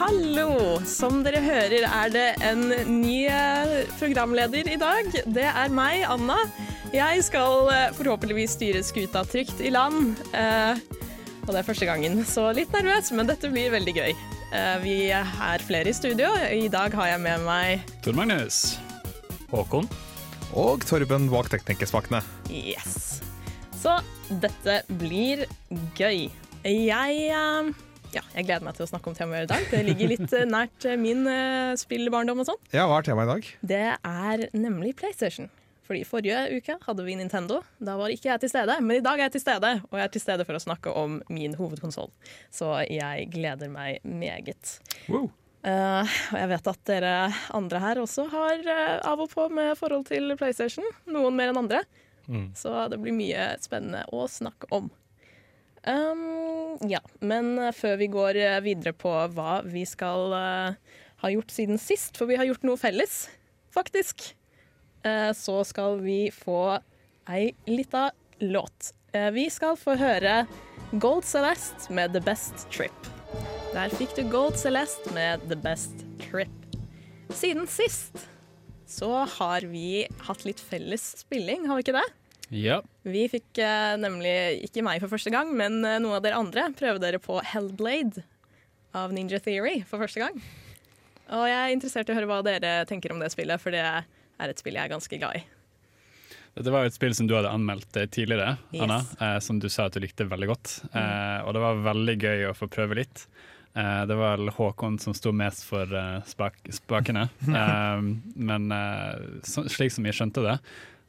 Hallo! 0.00 0.80
Som 0.88 1.20
dere 1.26 1.40
hører 1.44 1.84
er 1.86 2.12
det 2.14 2.26
en 2.46 2.62
ny 3.00 3.24
eh, 3.28 3.74
programleder 4.00 4.68
i 4.72 4.78
dag. 4.80 5.08
Det 5.26 5.46
er 5.46 5.72
meg, 5.74 6.04
Anna. 6.08 6.38
Jeg 6.94 7.22
skal 7.26 7.68
eh, 7.70 7.88
forhåpentligvis 7.98 8.56
styre 8.56 8.82
skuta 8.86 9.22
trygt 9.28 9.60
i 9.62 9.72
land. 9.74 10.16
eh, 10.34 10.80
Og 11.46 11.52
det 11.54 11.60
er 11.62 11.66
første 11.68 11.88
gangen, 11.88 12.20
så 12.28 12.48
litt 12.56 12.72
nervøs, 12.74 13.10
men 13.16 13.28
dette 13.30 13.50
blir 13.52 13.72
veldig 13.74 13.94
gøy. 13.96 14.12
Eh, 14.50 14.76
Vi 14.84 14.96
er 15.14 15.64
flere 15.66 15.90
i 15.92 15.96
studio. 15.96 16.32
I 16.50 16.68
dag 16.72 16.94
har 16.96 17.12
jeg 17.14 17.20
med 17.26 17.44
meg 17.46 17.84
Tor 18.04 18.16
Magnus. 18.18 18.78
Håkon. 19.50 19.88
Og 20.58 20.82
Torben 20.86 21.28
bak 21.30 21.46
teknikerspakene. 21.52 22.22
Yes. 22.50 23.20
Så 23.80 24.00
dette 24.42 24.80
blir 24.98 25.44
gøy. 25.98 26.26
Jeg 26.66 27.30
eh, 27.30 27.70
ja, 28.14 28.22
jeg 28.34 28.46
gleder 28.48 28.66
meg 28.66 28.76
til 28.76 28.86
å 28.86 28.90
snakke 28.90 29.10
om 29.10 29.16
temaet 29.16 29.46
i 29.46 29.50
dag. 29.50 29.64
Det 29.70 29.80
ligger 29.86 30.10
litt 30.10 30.34
eh, 30.36 30.46
nært 30.48 30.86
eh, 30.88 30.98
min 30.98 31.22
uh, 31.28 31.72
spillbarndom 31.78 32.42
og 32.42 32.48
sånn. 32.48 32.60
Ja, 32.74 32.86
hva 32.90 33.00
er 33.00 33.06
temaet 33.06 33.28
i 33.28 33.32
dag? 33.32 33.48
Det 33.72 33.86
er 33.96 34.44
nemlig 34.56 34.96
PlayStation. 34.98 35.50
Fordi 35.86 36.04
Forrige 36.06 36.44
uke 36.54 36.76
hadde 36.84 37.04
vi 37.06 37.16
Nintendo. 37.18 37.60
Da 37.82 37.96
var 37.98 38.12
ikke 38.14 38.30
jeg 38.30 38.44
til 38.44 38.52
stede, 38.52 38.76
men 38.82 39.00
i 39.00 39.04
dag 39.04 39.18
er 39.18 39.26
jeg 39.26 39.36
til 39.38 39.44
stede. 39.44 39.72
Og 39.90 39.98
jeg 39.98 40.06
er 40.06 40.12
til 40.14 40.22
stede 40.22 40.46
for 40.46 40.58
å 40.58 40.62
snakke 40.62 40.94
om 40.94 41.18
min 41.30 41.56
hovedkonsoll. 41.58 42.12
Så 42.54 42.70
jeg 42.86 43.26
gleder 43.32 43.72
meg 43.72 43.98
meget. 44.06 44.76
Wow. 45.10 45.30
Uh, 45.60 46.06
og 46.32 46.38
jeg 46.38 46.50
vet 46.54 46.70
at 46.72 46.84
dere 46.88 47.16
andre 47.58 47.82
her 47.82 47.98
også 48.00 48.24
har 48.32 48.62
uh, 48.64 49.10
av 49.10 49.26
og 49.26 49.34
på 49.34 49.48
med 49.52 49.74
forhold 49.78 50.06
til 50.10 50.32
PlayStation. 50.38 50.86
Noen 51.10 51.36
mer 51.38 51.52
enn 51.52 51.62
andre. 51.66 51.82
Så 52.54 52.70
det 52.86 53.00
blir 53.02 53.14
mye 53.16 53.46
spennende 53.58 54.04
å 54.14 54.26
snakke 54.30 54.68
om. 54.70 54.90
Um, 55.88 56.76
ja, 56.88 57.00
men 57.24 57.54
eh, 57.58 57.72
før 57.72 57.96
vi 58.00 58.10
går 58.12 58.36
eh, 58.36 58.58
videre 58.64 58.92
på 58.92 59.12
hva 59.32 59.60
vi 59.64 59.86
skal 59.88 60.34
uh, 60.34 60.96
ha 61.22 61.30
gjort 61.32 61.54
siden 61.54 61.80
sist, 61.80 62.18
for 62.20 62.28
vi 62.28 62.36
har 62.36 62.48
gjort 62.48 62.66
noe 62.68 62.80
felles, 62.80 63.22
faktisk, 63.72 64.26
uh, 65.06 65.32
så 65.36 65.62
skal 65.64 66.02
vi 66.04 66.26
få 66.34 66.76
ei 67.32 67.54
lita 67.70 68.10
låt. 68.44 68.92
Uh, 69.16 69.30
vi 69.32 69.48
skal 69.52 69.78
få 69.80 69.96
høre 70.00 70.42
Gold 71.00 71.24
Celeste 71.24 71.88
med 71.96 72.12
The 72.12 72.22
Best 72.28 72.68
Trip. 72.68 73.10
Der 73.72 73.92
fikk 73.96 74.12
du 74.18 74.24
Gold 74.28 74.60
Celeste 74.60 75.14
med 75.16 75.48
The 75.48 75.56
Best 75.56 76.04
Trip. 76.26 76.52
Siden 77.32 77.68
sist 77.70 78.26
så 78.90 79.22
har 79.38 79.64
vi 79.70 80.02
hatt 80.26 80.44
litt 80.44 80.60
felles 80.60 81.14
spilling, 81.22 81.68
har 81.70 81.78
vi 81.78 81.86
ikke 81.86 82.00
det? 82.02 82.08
Ja. 82.50 82.80
Vi 83.06 83.26
fikk 83.30 83.60
eh, 83.62 83.94
nemlig, 84.02 84.34
ikke 84.66 84.82
meg 84.86 85.02
for 85.02 85.12
første 85.12 85.30
gang, 85.34 85.52
men 85.56 85.80
eh, 85.86 86.00
noen 86.02 86.16
av 86.18 86.24
dere 86.24 86.40
andre 86.40 86.68
prøve 86.76 86.98
dere 87.02 87.20
på 87.22 87.38
Hellblade 87.52 88.24
av 88.98 89.12
Ninja 89.14 89.38
Theory 89.42 89.80
for 89.86 90.02
første 90.02 90.22
gang. 90.24 90.40
Og 91.30 91.44
jeg 91.46 91.60
er 91.60 91.72
interessert 91.76 92.10
i 92.10 92.12
å 92.14 92.18
høre 92.18 92.26
hva 92.30 92.40
dere 92.42 92.72
tenker 92.90 93.14
om 93.14 93.20
det 93.22 93.30
spillet, 93.30 93.62
for 93.62 93.70
det 93.74 93.84
er 93.86 94.50
et 94.50 94.58
spill 94.58 94.74
jeg 94.74 94.82
er 94.88 94.90
ganske 94.96 95.20
glad 95.22 95.38
i. 95.38 95.44
Dette 96.58 96.72
var 96.74 96.82
jo 96.82 96.90
et 96.90 96.96
spill 96.96 97.14
som 97.14 97.28
du 97.30 97.36
hadde 97.38 97.52
anmeldt 97.54 97.94
eh, 98.00 98.08
tidligere, 98.10 98.56
Yes. 98.74 98.82
Anna. 98.82 98.98
Eh, 99.22 99.38
som 99.46 99.60
du 99.62 99.68
sa 99.70 99.86
at 99.86 99.94
du 99.94 100.02
likte 100.02 100.26
veldig 100.26 100.48
godt. 100.50 100.72
Eh, 100.90 101.38
og 101.46 101.54
det 101.54 101.62
var 101.62 101.84
veldig 101.86 102.16
gøy 102.18 102.46
å 102.50 102.56
få 102.58 102.66
prøve 102.72 102.98
litt. 102.98 103.22
Eh, 103.78 104.00
det 104.10 104.16
var 104.18 104.40
vel 104.40 104.50
Håkon 104.56 104.98
som 104.98 105.14
sto 105.14 105.30
mest 105.30 105.62
for 105.68 105.86
eh, 105.94 106.16
spak 106.26 106.58
spakene. 106.74 107.28
Eh, 107.46 108.02
men 108.50 108.66
eh, 108.74 109.22
så, 109.46 109.68
slik 109.70 109.94
som 109.94 110.10
jeg 110.10 110.18
skjønte 110.18 110.42
det, 110.48 110.56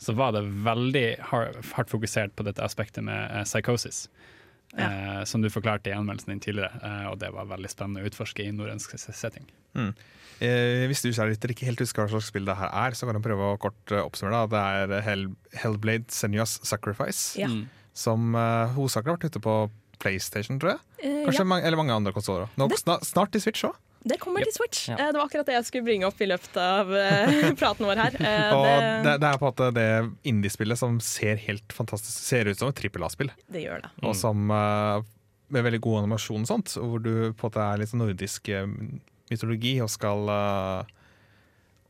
så 0.01 0.16
var 0.17 0.31
det 0.34 0.41
veldig 0.66 1.19
har- 1.29 1.53
hardt 1.75 1.91
fokusert 1.94 2.34
på 2.35 2.44
dette 2.47 2.63
aspektet 2.66 3.03
med 3.06 3.29
psykosis. 3.45 4.07
psychosis. 4.07 4.09
Eh, 4.78 5.23
som 5.28 5.41
du 5.44 5.50
forklarte 5.51 5.91
i 5.91 5.94
anmeldelsen 5.94 6.31
din 6.31 6.39
tidligere, 6.39 6.72
eh, 6.81 7.07
og 7.12 7.19
det 7.19 7.29
var 7.35 7.45
veldig 7.45 7.69
spennende 7.69 8.01
å 8.01 8.07
utforske 8.09 8.45
i 8.45 8.51
norrønsk 8.56 8.94
setting. 9.13 9.44
Eh, 10.41 10.88
hvis 10.89 11.03
du 11.03 11.12
kjære 11.13 11.35
ikke 11.38 11.67
helt 11.67 11.79
husker 11.84 12.01
hva 12.06 12.09
slags 12.16 12.31
spill 12.31 12.45
det 12.47 12.56
her 12.57 12.72
er, 12.72 12.95
så 12.97 13.06
kan 13.06 13.19
du 13.19 13.22
prøve 13.22 13.51
å 13.51 13.59
kort 13.62 13.91
eh, 13.94 14.01
oppsummere. 14.01 14.47
det. 14.50 14.62
Det 14.89 14.97
er 14.97 15.01
Hell, 15.06 15.28
Hellblade 15.62 16.07
Senua's 16.09 16.57
Sacrifice, 16.66 17.38
Ja. 17.38 17.47
Mm. 17.47 17.68
som 17.94 18.33
uh, 18.35 18.72
hovedsakelig 18.73 19.12
har 19.12 19.18
vært 19.19 19.29
ute 19.35 19.41
på 19.44 19.56
PlayStation, 20.00 20.57
tror 20.59 20.72
jeg. 20.78 20.79
Eh, 21.03 21.25
Kanskje 21.28 21.44
ja, 21.44 21.50
mange, 21.51 21.63
eller 21.68 21.78
mange 21.78 21.94
andre 21.94 22.13
konsoller. 22.16 22.50
Nå- 22.57 22.72
Snart, 22.79 23.03
snart 23.06 23.35
i 23.35 23.39
Switch 23.44 23.63
òg. 23.68 23.75
Det 24.03 24.17
kommer 24.22 24.41
til 24.45 24.53
Switch. 24.56 24.88
Ja. 24.89 24.95
Eh, 24.97 25.12
det 25.13 25.19
var 25.19 25.28
akkurat 25.29 25.45
det 25.45 25.53
jeg 25.59 25.66
skulle 25.67 25.85
bringe 25.85 26.07
opp 26.07 26.22
i 26.22 26.28
løpet 26.29 26.56
av 26.57 26.89
eh, 26.97 27.51
praten 27.62 27.85
vår 27.85 28.00
her. 28.01 28.16
Eh, 28.17 28.53
Og 28.56 28.63
det, 28.66 28.75
det, 29.06 29.16
det 29.22 29.29
er 29.29 29.38
på 29.41 29.45
en 29.45 29.51
måte 29.51 29.67
det 29.78 29.88
indiespillet 30.31 30.79
som 30.81 30.97
ser 31.06 31.38
helt 31.47 31.75
fantastisk 31.75 32.17
Ser 32.31 32.50
ut 32.50 32.57
som 32.57 32.72
et 32.72 32.79
trippel 32.81 33.03
A-spill. 33.06 33.29
det 33.51 33.66
gjør 33.67 33.84
det. 33.85 33.91
Og 34.07 34.16
som 34.17 34.50
eh, 34.51 35.03
med 35.51 35.66
veldig 35.67 35.81
god 35.84 36.00
animasjon 36.06 36.45
og 36.45 36.50
sånt, 36.50 36.73
hvor 36.79 37.01
du 37.03 37.12
på 37.35 37.45
en 37.45 37.50
måte 37.50 37.62
er 37.67 37.81
litt 37.81 37.91
sånn 37.91 38.01
nordisk 38.06 38.47
mytologi 39.31 39.73
og 39.84 39.89
skal 39.91 40.29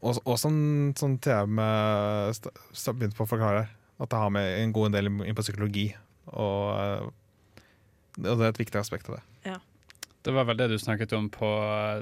Og, 0.01 0.17
og 0.25 0.37
sånn, 0.41 0.59
sånn 0.97 1.19
st- 1.21 2.93
Begynte 2.97 3.17
på 3.19 3.27
å 3.27 3.29
forklare 3.29 3.67
at 4.01 4.09
det 4.09 4.17
har 4.17 4.31
med 4.33 4.47
en 4.63 4.71
god 4.73 4.95
del 4.95 5.11
inn 5.11 5.35
på 5.37 5.43
psykologi, 5.45 5.91
og, 6.33 7.11
og 8.17 8.23
det 8.23 8.31
er 8.33 8.47
et 8.49 8.61
viktig 8.63 8.79
aspekt 8.81 9.11
av 9.11 9.19
det. 9.19 9.53
Det 10.21 10.31
var 10.35 10.45
vel 10.45 10.57
det 10.59 10.67
du 10.69 10.75
snakket 10.77 11.13
om 11.17 11.29
på 11.33 11.47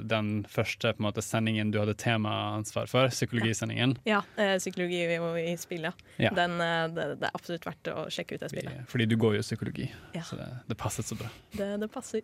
den 0.04 0.42
første 0.44 0.90
på 0.92 1.00
en 1.00 1.06
måte, 1.06 1.22
sendingen 1.24 1.70
du 1.72 1.78
hadde 1.80 1.94
temaansvar 1.96 2.88
for, 2.90 3.08
psykologisendingen. 3.08 3.94
Ja, 4.04 4.20
eh, 4.36 4.58
psykologi 4.60 4.98
i, 5.06 5.16
i 5.46 5.54
spill, 5.56 5.86
ja. 5.88 6.32
Den, 6.36 6.58
eh, 6.60 6.84
det, 6.92 7.06
det 7.22 7.30
er 7.30 7.36
absolutt 7.38 7.64
verdt 7.64 7.88
å 7.94 8.04
sjekke 8.12 8.36
ut 8.36 8.44
det 8.44 8.50
spillet. 8.52 8.82
fordi 8.92 9.06
du 9.08 9.16
går 9.16 9.38
jo 9.38 9.44
psykologi, 9.46 9.88
Ja. 10.12 10.20
så 10.26 10.36
det, 10.36 10.48
det 10.68 10.76
passet 10.76 11.08
så 11.08 11.16
bra. 11.16 11.30
Det, 11.56 11.70
det 11.80 11.88
passer 11.92 12.20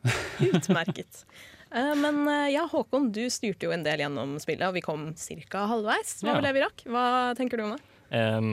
utmerket. 0.52 1.24
Eh, 1.74 1.96
Men 1.98 2.28
eh, 2.30 2.52
ja, 2.54 2.60
Håkon, 2.70 3.08
du 3.10 3.24
styrte 3.26 3.66
jo 3.66 3.72
en 3.74 3.82
del 3.82 3.98
gjennom 3.98 4.36
spillet, 4.38 4.62
og 4.68 4.76
vi 4.76 4.84
kom 4.84 5.08
ca. 5.50 5.64
halvveis. 5.66 6.12
Hva 6.22 6.36
det 6.44 6.52
vi 6.54 6.62
rakk? 6.62 6.84
Hva 6.86 7.02
tenker 7.34 7.58
du 7.58 7.64
om 7.64 7.72
det? 7.74 7.80
Um, 8.14 8.52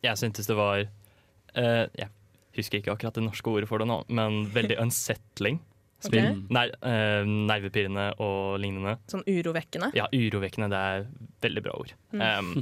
jeg 0.00 0.16
syntes 0.16 0.48
det 0.48 0.56
var 0.56 0.86
uh, 0.86 1.84
Jeg 1.92 2.08
husker 2.56 2.80
ikke 2.80 2.94
akkurat 2.96 3.18
det 3.20 3.26
norske 3.26 3.52
ordet 3.52 3.68
for 3.68 3.84
det 3.84 3.90
nå, 3.92 3.98
men 4.08 4.46
veldig 4.56 4.78
unsettling. 4.86 5.60
Spill. 6.00 6.30
Okay. 6.30 6.36
Ner 6.56 6.70
eh, 6.88 7.26
nervepirrende 7.28 8.06
og 8.24 8.56
lignende. 8.62 8.96
Sånn 9.12 9.24
urovekkende? 9.28 9.90
Ja, 9.96 10.06
urovekkende. 10.12 10.70
Det 10.72 10.80
er 10.80 11.04
veldig 11.44 11.62
bra 11.66 11.74
ord. 11.76 11.92
Ehm, 12.16 12.54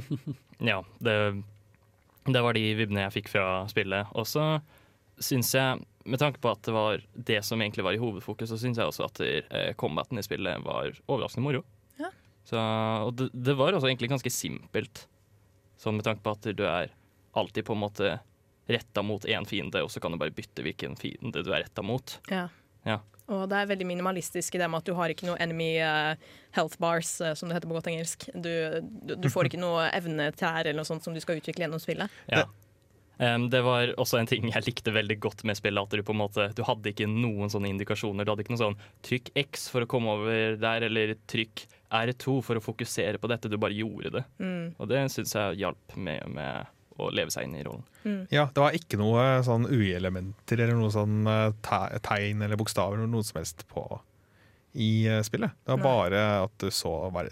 ja, 0.71 0.81
det, 0.99 1.15
det 2.27 2.43
var 2.43 2.57
de 2.57 2.65
vibbene 2.75 3.05
jeg 3.05 3.15
fikk 3.21 3.31
fra 3.31 3.45
spillet. 3.71 4.11
Og 4.19 4.27
så 4.27 4.49
syns 5.23 5.53
jeg, 5.55 5.79
med 6.09 6.19
tanke 6.21 6.41
på 6.43 6.51
at 6.51 6.63
det 6.67 6.75
var 6.75 7.03
det 7.13 7.39
som 7.47 7.61
egentlig 7.63 7.85
var 7.87 7.95
i 7.95 8.01
hovedfokus, 8.01 8.51
så 8.51 8.59
syns 8.59 8.79
jeg 8.79 8.91
også 8.91 9.07
at 9.07 9.21
eh, 9.23 9.71
combaten 9.79 10.19
i 10.19 10.25
spillet 10.25 10.65
var 10.65 10.91
overraskende 11.07 11.47
moro. 11.47 11.63
Ja. 11.99 12.11
Så, 12.47 12.59
og 13.05 13.13
det, 13.19 13.29
det 13.33 13.55
var 13.59 13.75
også 13.75 13.91
egentlig 13.91 14.11
ganske 14.11 14.33
simpelt, 14.33 15.05
sånn 15.79 15.99
med 15.99 16.07
tanke 16.07 16.25
på 16.25 16.35
at 16.35 16.49
du 16.55 16.65
er 16.67 16.91
alltid 17.39 17.67
på 17.67 17.75
en 17.75 17.83
måte 17.85 18.17
retta 18.69 19.01
mot 19.05 19.23
én 19.25 19.47
fiende, 19.49 19.81
og 19.83 19.91
så 19.91 20.01
kan 20.03 20.13
du 20.13 20.19
bare 20.21 20.33
bytte 20.35 20.63
hvilken 20.65 20.97
fiende 20.99 21.41
du 21.45 21.53
er 21.53 21.63
retta 21.63 21.83
mot. 21.85 22.19
Ja. 22.29 22.47
Ja. 22.87 22.99
Og 23.29 23.45
det 23.49 23.59
er 23.59 23.69
veldig 23.69 23.87
minimalistisk 23.87 24.55
i 24.55 24.61
det 24.61 24.69
med 24.69 24.81
at 24.81 24.89
du 24.89 24.95
har 24.97 25.11
ikke 25.13 25.27
noe 25.29 25.37
enemy 25.41 25.75
eh, 25.83 26.29
health 26.57 26.79
bars, 26.81 27.19
eh, 27.21 27.35
som 27.37 27.49
det 27.49 27.59
heter 27.59 27.69
på 27.69 27.77
godt 27.77 27.91
engelsk. 27.91 28.25
Du, 28.33 28.51
du, 28.81 29.13
du 29.19 29.29
får 29.31 29.49
ikke 29.49 29.61
noe 29.61 29.89
evnetrær 29.93 30.63
eller 30.63 30.81
noe 30.81 30.89
sånt 30.89 31.05
som 31.05 31.13
du 31.13 31.21
skal 31.23 31.41
utvikle 31.41 31.67
gjennom 31.67 31.81
spillet. 31.83 32.19
Ja. 32.31 32.47
Um, 33.19 33.49
det 33.51 33.59
var 33.65 33.91
også 33.99 34.21
en 34.21 34.29
ting 34.31 34.45
jeg 34.47 34.63
likte 34.63 34.93
veldig 34.95 35.17
godt 35.19 35.43
med 35.47 35.59
spillet. 35.59 35.81
At 35.83 35.91
du 35.91 36.05
på 36.07 36.15
en 36.15 36.21
måte 36.21 36.45
Du 36.55 36.61
hadde 36.63 36.93
ikke 36.93 37.09
noen 37.11 37.51
sånne 37.51 37.67
indikasjoner. 37.73 38.23
Du 38.23 38.31
hadde 38.31 38.45
ikke 38.45 38.55
noe 38.55 38.63
sånn 38.63 38.79
trykk 39.05 39.33
X 39.43 39.67
for 39.73 39.83
å 39.83 39.89
komme 39.91 40.15
over 40.15 40.55
der, 40.61 40.87
eller 40.87 41.17
trykk 41.29 41.65
R2 41.99 42.39
for 42.45 42.59
å 42.59 42.63
fokusere 42.63 43.19
på 43.19 43.29
dette. 43.31 43.51
Du 43.51 43.59
bare 43.59 43.75
gjorde 43.75 44.13
det. 44.19 44.25
Mm. 44.39 44.65
Og 44.77 44.91
det 44.91 45.03
syns 45.11 45.35
jeg 45.35 45.59
hjalp 45.65 45.97
med, 45.99 46.23
med 46.31 46.71
å 46.99 47.09
leve 47.15 47.33
seg 47.33 47.47
inn 47.47 47.55
i 47.59 47.63
rollen. 47.65 47.85
Ja, 48.33 48.47
det 48.53 48.61
var 48.63 48.75
ikke 48.75 48.99
noe 48.99 49.25
sånn 49.45 49.67
UI-elementer 49.69 50.59
eller 50.59 50.77
noe 50.77 50.91
sånn 50.93 51.23
eh, 51.29 51.97
tegn 52.05 52.45
eller 52.45 52.59
bokstaver 52.59 52.99
eller 52.99 53.11
noe 53.11 53.25
som 53.27 53.41
helst 53.41 53.65
på 53.71 53.85
i 54.73 55.07
eh, 55.07 55.21
spillet. 55.21 55.55
Det 55.65 55.71
var 55.71 55.81
Nei. 55.81 55.87
bare 55.87 56.21
at 56.45 56.55
du 56.61 56.69
så 56.71 56.93
ver 57.13 57.31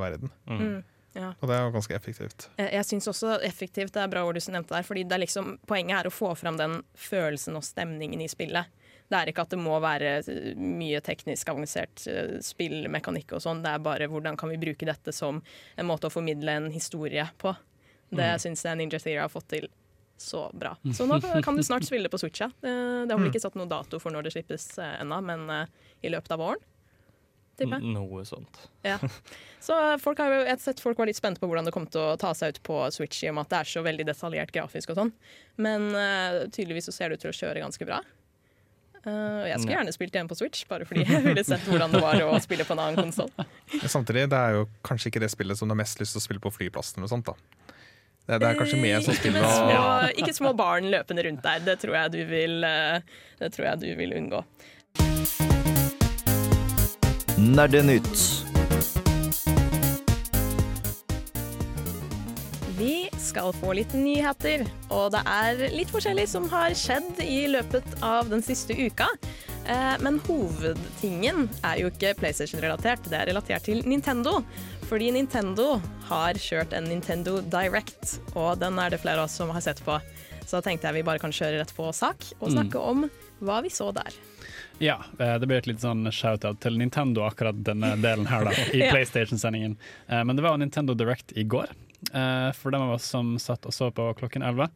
verden. 0.00 0.30
Mm. 0.46 0.58
Mm. 0.58 0.82
Ja. 1.14 1.28
Og 1.38 1.46
det 1.46 1.54
er 1.54 1.62
jo 1.62 1.74
ganske 1.76 1.94
effektivt. 1.94 2.48
Jeg, 2.58 2.70
jeg 2.74 2.86
syns 2.88 3.06
også 3.10 3.36
effektivt 3.46 3.94
det 3.94 4.02
er 4.02 4.10
bra 4.10 4.24
ord 4.26 4.34
du 4.34 4.42
nevnte 4.50 4.74
der, 4.74 4.86
fordi 4.86 5.04
det 5.06 5.14
er 5.14 5.22
liksom, 5.22 5.58
poenget 5.68 6.00
er 6.00 6.08
å 6.10 6.14
få 6.14 6.32
fram 6.38 6.58
den 6.58 6.80
følelsen 6.98 7.54
og 7.58 7.66
stemningen 7.66 8.24
i 8.24 8.30
spillet. 8.30 8.72
Det 9.10 9.18
er 9.18 9.30
ikke 9.30 9.44
at 9.44 9.52
det 9.52 9.60
må 9.60 9.76
være 9.84 10.16
eh, 10.24 10.56
mye 10.58 11.02
teknisk 11.04 11.52
avansert 11.52 12.06
eh, 12.10 12.40
spillmekanikk 12.42 13.36
og 13.36 13.44
sånn, 13.44 13.62
det 13.62 13.76
er 13.76 13.84
bare 13.84 14.10
hvordan 14.10 14.38
kan 14.40 14.50
vi 14.50 14.58
bruke 14.60 14.88
dette 14.88 15.14
som 15.14 15.38
en 15.76 15.88
måte 15.88 16.10
å 16.10 16.14
formidle 16.14 16.58
en 16.58 16.68
historie 16.74 17.28
på. 17.38 17.54
Det 18.14 18.28
Mm. 18.34 18.38
syns 18.44 18.62
jeg 18.64 18.76
Ninja 18.78 18.98
Theory 19.02 19.20
har 19.20 19.28
fått 19.32 19.48
til 19.48 19.68
så 20.18 20.46
bra. 20.54 20.76
Så 20.94 21.06
nå 21.10 21.18
kan 21.42 21.56
du 21.56 21.62
snart 21.62 21.82
spille 21.84 22.08
på 22.08 22.18
Switcha. 22.22 22.46
Eh, 22.62 23.04
Det 23.06 23.10
har 23.10 23.18
vel 23.18 23.30
ikke 23.32 23.40
satt 23.42 23.54
noen 23.58 23.68
dato 23.68 23.98
for 23.98 24.10
når 24.14 24.22
det 24.28 24.32
slippes 24.36 24.78
eh, 24.78 25.00
ennå, 25.02 25.18
men 25.22 25.50
eh, 25.50 25.66
i 26.04 26.08
løpet 26.08 26.30
av 26.30 26.38
våren. 26.38 26.62
Noe 27.58 28.24
sånt. 28.26 28.68
Ja. 28.82 28.98
Så 29.64 29.74
folk 30.02 30.18
har 30.18 30.28
jo, 30.32 30.40
jeg 30.42 30.50
har 30.56 30.58
sett 30.62 30.80
folk 30.82 30.98
var 30.98 31.06
litt 31.06 31.16
spente 31.16 31.38
på 31.40 31.46
hvordan 31.46 31.64
det 31.64 31.72
kom 31.72 31.86
til 31.86 32.00
å 32.02 32.16
ta 32.18 32.32
seg 32.34 32.54
ut 32.56 32.62
på 32.66 32.78
Switch, 32.92 33.22
i 33.22 33.28
og 33.30 33.36
med 33.36 33.46
at 33.46 33.50
det 33.54 33.58
er 33.62 33.70
så 33.70 33.82
veldig 33.86 34.06
detaljert 34.08 34.50
grafisk 34.52 34.90
og 34.90 34.96
sånn. 34.98 35.12
Men 35.62 35.86
uh, 35.94 36.46
tydeligvis 36.50 36.88
så 36.90 36.92
ser 36.92 37.08
det 37.08 37.14
ut 37.20 37.20
til 37.26 37.30
å 37.30 37.38
kjøre 37.38 37.62
ganske 37.62 37.86
bra. 37.86 38.00
Uh, 39.06 39.44
og 39.44 39.48
jeg 39.48 39.58
skulle 39.60 39.70
Ja. 39.72 39.78
gjerne 39.82 39.92
spilt 39.94 40.14
igjen 40.18 40.28
på 40.28 40.36
Switch, 40.36 40.64
bare 40.68 40.84
fordi 40.88 41.04
jeg 41.06 41.22
ville 41.24 41.44
sett 41.46 41.60
hvordan 41.68 41.92
det 41.94 42.00
var 42.02 42.18
å 42.26 42.34
spille 42.42 42.64
på 42.66 42.72
en 42.74 42.82
annen 42.88 42.96
konsoll. 43.06 43.30
Samtidig, 43.86 44.26
det 44.34 44.40
er 44.40 44.58
jo 44.58 44.66
kanskje 44.82 45.12
ikke 45.12 45.20
det 45.22 45.30
spillet 45.30 45.56
som 45.60 45.68
du 45.68 45.74
har 45.76 45.80
mest 45.84 46.00
lyst 46.02 46.16
til 46.16 46.20
å 46.22 46.26
spille 46.26 46.40
på 46.44 46.52
flyplassen. 46.52 46.98
eller 47.04 47.12
sånt 47.12 47.26
da. 47.30 47.34
Det, 48.24 48.38
det 48.40 48.48
er 48.48 48.56
kanskje 48.56 48.78
mer 48.80 49.02
spiller 49.04 49.42
med 49.42 49.50
små, 49.52 49.74
å 49.76 50.06
ikke 50.22 50.32
små 50.32 50.54
barn 50.56 50.88
løpende 50.92 51.26
rundt 51.26 51.44
der. 51.44 51.60
Det 51.66 51.76
tror 51.82 51.98
jeg 51.98 52.14
du 52.14 52.22
vil, 52.30 52.64
eh, 52.64 53.20
det 53.42 53.52
tror 53.52 53.68
jeg 53.68 53.82
du 53.84 53.90
vil 54.00 54.16
unngå. 54.16 54.40
Nerdenytt. 57.36 58.53
Skal 63.34 63.50
få 63.58 63.72
litt 63.74 63.90
nyheter, 63.98 64.62
og 64.94 65.08
det 65.14 65.20
er 65.26 65.62
litt 65.74 65.90
forskjellig 65.90 66.26
som 66.30 66.44
har 66.52 66.70
skjedd 66.78 67.18
i 67.24 67.48
løpet 67.50 67.96
av 68.04 68.28
den 68.30 68.44
siste 68.46 68.76
uka. 68.78 69.08
Eh, 69.66 69.96
Men 70.04 70.20
hovedtingen 70.28 71.48
er 71.66 71.80
jo 71.82 71.90
ikke 71.90 72.12
PlayStation-relatert, 72.20 73.08
det 73.10 73.18
er 73.18 73.26
relatert 73.32 73.66
til 73.66 73.82
Nintendo. 73.90 74.38
Fordi 74.86 75.10
Nintendo 75.16 75.80
har 76.10 76.38
kjørt 76.38 76.74
en 76.78 76.86
Nintendo 76.86 77.40
Direct, 77.40 78.20
og 78.36 78.60
den 78.62 78.78
er 78.78 78.90
det 78.94 79.00
flere 79.02 79.24
av 79.24 79.26
oss 79.26 79.34
som 79.40 79.50
har 79.50 79.64
sett 79.64 79.82
på. 79.84 79.98
Så 80.44 80.60
da 80.60 80.62
tenkte 80.68 80.86
jeg 80.90 81.00
vi 81.00 81.06
bare 81.08 81.18
kan 81.22 81.32
kjøre 81.34 81.58
rett 81.62 81.72
på 81.74 81.88
sak 81.96 82.22
og 82.38 82.52
snakke 82.52 82.78
om 82.78 83.06
hva 83.42 83.62
vi 83.64 83.70
så 83.72 83.88
der. 83.96 84.12
Ja, 84.82 84.98
eh, 85.18 85.38
det 85.40 85.46
blir 85.48 85.58
et 85.62 85.66
litt 85.70 85.80
sånn 85.82 86.06
shout-out 86.12 86.60
til 86.60 86.76
Nintendo, 86.78 87.24
akkurat 87.26 87.56
denne 87.64 87.94
delen 88.02 88.26
her, 88.30 88.44
da, 88.44 88.52
i. 88.76 88.84
PlayStation-sendingen. 88.90 89.74
Eh, 90.08 90.22
Men 90.22 90.36
det 90.36 90.42
var 90.44 90.58
Nintendo 90.60 90.94
Direct 90.94 91.32
i 91.38 91.44
går, 91.48 91.72
for 92.12 92.70
dem 92.74 92.82
av 92.82 92.94
oss 92.98 93.04
som 93.10 93.34
satt 93.38 93.66
og 93.66 93.72
så 93.74 93.90
på 93.94 94.10
klokken 94.18 94.42
11. 94.42 94.68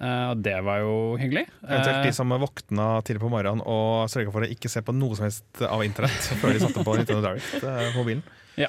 Eh, 0.00 0.30
Og 0.32 0.40
det 0.42 0.56
var 0.64 0.80
jo 0.80 1.16
hyggelig. 1.20 1.46
Eventuelt 1.66 2.02
de 2.06 2.08
Eh, 2.08 2.16
som 2.16 2.28
våkna 2.32 3.02
tidlig 3.04 3.20
på 3.20 3.28
morgenen 3.32 3.60
og 3.66 4.08
sørga 4.08 4.32
for 4.32 4.46
å 4.46 4.48
ikke 4.48 4.70
se 4.72 4.80
på 4.80 4.94
noe 4.96 5.16
som 5.18 5.26
helst 5.28 5.60
av 5.66 5.82
internett 5.84 6.30
før 6.40 6.54
de 6.56 6.62
satte 6.62 6.84
på 6.86 6.94
Nintendo 6.96 7.20
Direct 7.26 7.64
eh, 7.64 7.90
mobilen. 7.98 8.22
Eh, 8.56 8.68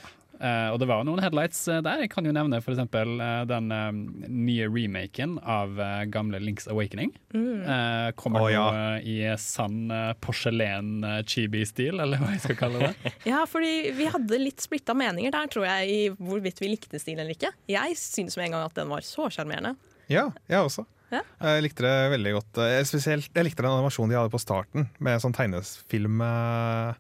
og 0.74 0.80
det 0.82 0.88
var 0.90 1.02
jo 1.02 1.08
noen 1.12 1.22
headlights 1.22 1.68
eh, 1.70 1.82
der. 1.86 2.04
Jeg 2.06 2.12
kan 2.14 2.26
jo 2.26 2.34
nevne 2.34 2.58
f.eks. 2.62 2.80
Uh, 2.82 3.44
den 3.50 3.72
eh, 3.76 3.90
nye 4.26 4.70
remaken 4.72 5.38
av 5.40 5.80
eh, 5.82 6.04
gamle 6.12 6.40
Links 6.42 6.70
Awakening. 6.72 7.12
Mm. 7.34 7.62
Eh, 7.62 8.08
kommer 8.20 8.46
nå 8.46 8.52
ja. 8.54 8.64
eh, 8.98 9.10
i 9.12 9.18
sann 9.42 9.92
uh, 9.94 10.14
porselen-chibi-stil, 10.24 12.02
eller 12.02 12.22
hva 12.22 12.34
jeg 12.36 12.46
skal 12.48 12.60
kalle 12.64 12.88
det. 12.88 13.12
Ja, 13.32 13.44
fordi 13.50 13.92
vi 13.96 14.08
hadde 14.10 14.40
litt 14.42 14.64
splitta 14.64 14.96
meninger 14.98 15.34
der, 15.34 15.50
tror 15.52 15.68
jeg, 15.68 15.92
i 15.92 16.00
hvorvidt 16.18 16.62
vi 16.64 16.72
likte 16.72 17.00
stilen 17.02 17.24
eller 17.24 17.38
ikke. 17.38 17.54
Jeg 17.70 18.00
syns 18.00 18.38
med 18.40 18.50
en 18.50 18.58
gang 18.58 18.66
at 18.66 18.80
den 18.80 18.90
var 18.92 19.06
så 19.06 19.30
sjarmerende. 19.34 19.76
Ja, 20.12 20.32
jeg 20.50 20.66
også. 20.66 20.88
Ja. 21.12 21.22
Jeg 21.44 21.66
likte 21.66 21.84
det 21.84 21.96
veldig 22.14 22.34
godt. 22.38 22.62
Eh, 22.64 22.80
Spesielt, 22.88 23.30
jeg 23.36 23.46
likte 23.46 23.62
den 23.66 23.74
animasjonen 23.74 24.14
de 24.14 24.18
hadde 24.18 24.32
på 24.34 24.42
starten, 24.42 24.88
med 25.04 25.20
sånn 25.24 25.36
tegnefilm 25.36 26.24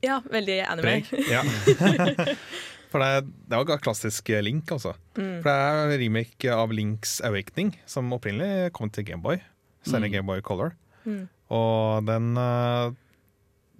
Ja, 0.03 0.19
veldig 0.29 0.59
anime. 0.67 0.99
Ja. 1.31 1.41
For 2.91 2.99
det, 3.03 3.29
det 3.47 3.55
var 3.59 3.79
klassisk 3.83 4.29
Link, 4.43 4.71
altså. 4.75 4.93
Mm. 5.15 5.37
For 5.41 5.47
det 5.47 5.55
er 5.55 5.81
en 5.85 5.93
remake 6.01 6.51
av 6.55 6.73
Links 6.75 7.19
Awakening, 7.23 7.73
som 7.89 8.11
opprinnelig 8.15 8.71
kom 8.75 8.91
til 8.91 9.05
Gameboy. 9.07 9.39
Senere 9.87 10.09
Mm. 10.11 10.15
Gameboy 10.17 10.41
Color. 10.45 10.73
Mm. 11.05 11.21
Og 11.51 12.05
den 12.07 12.31
eh, 12.37 12.91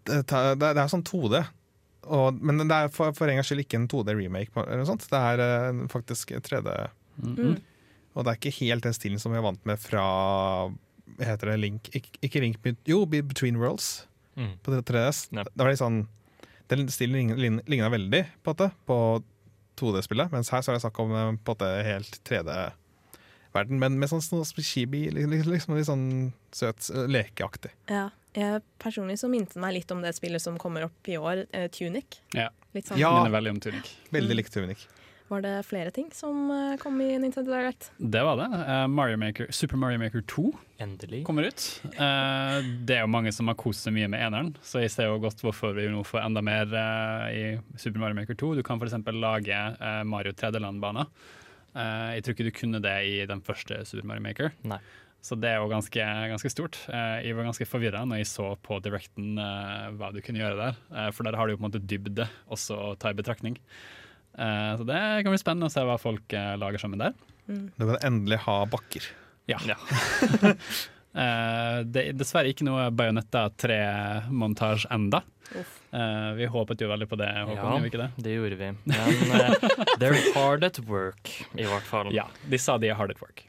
det, 0.10 0.22
det, 0.32 0.70
er 0.72 0.88
sånn 0.92 1.04
2D. 1.06 1.44
Og, 2.12 2.40
men 2.42 2.64
det 2.66 2.74
er 2.78 2.88
for, 2.94 3.14
for 3.14 3.30
en 3.30 3.38
gangs 3.38 3.52
skyld 3.52 3.62
ikke 3.66 3.78
en 3.78 3.90
2D-remake. 3.92 4.56
eller 4.64 4.82
noe 4.82 4.90
sånt. 4.90 5.06
Det 5.12 5.20
er 5.20 5.44
eh, 5.46 5.84
faktisk 5.92 6.32
3D. 6.48 6.78
Mm. 7.22 7.60
Og 8.16 8.26
det 8.26 8.32
er 8.32 8.40
ikke 8.40 8.56
helt 8.66 8.88
den 8.88 8.96
stilen 8.98 9.22
som 9.22 9.32
vi 9.36 9.38
er 9.40 9.46
vant 9.46 9.62
med 9.70 9.80
fra 9.80 10.06
heter 11.22 11.52
det, 11.52 11.60
Link 11.60 11.90
ikke 11.94 12.42
Link, 12.42 12.58
jo, 12.88 13.04
Between 13.06 13.60
Worlds 13.62 14.08
Mm. 14.40 14.54
på 14.64 14.72
3DS. 14.72 15.26
Yep. 15.36 15.50
Det 15.52 15.60
var 15.60 15.70
litt 15.74 15.82
sånn 15.82 15.98
Den 16.72 16.88
stilen 16.94 17.18
lign- 17.18 17.38
lign- 17.42 17.64
ligna 17.68 17.90
veldig 17.92 18.24
på, 18.48 18.54
på 18.88 18.98
2D-spillet, 19.82 20.32
mens 20.32 20.50
her 20.54 20.62
så 20.64 20.72
er 20.72 20.78
det 20.80 20.84
snakk 20.86 21.00
om 21.04 21.12
eh, 21.16 21.32
på 21.44 21.56
en 21.60 21.84
helt 21.86 22.20
3D-verden, 22.28 23.80
men 23.82 24.00
med 24.00 24.10
sånn, 24.12 24.22
sånn 24.24 24.46
chibi, 24.64 25.06
li- 25.12 25.26
li- 25.28 25.44
liksom 25.44 25.76
litt 25.78 25.90
sånn 25.90 26.08
søt, 26.56 26.88
lekeaktig. 27.12 27.74
Ja. 27.92 28.10
Jeg, 28.32 28.62
personlig 28.80 29.18
så 29.20 29.28
minte 29.28 29.60
meg 29.60 29.74
litt 29.76 29.92
om 29.92 30.00
det 30.02 30.14
spillet 30.16 30.40
som 30.40 30.56
kommer 30.62 30.86
opp 30.88 31.08
i 31.12 31.18
år, 31.20 31.42
eh, 31.52 31.68
Tunic. 31.68 32.22
Ja. 32.34 32.48
Litt 32.74 32.88
sånn. 32.88 32.98
Ja. 33.02 33.12
Minner 33.20 33.34
veldig 33.36 33.52
om 33.58 33.60
Tunic. 33.60 33.90
Veldig 34.16 34.32
Mm. 34.32 34.38
likt 34.40 34.54
Tunic. 34.56 34.86
Var 35.32 35.44
det 35.46 35.52
flere 35.64 35.92
ting 35.96 36.10
som 36.12 36.50
eh, 36.52 36.74
kom 36.82 36.98
i 37.00 37.14
Nintendo 37.22 37.54
Direct? 37.54 37.92
Det 37.98 38.20
var 38.28 38.36
det. 38.36 38.50
Eh, 38.68 38.88
Mario 38.92 39.20
Maker, 39.22 39.48
Super 39.56 39.80
Mario 39.80 40.00
Maker 40.02 40.26
2 40.28 40.50
Endelig. 40.84 41.22
kommer 41.24 41.48
ut. 41.48 41.68
Eh, 41.88 42.58
det 42.84 42.98
er 42.98 43.06
jo 43.06 43.12
mange 43.14 43.32
som 43.32 43.48
har 43.48 43.56
kost 43.56 43.86
seg 43.88 43.96
mye 43.96 44.10
med 44.12 44.20
eneren, 44.26 44.50
så 44.66 44.82
jeg 44.84 44.92
ser 44.92 45.08
jo 45.08 45.22
godt 45.24 45.40
hvorfor 45.46 45.78
vi 45.78 45.86
nå 45.88 46.02
får 46.04 46.26
enda 46.26 46.44
mer 46.44 46.76
i 47.32 47.46
Super 47.80 48.02
Mario 48.04 48.18
Maker 48.20 48.36
2. 48.44 48.56
Du 48.60 48.64
kan 48.68 48.82
f.eks. 48.82 48.98
lage 49.16 49.62
Mario 50.10 50.36
3D-landbaner. 50.36 51.08
Eh, 51.80 52.10
jeg 52.18 52.26
tror 52.26 52.36
ikke 52.36 52.50
du 52.50 52.56
kunne 52.58 52.84
det 52.84 52.98
i 53.08 53.16
den 53.30 53.40
første 53.46 53.86
Super 53.88 54.10
Mario 54.12 54.26
Maker. 54.28 54.52
Nei. 54.68 54.82
Så 55.22 55.38
det 55.38 55.52
er 55.54 55.62
jo 55.62 55.70
ganske, 55.70 56.02
ganske 56.34 56.50
stort. 56.52 56.82
Eh, 56.90 57.22
jeg 57.28 57.38
var 57.38 57.48
ganske 57.48 57.70
forvirra 57.70 58.04
når 58.10 58.24
jeg 58.24 58.32
så 58.34 58.52
på 58.66 58.82
Directen 58.84 59.38
hva 59.96 60.12
du 60.12 60.20
kunne 60.26 60.42
gjøre 60.44 60.60
der, 60.60 61.12
for 61.16 61.24
der 61.24 61.38
har 61.40 61.48
du 61.48 61.54
jo 61.56 61.62
på 61.62 61.64
en 61.64 61.70
måte 61.70 61.84
dybde 61.88 62.28
også 62.52 62.84
å 62.90 62.94
ta 63.00 63.14
i 63.14 63.20
betraktning. 63.22 63.56
Eh, 64.38 64.72
så 64.80 64.88
det 64.88 65.02
kan 65.26 65.34
bli 65.34 65.42
spennende 65.42 65.68
å 65.70 65.74
se 65.74 65.84
hva 65.88 65.98
folk 66.02 66.34
eh, 66.38 66.54
lager 66.62 66.82
sammen 66.82 67.02
der. 67.04 67.14
Du 67.52 67.84
kan 67.84 67.98
endelig 68.08 68.40
ha 68.46 68.62
bakker. 68.72 69.10
Ja. 69.52 69.60
Ja. 69.68 69.78
Eh, 71.12 71.78
det 71.92 72.02
er 72.08 72.14
dessverre 72.16 72.48
ikke 72.54 72.64
noe 72.64 72.86
Bajonetta 72.96 73.50
3-montasje 73.60 74.88
enda. 74.96 75.20
Uff. 75.60 75.74
Eh, 75.92 76.30
vi 76.38 76.46
håpet 76.48 76.80
jo 76.80 76.88
veldig 76.88 77.08
på 77.12 77.18
det, 77.20 77.28
Håkon, 77.36 77.58
Ja. 77.58 77.66
gjorde 77.74 77.82
vi 77.84 77.90
ikke 77.92 78.00
det? 78.00 78.24
Det 78.24 78.36
gjorde 78.38 78.56
vi. 78.62 78.70
Men 78.86 79.98
they're 80.00 80.22
hard 80.38 80.64
at 80.64 80.80
work, 80.88 81.34
i 81.60 81.66
hvert 81.68 81.84
fall. 81.84 82.14
Ja, 82.16 82.30
de 82.48 82.58
sa 82.58 82.78
de 82.80 82.88
er 82.88 82.96
hard 82.96 83.12
at 83.12 83.20
work. 83.20 83.44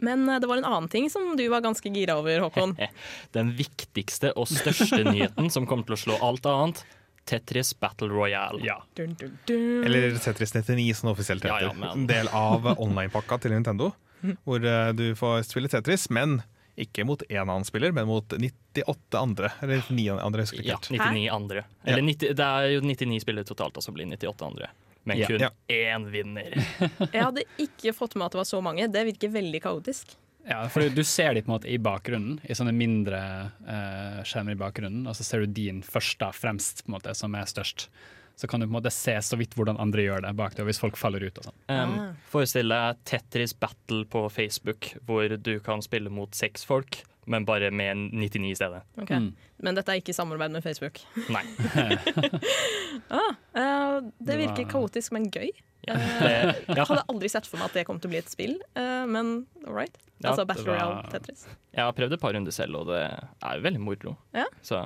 Men 0.00 0.24
eh, 0.28 0.38
det 0.40 0.48
var 0.48 0.56
en 0.62 0.64
annen 0.64 0.88
ting 0.88 1.10
som 1.12 1.36
du 1.36 1.44
var 1.52 1.60
ganske 1.60 1.92
gira 1.92 2.16
over, 2.16 2.40
Håkon. 2.46 2.72
Den 3.36 3.52
viktigste 3.60 4.32
og 4.40 4.48
største 4.48 5.04
nyheten 5.04 5.52
som 5.52 5.68
kommer 5.68 5.84
til 5.84 5.98
å 5.98 6.02
slå 6.06 6.16
alt 6.24 6.48
annet, 6.48 6.86
Tetris 7.24 7.72
Battle 7.80 8.08
Royale. 8.12 8.60
Ja. 8.64 8.82
Dun, 8.94 9.14
dun, 9.18 9.38
dun. 9.48 9.84
Eller 9.84 10.16
Tetris 10.18 10.52
99, 10.54 10.94
som 10.96 11.10
offisielt 11.12 11.44
heter. 11.44 11.62
ja, 11.68 11.72
men- 11.72 11.90
En 11.90 12.06
del 12.06 12.28
av 12.28 12.66
online-pakka 12.78 13.38
til 13.40 13.50
Nintendo. 13.56 13.92
Hvor 14.44 14.64
eh, 14.64 14.92
du 14.92 15.14
får 15.14 15.42
spille 15.48 15.68
Tetris, 15.68 16.08
men 16.10 16.42
ikke 16.76 17.04
mot 17.06 17.22
én 17.28 17.42
annen 17.44 17.64
spiller, 17.64 17.92
men 17.94 18.06
mot 18.08 18.28
98 18.34 19.14
andre. 19.20 19.52
Eller 19.62 19.82
99 19.88 20.18
andre, 20.20 20.40
jeg 20.42 20.48
husker 20.48 20.58
ikke 20.64 20.72
Ja, 20.72 20.78
99 21.12 21.28
andre. 21.30 21.64
Eller 21.84 22.02
90, 22.02 22.34
det 22.34 22.48
er 22.48 22.70
jo 22.74 22.80
99 22.82 23.20
spillere 23.22 23.44
totalt, 23.46 23.76
altså 23.78 23.92
blir 23.94 24.06
98 24.10 24.42
andre. 24.48 24.68
Men 25.04 25.18
Ja. 25.20 25.26
kun 25.28 25.40
Ja. 25.40 25.50
én 25.68 26.06
vinner. 26.10 26.54
Jeg 27.12 27.22
hadde 27.22 27.42
ikke 27.60 27.92
fått 27.94 28.14
med 28.16 28.24
at 28.26 28.32
det 28.32 28.38
var 28.40 28.44
så 28.48 28.60
mange. 28.64 28.86
Det 28.90 29.04
virker 29.06 29.28
veldig 29.30 29.60
kaotisk. 29.62 30.14
Ja, 30.48 30.62
for 30.68 30.88
du 30.92 31.02
ser 31.04 31.34
de 31.34 31.42
på 31.42 31.50
en 31.50 31.56
måte 31.56 31.70
i 31.72 31.78
bakgrunnen, 31.82 32.38
i 32.44 32.54
sånne 32.56 32.72
mindre 32.76 33.20
eh, 33.66 34.18
skjermer 34.26 34.56
i 34.56 34.60
bakgrunnen, 34.60 35.06
og 35.08 35.16
så 35.16 35.24
ser 35.26 35.44
du 35.44 35.52
din 35.56 35.82
først 35.82 36.18
da, 36.20 36.32
fremst, 36.36 36.84
på 36.84 36.90
en 36.92 36.96
måte, 36.98 37.14
som 37.16 37.34
er 37.38 37.48
størst. 37.50 37.88
Så 38.36 38.48
kan 38.50 38.58
du 38.60 38.66
på 38.66 38.72
en 38.72 38.78
måte 38.80 38.90
se 38.90 39.14
så 39.22 39.36
vidt 39.38 39.52
hvordan 39.54 39.78
andre 39.78 40.02
gjør 40.08 40.24
det 40.24 40.32
bak 40.34 40.56
deg, 40.56 40.64
og 40.64 40.70
hvis 40.72 40.80
folk 40.82 40.96
faller 40.98 41.22
ut 41.22 41.36
og 41.38 41.44
sånn. 41.46 41.58
Um. 41.70 41.92
Forestill 42.32 42.72
deg 42.72 43.02
Tetris 43.06 43.54
Battle 43.54 44.02
på 44.10 44.24
Facebook, 44.34 44.88
hvor 45.06 45.36
du 45.38 45.52
kan 45.62 45.84
spille 45.86 46.10
mot 46.10 46.34
seks 46.34 46.66
folk, 46.66 46.98
men 47.30 47.46
bare 47.48 47.70
med 47.72 48.10
99 48.12 48.50
i 48.50 48.56
stedet. 48.58 48.82
Okay. 49.00 49.16
Mm. 49.22 49.30
Men 49.64 49.78
dette 49.78 49.94
er 49.94 50.02
ikke 50.02 50.12
samarbeid 50.12 50.52
med 50.58 50.66
Facebook. 50.66 50.98
Nei. 51.32 51.44
Ah, 53.14 53.30
uh, 53.54 54.00
det 54.02 54.12
Det 54.18 54.34
var- 54.34 54.42
virker 54.42 54.68
kaotisk, 54.70 55.12
men 55.12 55.30
gøy. 55.30 55.50
Ja. 55.88 55.94
Eh, 56.24 56.54
Jeg 56.68 56.86
hadde 56.88 57.02
aldri 57.10 57.28
sett 57.32 57.46
for 57.50 57.58
meg 57.60 57.68
at 57.70 57.74
det 57.80 57.84
kom 57.88 57.98
til 58.00 58.08
å 58.08 58.12
bli 58.14 58.20
et 58.22 58.30
spill, 58.32 58.54
eh, 58.78 59.04
men 59.10 59.34
all 59.66 59.74
right. 59.76 59.96
Ja, 60.22 60.30
altså 60.30 60.46
Battle 60.48 60.70
var- 60.70 60.78
Royale 60.78 61.10
Tetris. 61.12 61.42
Jeg 61.74 61.82
har 61.84 61.92
prøvd 61.92 62.14
et 62.16 62.22
par 62.22 62.32
runder 62.36 62.54
selv, 62.54 62.78
og 62.80 62.86
det 62.92 63.02
er 63.04 63.60
veldig 63.64 63.80
moro. 63.82 64.14
Ja. 64.32 64.46
Så 64.64 64.78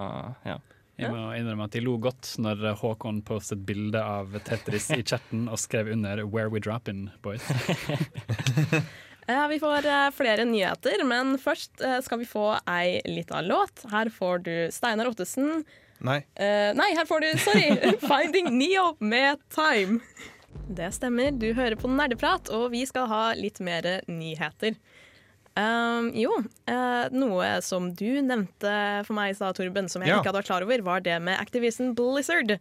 ja. 0.46 0.56
Jeg 0.98 1.12
må 1.14 1.28
innrømme 1.38 1.68
at 1.68 1.76
jeg 1.78 1.84
lo 1.86 1.92
godt 2.02 2.32
når 2.42 2.64
Håkon 2.80 3.20
postet 3.22 3.60
bilde 3.68 4.00
av 4.02 4.32
Tetris 4.42 4.88
i 4.96 5.04
chatten 5.06 5.44
og 5.48 5.58
skrev 5.62 5.92
under 5.92 6.24
'Where 6.26 6.50
we 6.50 6.58
drop 6.58 6.88
in, 6.90 7.10
boys'. 7.22 7.46
Vi 9.48 9.58
får 9.60 9.84
eh, 9.86 10.10
flere 10.16 10.44
nyheter, 10.48 11.02
men 11.04 11.36
først 11.38 11.82
eh, 11.84 11.98
skal 12.00 12.18
vi 12.18 12.24
få 12.26 12.46
ei 12.66 13.00
lita 13.04 13.42
låt. 13.44 13.84
Her 13.92 14.08
får 14.08 14.38
du 14.46 14.52
Steinar 14.72 15.06
Ottesen. 15.10 15.64
Nei. 16.00 16.22
Eh, 16.34 16.72
nei, 16.78 16.86
her 16.96 17.04
får 17.06 17.20
du, 17.20 17.28
sorry, 17.42 17.66
'Finding 18.08 18.48
Neo' 18.56 18.96
med 19.00 19.36
'Time'. 19.52 20.00
Det 20.68 20.90
stemmer, 20.94 21.32
du 21.38 21.52
hører 21.56 21.76
på 21.80 21.88
Nerdeprat, 21.90 22.50
og 22.54 22.70
vi 22.74 22.84
skal 22.88 23.06
ha 23.10 23.22
litt 23.38 23.60
mer 23.64 23.86
nyheter. 24.10 24.76
Um, 25.58 26.10
jo, 26.14 26.30
uh, 26.70 27.08
noe 27.10 27.46
som 27.66 27.88
du 27.98 28.20
nevnte 28.22 29.04
for 29.08 29.16
meg 29.16 29.32
i 29.32 29.38
stad, 29.38 29.56
Torben, 29.58 29.88
som 29.90 30.02
jeg 30.04 30.12
Ja. 30.12 30.18
ikke 30.20 30.30
hadde 30.30 30.42
vært 30.42 30.50
klar 30.52 30.62
over, 30.66 30.82
var 30.86 31.00
det 31.00 31.16
med 31.22 31.38
Activision 31.40 31.94
Blizzard. 31.98 32.58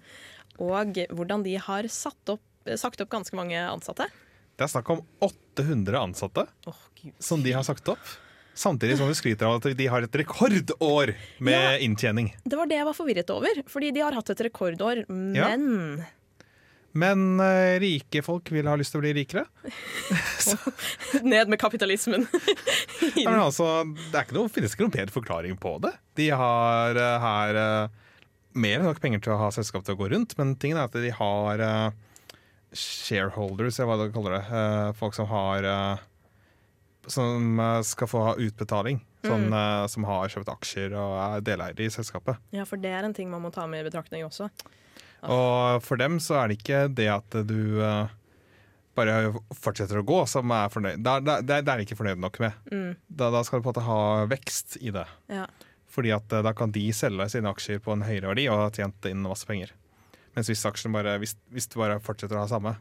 Og 0.58 0.94
hvordan 1.14 1.44
de 1.44 1.58
har 1.62 1.84
opp, 1.86 2.42
sagt 2.76 3.02
opp 3.02 3.10
ganske 3.10 3.36
mange 3.38 3.54
ansatte. 3.60 4.08
Det 4.58 4.66
er 4.66 4.72
snakk 4.74 4.90
om 4.90 5.04
800 5.22 6.00
ansatte 6.02 6.48
oh, 6.66 6.80
som 7.20 7.44
de 7.44 7.52
har 7.54 7.62
sagt 7.64 7.88
opp. 7.88 8.02
Samtidig 8.58 8.98
som 8.98 9.06
de 9.08 9.14
skryter 9.14 9.46
av 9.46 9.60
at 9.60 9.78
de 9.78 9.86
har 9.86 10.02
et 10.02 10.12
rekordår 10.18 11.14
med 11.40 11.54
Ja. 11.54 11.78
inntjening. 11.78 12.34
Det 12.44 12.58
var 12.58 12.66
det 12.66 12.80
jeg 12.80 12.86
var 12.86 12.94
forvirret 12.98 13.30
over, 13.30 13.62
fordi 13.70 13.92
de 13.94 14.00
har 14.02 14.14
hatt 14.18 14.32
et 14.34 14.42
rekordår, 14.50 15.06
men 15.08 16.04
Men 16.98 17.42
uh, 17.42 17.78
rike 17.82 18.24
folk 18.26 18.50
vil 18.54 18.68
ha 18.70 18.74
lyst 18.80 18.96
til 18.96 19.02
å 19.02 19.06
bli 19.06 19.14
rikere. 19.20 19.46
Ned 21.34 21.52
med 21.52 21.62
kapitalismen. 21.62 22.28
Ja, 23.18 23.32
men 23.32 23.40
altså, 23.40 23.66
det 24.12 24.26
ikke 24.26 24.36
noe, 24.36 24.50
finnes 24.52 24.74
ikke 24.74 24.84
noen 24.84 24.94
bedre 24.94 25.14
forklaring 25.14 25.56
på 25.62 25.72
det. 25.82 25.94
De 26.20 26.28
har 26.38 26.98
uh, 26.98 27.24
her 27.24 27.58
uh, 27.58 28.08
mer 28.58 28.82
enn 28.82 28.90
nok 28.90 29.02
penger 29.02 29.24
til 29.24 29.36
å 29.36 29.40
ha 29.42 29.50
selskap 29.54 29.86
til 29.86 29.96
å 29.96 30.02
gå 30.02 30.10
rundt, 30.14 30.36
men 30.40 30.56
tingen 30.60 30.80
er 30.80 30.90
at 30.90 30.98
de 30.98 31.12
har 31.14 31.64
eh, 31.64 31.98
shareholders, 32.74 33.80
eller 33.80 33.92
hva 33.92 33.98
de 34.02 34.16
kaller 34.16 34.38
det. 34.38 34.44
Eh, 34.62 34.94
folk 34.98 35.18
som 35.18 35.30
har 35.32 35.68
eh, 35.68 36.06
Som 37.08 37.60
eh, 37.60 37.82
skal 37.88 38.12
få 38.12 38.24
ha 38.32 38.34
utbetaling. 38.36 39.04
Sånn, 39.28 39.50
mm. 39.52 39.90
som 39.92 40.06
har 40.08 40.30
kjøpt 40.32 40.50
aksjer 40.54 40.94
og 40.96 41.14
er 41.20 41.42
deleiere 41.44 41.84
i 41.84 41.92
selskapet. 41.92 42.38
Ja, 42.56 42.64
for 42.70 42.80
det 42.80 42.94
er 42.96 43.04
en 43.04 43.16
ting 43.18 43.28
man 43.28 43.42
må 43.44 43.50
ta 43.52 43.66
med 43.68 43.82
i 43.82 43.88
betraktning 43.90 44.24
også. 44.24 44.48
Og 45.24 45.82
for 45.84 45.98
dem 45.98 46.20
så 46.24 46.38
er 46.44 46.48
det 46.52 46.60
ikke 46.60 46.84
det 46.94 47.08
at 47.10 47.38
du 47.50 47.82
eh, 47.82 48.10
bare 48.98 49.34
fortsetter 49.58 50.00
å 50.02 50.06
gå, 50.06 50.20
som 50.30 50.52
er 50.54 50.70
fornøyd. 50.74 51.02
Da- 51.06 51.20
da- 51.20 51.42
Det 51.42 51.58
er 51.58 51.64
de 51.78 51.86
ikke 51.86 51.98
fornøyd 51.98 52.20
nok 52.22 52.40
med. 52.40 52.54
Mm, 52.72 52.96
Da, 53.10 53.32
da 53.32 53.42
skal 53.44 53.60
du 53.60 53.64
på 53.66 53.70
en 53.70 53.74
måte 53.76 53.86
ha 53.88 54.26
vekst 54.26 54.78
i 54.82 54.92
det. 54.92 55.08
ja. 55.30 55.48
Fordi 55.98 56.12
at 56.14 56.32
eh, 56.34 56.44
da 56.46 56.52
kan 56.54 56.70
de 56.72 56.92
selge 56.94 57.30
sine 57.32 57.50
aksjer 57.50 57.80
på 57.82 57.94
en 57.96 58.04
høyere 58.06 58.28
verdi 58.30 58.48
og 58.52 58.58
ha 58.60 58.70
tjent 58.70 59.06
inn 59.10 59.24
masse 59.24 59.48
penger. 59.48 59.72
Mens 60.36 60.48
hvis 60.52 60.62
bare, 60.94 61.18
hvis, 61.18 61.34
hvis 61.50 61.68
du 61.68 61.80
bare 61.80 62.00
fortsetter 62.00 62.38
å 62.38 62.44
ha 62.44 62.48
samme, 62.48 62.76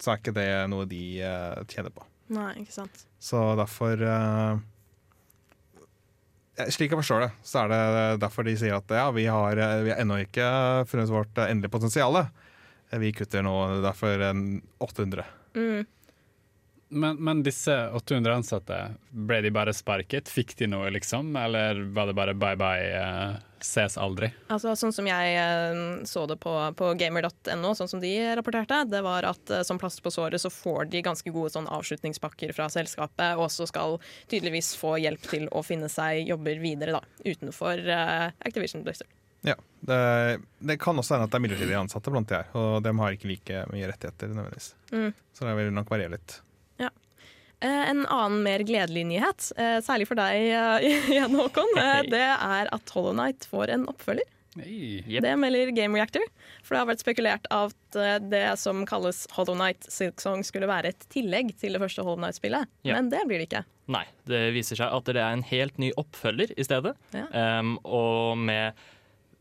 så 0.00 0.10
er 0.12 0.18
ikke 0.18 0.34
det 0.34 0.48
noe 0.68 0.84
de 0.86 1.22
uh, 1.22 1.62
tjener 1.70 1.90
på. 1.94 2.02
Nei, 2.34 2.54
ikke 2.64 2.72
sant. 2.72 3.04
Så 3.22 3.38
derfor 3.56 4.02
eh, 4.02 4.58
Slik 6.56 6.92
jeg 6.92 7.00
forstår 7.02 7.26
det, 7.26 7.30
så 7.44 7.64
er 7.64 7.72
det 7.72 8.20
derfor 8.22 8.46
de 8.46 8.54
sier 8.56 8.78
at 8.78 8.92
ja, 8.96 9.10
vi 9.12 9.26
har, 9.28 9.58
eh, 9.60 9.82
vi 9.84 9.92
har 9.92 10.00
ennå 10.00 10.22
ikke 10.24 10.46
funnet 10.88 11.12
vårt 11.12 11.36
eh, 11.36 11.50
endelige 11.52 11.74
potensial. 11.74 12.16
Vi 12.96 13.10
kutter 13.12 13.42
nå 13.44 13.56
derfor 13.84 14.22
800. 14.24 15.24
Mm. 15.58 15.84
Men, 16.88 17.16
men 17.16 17.42
disse 17.42 17.74
800 17.90 18.34
ansatte, 18.34 18.78
ble 19.10 19.40
de 19.42 19.50
bare 19.50 19.74
sparket? 19.74 20.30
Fikk 20.30 20.54
de 20.60 20.68
noe, 20.70 20.90
liksom? 20.94 21.34
Eller 21.36 21.82
var 21.92 22.06
det 22.06 22.14
bare 22.18 22.34
bye 22.38 22.58
bye, 22.60 22.86
eh, 23.00 23.34
ses 23.64 23.96
aldri? 24.00 24.30
Altså, 24.52 24.74
sånn 24.78 24.94
som 24.94 25.08
jeg 25.08 25.36
eh, 25.40 25.80
så 26.08 26.24
det 26.28 26.38
på, 26.42 26.52
på 26.78 26.92
gamer.no, 26.98 27.72
sånn 27.78 27.90
som 27.90 28.02
de 28.02 28.12
rapporterte, 28.38 28.82
det 28.90 29.02
var 29.06 29.26
at 29.28 29.52
eh, 29.52 29.64
som 29.66 29.80
plaster 29.80 30.04
på 30.04 30.12
såret 30.14 30.42
så 30.42 30.52
får 30.52 30.90
de 30.92 31.04
ganske 31.06 31.32
gode 31.34 31.54
sånn 31.54 31.68
avslutningspakker 31.72 32.54
fra 32.56 32.68
selskapet, 32.72 33.36
og 33.40 33.50
så 33.52 33.68
skal 33.68 33.98
tydeligvis 34.30 34.74
få 34.78 34.96
hjelp 35.02 35.28
til 35.30 35.46
å 35.52 35.64
finne 35.66 35.90
seg 35.92 36.26
jobber 36.28 36.60
videre 36.62 36.98
da, 36.98 37.02
utenfor 37.24 37.82
uh, 37.88 38.28
Activision 38.46 38.84
Blizzard. 38.86 39.10
Ja, 39.46 39.54
det, 39.86 40.40
det 40.58 40.78
kan 40.82 40.98
også 40.98 41.14
hende 41.14 41.28
at 41.28 41.34
det 41.34 41.38
er 41.38 41.44
midlertidig 41.44 41.76
ansatte 41.78 42.10
blant 42.10 42.28
de 42.30 42.40
her, 42.40 42.48
og 42.58 42.80
de 42.82 42.92
har 42.98 43.14
ikke 43.14 43.30
like 43.30 43.62
mye 43.70 43.90
rettigheter 43.92 44.32
nødvendigvis. 44.32 44.72
Mm. 44.90 45.12
Så 45.36 45.46
det 45.46 45.54
vil 45.60 45.70
nok 45.76 45.92
variere 45.92 46.16
litt. 46.16 46.40
Eh, 47.64 47.88
En 47.90 48.02
annen 48.06 48.42
mer 48.44 48.64
gledelig 48.68 49.06
nyhet, 49.08 49.52
eh, 49.56 49.78
særlig 49.84 50.06
for 50.10 50.18
deg 50.18 50.48
Jan 50.50 50.86
igjen, 51.12 51.36
Håkon, 51.40 51.70
eh, 51.80 52.02
det 52.12 52.24
er 52.26 52.68
at 52.74 52.90
Hollow 52.96 53.14
Knight 53.16 53.46
får 53.50 53.72
en 53.76 53.86
oppfølger. 53.92 54.28
Hey. 54.56 55.02
yep. 55.04 55.20
Det 55.22 55.34
melder 55.36 55.68
Game 55.76 55.98
Reactor. 55.98 56.22
For 56.64 56.72
det 56.72 56.78
har 56.80 56.86
vært 56.88 57.02
spekulert 57.04 57.48
at 57.52 57.96
eh, 58.00 58.14
det 58.32 58.44
som 58.60 58.84
kalles 58.88 59.26
Hollow 59.36 59.56
Knight 59.56 59.84
Silksong 59.92 60.44
skulle 60.48 60.68
være 60.70 60.94
et 60.94 61.04
tillegg 61.12 61.52
til 61.60 61.76
det 61.76 61.80
første 61.82 62.04
Hollow 62.06 62.22
Knight-spillet, 62.22 62.64
Ja. 62.88 62.96
men 62.96 63.10
det 63.12 63.20
blir 63.28 63.40
det 63.42 63.50
ikke. 63.50 63.64
Nei, 63.92 64.04
det 64.26 64.40
viser 64.56 64.80
seg 64.80 64.92
at 64.96 65.04
det 65.12 65.20
er 65.20 65.36
en 65.36 65.44
helt 65.46 65.76
ny 65.78 65.92
oppfølger 66.00 66.54
i 66.58 66.64
stedet. 66.66 66.96
Ja. 67.14 67.26
Um, 67.60 67.76
og 67.84 68.38
med 68.48 68.72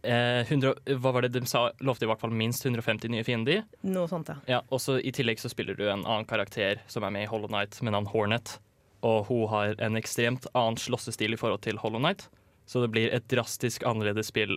eh, 0.05 0.45
100, 0.47 0.73
Hva 1.01 1.11
var 1.15 1.25
det 1.25 1.31
de 1.35 1.41
sa? 1.49 1.65
Lovte 1.81 2.05
i 2.05 2.09
hvert 2.09 2.21
fall 2.21 2.31
minst 2.35 2.65
150 2.65 3.09
nye 3.11 3.23
fiender. 3.27 3.63
Noe 3.83 4.07
sånt, 4.11 4.29
ja. 4.29 4.37
Ja, 4.47 4.61
og 4.69 4.79
så 4.83 4.99
I 5.01 5.11
tillegg 5.15 5.41
så 5.41 5.49
spiller 5.51 5.75
du 5.77 5.83
en 5.89 6.05
annen 6.05 6.25
karakter 6.29 6.79
som 6.87 7.03
er 7.03 7.11
med 7.15 7.23
i 7.27 7.31
Hollow 7.31 7.49
Knight 7.51 7.81
med 7.81 7.93
navn 7.97 8.07
Hornet. 8.13 8.57
Og 9.05 9.25
hun 9.27 9.47
har 9.51 9.75
en 9.85 9.97
ekstremt 9.99 10.47
annen 10.53 10.77
slåssestil 10.81 11.33
i 11.35 11.37
forhold 11.41 11.61
til 11.65 11.77
Hollow 11.81 11.99
Knight. 12.01 12.27
Så 12.65 12.81
det 12.81 12.89
blir 12.95 13.11
et 13.13 13.27
drastisk 13.29 13.83
annerledes 13.85 14.31
spill 14.31 14.55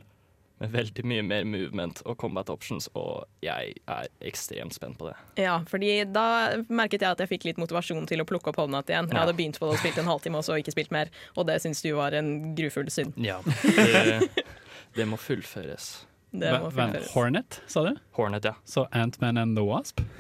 med 0.59 0.73
veldig 0.75 1.03
mye 1.07 1.23
mer 1.23 1.45
movement 1.47 2.01
og 2.09 2.17
combat 2.19 2.49
options, 2.51 2.89
og 2.99 3.29
jeg 3.45 3.77
er 3.87 4.09
ekstremt 4.27 4.75
spent 4.75 4.97
på 4.99 5.07
det. 5.07 5.13
Ja, 5.39 5.61
fordi 5.71 6.01
da 6.11 6.25
merket 6.67 7.05
jeg 7.05 7.13
at 7.15 7.21
jeg 7.23 7.31
fikk 7.31 7.45
litt 7.47 7.61
motivasjon 7.63 8.09
til 8.11 8.25
å 8.25 8.27
plukke 8.27 8.51
opp 8.51 8.59
Hollow 8.59 8.73
Knight 8.73 8.91
igjen. 8.91 9.07
Jeg 9.07 9.15
Ja. 9.15 9.21
hadde 9.23 9.37
begynt 9.39 9.61
på 9.61 9.69
det 9.69 9.77
og 9.77 9.79
spilt 9.85 9.99
en 10.03 10.11
halvtime, 10.11 10.41
og 10.41 10.43
så 10.49 10.57
ikke 10.59 10.75
spilt 10.75 10.91
mer. 10.91 11.13
Og 11.37 11.47
det 11.47 11.61
syns 11.63 11.81
du 11.85 11.93
var 11.95 12.11
en 12.19 12.57
grufull 12.59 12.91
synd. 12.91 13.15
Ja, 13.23 13.39
det, 13.45 14.33
det 14.95 15.07
må 15.09 15.17
fullføres. 15.19 16.05
Det 16.33 16.51
må 16.61 16.71
fullføres. 16.71 17.13
Hornet, 17.15 17.61
sa 17.67 17.83
du? 17.87 17.95
Hornet, 18.19 18.45
ja. 18.45 18.55
Så 18.65 18.87
Ant-Man 18.93 19.39
and 19.39 19.57
the 19.57 19.65
Wasp? 19.65 20.01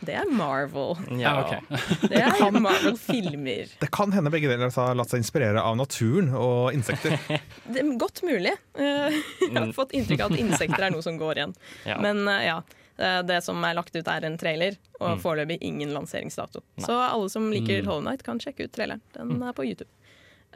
Det 0.00 0.14
er 0.14 0.28
Marvel. 0.30 0.94
ja. 1.20 1.32
okay. 1.42 1.60
Det 2.08 2.20
er 2.22 2.54
Marvel-filmer. 2.54 3.72
Det 3.80 3.88
kan 3.92 4.12
hende 4.14 4.30
begge 4.32 4.48
deler 4.48 4.70
har 4.72 4.94
latt 4.96 5.10
seg 5.12 5.20
inspirere 5.20 5.60
av 5.60 5.76
naturen 5.76 6.30
og 6.36 6.72
insekter. 6.76 7.16
Det 7.72 7.82
er 7.82 7.90
godt 8.00 8.22
mulig. 8.24 8.54
Eh, 8.78 9.18
Jeg 9.42 9.52
har 9.52 9.66
Mm. 9.66 9.74
fått 9.76 9.92
inntrykk 9.96 10.20
av 10.24 10.32
at 10.32 10.38
insekter 10.40 10.86
er 10.86 10.90
noe 10.94 11.02
som 11.04 11.18
går 11.20 11.40
igjen. 11.40 11.54
Ja. 11.88 11.98
Men 12.00 12.22
eh, 12.28 12.46
ja, 12.46 12.56
eh, 12.98 13.20
det 13.26 13.42
som 13.44 13.60
er 13.68 13.74
lagt 13.76 13.96
ut 13.96 14.08
er 14.08 14.24
en 14.28 14.38
trailer, 14.40 14.76
og 15.00 15.16
Mm. 15.16 15.20
foreløpig 15.24 15.58
ingen 15.60 15.92
lanseringsdato. 15.96 16.62
Nei. 16.76 16.86
Så 16.86 16.96
alle 16.96 17.28
som 17.32 17.50
liker 17.52 17.82
Mm. 17.82 17.86
Hollow 17.90 18.02
Knight 18.06 18.22
kan 18.22 18.38
sjekke 18.40 18.64
ut 18.68 18.72
traileren. 18.72 19.00
Den 19.12 19.42
er 19.42 19.52
på 19.52 19.64
YouTube. 19.66 19.90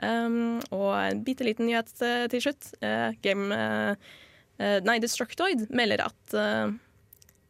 Um, 0.01 0.61
og 0.73 0.93
en 0.97 1.25
bitte 1.27 1.45
liten 1.45 1.69
nyhet 1.69 1.91
eh, 2.05 2.27
til 2.33 2.45
slutt. 2.47 2.71
Uh, 2.81 3.11
Game 3.25 3.53
eh, 3.53 4.13
eh, 4.61 4.79
Nei, 4.87 4.97
Destructoid 5.03 5.67
melder 5.77 6.07
at 6.07 6.37
uh, 6.37 6.71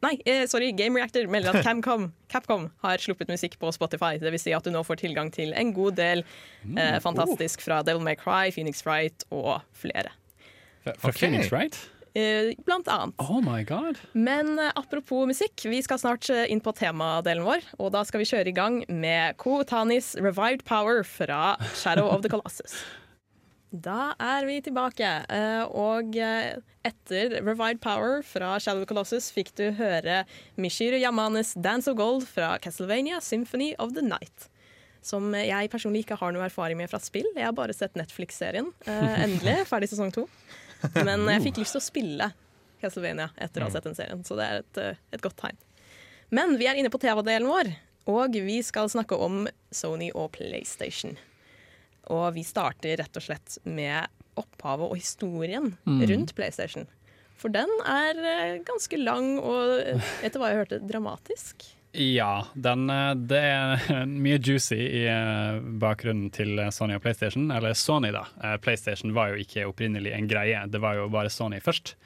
Nei, 0.01 0.15
sorry, 0.49 0.71
Game 0.73 0.97
Reactor 0.97 1.29
melder 1.29 1.59
at 1.59 1.65
Camcom, 1.67 2.09
Capcom 2.33 2.71
har 2.81 3.03
sluppet 3.05 3.29
musikk 3.29 3.59
på 3.61 3.69
Spotify. 3.77 4.15
Det 4.19 4.33
vil 4.33 4.41
si 4.41 4.55
at 4.57 4.65
du 4.65 4.73
nå 4.73 4.81
får 4.87 5.03
tilgang 5.03 5.29
til 5.35 5.53
en 5.53 5.75
god 5.77 5.99
del 6.01 6.25
eh, 6.25 6.97
fantastisk 7.05 7.61
fra 7.67 7.83
Devil 7.85 8.01
May 8.07 8.17
Cry, 8.17 8.49
Phoenix 8.55 8.81
Fright 8.87 9.27
og 9.29 9.61
flere. 9.77 10.15
Fra 10.87 10.97
okay. 10.97 11.19
Phoenix, 11.19 11.53
right? 11.53 11.77
Eh, 12.15 12.55
blant 12.67 12.89
annet. 12.89 13.15
Oh 13.23 13.41
my 13.41 13.63
god. 13.63 13.99
Men 14.13 14.59
eh, 14.59 14.73
apropos 14.75 15.29
musikk, 15.31 15.63
vi 15.71 15.79
skal 15.83 16.01
snart 16.03 16.27
eh, 16.33 16.49
inn 16.51 16.63
på 16.63 16.73
temadelen 16.75 17.45
vår. 17.47 17.63
Og 17.79 17.93
da 17.95 18.03
skal 18.07 18.23
vi 18.23 18.29
kjøre 18.31 18.51
i 18.51 18.57
gang 18.57 18.81
med 18.91 19.39
Ko 19.39 19.61
Tanis 19.63 20.17
Revived 20.19 20.65
Power 20.67 21.05
fra 21.07 21.55
Shadow 21.79 22.11
of 22.11 22.25
the 22.25 22.31
Colossus. 22.35 22.81
Da 23.71 24.17
er 24.19 24.49
vi 24.49 24.57
tilbake, 24.67 25.07
og 25.79 26.17
etter 26.19 27.37
Revived 27.37 27.79
Power 27.85 28.25
fra 28.27 28.57
Shadow 28.59 28.81
of 28.81 28.89
the 28.89 28.91
Colossus 28.91 29.29
fikk 29.31 29.53
du 29.61 29.69
høre 29.79 30.25
Mishiro 30.59 30.99
Yamanes 30.99 31.53
Dance 31.55 31.87
of 31.87 31.95
Gold 32.01 32.27
fra 32.27 32.57
Castlevania 32.59 33.21
Symphony 33.23 33.77
of 33.79 33.95
the 33.95 34.03
Night. 34.03 34.49
Som 35.07 35.31
jeg 35.39 35.71
personlig 35.71 36.03
ikke 36.03 36.19
har 36.19 36.35
noe 36.35 36.49
erfaring 36.49 36.83
med 36.83 36.91
fra 36.91 36.99
spill. 36.99 37.31
Jeg 37.37 37.47
har 37.47 37.55
bare 37.55 37.77
sett 37.77 37.95
Netflix-serien. 37.95 38.73
Endelig, 38.91 39.61
ferdig 39.71 39.93
sesong 39.95 40.11
to. 40.19 40.27
Men 41.09 41.27
jeg 41.35 41.45
fikk 41.49 41.63
lyst 41.63 41.77
til 41.77 41.83
å 41.83 41.85
spille 41.85 42.31
Castlevania 42.81 43.31
etter 43.37 43.63
å 43.63 43.69
ha 43.69 43.75
sett 43.75 43.87
den 43.89 43.97
serien, 43.99 44.23
så 44.25 44.39
det 44.39 44.47
er 44.47 44.63
et, 44.63 44.81
eh, 44.81 45.01
et 45.17 45.25
godt 45.25 45.39
tegn. 45.43 45.59
Men 46.31 46.55
vi 46.61 46.69
er 46.71 46.79
inne 46.79 46.93
på 46.93 47.01
TV-delen 47.03 47.51
vår, 47.51 47.73
og 48.11 48.37
vi 48.47 48.61
skal 48.65 48.89
snakke 48.91 49.19
om 49.19 49.45
Sony 49.75 50.09
og 50.15 50.31
PlayStation. 50.39 51.19
Og 52.11 52.33
vi 52.35 52.45
starter 52.47 52.97
rett 53.03 53.19
og 53.19 53.27
slett 53.27 53.59
med 53.69 54.09
opphavet 54.41 54.89
og 54.89 54.97
historien 54.97 55.75
rundt 55.85 56.33
PlayStation. 56.39 56.89
For 57.41 57.53
den 57.53 57.71
er 57.89 58.19
eh, 58.21 58.59
ganske 58.67 58.99
lang 59.01 59.39
og, 59.39 59.79
eh, 59.81 60.11
etter 60.27 60.41
hva 60.43 60.51
jeg 60.53 60.63
hørte, 60.63 60.81
dramatisk. 60.85 61.65
Ja, 61.93 62.47
den, 62.55 62.85
eh, 62.91 63.15
det 63.15 63.39
er 63.43 64.05
mye 64.25 64.39
juicy 64.39 64.77
i 64.79 65.01
eh, 65.11 65.57
bakgrunnen 65.83 66.29
til 66.35 66.61
Sony 66.75 66.95
og 66.99 67.03
PlayStation. 67.03 67.49
Eller 67.51 67.75
Sony, 67.75 68.13
da. 68.15 68.27
Eh, 68.45 68.57
PlayStation 68.63 69.15
var 69.17 69.33
jo 69.33 69.41
ikke 69.43 69.67
opprinnelig 69.67 70.13
en 70.15 70.29
greie, 70.31 70.61
det 70.71 70.81
var 70.83 71.01
jo 71.01 71.09
bare 71.11 71.33
Sony 71.35 71.59
først. 71.65 71.97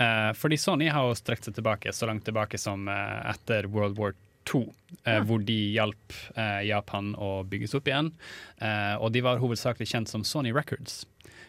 Eh, 0.00 0.30
fordi 0.38 0.56
Sony 0.62 0.88
har 0.88 1.04
jo 1.10 1.18
strekt 1.18 1.44
seg 1.48 1.58
tilbake 1.58 1.92
så 1.92 2.08
langt 2.08 2.24
tilbake 2.24 2.56
som 2.60 2.88
eh, 2.88 3.20
etter 3.34 3.68
World 3.68 3.98
War 4.00 4.16
II, 4.50 4.64
Ja. 5.04 5.20
hvor 5.28 5.42
de 5.46 5.54
hjalp 5.76 6.14
eh, 6.34 6.62
Japan 6.70 7.12
å 7.20 7.42
bygges 7.46 7.76
opp 7.76 7.86
igjen. 7.92 8.08
Eh, 8.56 8.96
og 8.96 9.12
de 9.14 9.20
var 9.22 9.38
hovedsakelig 9.38 9.86
kjent 9.92 10.08
som 10.10 10.24
Sony 10.26 10.50
Records. 10.56 11.02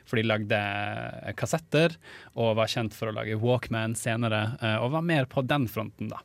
For 0.05 0.19
de 0.19 0.25
lagde 0.27 0.59
eh, 0.59 1.31
kassetter 1.39 1.95
og 2.35 2.57
var 2.59 2.67
kjent 2.69 2.93
for 2.93 3.09
å 3.09 3.15
lage 3.15 3.39
Walkman 3.39 3.95
senere, 3.97 4.43
eh, 4.59 4.75
og 4.83 4.91
var 4.97 5.07
mer 5.07 5.25
på 5.31 5.41
den 5.47 5.69
fronten, 5.71 6.11
da. 6.11 6.19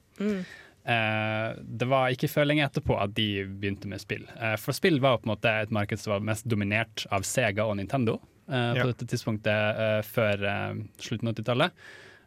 Eh, 0.87 1.49
det 1.59 1.89
var 1.91 2.13
ikke 2.15 2.31
før 2.31 2.47
lenge 2.47 2.67
etterpå 2.67 2.95
at 3.03 3.15
de 3.17 3.45
begynte 3.47 3.91
med 3.91 3.99
spill. 4.03 4.23
Uh, 4.39 4.55
for 4.61 4.77
spill 4.77 5.01
var 5.03 5.19
på 5.19 5.27
en 5.27 5.33
måte 5.35 5.51
et 5.51 5.73
marked 5.75 5.99
som 5.99 6.15
var 6.15 6.27
mest 6.29 6.47
dominert 6.47 7.07
av 7.11 7.27
Sega 7.27 7.67
og 7.67 7.79
Nintendo 7.81 8.21
Ja. 8.47 8.77
på 8.79 8.93
dette 8.93 9.09
tidspunktet 9.11 10.05
før 10.07 10.43
slutten 11.03 11.27
av 11.27 11.33
80-tallet, 11.35 11.73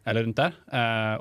eller 0.04 0.26
rundt 0.26 0.36
der. 0.36 0.58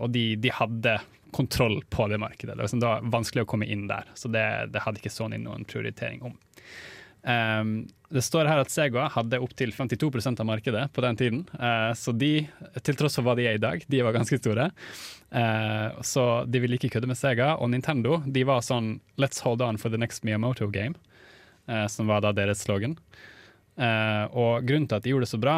Og 0.03 0.09
de, 0.11 0.23
de 0.35 0.51
hadde 0.51 0.97
kontroll 1.31 1.77
på 1.87 2.09
det 2.11 2.17
markedet. 2.19 2.51
Det 2.51 2.57
var, 2.57 2.65
liksom, 2.65 2.81
det 2.83 2.89
var 2.89 3.07
vanskelig 3.13 3.45
å 3.45 3.47
komme 3.47 3.69
inn 3.71 3.85
der, 3.87 4.09
så 4.19 4.27
det, 4.27 4.43
det 4.73 4.83
hadde 4.83 4.99
ikke 4.99 5.13
Sony 5.13 5.39
noen 5.39 5.63
prioritering 5.63 6.19
om. 6.27 6.35
Um, 7.23 7.87
det 8.09 8.23
står 8.25 8.47
her 8.49 8.61
at 8.61 8.71
Sega 8.71 9.09
hadde 9.13 9.41
opptil 9.43 9.73
52% 9.75 10.39
av 10.39 10.47
markedet 10.47 10.85
på 10.95 11.03
den 11.03 11.19
tiden. 11.19 11.41
Uh, 11.59 11.91
så 11.97 12.13
de, 12.15 12.47
til 12.81 12.99
tross 12.99 13.19
for 13.19 13.27
hva 13.27 13.35
de 13.37 13.47
er 13.49 13.59
i 13.59 13.61
dag, 13.61 13.83
de 13.85 14.03
var 14.05 14.15
ganske 14.15 14.39
store. 14.39 14.69
Uh, 15.29 15.99
så 16.05 16.27
de 16.49 16.63
ville 16.63 16.79
ikke 16.79 16.93
kødde 16.95 17.09
med 17.11 17.19
Sega. 17.19 17.55
Og 17.59 17.71
Nintendo 17.73 18.21
de 18.25 18.45
var 18.47 18.63
sånn 18.65 18.97
Let's 19.21 19.43
hold 19.45 19.65
on 19.65 19.81
for 19.81 19.93
the 19.93 19.99
next 19.99 20.25
Miyamoto 20.27 20.69
game, 20.73 20.95
uh, 21.69 21.87
som 21.91 22.09
var 22.09 22.23
da 22.25 22.33
deres 22.35 22.63
slogan. 22.65 22.97
Og 23.79 24.65
grunnen 24.67 24.89
til 24.91 24.97
at 24.97 25.05
de 25.05 25.11
gjorde 25.13 25.23
det 25.23 25.31
så 25.31 25.37
bra 25.39 25.53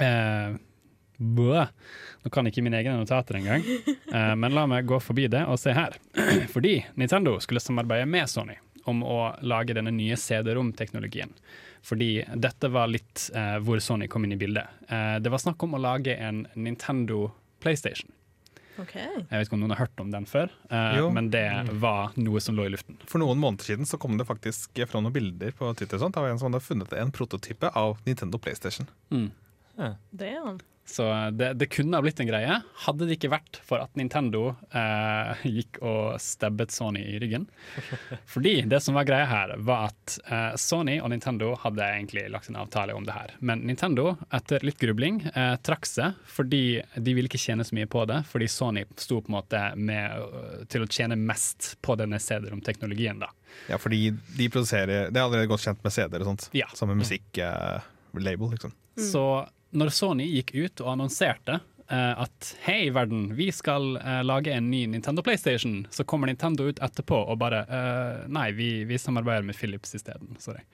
uh, 0.00 0.56
bø. 1.16 1.64
Nå 2.24 2.32
kan 2.32 2.48
ikke 2.48 2.64
mine 2.64 2.80
egne 2.80 2.96
notater 2.96 3.36
engang, 3.40 3.64
uh, 4.12 4.34
men 4.40 4.56
la 4.56 4.66
meg 4.70 4.88
gå 4.88 5.00
forbi 5.02 5.28
det 5.32 5.44
og 5.48 5.60
se 5.60 5.74
her. 5.76 5.96
Fordi 6.54 6.78
Nintendo 7.00 7.36
skulle 7.44 7.62
samarbeide 7.62 8.08
med 8.08 8.30
Sony 8.30 8.56
om 8.88 9.02
å 9.04 9.18
lage 9.42 9.74
denne 9.76 9.92
nye 9.94 10.16
CD-rom-teknologien. 10.16 11.34
Fordi 11.82 12.24
dette 12.36 12.68
var 12.68 12.90
litt 12.92 13.30
eh, 13.34 13.56
hvor 13.64 13.80
Sony 13.80 14.08
kom 14.08 14.24
inn 14.24 14.36
i 14.36 14.40
bildet. 14.40 14.68
Eh, 14.88 15.16
det 15.22 15.32
var 15.32 15.40
snakk 15.40 15.62
om 15.64 15.76
å 15.76 15.82
lage 15.82 16.16
en 16.16 16.44
Nintendo 16.54 17.30
PlayStation. 17.60 18.12
OK. 18.80 18.94
Jeg 18.96 19.28
vet 19.28 19.44
ikke 19.44 19.56
om 19.56 19.62
noen 19.64 19.74
har 19.74 19.82
hørt 19.82 20.00
om 20.00 20.12
den 20.12 20.26
før, 20.28 20.52
eh, 20.72 21.00
men 21.12 21.28
det 21.32 21.46
var 21.82 22.14
noe 22.20 22.40
som 22.40 22.56
lå 22.56 22.68
i 22.68 22.72
luften. 22.72 22.96
For 23.08 23.20
noen 23.20 23.40
måneder 23.40 23.72
siden 23.72 23.88
så 23.88 24.00
kom 24.00 24.16
det 24.20 24.28
faktisk 24.28 24.80
fra 24.88 25.02
noen 25.02 25.16
bilder 25.16 25.52
på 25.56 25.72
Twitter. 25.76 26.00
Sånt. 26.00 26.16
av 26.16 26.24
var 26.24 26.32
en 26.32 26.40
som 26.40 26.48
hadde 26.50 26.64
funnet 26.64 26.94
en 26.96 27.12
prototype 27.12 27.72
av 27.76 28.00
Nintendo 28.06 28.40
PlayStation. 28.40 28.88
Det, 30.10 30.32
ja. 30.32 30.54
Så 30.90 31.30
det, 31.32 31.52
det 31.54 31.66
kunne 31.70 31.96
ha 31.96 32.02
blitt 32.02 32.20
en 32.20 32.26
greie, 32.26 32.56
hadde 32.84 33.06
det 33.06 33.14
ikke 33.14 33.30
vært 33.30 33.60
for 33.66 33.82
at 33.82 33.94
Nintendo 33.98 34.56
eh, 34.74 35.44
gikk 35.58 35.78
og 35.86 36.16
stabbet 36.22 36.74
Sony 36.74 37.04
i 37.12 37.18
ryggen. 37.22 37.46
Fordi 38.26 38.56
det 38.70 38.80
som 38.82 38.98
var 38.98 39.06
greia 39.06 39.28
her, 39.30 39.54
var 39.62 39.92
at 39.92 40.16
eh, 40.26 40.56
Sony 40.58 40.98
og 40.98 41.12
Nintendo 41.12 41.52
hadde 41.62 41.86
egentlig 41.86 42.26
lagt 42.34 42.50
en 42.50 42.58
avtale 42.58 42.96
om 42.96 43.06
det 43.06 43.14
her. 43.14 43.36
Men 43.38 43.62
Nintendo, 43.68 44.16
etter 44.34 44.66
litt 44.66 44.80
grubling, 44.82 45.22
eh, 45.30 45.54
trakk 45.62 45.86
seg 45.86 46.18
fordi 46.30 46.80
de 46.96 47.14
ville 47.14 47.30
ikke 47.30 47.40
tjene 47.40 47.66
så 47.66 47.78
mye 47.78 47.90
på 47.90 48.02
det. 48.10 48.24
Fordi 48.30 48.50
Sony 48.50 48.84
sto 48.98 49.20
på 49.22 49.30
en 49.30 49.38
måte 49.38 49.62
med, 49.78 50.18
øh, 50.18 50.66
til 50.70 50.82
å 50.86 50.90
tjene 50.90 51.18
mest 51.18 51.76
på 51.86 51.94
denne 52.00 52.18
CD-rom-teknologien. 52.18 53.22
da. 53.22 53.30
Ja, 53.70 53.78
fordi 53.78 54.10
de 54.10 54.50
produserer 54.50 55.10
Det 55.10 55.18
er 55.18 55.24
allerede 55.24 55.50
godt 55.50 55.62
kjent 55.62 55.82
med 55.86 55.94
CD-er 55.94 56.22
og 56.24 56.32
sånt. 56.32 56.50
Ja. 56.56 56.66
Som 56.74 56.90
en 56.90 56.98
musikklabel, 56.98 58.50
liksom. 58.50 58.74
Så 58.98 59.24
når 59.70 59.92
Sony 59.94 60.26
gikk 60.36 60.54
ut 60.54 60.82
og 60.84 60.92
annonserte 60.94 61.60
eh, 61.90 62.22
at 62.24 62.52
hei, 62.66 62.90
verden, 62.94 63.28
vi 63.38 63.50
skal 63.54 63.96
uh, 64.00 64.20
lage 64.26 64.52
en 64.54 64.70
ny 64.70 64.84
Nintendo 64.90 65.22
PlayStation, 65.22 65.84
så 65.90 66.04
kommer 66.04 66.30
Nintendo 66.30 66.68
ut 66.70 66.82
etterpå 66.82 67.22
og 67.22 67.38
bare 67.42 67.64
uh, 67.70 68.28
nei, 68.32 68.50
vi, 68.56 68.70
vi 68.88 68.98
samarbeider 68.98 69.46
med 69.46 69.58
Philips 69.58 69.94
isteden. 69.98 70.34
Sorry. 70.42 70.64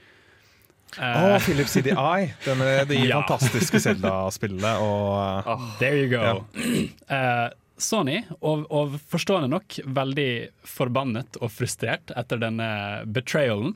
Å, 0.97 1.35
oh, 1.35 1.37
Philips 1.43 1.75
CDI! 1.75 2.33
Det, 2.45 2.55
med 2.57 2.89
de 2.89 3.01
Ja. 3.11 3.21
fantastiske 3.21 3.81
Zelda-spillene 3.83 4.77
og 4.81 5.49
uh, 5.51 5.71
There 5.81 6.05
you 6.05 6.11
go. 6.13 6.45
Eh, 7.17 7.49
Sony, 7.77 8.23
og, 8.41 8.65
og 8.73 8.95
forstående 9.13 9.51
nok, 9.53 9.77
veldig 9.85 10.31
forbannet 10.65 11.37
og 11.45 11.51
frustrert 11.53 12.09
etter 12.17 12.41
denne 12.41 12.69
betrayalen. 13.05 13.75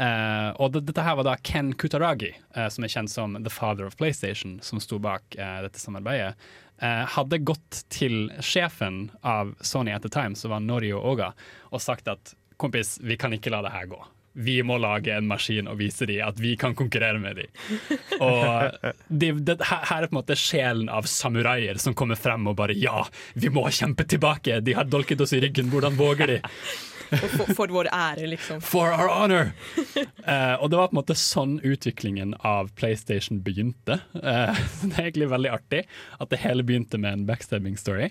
Eh, 0.00 0.50
og 0.56 0.72
det, 0.72 0.86
dette 0.88 1.04
her 1.04 1.18
var 1.18 1.26
da 1.28 1.36
Ken 1.44 1.74
Kutaragi, 1.76 2.32
uh, 2.56 2.68
som 2.72 2.86
er 2.86 2.92
kjent 2.92 3.12
som 3.12 3.36
the 3.36 3.52
father 3.52 3.84
of 3.84 3.98
PlayStation, 4.00 4.56
som 4.64 4.80
sto 4.80 5.00
bak 5.02 5.36
uh, 5.36 5.60
dette 5.66 5.82
samarbeidet. 5.82 6.34
hadde 6.80 7.36
gått 7.44 7.82
til 7.92 8.30
sjefen 8.40 9.10
av 9.20 9.50
Sony 9.60 9.92
at 9.92 10.00
the 10.00 10.08
time, 10.08 10.32
som 10.32 10.48
var 10.54 10.62
Norio 10.64 10.96
Oga, 10.96 11.34
og 11.68 11.82
sagt 11.84 12.08
at 12.08 12.32
kompis, 12.56 12.94
vi 13.04 13.18
kan 13.20 13.34
ikke 13.36 13.52
la 13.52 13.60
det 13.66 13.74
her 13.74 13.90
gå. 13.90 13.98
Vi 14.40 14.62
må 14.64 14.78
lage 14.80 15.12
en 15.12 15.28
maskin 15.28 15.68
og 15.68 15.76
vise 15.80 16.06
dem 16.08 16.22
at 16.24 16.38
vi 16.40 16.54
kan 16.56 16.72
konkurrere 16.78 17.18
med 17.20 17.36
dem. 17.36 17.50
Og 18.24 18.86
de, 19.08 19.32
det, 19.42 19.56
her 19.58 19.84
her 19.90 20.04
er 20.04 20.08
på 20.08 20.14
en 20.14 20.20
måte 20.20 20.38
sjelen 20.38 20.88
av 20.88 21.08
samuraier 21.10 21.80
som 21.82 21.96
kommer 21.98 22.16
frem 22.16 22.46
og 22.46 22.56
bare 22.56 22.76
ja, 22.78 23.02
vi 23.34 23.50
må 23.52 23.66
kjempe 23.74 24.06
tilbake! 24.08 24.62
De 24.64 24.78
har 24.78 24.88
dolket 24.88 25.20
oss 25.20 25.34
i 25.34 25.42
ryggen, 25.42 25.68
hvordan 25.74 25.98
våger 25.98 26.36
de? 26.36 26.40
For, 27.10 27.52
for, 27.54 27.72
vår 27.74 27.90
ære, 27.92 28.28
liksom. 28.30 28.62
For 28.64 28.94
our 28.94 29.10
honor! 29.10 29.52
Eh, 29.96 30.54
og 30.60 30.70
det 30.70 30.78
var 30.78 30.90
på 30.90 30.94
en 30.94 31.00
måte 31.00 31.16
sånn 31.18 31.58
utviklingen 31.66 32.36
av 32.46 32.70
PlayStation 32.78 33.40
begynte. 33.44 34.00
Eh, 34.14 34.60
det 34.86 34.94
er 34.94 35.08
egentlig 35.08 35.30
veldig 35.32 35.52
artig 35.54 35.84
at 36.18 36.32
det 36.32 36.42
hele 36.44 36.66
begynte 36.66 37.00
med 37.00 37.18
en 37.18 37.28
backstabbing 37.28 37.78
story. 37.80 38.10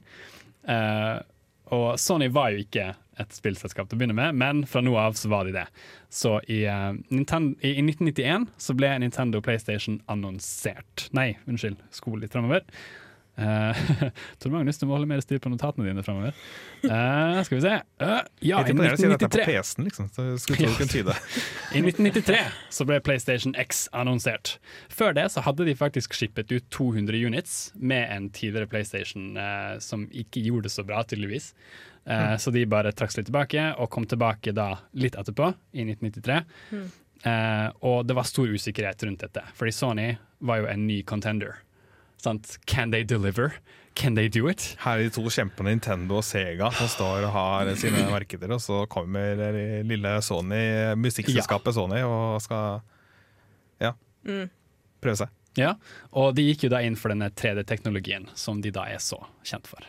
Eh, 0.68 1.20
og 1.76 2.00
Sony 2.02 2.30
var 2.34 2.54
jo 2.54 2.64
ikke 2.64 2.92
et 3.20 3.36
spillselskap 3.36 3.90
til 3.90 3.98
å 3.98 4.00
begynne 4.00 4.16
med, 4.18 4.38
men 4.40 4.62
fra 4.70 4.82
nå 4.84 4.94
av 4.98 5.18
så 5.20 5.30
var 5.32 5.48
de 5.48 5.54
det. 5.58 5.66
Så 6.10 6.38
i, 6.48 6.64
eh, 6.66 6.94
Ninten- 7.12 7.56
i, 7.62 7.76
i 7.78 7.84
1991 7.84 8.48
så 8.58 8.76
ble 8.78 8.94
Nintendo 9.00 9.42
PlayStation 9.42 10.00
annonsert. 10.08 11.10
Nei, 11.12 11.38
unnskyld, 11.48 11.78
skole 11.92 12.24
litt 12.24 12.34
framover. 12.34 12.64
Uh, 13.40 14.10
Tor 14.44 14.54
Magnus, 14.54 14.80
du 14.82 14.86
må 14.90 14.98
holde 14.98 15.10
mer 15.10 15.24
styr 15.24 15.40
på 15.40 15.52
notatene 15.54 15.88
dine 15.88 16.04
framover. 16.04 16.36
skal 17.48 17.58
vi 17.58 17.64
se. 17.64 17.74
uh, 18.04 18.22
ja, 18.44 18.60
i 18.60 18.74
imponerende 18.74 19.00
siden 19.00 19.16
dette 19.16 19.44
er 19.44 19.62
1993. 19.64 19.80
på 19.80 19.86
liksom. 19.88 20.10
I 21.80 21.84
1993 21.86 22.40
så 22.80 22.88
ble 22.90 23.02
PlayStation 23.06 23.56
X 23.60 23.86
annonsert. 23.96 24.58
Før 24.92 25.16
det 25.18 25.30
så 25.34 25.44
hadde 25.48 25.68
de 25.70 25.78
faktisk 25.80 26.18
shippet 26.18 26.52
ut 26.52 26.68
200 26.76 27.16
units 27.30 27.60
med 27.76 28.10
en 28.12 28.30
tidligere 28.36 28.70
PlayStation 28.72 29.32
uh, 29.40 29.78
som 29.84 30.10
ikke 30.12 30.44
gjorde 30.46 30.68
det 30.70 30.76
så 30.76 30.86
bra, 30.88 31.04
tydeligvis. 31.08 31.54
Eh, 32.10 32.38
Så 32.38 32.52
de 32.52 32.66
bare 32.66 32.92
trakk 32.96 33.14
seg 33.14 33.24
litt 33.24 33.30
tilbake, 33.30 33.66
og 33.78 33.90
kom 33.94 34.08
tilbake 34.10 34.54
da 34.56 34.72
litt 34.98 35.18
etterpå, 35.20 35.52
i 35.74 35.86
1993. 35.86 36.40
Eh, 37.24 37.68
og 37.86 38.06
det 38.08 38.16
var 38.16 38.28
stor 38.28 38.48
usikkerhet 38.50 39.04
rundt 39.06 39.26
dette, 39.26 39.44
fordi 39.58 39.74
Sony 39.76 40.10
var 40.40 40.62
jo 40.62 40.70
en 40.72 40.88
ny 40.88 41.02
contender. 41.04 41.60
Sant? 42.20 42.58
Can 42.66 42.92
they 42.92 43.04
deliver? 43.04 43.54
Can 43.96 44.16
they 44.16 44.30
do 44.32 44.48
it? 44.48 44.76
Her 44.84 45.00
er 45.00 45.08
de 45.10 45.16
to 45.16 45.26
kjempene 45.32 45.74
Nintendo 45.74 46.20
og 46.20 46.26
Sega 46.28 46.70
som 46.76 46.88
står 46.92 47.26
og 47.28 47.34
har 47.36 47.74
sine 47.80 48.06
markeder, 48.14 48.54
og 48.56 48.62
så 48.64 48.86
kommer 48.92 49.40
lille 49.88 50.14
Sony, 50.24 50.62
musikkselskapet 51.00 51.76
Sony 51.76 52.00
og 52.08 52.40
skal 52.44 52.80
ja, 53.84 53.94
prøve 55.04 55.20
seg. 55.24 55.36
Ja, 55.58 55.74
og 56.16 56.36
de 56.38 56.46
gikk 56.46 56.68
jo 56.68 56.72
da 56.72 56.84
inn 56.86 56.96
for 57.00 57.12
denne 57.12 57.32
3D-teknologien, 57.34 58.30
som 58.38 58.62
de 58.64 58.72
da 58.72 58.86
er 58.92 59.02
så 59.04 59.20
kjent 59.48 59.68
for. 59.68 59.84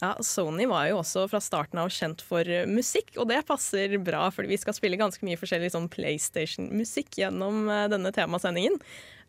Ja, 0.00 0.14
Sony 0.24 0.64
var 0.64 0.86
jo 0.88 1.02
også 1.02 1.26
fra 1.28 1.42
starten 1.44 1.78
av 1.82 1.90
kjent 1.92 2.22
for 2.24 2.48
musikk, 2.70 3.12
og 3.20 3.28
det 3.28 3.42
passer 3.48 3.98
bra, 4.00 4.24
fordi 4.32 4.54
vi 4.54 4.58
skal 4.62 4.74
spille 4.76 4.98
ganske 5.00 5.24
mye 5.28 5.38
forskjellig 5.38 5.74
sånn 5.74 5.90
PlayStation-musikk 5.92 7.20
gjennom 7.20 7.68
eh, 7.68 7.86
denne 7.92 8.12
temasendingen. 8.16 8.80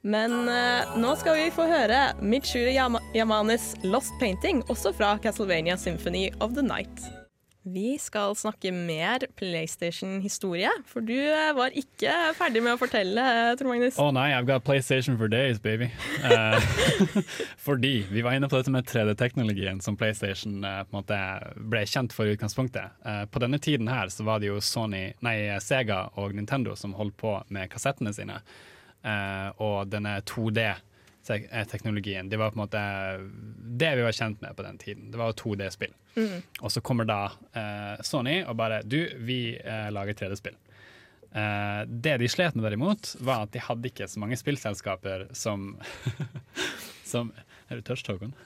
Men 0.02 0.50
eh, 0.50 0.98
nå 0.98 1.14
skal 1.22 1.38
vi 1.38 1.48
få 1.54 1.68
høre 1.70 2.02
Michuri 2.26 2.74
Yam 2.74 2.98
Yamanes 3.14 3.76
'Lost 3.84 4.14
Painting', 4.20 4.64
også 4.70 4.94
fra 4.98 5.18
Castlevania 5.22 5.78
Symphony 5.78 6.30
of 6.40 6.56
the 6.58 6.66
Night. 6.66 7.12
Vi 7.64 7.98
skal 8.02 8.34
snakke 8.36 8.72
mer 8.74 9.22
PlayStation-historie, 9.38 10.72
for 10.90 11.06
du 11.06 11.14
eh, 11.14 11.52
var 11.54 11.76
ikke 11.78 12.10
ferdig 12.34 12.64
med 12.66 12.74
å 12.74 12.80
fortelle, 12.82 13.22
eh, 13.22 13.52
Tor 13.60 13.70
Magnus. 13.70 14.00
Å 14.02 14.08
nei, 14.18 14.32
I've 14.34 14.48
got 14.50 14.66
PlayStation 14.66 15.20
for 15.20 15.30
days, 15.30 15.62
baby. 15.62 15.92
Uh, 16.26 16.58
fordi 17.68 18.00
vi 18.10 18.26
var 18.26 18.34
inne 18.34 18.50
på 18.50 18.58
dette 18.58 18.74
med 18.74 18.90
3D-teknologien 18.90 19.78
som 19.86 19.94
PlayStation 20.00 20.66
uh, 20.66 20.82
ble 20.90 21.86
kjent 21.86 22.18
for 22.18 22.26
i 22.26 22.34
utgangspunktet. 22.34 22.98
Uh, 23.06 23.28
på 23.30 23.46
denne 23.46 23.62
tiden 23.62 23.94
her 23.94 24.10
så 24.10 24.26
var 24.26 24.42
det 24.42 24.50
jo 24.50 24.58
Sony, 24.58 25.12
nei, 25.22 25.38
Sega 25.62 26.08
og 26.18 26.34
Nintendo 26.34 26.74
som 26.74 26.98
holdt 26.98 27.20
på 27.22 27.38
med 27.54 27.70
kassettene 27.70 28.18
sine. 28.18 28.42
Eh, 29.04 29.50
og 29.64 29.92
denne 29.92 30.20
2D 30.28 30.66
tek 31.28 31.48
eh, 31.52 31.68
teknologien. 31.70 32.30
Det 32.30 32.40
var 32.42 32.54
på 32.54 32.60
en 32.60 32.64
måte 32.66 32.82
det 33.82 33.94
vi 33.98 34.06
var 34.06 34.18
kjent 34.18 34.42
med 34.42 34.58
på 34.58 34.66
den 34.66 34.82
tiden. 34.82 35.12
Det 35.14 35.22
var 35.22 35.38
2D-spill. 35.38 35.94
Og 36.62 36.72
så 36.74 36.82
kommer 36.84 37.08
da 37.08 37.22
eh, 37.56 38.02
Sony 38.04 38.42
og 38.44 38.58
bare 38.60 38.82
Du, 38.84 39.00
vi 39.24 39.56
lager 39.94 40.18
3D-spill. 40.18 40.58
Eh, 41.32 41.82
det 41.88 42.18
de 42.18 42.28
slet 42.28 42.56
med 42.56 42.66
derimot, 42.66 43.16
var 43.24 43.46
at 43.46 43.54
de 43.54 43.60
hadde 43.64 43.88
ikke 43.88 44.08
så 44.12 44.20
mange 44.20 44.38
spillselskaper 44.40 45.30
som 45.38 45.78
Som 47.12 47.32
Er 47.72 47.80
du 47.80 47.86
tørst, 47.88 48.08
Håkon? 48.12 48.36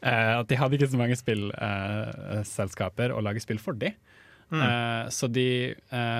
Eh, 0.00 0.32
at 0.32 0.48
de 0.48 0.56
hadde 0.56 0.78
ikke 0.78 0.86
så 0.88 0.96
mange 0.96 1.12
spillselskaper 1.18 3.12
å 3.12 3.20
lage 3.20 3.42
spill 3.44 3.58
for 3.60 3.76
de. 3.76 3.90
Eh, 4.48 5.02
så 5.12 5.28
de 5.28 5.74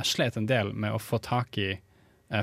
slet 0.04 0.36
en 0.36 0.44
del 0.50 0.74
med 0.76 0.92
å 0.92 1.00
få 1.00 1.16
tak 1.24 1.56
i 1.56 1.70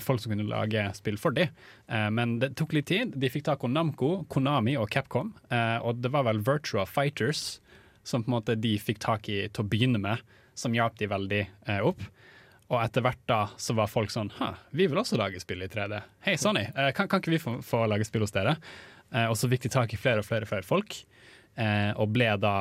folk 0.03 0.19
som 0.21 0.33
kunne 0.33 0.47
lage 0.49 0.83
spill 0.97 1.17
for 1.21 1.35
de. 1.35 1.47
Eh, 1.87 2.09
men 2.13 2.37
det 2.41 2.53
tok 2.59 2.75
litt 2.75 2.89
tid. 2.91 3.15
De 3.15 3.29
fikk 3.31 3.47
tak 3.47 3.63
i 3.63 3.71
Namco, 3.71 4.25
Konami 4.31 4.75
og 4.79 4.89
Capcom. 4.91 5.33
eh, 5.49 5.77
og 5.79 6.01
det 6.03 6.11
var 6.11 6.27
vel 6.27 6.43
Virtua 6.43 6.85
Fighters 6.85 7.59
som 8.07 8.23
på 8.23 8.31
en 8.31 8.37
måte 8.37 8.55
de 8.55 8.77
fikk 8.79 8.99
tak 9.03 9.27
i 9.29 9.41
til 9.47 9.65
å 9.65 9.67
begynne 9.67 9.99
med, 9.99 10.21
som 10.55 10.75
hjalp 10.75 10.95
de 10.99 11.09
veldig 11.11 11.41
eh, 11.67 11.81
opp. 11.83 12.01
Og 12.67 12.79
etter 12.81 13.03
hvert 13.03 13.23
da 13.31 13.41
så 13.55 13.75
var 13.77 13.87
folk 13.87 14.11
sånn 14.11 14.33
Hæ, 14.35 14.49
vi 14.75 14.89
vil 14.91 14.99
også 14.99 15.19
lage 15.19 15.39
spill 15.39 15.63
i 15.63 15.69
3D. 15.71 16.01
Hei, 16.27 16.35
Sonny, 16.39 16.65
eh, 16.73 16.91
kan, 16.95 17.07
kan 17.11 17.23
ikke 17.23 17.35
vi 17.35 17.41
få, 17.43 17.57
få 17.63 17.85
lage 17.87 18.07
spill 18.07 18.25
hos 18.25 18.35
dere? 18.35 18.57
Eh, 19.13 19.27
og 19.27 19.37
så 19.39 19.49
fikk 19.51 19.67
de 19.67 19.73
tak 19.75 19.93
i 19.95 19.99
flere 19.99 20.23
og 20.23 20.27
flere, 20.27 20.47
flere 20.49 20.67
folk, 20.67 20.97
eh, 21.55 21.91
og 21.95 22.11
ble 22.15 22.33
da 22.43 22.55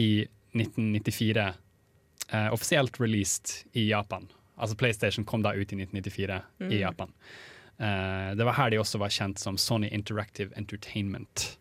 i 0.00 0.24
1994 0.56 1.48
eh, 2.32 2.48
offisielt 2.52 3.00
released 3.00 3.58
i 3.76 3.88
Japan. 3.90 4.28
Altså 4.62 4.76
PlayStation 4.78 5.26
kom 5.26 5.42
da 5.42 5.56
ut 5.56 5.72
i 5.74 5.78
1994 5.80 6.38
i 6.70 6.78
Japan. 6.84 7.10
Uh, 7.82 8.30
det 8.38 8.46
var 8.46 8.54
her 8.54 8.70
de 8.70 8.78
også 8.78 9.00
var 9.02 9.10
kjent 9.10 9.40
som 9.42 9.58
Sony 9.58 9.88
Interactive 9.90 10.54
Entertainment, 10.56 11.58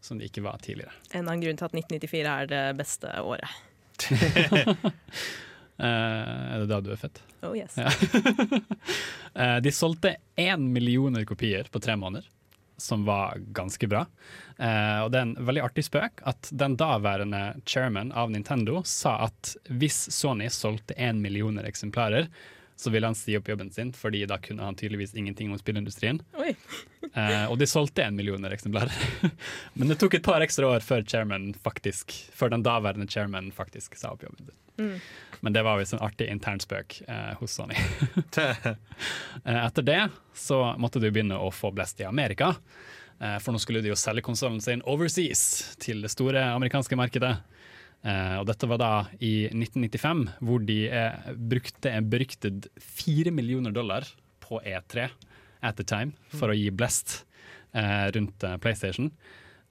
som 0.00 0.20
de 0.20 0.28
ikke 0.28 0.44
var 0.44 0.60
tidligere. 0.62 0.94
En 1.10 1.26
annen 1.26 1.42
grunn 1.42 1.58
til 1.58 1.66
at 1.66 1.74
1994 1.74 2.28
er 2.30 2.50
det 2.52 2.62
beste 2.78 3.14
året. 3.18 3.56
uh, 4.06 4.76
er 6.52 6.62
det 6.62 6.68
da 6.70 6.78
du 6.84 6.92
er 6.94 7.00
født? 7.00 7.22
Oh 7.42 7.56
yes. 7.58 7.74
Ja. 7.74 7.90
uh, 9.34 9.58
de 9.64 9.74
solgte 9.74 10.14
én 10.38 10.70
millioner 10.70 11.26
kopier 11.26 11.66
på 11.74 11.82
tre 11.82 11.98
måneder, 11.98 12.28
som 12.82 13.06
var 13.06 13.40
ganske 13.54 13.88
bra. 13.90 14.04
Uh, 14.58 15.04
og 15.04 15.12
det 15.12 15.20
er 15.20 15.28
en 15.28 15.36
veldig 15.48 15.64
artig 15.68 15.86
spøk 15.86 16.24
at 16.28 16.50
den 16.50 16.76
daværende 16.80 17.44
chairman 17.66 18.12
av 18.12 18.32
Nintendo 18.34 18.82
sa 18.88 19.16
at 19.28 19.54
hvis 19.70 20.04
Sony 20.12 20.50
solgte 20.52 20.98
én 20.98 21.22
millioner 21.22 21.66
eksemplarer, 21.68 22.28
så 22.82 22.90
ville 22.90 23.06
han 23.06 23.14
si 23.18 23.36
opp 23.38 23.48
jobben 23.48 23.70
sin, 23.74 23.92
fordi 23.94 24.24
da 24.26 24.40
kunne 24.42 24.66
han 24.66 24.74
tydeligvis 24.78 25.14
ingenting 25.14 25.52
om 25.54 25.60
spillindustrien. 25.60 26.22
Oi. 26.42 26.54
Eh, 27.12 27.42
og 27.50 27.58
de 27.60 27.66
solgte 27.68 28.00
en 28.06 28.14
millioner 28.16 28.54
eksemplarer. 28.54 28.94
Men 29.76 29.90
det 29.90 29.98
tok 30.00 30.14
et 30.16 30.24
par 30.24 30.40
ekstra 30.40 30.70
år 30.70 30.80
før, 30.86 31.02
faktisk, 31.60 32.14
før 32.32 32.54
den 32.54 32.62
daværende 32.64 33.04
chairman 33.10 33.50
faktisk 33.52 33.98
sa 34.00 34.14
opp 34.14 34.22
jobben 34.24 34.46
sin. 34.46 34.94
Men 35.44 35.52
det 35.52 35.64
var 35.66 35.76
visst 35.76 35.92
en 35.92 36.00
artig 36.06 36.30
internspøk 36.32 37.02
eh, 37.04 37.34
hos 37.42 37.58
Sony. 37.58 37.76
Eh, 39.44 39.58
Etter 39.66 39.82
det 39.82 40.00
så 40.38 40.62
måtte 40.80 41.02
de 41.02 41.10
begynne 41.12 41.36
å 41.36 41.50
få 41.52 41.72
blest 41.74 42.00
i 42.00 42.06
Amerika. 42.08 42.54
Eh, 43.20 43.36
For 43.42 43.52
nå 43.52 43.60
skulle 43.60 43.82
de 43.84 43.90
jo 43.92 43.98
selge 43.98 44.24
konsollen 44.24 44.62
sin 44.62 44.80
overseas 44.88 45.74
til 45.82 46.00
det 46.06 46.14
store 46.14 46.46
amerikanske 46.54 46.96
markedet. 46.96 47.34
Eh, 48.02 48.36
Og 48.40 48.46
dette 48.48 48.66
var 48.66 48.80
da 48.82 48.92
i 49.22 49.46
1995, 49.52 50.24
hvor 50.42 50.62
de 50.66 50.78
eh, 50.90 51.28
brukte 51.38 51.92
en 51.92 52.08
beryktet 52.10 52.66
4 52.82 53.30
millioner 53.34 53.74
dollar 53.74 54.06
på 54.42 54.58
E3 54.66 55.08
at 55.62 55.78
the 55.78 55.86
time 55.86 56.16
for 56.34 56.50
å 56.50 56.56
gi 56.58 56.72
blest 56.74 57.20
eh, 57.74 58.10
rundt 58.14 58.42
PlayStation. 58.60 59.12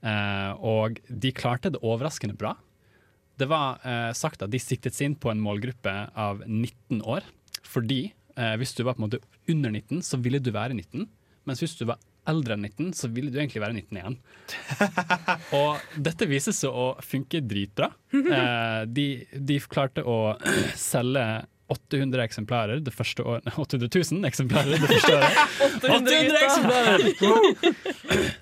Og 0.02 0.96
de 1.06 1.30
klarte 1.38 1.70
det 1.70 1.82
overraskende 1.86 2.34
bra. 2.34 2.56
Det 3.38 3.46
var 3.46 3.78
sagt 4.17 4.41
at 4.41 4.50
de 4.50 4.58
siktet 4.58 4.96
seg 4.98 5.12
inn 5.12 5.17
på 5.22 5.30
en 5.30 5.44
målgruppe 5.44 5.91
av 6.17 6.41
19 6.48 7.04
år. 7.06 7.28
Fordi 7.70 8.08
hvis 8.58 8.74
du 8.74 8.82
var 8.82 8.96
på 8.98 9.04
en 9.04 9.06
måte 9.06 9.20
under 9.54 9.70
19, 9.70 10.02
så 10.02 10.17
ville 10.17 10.41
du 10.41 10.50
være 10.56 10.74
19. 10.74 11.06
Mens 11.46 11.62
hvis 11.62 11.78
du 11.78 11.86
var 11.86 12.02
eldre 12.29 12.55
enn 12.55 12.65
19, 12.67 12.91
så 12.97 13.10
ville 13.12 13.31
du 13.34 13.39
egentlig 13.39 13.63
være 13.63 13.77
19 13.77 13.97
igjen. 13.97 14.17
og 15.57 16.01
dette 16.07 16.27
viser 16.29 16.55
seg 16.55 16.69
å 16.73 16.91
funke 17.05 17.43
dritbra. 17.45 17.91
Eh, 18.31 18.84
de, 18.88 19.05
de 19.34 19.55
klarte 19.71 20.03
å 20.07 20.36
selge 20.79 21.23
800 21.71 22.23
eksemplarer 22.25 22.81
det 22.84 22.91
første 22.91 23.23
året 23.23 23.47
800 23.47 23.88
000 23.88 24.27
eksemplarer 24.27 24.75
det 24.75 24.89
første 24.89 25.13
året. 25.15 25.39
800 25.95 26.41
eksemplarer! 26.41 27.05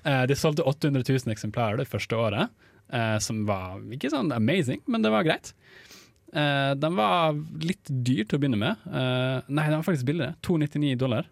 Eh, 0.02 0.24
de 0.30 0.38
solgte 0.38 0.66
800 0.66 1.06
000 1.06 1.34
eksemplarer 1.34 1.80
det 1.82 1.88
første 1.90 2.18
året, 2.18 2.50
eh, 2.92 3.16
som 3.22 3.44
var 3.48 3.78
ikke 3.94 4.10
sånn 4.12 4.34
amazing, 4.34 4.82
men 4.90 5.06
det 5.06 5.14
var 5.14 5.26
greit. 5.26 5.54
Eh, 6.34 6.72
den 6.78 6.98
var 6.98 7.38
litt 7.62 7.90
dyr 7.90 8.24
til 8.24 8.38
å 8.38 8.42
begynne 8.42 8.60
med. 8.60 8.86
Eh, 8.86 9.36
nei, 9.50 9.66
den 9.70 9.78
var 9.80 9.86
faktisk 9.86 10.10
billigere. 10.10 10.36
299 10.46 10.98
dollar. 11.00 11.30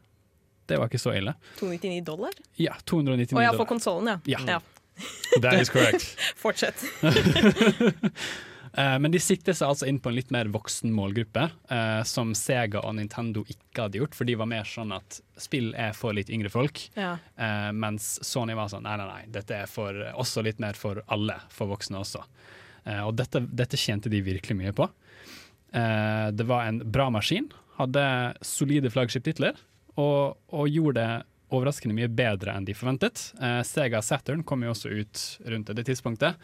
Det 0.69 0.77
var 0.79 0.91
ikke 0.91 1.01
så 1.01 1.15
ille. 1.17 1.33
299 1.61 2.03
dollar? 2.07 2.37
Ja, 2.61 2.75
299 2.85 3.39
Å 3.39 3.43
ja, 3.43 3.55
for 3.55 3.63
dollar. 3.63 3.71
konsollen, 3.73 4.13
ja. 4.29 4.43
Ja. 4.47 4.61
That 5.43 5.61
is 5.63 5.73
correct. 5.73 6.15
Fortsett. 6.43 6.85
Eh, 8.79 8.99
men 9.01 9.11
de 9.11 9.19
sikter 9.19 9.57
seg 9.57 9.73
altså 9.73 9.87
inn 9.89 9.97
på 9.99 10.11
en 10.11 10.15
litt 10.15 10.29
mer 10.31 10.47
voksen 10.53 10.93
målgruppe, 10.95 11.47
eh, 11.73 12.03
som 12.07 12.35
Sega 12.37 12.83
og 12.85 12.93
Nintendo 12.99 13.41
ikke 13.49 13.87
hadde 13.87 13.99
gjort, 14.03 14.15
for 14.15 14.29
de 14.29 14.37
var 14.39 14.47
mer 14.51 14.69
sånn 14.69 14.93
at 14.95 15.17
spill 15.41 15.73
er 15.73 15.97
for 15.97 16.15
litt 16.15 16.29
yngre 16.31 16.53
folk. 16.53 16.83
Ja. 16.95 17.15
Eh, 17.41 17.71
mens 17.75 18.19
Sony 18.29 18.55
var 18.55 18.69
sånn 18.71 18.85
nei, 18.87 18.95
nei, 19.01 19.09
nei, 19.09 19.25
dette 19.35 19.57
er 19.65 19.73
for, 19.73 19.97
også 20.21 20.45
litt 20.47 20.61
mer 20.63 20.79
for 20.79 21.01
alle, 21.11 21.41
for 21.51 21.73
voksne 21.73 21.99
også. 22.05 22.23
Eh, 22.85 23.01
og 23.03 23.17
dette, 23.19 23.43
dette 23.51 23.81
tjente 23.81 24.13
de 24.13 24.21
virkelig 24.29 24.59
mye 24.61 24.77
på. 24.77 24.87
Eh, 25.73 26.29
det 26.37 26.47
var 26.47 26.69
en 26.69 26.79
bra 26.85 27.09
maskin, 27.17 27.49
hadde 27.81 28.05
solide 28.47 28.93
flaggskiptitler, 28.95 29.59
og, 29.99 30.39
og 30.55 30.71
gjorde 30.71 31.03
det 31.03 31.11
overraskende 31.55 31.97
mye 31.97 32.11
bedre 32.13 32.55
enn 32.55 32.67
de 32.69 32.77
forventet. 32.77 33.31
Eh, 33.41 33.61
Sega 33.67 34.03
Saturn 34.05 34.45
kom 34.47 34.65
jo 34.65 34.75
også 34.75 34.93
ut 34.93 35.23
rundt 35.49 35.73
det 35.75 35.87
tidspunktet, 35.89 36.37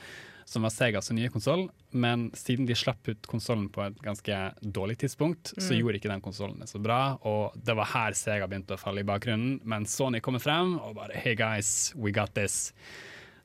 som 0.49 0.65
var 0.65 0.73
Segas 0.75 1.11
nye 1.15 1.31
konsoll, 1.33 1.67
men 1.91 2.27
siden 2.37 2.67
de 2.69 2.77
slapp 2.77 3.09
ut 3.09 3.29
konsollen 3.29 3.71
på 3.73 3.81
et 3.87 3.97
ganske 4.05 4.39
dårlig 4.61 4.99
tidspunkt, 5.01 5.55
så 5.57 5.77
gjorde 5.77 6.01
ikke 6.01 6.13
den 6.13 6.25
konsollen 6.25 6.61
det 6.61 6.69
så 6.69 6.81
bra, 6.83 7.17
og 7.25 7.57
det 7.57 7.77
var 7.79 7.93
her 7.95 8.17
Sega 8.19 8.49
begynte 8.51 8.77
å 8.77 8.81
falle 8.81 9.05
i 9.05 9.09
bakgrunnen, 9.09 9.59
men 9.65 9.89
Sony 9.89 10.21
kommer 10.25 10.43
frem 10.45 10.77
og 10.81 10.97
bare 10.99 11.17
Hey 11.17 11.37
guys, 11.39 11.93
we 11.97 12.13
got 12.13 12.35
this. 12.37 12.75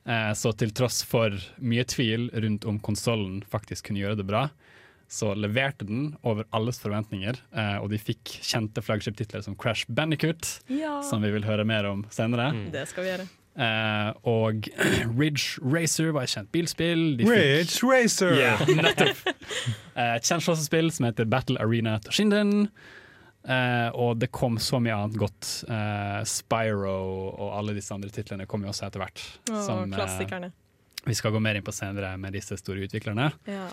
Eh, 0.04 0.34
så 0.36 0.52
til 0.56 0.74
tross 0.76 1.02
for 1.08 1.36
mye 1.60 1.86
tvil 1.88 2.30
rundt 2.36 2.67
om 2.67 2.80
konsollen 2.84 3.41
faktisk 3.48 3.89
kunne 3.89 4.04
gjøre 4.04 4.19
det 4.19 4.28
bra, 4.28 4.48
så 5.10 5.32
leverte 5.34 5.88
den 5.89 6.12
over 6.22 6.45
alles 6.54 6.78
forventninger, 6.84 7.39
eh, 7.58 7.78
og 7.82 7.89
de 7.89 7.98
fikk 7.98 8.36
kjente 8.45 8.84
flaggskiptitler 8.86 9.41
som 9.41 9.56
Crash 9.58 9.89
Bandicoot, 9.89 10.60
ja. 10.69 11.00
som 11.02 11.24
vi 11.26 11.32
vil 11.34 11.48
høre 11.48 11.65
mer 11.65 11.88
om 11.89 12.06
senere. 12.13 12.52
Det 12.72 12.86
skal 12.91 13.04
vi 13.08 13.10
gjøre. 13.15 13.26
Eh, 13.60 14.12
og 14.30 14.69
Ridge 15.19 15.58
Racer 15.65 16.13
var 16.15 16.28
et 16.28 16.36
kjent 16.36 16.52
bilspill. 16.54 17.17
De 17.19 17.26
fikk- 17.26 17.74
Racer! 17.89 18.38
Ja, 18.38 18.54
nettopp. 18.69 19.26
Eh, 19.98 20.13
Et 20.15 20.30
kjent 20.30 20.45
slåssespill 20.45 20.93
som 20.95 21.10
heter 21.10 21.26
Battle 21.28 21.58
Arena 21.60 21.98
Toshinden. 22.06 22.69
Eh, 23.50 23.89
og 23.98 24.19
det 24.22 24.30
kom 24.36 24.58
så 24.62 24.78
mye 24.84 24.93
annet 24.95 25.17
godt. 25.19 25.50
Eh, 25.67 26.22
Spyro 26.30 26.93
og 27.34 27.50
alle 27.58 27.74
disse 27.76 27.91
andre 27.95 28.12
titlene 28.13 28.45
kom 28.48 28.63
jo 28.63 28.69
også 28.72 28.88
etter 28.88 29.02
hvert. 29.04 29.26
Oh, 29.50 29.62
som, 29.65 29.84
eh, 29.89 29.98
klassikerne. 29.98 30.52
vi 31.08 31.15
skal 31.17 31.32
gå 31.34 31.39
mer 31.41 31.56
inn 31.56 31.63
på 31.65 31.74
senere 31.74 32.13
med 32.19 32.36
disse 32.36 32.56
store 32.60 32.86
utviklerne. 32.86 33.32
Ja. 33.50 33.65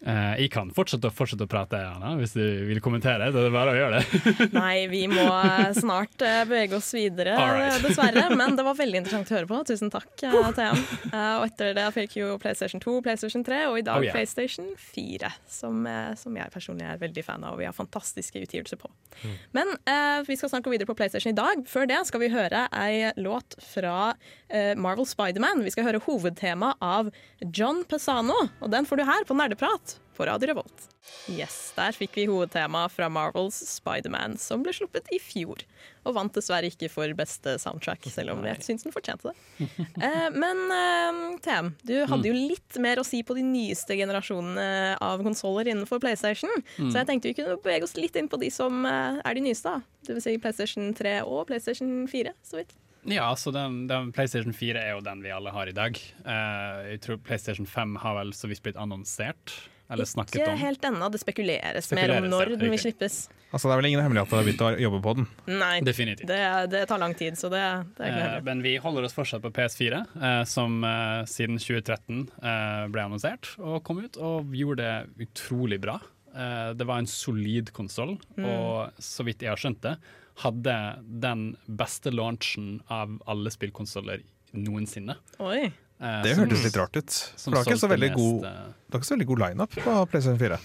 Eh, 0.00 0.34
jeg 0.40 0.50
kan 0.54 0.70
fortsette 0.72 1.10
fortsette 1.12 1.44
å 1.44 1.50
prate, 1.50 1.78
Anna, 1.84 2.14
hvis 2.16 2.32
du 2.32 2.42
vil 2.70 2.80
kommentere. 2.84 3.28
Det 3.34 3.42
er 3.46 3.52
bare 3.52 3.74
å 3.74 3.78
gjøre 3.78 4.00
det. 4.00 4.30
Nei, 4.56 4.86
vi 4.88 5.02
må 5.10 5.26
eh, 5.28 5.70
snart 5.76 6.24
eh, 6.24 6.42
bevege 6.48 6.78
oss 6.78 6.88
videre, 6.96 7.36
right. 7.36 7.82
dessverre. 7.84 8.26
Men 8.40 8.56
det 8.56 8.64
var 8.64 8.78
veldig 8.78 9.02
interessant 9.02 9.32
å 9.32 9.36
høre 9.36 9.50
på. 9.50 9.60
Tusen 9.68 9.92
takk, 9.92 10.08
uh. 10.24 10.50
TM. 10.56 10.80
Eh, 11.10 11.34
og 11.36 11.46
etter 11.50 11.76
det 11.76 11.86
fikk 11.96 12.16
jo 12.22 12.34
PlayStation 12.40 12.80
2, 12.82 12.96
PlayStation 13.04 13.44
3 13.46 13.62
og 13.68 13.80
i 13.80 13.84
dag 13.84 13.98
Oh, 14.00 14.04
yeah. 14.06 14.14
PlayStation 14.14 14.70
4, 14.78 15.28
som, 15.50 15.82
som 16.16 16.36
jeg 16.38 16.52
personlig 16.54 16.86
er 16.88 17.00
veldig 17.00 17.24
fan 17.26 17.42
av 17.44 17.50
og 17.50 17.58
vi 17.60 17.66
har 17.66 17.74
fantastiske 17.76 18.40
utgivelser 18.40 18.78
på. 18.80 18.88
Mm. 19.20 19.34
Men 19.58 19.72
eh, 19.90 20.22
vi 20.24 20.36
skal 20.38 20.52
snart 20.52 20.64
gå 20.64 20.72
videre 20.72 20.88
på 20.88 20.96
PlayStation 20.96 21.34
i 21.34 21.36
dag. 21.36 21.64
Før 21.68 21.88
det 21.90 21.98
skal 22.08 22.22
vi 22.22 22.30
høre 22.32 22.64
ei 22.76 23.10
låt 23.20 23.58
fra 23.64 24.14
eh, 24.48 24.72
Marvel 24.78 25.08
Spiderman. 25.08 25.64
Vi 25.66 25.74
skal 25.74 25.88
høre 25.88 26.02
hovedtema 26.06 26.72
av 26.80 27.10
John 27.42 27.82
Pesano, 27.90 28.38
og 28.60 28.72
den 28.72 28.88
får 28.88 29.02
du 29.02 29.06
her 29.10 29.26
på 29.28 29.36
Nerdeprat 29.36 29.89
på 30.20 30.26
Radio 30.28 30.50
Revolt. 30.50 30.88
Yes, 31.32 31.72
Der 31.76 31.96
fikk 31.96 32.18
vi 32.18 32.26
hovedtema 32.28 32.82
fra 32.92 33.08
Marvels 33.08 33.56
Spiderman, 33.70 34.36
som 34.40 34.60
ble 34.64 34.74
sluppet 34.76 35.08
i 35.14 35.20
fjor. 35.22 35.62
Og 36.04 36.16
vant 36.16 36.34
dessverre 36.36 36.68
ikke 36.68 36.90
for 36.92 37.12
beste 37.16 37.54
soundtrack, 37.62 38.04
selv 38.12 38.34
om 38.34 38.44
jeg 38.44 38.60
syns 38.66 38.84
den 38.84 38.94
fortjente 38.94 39.32
det. 39.32 39.36
Eh, 40.00 40.28
men 40.32 40.60
eh, 40.72 41.18
TM, 41.44 41.70
du 41.84 41.94
hadde 42.08 42.30
jo 42.30 42.34
litt 42.34 42.76
mer 42.80 43.00
å 43.00 43.04
si 43.04 43.20
på 43.26 43.34
de 43.36 43.42
nyeste 43.44 43.96
generasjonene 43.98 44.96
av 45.04 45.20
konsoller 45.24 45.68
innenfor 45.68 46.00
PlayStation. 46.02 46.52
Så 46.78 46.94
jeg 46.94 47.08
tenkte 47.08 47.32
vi 47.32 47.36
kunne 47.36 47.58
bevege 47.60 47.84
oss 47.84 47.96
litt 47.98 48.16
inn 48.16 48.30
på 48.30 48.40
de 48.40 48.48
som 48.54 48.84
eh, 48.88 49.20
er 49.24 49.36
de 49.36 49.44
nyeste. 49.44 49.72
da. 49.72 50.08
Vil 50.08 50.22
si 50.24 50.36
PlayStation 50.40 50.92
3 50.96 51.18
og 51.26 51.46
PlayStation 51.50 52.06
4, 52.10 52.36
så 52.46 52.60
vidt. 52.60 52.76
Ja, 53.08 53.36
så 53.36 53.50
den, 53.50 53.86
den 53.88 54.12
PlayStation 54.12 54.52
4 54.52 54.80
er 54.80 54.96
jo 54.96 55.04
den 55.04 55.22
vi 55.24 55.32
alle 55.32 55.52
har 55.54 55.68
i 55.70 55.76
dag. 55.76 55.96
Uh, 56.24 56.84
jeg 56.90 57.00
tror 57.06 57.20
PlayStation 57.24 57.68
5 57.68 57.96
har 58.02 58.18
vel 58.18 58.34
så 58.36 58.50
vidt 58.50 58.62
blitt 58.64 58.80
annonsert, 58.80 59.54
eller 59.90 60.06
snakket 60.08 60.38
Ikke 60.40 60.52
om. 60.52 60.58
helt 60.58 60.84
ennå, 60.86 61.08
det 61.12 61.20
spekuleres, 61.20 61.84
Spekuleres, 61.88 62.10
mer 62.10 62.16
om 62.22 62.28
når 62.30 62.50
ja, 62.54 62.56
den 62.62 62.70
vil 62.70 62.78
slippes. 62.82 63.16
Altså, 63.50 63.66
det 63.66 63.72
er 63.74 63.80
vel 63.80 63.88
ingen 63.90 64.02
hemmelighet 64.04 64.28
at 64.28 64.30
du 64.30 64.36
har 64.38 64.46
begynt 64.46 64.62
å 64.62 64.70
jobbe 64.78 65.00
på 65.02 65.14
den. 65.18 65.26
Nei, 65.58 65.80
Definitivt. 65.82 66.28
det, 66.30 66.38
det 66.70 66.84
tar 66.88 67.00
lang 67.02 67.14
tid, 67.18 67.34
så 67.40 67.50
det, 67.50 67.62
det 67.98 68.04
er 68.06 68.12
ikke 68.12 68.20
Eh, 68.20 68.28
heller. 68.28 68.44
men 68.46 68.62
vi 68.62 68.76
holder 68.78 69.08
oss 69.08 69.16
fortsatt 69.16 69.42
på 69.42 69.50
PS4, 69.56 70.00
eh, 70.22 70.44
som 70.46 70.78
eh, 70.86 71.24
siden 71.26 71.58
2013 71.58 72.22
eh, 72.42 72.86
ble 72.94 73.02
annonsert 73.08 73.50
og 73.58 73.82
kom 73.84 73.98
ut, 74.04 74.16
og 74.22 74.54
gjorde 74.54 74.86
det 74.86 75.26
utrolig 75.26 75.80
bra. 75.82 75.98
Eh, 76.30 76.70
det 76.78 76.86
var 76.86 77.02
en 77.02 77.10
solid 77.10 77.72
konsoll, 77.74 78.16
Mm. 78.38 78.46
og 78.46 78.92
så 79.02 79.26
vidt 79.26 79.42
jeg 79.42 79.50
har 79.50 79.58
skjønt 79.58 79.82
det, 79.82 79.96
hadde 80.40 80.74
den 81.20 81.56
beste 81.66 82.12
launchen 82.14 82.78
av 82.88 83.18
alle 83.28 83.50
spillkonsoller 83.50 84.22
noensinne. 84.54 85.16
Oi. 85.42 85.72
Eh, 86.00 86.22
Det 86.24 86.34
hørtes 86.38 86.62
litt 86.64 86.76
rart 86.80 86.96
ut. 86.96 87.10
For 87.36 87.50
det 87.50 87.58
var 87.60 87.64
ikke 87.68 87.80
så 87.82 87.88
veldig 87.92 88.12
god, 88.14 88.44
eh, 88.48 88.68
det 88.86 88.94
var 88.94 89.00
ikke 89.02 89.08
så 89.10 89.16
veldig 89.16 89.26
god 89.30 89.42
lineup 89.44 89.74
på 89.84 89.96
PlayStation 90.10 90.38
4. 90.40 90.58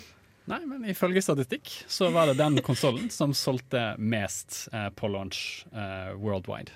Nei, 0.47 0.59
men 0.69 0.83
ifølge 0.85 1.21
statistikk 1.25 1.71
så 1.89 2.11
var 2.13 2.27
det 2.29 2.37
den 2.37 2.59
konsollen 2.61 3.09
som 3.11 3.33
solgte 3.33 3.95
mest 3.97 4.67
eh, 4.71 4.89
på 4.95 5.09
launch 5.11 5.65
eh, 5.73 6.13
worldwide. 6.21 6.71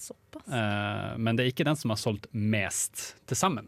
Såpass. 0.00 0.46
Eh, 0.48 1.18
men 1.18 1.36
det 1.36 1.44
er 1.44 1.50
ikke 1.52 1.64
den 1.68 1.76
som 1.76 1.90
har 1.92 1.98
solgt 2.00 2.28
mest 2.32 3.02
til 3.28 3.36
sammen 3.36 3.66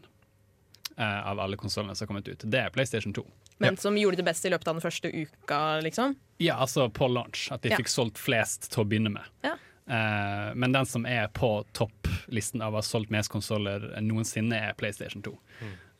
eh, 0.97 1.21
av 1.29 1.39
alle 1.43 1.57
konsollene 1.59 1.93
som 1.95 2.05
har 2.07 2.13
kommet 2.13 2.27
ut. 2.31 2.45
Det 2.49 2.59
er 2.63 2.71
PlayStation 2.73 3.13
2. 3.13 3.25
Men 3.61 3.77
som 3.77 3.95
gjorde 3.99 4.17
det 4.17 4.25
best 4.25 4.45
i 4.47 4.49
løpet 4.49 4.67
av 4.71 4.79
den 4.79 4.83
første 4.83 5.11
uka, 5.13 5.59
liksom? 5.85 6.15
Ja, 6.41 6.55
altså 6.63 6.87
på 6.89 7.07
launch. 7.11 7.51
At 7.53 7.61
de 7.61 7.69
Ja. 7.69 7.77
fikk 7.77 7.91
solgt 7.91 8.17
flest 8.17 8.71
til 8.73 8.81
å 8.83 8.87
begynne 8.89 9.11
med. 9.13 9.23
Ja. 9.45 9.53
Eh, 9.89 10.53
men 10.55 10.71
den 10.71 10.85
som 10.85 11.05
er 11.05 11.27
på 11.27 11.65
topplisten 11.75 12.61
av 12.63 12.73
å 12.73 12.79
ha 12.79 12.85
solgt 12.85 13.11
mest 13.13 13.31
konsoller 13.33 13.89
noensinne, 14.01 14.59
er 14.69 14.77
PlayStation 14.79 15.23
2. 15.25 15.33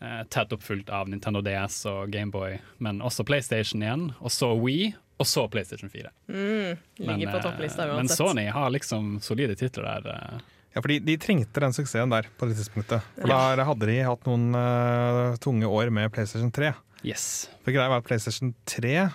Eh, 0.03 0.21
tett 0.31 0.53
oppfulgt 0.55 0.91
av 0.93 1.11
Nintendo 1.11 1.43
DS 1.43 1.83
og 1.91 2.13
Gameboy, 2.13 2.57
men 2.83 3.01
også 3.03 3.25
PlayStation 3.27 3.83
igjen. 3.83 4.09
Og 4.21 4.31
så 4.33 4.53
Wii, 4.59 4.93
og 5.19 5.29
så 5.29 5.45
PlayStation 5.51 5.91
4. 5.91 6.11
Ligger 6.27 6.77
Men, 7.05 7.27
på 7.29 7.43
topplista 7.43 7.87
men. 7.91 8.09
Sony 8.11 8.47
har 8.51 8.73
liksom 8.73 9.19
solide 9.23 9.55
titler 9.59 10.01
der. 10.07 10.41
Ja, 10.73 10.81
fordi 10.81 10.97
de 11.05 11.19
trengte 11.21 11.61
den 11.61 11.75
suksessen 11.75 12.09
der 12.09 12.25
på 12.39 12.47
det 12.49 12.57
tidspunktet. 12.57 13.05
For 13.19 13.29
der 13.29 13.61
hadde 13.67 13.87
de 13.91 13.99
hatt 14.07 14.25
noen 14.25 15.37
tunge 15.43 15.69
år 15.69 15.91
med 15.93 16.09
PlayStation 16.15 16.51
3. 16.51 16.73
Yes. 17.03 17.49
For 17.61 17.75
greia 17.75 17.91
var 17.91 18.01
at 18.01 18.07
PlayStation 18.07 18.55
3 18.65 19.11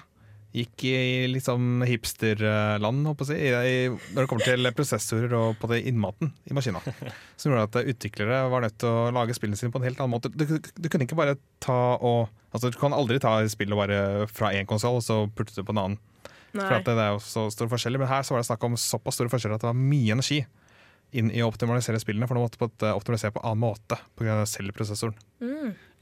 gikk 0.57 0.85
i 0.89 1.27
liksom 1.29 1.83
hipsterland, 1.87 3.05
håper 3.07 3.29
jeg 3.29 3.53
å 3.59 3.61
si, 3.61 3.69
i, 3.69 4.13
når 4.15 4.25
det 4.25 4.29
kommer 4.31 4.47
til 4.49 4.71
prosessorer 4.77 5.35
og 5.37 5.59
på 5.61 5.69
det 5.71 5.83
innmaten 5.91 6.31
i 6.49 6.57
maskina. 6.57 6.81
Som 7.41 7.53
gjorde 7.53 7.67
at 7.69 7.91
utviklere 7.93 8.41
var 8.53 8.65
nødt 8.65 8.79
til 8.81 8.89
å 8.89 9.11
lage 9.15 9.37
spillene 9.37 9.61
sine 9.61 9.75
på 9.75 9.81
en 9.83 9.87
helt 9.89 10.01
annen 10.01 10.15
måte. 10.17 10.31
Du, 10.33 10.45
du 10.49 10.89
kunne 10.89 11.05
ikke 11.09 11.19
bare 11.21 11.39
ta 11.65 11.97
og 12.01 12.29
Altså, 12.49 12.71
du 12.73 12.79
kan 12.81 12.95
aldri 12.97 13.19
ta 13.21 13.35
spillet 13.53 13.77
bare 13.77 14.25
fra 14.33 14.49
én 14.57 14.65
konsoll 14.65 14.95
og 14.97 15.03
så 15.05 15.19
putte 15.37 15.53
det 15.53 15.67
på 15.69 15.75
en 15.75 15.81
annen. 15.83 15.97
For 16.55 16.63
Nei. 16.65 16.79
at 16.79 16.87
det 16.89 16.95
er 16.97 17.11
jo 17.13 17.19
så 17.21 17.43
store 17.53 17.69
forskjeller. 17.69 18.01
Men 18.01 18.09
her 18.09 18.25
så 18.25 18.33
var 18.33 18.41
det 18.41 18.47
snakk 18.49 18.63
om 18.65 18.79
såpass 18.81 19.19
store 19.19 19.29
forskjeller 19.29 19.59
at 19.59 19.67
det 19.67 19.69
var 19.69 19.77
mye 19.77 20.15
energi 20.17 20.39
inn 21.21 21.29
i 21.29 21.43
å 21.45 21.51
optimalisere 21.53 22.01
spillene, 22.01 22.25
for 22.25 22.41
du 22.41 22.41
måtte 22.47 22.57
på 22.57 22.71
et- 22.71 22.87
optimalisere 22.89 23.35
på 23.37 23.43
annen 23.45 23.61
måte 23.67 23.99
pga. 24.17 24.39
celleprosessoren. 24.49 25.13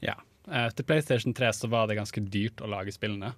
Ja. 0.07 0.15
Eh, 0.47 0.69
til 0.71 0.87
PlayStation 0.87 1.35
3 1.35 1.51
så 1.51 1.67
var 1.67 1.91
det 1.91 1.99
ganske 1.99 2.23
dyrt 2.31 2.63
å 2.63 2.71
lage 2.71 2.95
spillene, 2.95 3.33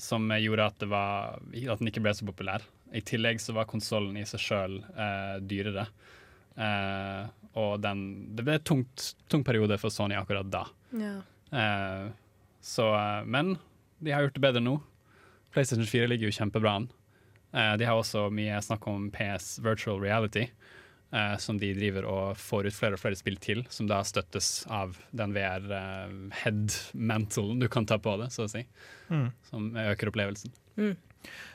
som 0.00 0.26
gjorde 0.38 0.66
at, 0.66 0.78
det 0.82 0.88
var, 0.90 1.38
at 1.38 1.80
den 1.80 1.90
ikke 1.90 2.02
ble 2.04 2.14
så 2.16 2.26
populær. 2.26 2.64
I 2.94 3.02
tillegg 3.02 3.40
så 3.42 3.54
var 3.56 3.68
konsollen 3.70 4.16
i 4.18 4.26
seg 4.28 4.42
sjøl 4.42 4.80
eh, 4.82 5.36
dyrere. 5.42 5.86
Eh, 6.54 7.22
og 7.58 7.78
den, 7.82 8.02
det 8.34 8.46
ble 8.46 8.58
en 8.58 8.84
tung 9.30 9.46
periode 9.46 9.78
for 9.78 9.94
Sony 9.94 10.16
akkurat 10.18 10.50
da. 10.50 10.64
Ja. 10.94 11.14
Eh, 11.54 12.10
så, 12.64 12.90
eh, 12.94 13.22
men 13.26 13.56
de 13.98 14.14
har 14.14 14.26
gjort 14.26 14.38
det 14.38 14.44
bedre 14.46 14.62
nå. 14.62 14.78
PlayStation 15.54 15.86
4 15.86 16.10
ligger 16.10 16.30
jo 16.30 16.36
kjempebra 16.38 16.78
an. 16.80 16.88
Eh, 17.54 17.74
de 17.78 17.86
har 17.86 17.98
også 17.98 18.26
mye 18.34 18.58
snakk 18.62 18.86
om 18.90 19.06
PS 19.14 19.58
virtual 19.62 20.02
reality, 20.02 20.48
eh, 21.14 21.36
som 21.38 21.58
de 21.60 21.74
driver 21.76 22.04
og 22.10 22.36
får 22.40 22.66
ut 22.68 22.76
flere 22.76 22.94
og 22.98 23.02
flere 23.02 23.16
spill 23.18 23.36
til, 23.42 23.64
som 23.72 23.86
da 23.90 23.98
støttes 24.06 24.66
av 24.72 24.96
den 25.16 25.34
VR-head-mantelen 25.36 27.60
du 27.62 27.68
kan 27.72 27.86
ta 27.88 27.96
på 28.02 28.12
det, 28.20 28.28
så 28.34 28.40
å 28.48 28.50
si. 28.50 28.62
Som 29.50 29.60
øker 29.78 30.08
opplevelsen. 30.10 30.50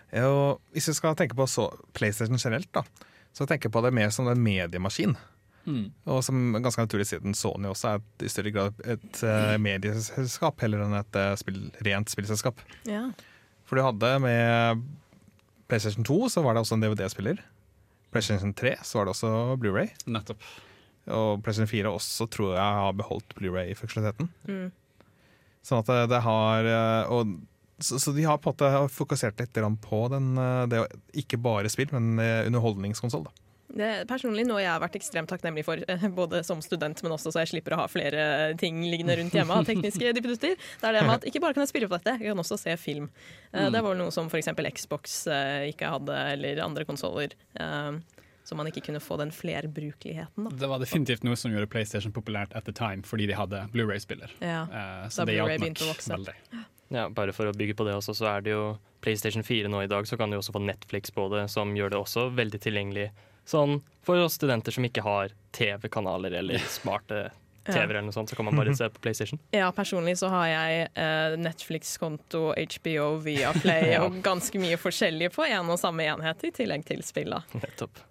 Ja, 0.09 0.25
og 0.25 0.49
hvis 0.73 0.89
vi 0.89 0.93
skal 0.97 1.17
tenke 1.19 1.35
på 1.37 1.45
så, 1.49 1.65
PlayStation 1.97 2.37
generelt, 2.39 2.71
da, 2.73 2.81
så 3.35 3.41
tenker 3.45 3.65
jeg 3.69 3.75
på 3.75 3.83
det 3.85 3.93
mer 3.93 4.09
som 4.15 4.25
en 4.31 4.41
mediemaskin. 4.41 5.13
Og 6.09 6.23
som 6.25 6.55
ganske 6.63 6.85
naturlig 6.85 7.07
siden 7.09 7.35
Sony 7.37 7.67
også 7.69 7.91
er 7.91 7.99
et, 7.99 8.23
i 8.25 8.31
større 8.31 8.53
grad 8.55 8.79
et 8.89 9.19
uh, 9.25 9.55
medieselskap 9.61 10.55
heller 10.63 10.79
enn 10.85 10.95
et 10.97 11.19
uh, 11.19 11.35
spill, 11.39 11.59
rent 11.85 12.11
spillselskap. 12.11 12.63
ja. 12.89 13.09
For 13.69 13.77
du 13.77 13.83
hadde 13.85 14.09
med 14.23 14.79
PlayStation 15.69 16.05
2 16.07 16.15
så 16.33 16.41
var 16.41 16.55
det 16.55 16.61
også 16.63 16.79
en 16.79 16.81
DVD-spiller. 16.81 17.37
PlayStation 18.13 18.53
3 18.57 18.75
så 18.85 18.99
var 18.99 19.07
det 19.07 19.15
også 19.15 19.31
Blu-ray 19.61 19.93
Nettopp. 20.09 20.43
Og 21.09 21.43
PlayStation 21.43 21.69
4 21.71 21.93
også 21.93 22.27
tror 22.31 22.55
jeg 22.55 22.79
har 22.81 22.97
beholdt 22.97 23.35
Blu-ray-funksjonaliteten. 23.37 24.29
Mm. 24.49 24.69
Sånn 25.65 25.81
at 25.81 25.89
det, 25.91 25.99
det 26.13 26.21
har 26.25 26.69
eh, 26.69 27.11
og, 27.13 27.35
så, 27.83 27.99
så 28.01 28.13
de 28.15 28.25
har 28.27 28.39
på 28.41 28.51
en 28.51 28.55
måte 28.55 28.93
fokusert 28.93 29.41
litt 29.41 29.59
på 29.83 30.01
den, 30.13 30.31
eh, 30.37 30.65
det 30.71 30.83
å 30.83 30.87
ikke 31.17 31.41
bare 31.41 31.71
spill, 31.71 31.89
men 31.95 32.21
eh, 32.23 32.45
underholdningskonsoll. 32.47 33.27
Det 33.69 33.85
er 33.85 34.05
personlig 34.09 34.47
noe 34.49 34.61
jeg 34.63 34.69
har 34.71 34.79
vært 34.81 34.95
ekstremt 34.97 35.29
takknemlig 35.29 35.63
for, 35.67 35.77
eh, 35.87 36.05
både 36.09 36.39
som 36.43 36.61
student, 36.65 37.03
men 37.05 37.11
også 37.13 37.29
så 37.31 37.43
jeg 37.43 37.51
slipper 37.51 37.75
å 37.75 37.81
ha 37.83 37.87
flere 37.87 38.55
ting 38.57 38.81
liggende 38.81 39.15
rundt 39.19 39.35
hjemme 39.37 39.53
av 39.53 39.65
tekniske 39.67 40.09
dippedutter. 40.17 40.55
Det 40.57 40.87
er 40.89 40.93
det 40.97 41.03
med 41.05 41.19
at 41.19 41.27
ikke 41.29 41.41
bare 41.43 41.53
kan 41.53 41.61
jeg 41.67 41.69
spille 41.73 41.87
på 41.91 41.99
dette, 41.99 42.15
jeg 42.19 42.31
kan 42.31 42.41
også 42.41 42.57
se 42.57 42.73
film. 42.81 43.09
Mm. 43.53 43.71
Det 43.75 43.83
var 43.85 43.95
noe 43.99 44.11
som 44.15 44.25
f.eks. 44.31 44.49
Xbox 44.79 45.19
eh, 45.27 45.67
ikke 45.69 45.91
hadde, 45.93 46.17
eller 46.33 46.63
andre 46.65 46.85
konsoller. 46.89 47.35
eh, 47.59 47.99
Så 48.49 48.55
man 48.57 48.65
ikke 48.65 48.81
kunne 48.81 48.97
få 49.03 49.19
den 49.21 49.29
flerbrukeligheten, 49.29 50.47
da. 50.49 50.49
Det 50.57 50.69
var 50.71 50.79
definitivt 50.81 51.23
noe 51.27 51.37
som 51.37 51.51
gjorde 51.53 51.69
PlayStation 51.69 52.11
populært 52.15 52.55
at 52.57 52.65
the 52.65 52.73
time, 52.73 53.03
fordi 53.05 53.27
de 53.29 53.35
hadde 53.37 53.59
Blu-ray-spiller. 53.75 54.31
Ja. 54.41 54.63
Eh, 54.63 55.03
Da 55.05 55.09
så 55.13 55.25
det 55.29 55.35
Blu-ray 55.37 55.57
hjalp 55.59 55.61
begynte 55.61 55.85
å 55.85 55.91
nok 55.91 55.99
vokse. 55.99 56.13
veldig. 56.17 56.65
Ja, 56.89 57.03
bare 57.13 57.31
for 57.37 57.45
å 57.45 57.53
bygge 57.53 57.75
på 57.77 57.85
det 57.85 57.93
også, 57.93 58.15
så 58.17 58.25
er 58.35 58.41
det 58.41 58.55
jo 58.55 58.79
PlayStation 59.05 59.43
4 59.45 59.69
nå 59.69 59.83
i 59.83 59.87
dag, 59.91 60.07
så 60.09 60.17
kan 60.17 60.31
du 60.33 60.37
også 60.39 60.55
få 60.55 60.61
Netflix 60.65 61.11
på 61.13 61.27
det, 61.29 61.43
som 61.53 61.75
gjør 61.77 61.91
det 61.93 61.99
også 62.01 62.23
veldig 62.33 62.59
tilgjengelig 62.65 63.11
sånn 63.47 63.79
for 64.05 64.17
oss 64.23 64.33
studenter 64.39 64.71
som 64.73 64.85
ikke 64.87 65.03
har 65.05 65.33
TV-kanaler 65.55 66.31
eller 66.39 66.59
smarte 66.71 67.29
TV-er 67.69 67.89
eller 67.99 68.07
noe 68.07 68.15
sånt, 68.15 68.31
så 68.31 68.35
kan 68.39 68.47
man 68.47 68.57
bare 68.57 68.73
se 68.79 68.87
på 68.89 69.01
PlayStation. 69.03 69.39
Ja, 69.53 69.67
personlig 69.75 70.15
så 70.17 70.29
har 70.33 70.47
jeg 70.49 70.87
eh, 70.95 71.35
Netflix-konto, 71.37 72.53
HBO, 72.57 73.09
Viaplay 73.21 73.91
Ja. 73.95 74.05
og 74.07 74.21
ganske 74.25 74.61
mye 74.61 74.77
forskjellige 74.81 75.33
på 75.35 75.45
en 75.45 75.69
og 75.69 75.77
samme 75.81 76.07
enhet, 76.09 76.43
i 76.47 76.53
tillegg 76.55 76.87
til 76.89 77.03
spilla. 77.05 77.43
Nettopp. 77.53 78.01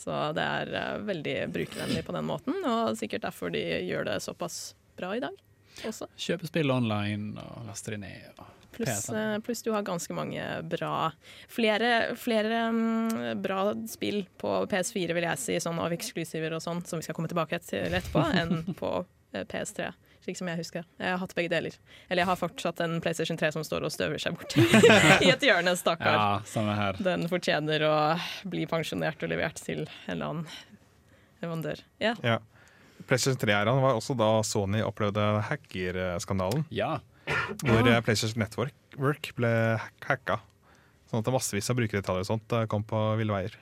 Så 0.00 0.16
det 0.34 0.42
er 0.42 0.74
eh, 0.80 0.96
veldig 1.06 1.36
brukervennlig 1.54 2.02
på 2.08 2.16
den 2.16 2.26
måten, 2.26 2.56
og 2.66 2.96
sikkert 2.98 3.28
derfor 3.28 3.52
de 3.54 3.62
gjør 3.86 4.08
det 4.10 4.18
såpass 4.24 4.74
bra 4.98 5.12
i 5.16 5.22
dag 5.22 5.38
også. 5.86 6.06
Kjøpe 6.18 6.46
spill 6.50 6.70
online 6.70 7.38
og 7.42 7.64
laste 7.68 7.94
de 7.94 8.00
ned. 8.02 8.42
Og 8.42 8.63
Pluss 8.74 9.08
eh, 9.08 9.64
du 9.64 9.70
har 9.72 9.84
ganske 9.86 10.14
mange 10.16 10.44
bra 10.70 11.12
Flere, 11.50 12.14
flere 12.18 12.64
um, 12.68 13.40
bra 13.42 13.72
spill 13.90 14.24
på 14.40 14.56
PS4, 14.70 15.14
vil 15.16 15.26
jeg 15.28 15.40
si, 15.40 15.58
sånn 15.62 15.78
av 15.82 15.94
eksklusiver 15.94 16.56
og 16.56 16.62
sånn, 16.64 16.82
som 16.86 17.00
vi 17.00 17.06
skal 17.06 17.16
komme 17.16 17.30
tilbake 17.30 17.60
til 17.64 17.94
etterpå, 17.94 18.24
enn 18.40 18.74
på 18.78 18.90
uh, 19.04 19.44
PS3. 19.50 19.92
Slik 20.24 20.38
som 20.40 20.48
jeg 20.48 20.56
husker. 20.56 20.86
Jeg 20.96 21.12
har 21.12 21.18
hatt 21.20 21.34
begge 21.36 21.50
deler. 21.52 21.74
Eller 22.08 22.22
jeg 22.22 22.30
har 22.30 22.38
fortsatt 22.40 22.78
en 22.80 22.96
PlayStation 23.04 23.36
3 23.36 23.50
som 23.58 23.64
står 23.66 23.84
og 23.84 23.92
støver 23.92 24.22
seg 24.22 24.38
bort 24.38 24.54
i 25.26 25.28
et 25.28 25.44
hjørne, 25.44 25.74
stakkar. 25.76 26.16
Ja, 26.16 26.28
samme 26.48 26.76
her. 26.78 26.96
Den 27.04 27.28
fortjener 27.28 27.84
å 27.84 27.96
bli 28.48 28.64
pensjonert 28.70 29.20
og 29.20 29.34
levert 29.34 29.60
til 29.60 29.84
en 29.84 30.14
eller 30.16 30.30
annen 30.30 30.46
leverandør. 31.44 31.84
Ja. 32.00 32.14
Ja. 32.24 32.38
PlayStation 33.04 33.36
3-æraen 33.42 33.82
var 33.84 33.98
også 33.98 34.16
da 34.16 34.30
Sony 34.46 34.80
opplevde 34.86 35.26
hackerskandalen. 35.50 36.64
Ja. 36.72 36.96
Hvor 37.64 37.86
ja. 37.88 38.00
PlayStation 38.04 38.42
Network 38.42 39.30
ble 39.38 39.52
hacka. 40.06 40.40
Sånn 41.10 41.20
at 41.22 41.28
massevis 41.30 41.68
av 41.70 41.76
brukerdetaljer 41.78 42.24
og 42.24 42.26
sånt 42.26 42.52
eh, 42.56 42.64
kom 42.70 42.82
på 42.88 42.98
ville 43.20 43.34
veier. 43.34 43.52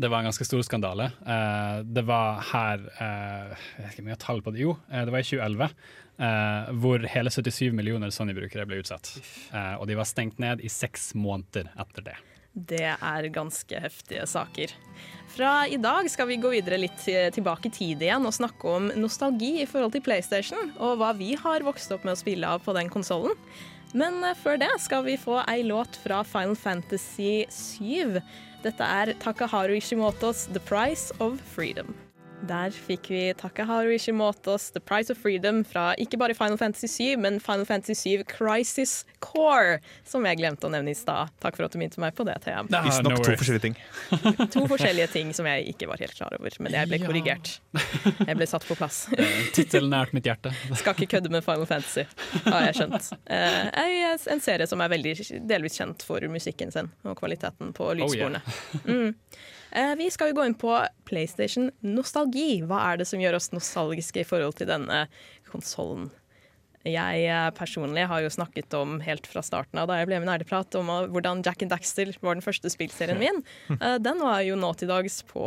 Det 0.00 0.08
var 0.10 0.22
en 0.22 0.30
ganske 0.30 0.46
stor 0.48 0.62
skandale. 0.66 1.10
Eh, 1.22 1.82
det 1.86 2.02
var 2.08 2.40
her 2.48 2.82
eh, 2.96 3.52
Jeg 3.76 3.84
vet 3.84 3.92
ikke 4.00 4.14
har 4.16 4.22
tall 4.24 4.42
på 4.42 4.54
det. 4.54 4.64
Jo, 4.64 4.74
eh, 4.90 5.04
det 5.06 5.14
var 5.14 5.22
i 5.22 5.28
2011. 5.28 5.68
eh, 6.22 6.72
hvor 6.82 7.06
hele 7.12 7.30
77 7.30 7.70
millioner 7.76 8.10
Sony-brukere 8.14 8.66
ble 8.68 8.80
utsatt. 8.82 9.12
Eh, 9.52 9.74
og 9.78 9.86
de 9.90 9.98
var 10.00 10.08
stengt 10.08 10.42
ned 10.42 10.64
i 10.64 10.72
seks 10.72 11.12
måneder 11.14 11.70
etter 11.78 12.08
det. 12.10 12.16
Det 12.52 12.84
er 12.92 13.28
ganske 13.32 13.80
heftige 13.80 14.26
saker. 14.28 14.74
Fra 15.32 15.52
i 15.64 15.78
dag 15.80 16.08
skal 16.12 16.28
vi 16.28 16.36
gå 16.36 16.50
videre 16.52 16.76
litt 16.76 17.06
tilbake 17.06 17.70
i 17.70 17.72
tid 17.72 18.02
igjen 18.04 18.28
og 18.28 18.36
snakke 18.36 18.68
om 18.68 18.90
nostalgi 19.00 19.62
i 19.62 19.68
forhold 19.68 19.94
til 19.94 20.04
PlayStation, 20.04 20.74
og 20.76 20.98
hva 21.00 21.14
vi 21.16 21.32
har 21.40 21.64
vokst 21.64 21.94
opp 21.94 22.04
med 22.04 22.12
å 22.12 22.20
spille 22.20 22.48
av 22.48 22.60
på 22.66 22.76
den 22.76 22.92
konsollen. 22.92 23.32
Men 23.96 24.22
eh, 24.24 24.36
før 24.38 24.60
det 24.60 24.72
skal 24.80 25.04
vi 25.08 25.18
få 25.20 25.42
ei 25.46 25.62
låt 25.66 25.98
fra 26.04 26.22
Final 26.24 26.56
Fantasy 26.56 27.44
7. 27.52 28.20
Dette 28.64 28.88
er 29.00 29.12
Takaharu 29.20 29.76
Ishimotos 29.76 30.46
'The 30.48 30.64
Price 30.68 31.12
of 31.20 31.40
Freedom'. 31.54 32.11
Der 32.48 32.74
fikk 32.74 33.06
vi 33.12 33.20
Takaharu 33.38 33.92
Ishimotos 33.94 34.70
'The 34.72 34.80
Price 34.80 35.12
of 35.12 35.18
Freedom' 35.22 35.62
fra 35.66 35.92
ikke 35.98 36.18
bare 36.18 36.34
Final 36.34 36.58
Fantasy 36.58 36.88
7, 36.90 37.16
men 37.22 37.38
Final 37.40 37.64
Fantasy 37.66 37.94
7 38.18 38.24
Crisis 38.26 39.04
Core, 39.22 39.78
som 40.04 40.26
jeg 40.26 40.40
glemte 40.40 40.66
å 40.66 40.72
nevne 40.72 40.90
i 40.90 40.98
stad. 40.98 41.30
Takk 41.42 41.56
for 41.56 41.68
at 41.68 41.74
du 41.76 41.78
minte 41.78 42.02
meg 42.02 42.16
på 42.18 42.26
det, 42.26 42.34
Thea. 42.42 42.64
Ah, 42.66 42.82
Visstnok 42.86 43.14
no 43.14 43.22
to 43.22 43.36
forskjellige 43.38 43.64
ting. 43.68 43.78
To 44.56 44.64
forskjellige 44.70 45.08
ting 45.12 45.30
som 45.36 45.46
jeg 45.46 45.70
ikke 45.70 45.86
var 45.90 46.02
helt 46.02 46.16
klar 46.18 46.34
over, 46.38 46.58
men 46.58 46.74
jeg 46.74 46.90
ble 46.90 46.98
Ja. 46.98 47.06
korrigert. 47.06 47.54
Jeg 48.26 48.36
ble 48.36 48.50
satt 48.50 48.66
på 48.66 48.76
plass. 48.78 49.04
Tittelen 49.12 49.54
Tittel 49.54 49.88
nært 49.92 50.12
mitt 50.16 50.26
hjerte. 50.26 50.52
Skal 50.80 50.98
ikke 50.98 51.16
kødde 51.16 51.30
med 51.30 51.46
Final 51.46 51.66
Fantasy, 51.70 52.04
har 52.48 52.68
jeg 52.68 52.80
skjønt. 52.80 53.12
Uh, 53.30 54.32
en 54.34 54.42
serie 54.42 54.66
som 54.66 54.82
er 54.82 54.90
veldig 54.92 55.14
delvis 55.48 55.78
kjent 55.78 56.02
for 56.06 56.26
musikken 56.32 56.74
sin 56.74 56.90
og 57.06 57.16
kvaliteten 57.22 57.72
på 57.76 57.92
lydsporene. 57.98 58.42
mm. 58.84 59.10
Eh, 59.74 59.92
vi 59.98 60.08
skal 60.12 60.30
jo 60.30 60.38
gå 60.38 60.48
inn 60.48 60.58
på 60.58 60.72
PlayStation 61.08 61.70
nostalgi. 61.84 62.62
Hva 62.66 62.80
er 62.90 63.00
det 63.00 63.08
som 63.10 63.22
gjør 63.22 63.38
oss 63.38 63.52
nostalgiske 63.54 64.24
i 64.24 64.28
forhold 64.28 64.58
til 64.60 64.70
denne 64.70 65.06
konsollen? 65.50 66.10
Jeg 66.88 67.26
eh, 67.30 67.50
personlig 67.54 68.08
har 68.10 68.24
jo 68.24 68.32
snakket 68.32 68.74
om 68.74 68.96
helt 69.04 69.26
fra 69.30 69.42
starten 69.46 69.78
av 69.78 69.86
da 69.90 70.00
jeg 70.00 70.08
ble 70.10 70.18
med 70.22 70.30
Nerdeprat, 70.30 70.74
om 70.80 70.90
hvordan 71.14 71.44
Jack 71.46 71.62
and 71.62 71.70
Daxter 71.70 72.10
var 72.24 72.34
den 72.34 72.44
første 72.44 72.70
spillserien 72.72 73.20
min. 73.22 73.42
Eh, 73.82 73.96
den 74.02 74.20
var 74.20 74.42
jo 74.44 74.56
nå 74.58 74.68
til 74.78 74.90
dags 74.90 75.22
på 75.26 75.44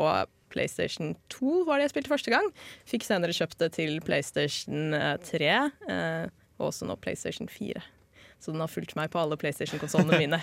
PlayStation 0.51 1.13
2 1.33 1.65
var 1.67 1.79
det 1.79 1.87
jeg 1.87 1.95
spilte 1.95 2.13
første 2.13 2.31
gang. 2.33 2.47
Fikk 2.87 3.05
senere 3.05 3.35
kjøpt 3.35 3.59
det 3.61 3.73
til 3.77 3.99
PlayStation 4.05 4.95
eh, 4.95 5.15
3, 5.23 5.51
eh, 5.91 6.25
og 6.59 6.69
også 6.69 6.87
nå 6.87 6.97
PlayStation 7.03 7.49
4. 7.51 7.83
Så 8.39 8.53
den 8.53 8.63
har 8.63 8.71
fulgt 8.71 8.95
meg 8.97 9.11
på 9.13 9.19
alle 9.21 9.37
PlayStation-konsollene 9.39 10.19
mine. 10.23 10.41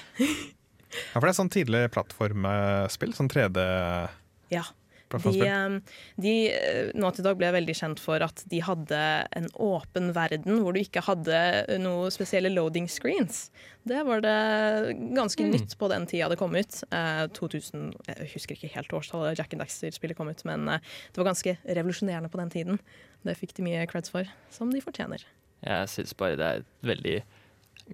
Ja, 0.92 1.18
for 1.18 1.26
det 1.26 1.32
er 1.32 1.40
sånn 1.40 1.52
tidlig 1.52 1.82
plattformspill. 1.94 3.16
Sånn 3.16 3.30
3D-plattformspill. 3.32 4.10
Ja. 4.52 4.66
De, 5.12 5.42
eh, 5.44 5.78
de 6.16 6.34
eh, 6.48 6.90
nå 6.96 7.10
til 7.12 7.26
dag 7.26 7.36
ble 7.36 7.50
veldig 7.52 7.74
kjent 7.76 8.00
for 8.00 8.22
at 8.24 8.42
de 8.48 8.62
hadde 8.64 9.00
en 9.36 9.48
åpen 9.60 10.12
verden 10.16 10.62
hvor 10.62 10.72
du 10.72 10.80
ikke 10.82 11.04
hadde 11.04 11.36
noe 11.82 12.10
spesielle 12.14 12.52
loading 12.52 12.88
screens. 12.88 13.50
Det 13.88 14.00
var 14.06 14.22
det 14.24 14.96
ganske 15.16 15.44
nytt 15.48 15.76
på 15.78 15.90
den 15.92 16.06
tida 16.10 16.30
det 16.32 16.38
kom 16.40 16.56
ut. 16.56 16.80
Eh, 16.94 17.24
2000, 17.36 17.92
jeg 18.08 18.30
husker 18.36 18.56
ikke 18.56 18.72
helt 18.76 18.96
årstallet 18.96 19.38
Jack 19.40 19.52
and 19.52 19.64
Daxter-spillet 19.64 20.18
kom 20.18 20.32
ut, 20.32 20.44
men 20.48 20.68
eh, 20.70 20.90
det 21.12 21.22
var 21.22 21.32
ganske 21.32 21.56
revolusjonerende 21.66 22.32
på 22.32 22.40
den 22.40 22.52
tiden. 22.54 22.82
Det 23.26 23.36
fikk 23.38 23.56
de 23.58 23.68
mye 23.68 23.86
creds 23.90 24.12
for, 24.12 24.28
som 24.54 24.72
de 24.72 24.82
fortjener. 24.84 25.26
Jeg 25.62 25.90
syns 25.92 26.16
bare 26.18 26.38
det 26.38 26.46
er 26.46 26.62
et 26.62 26.70
veldig 26.88 27.16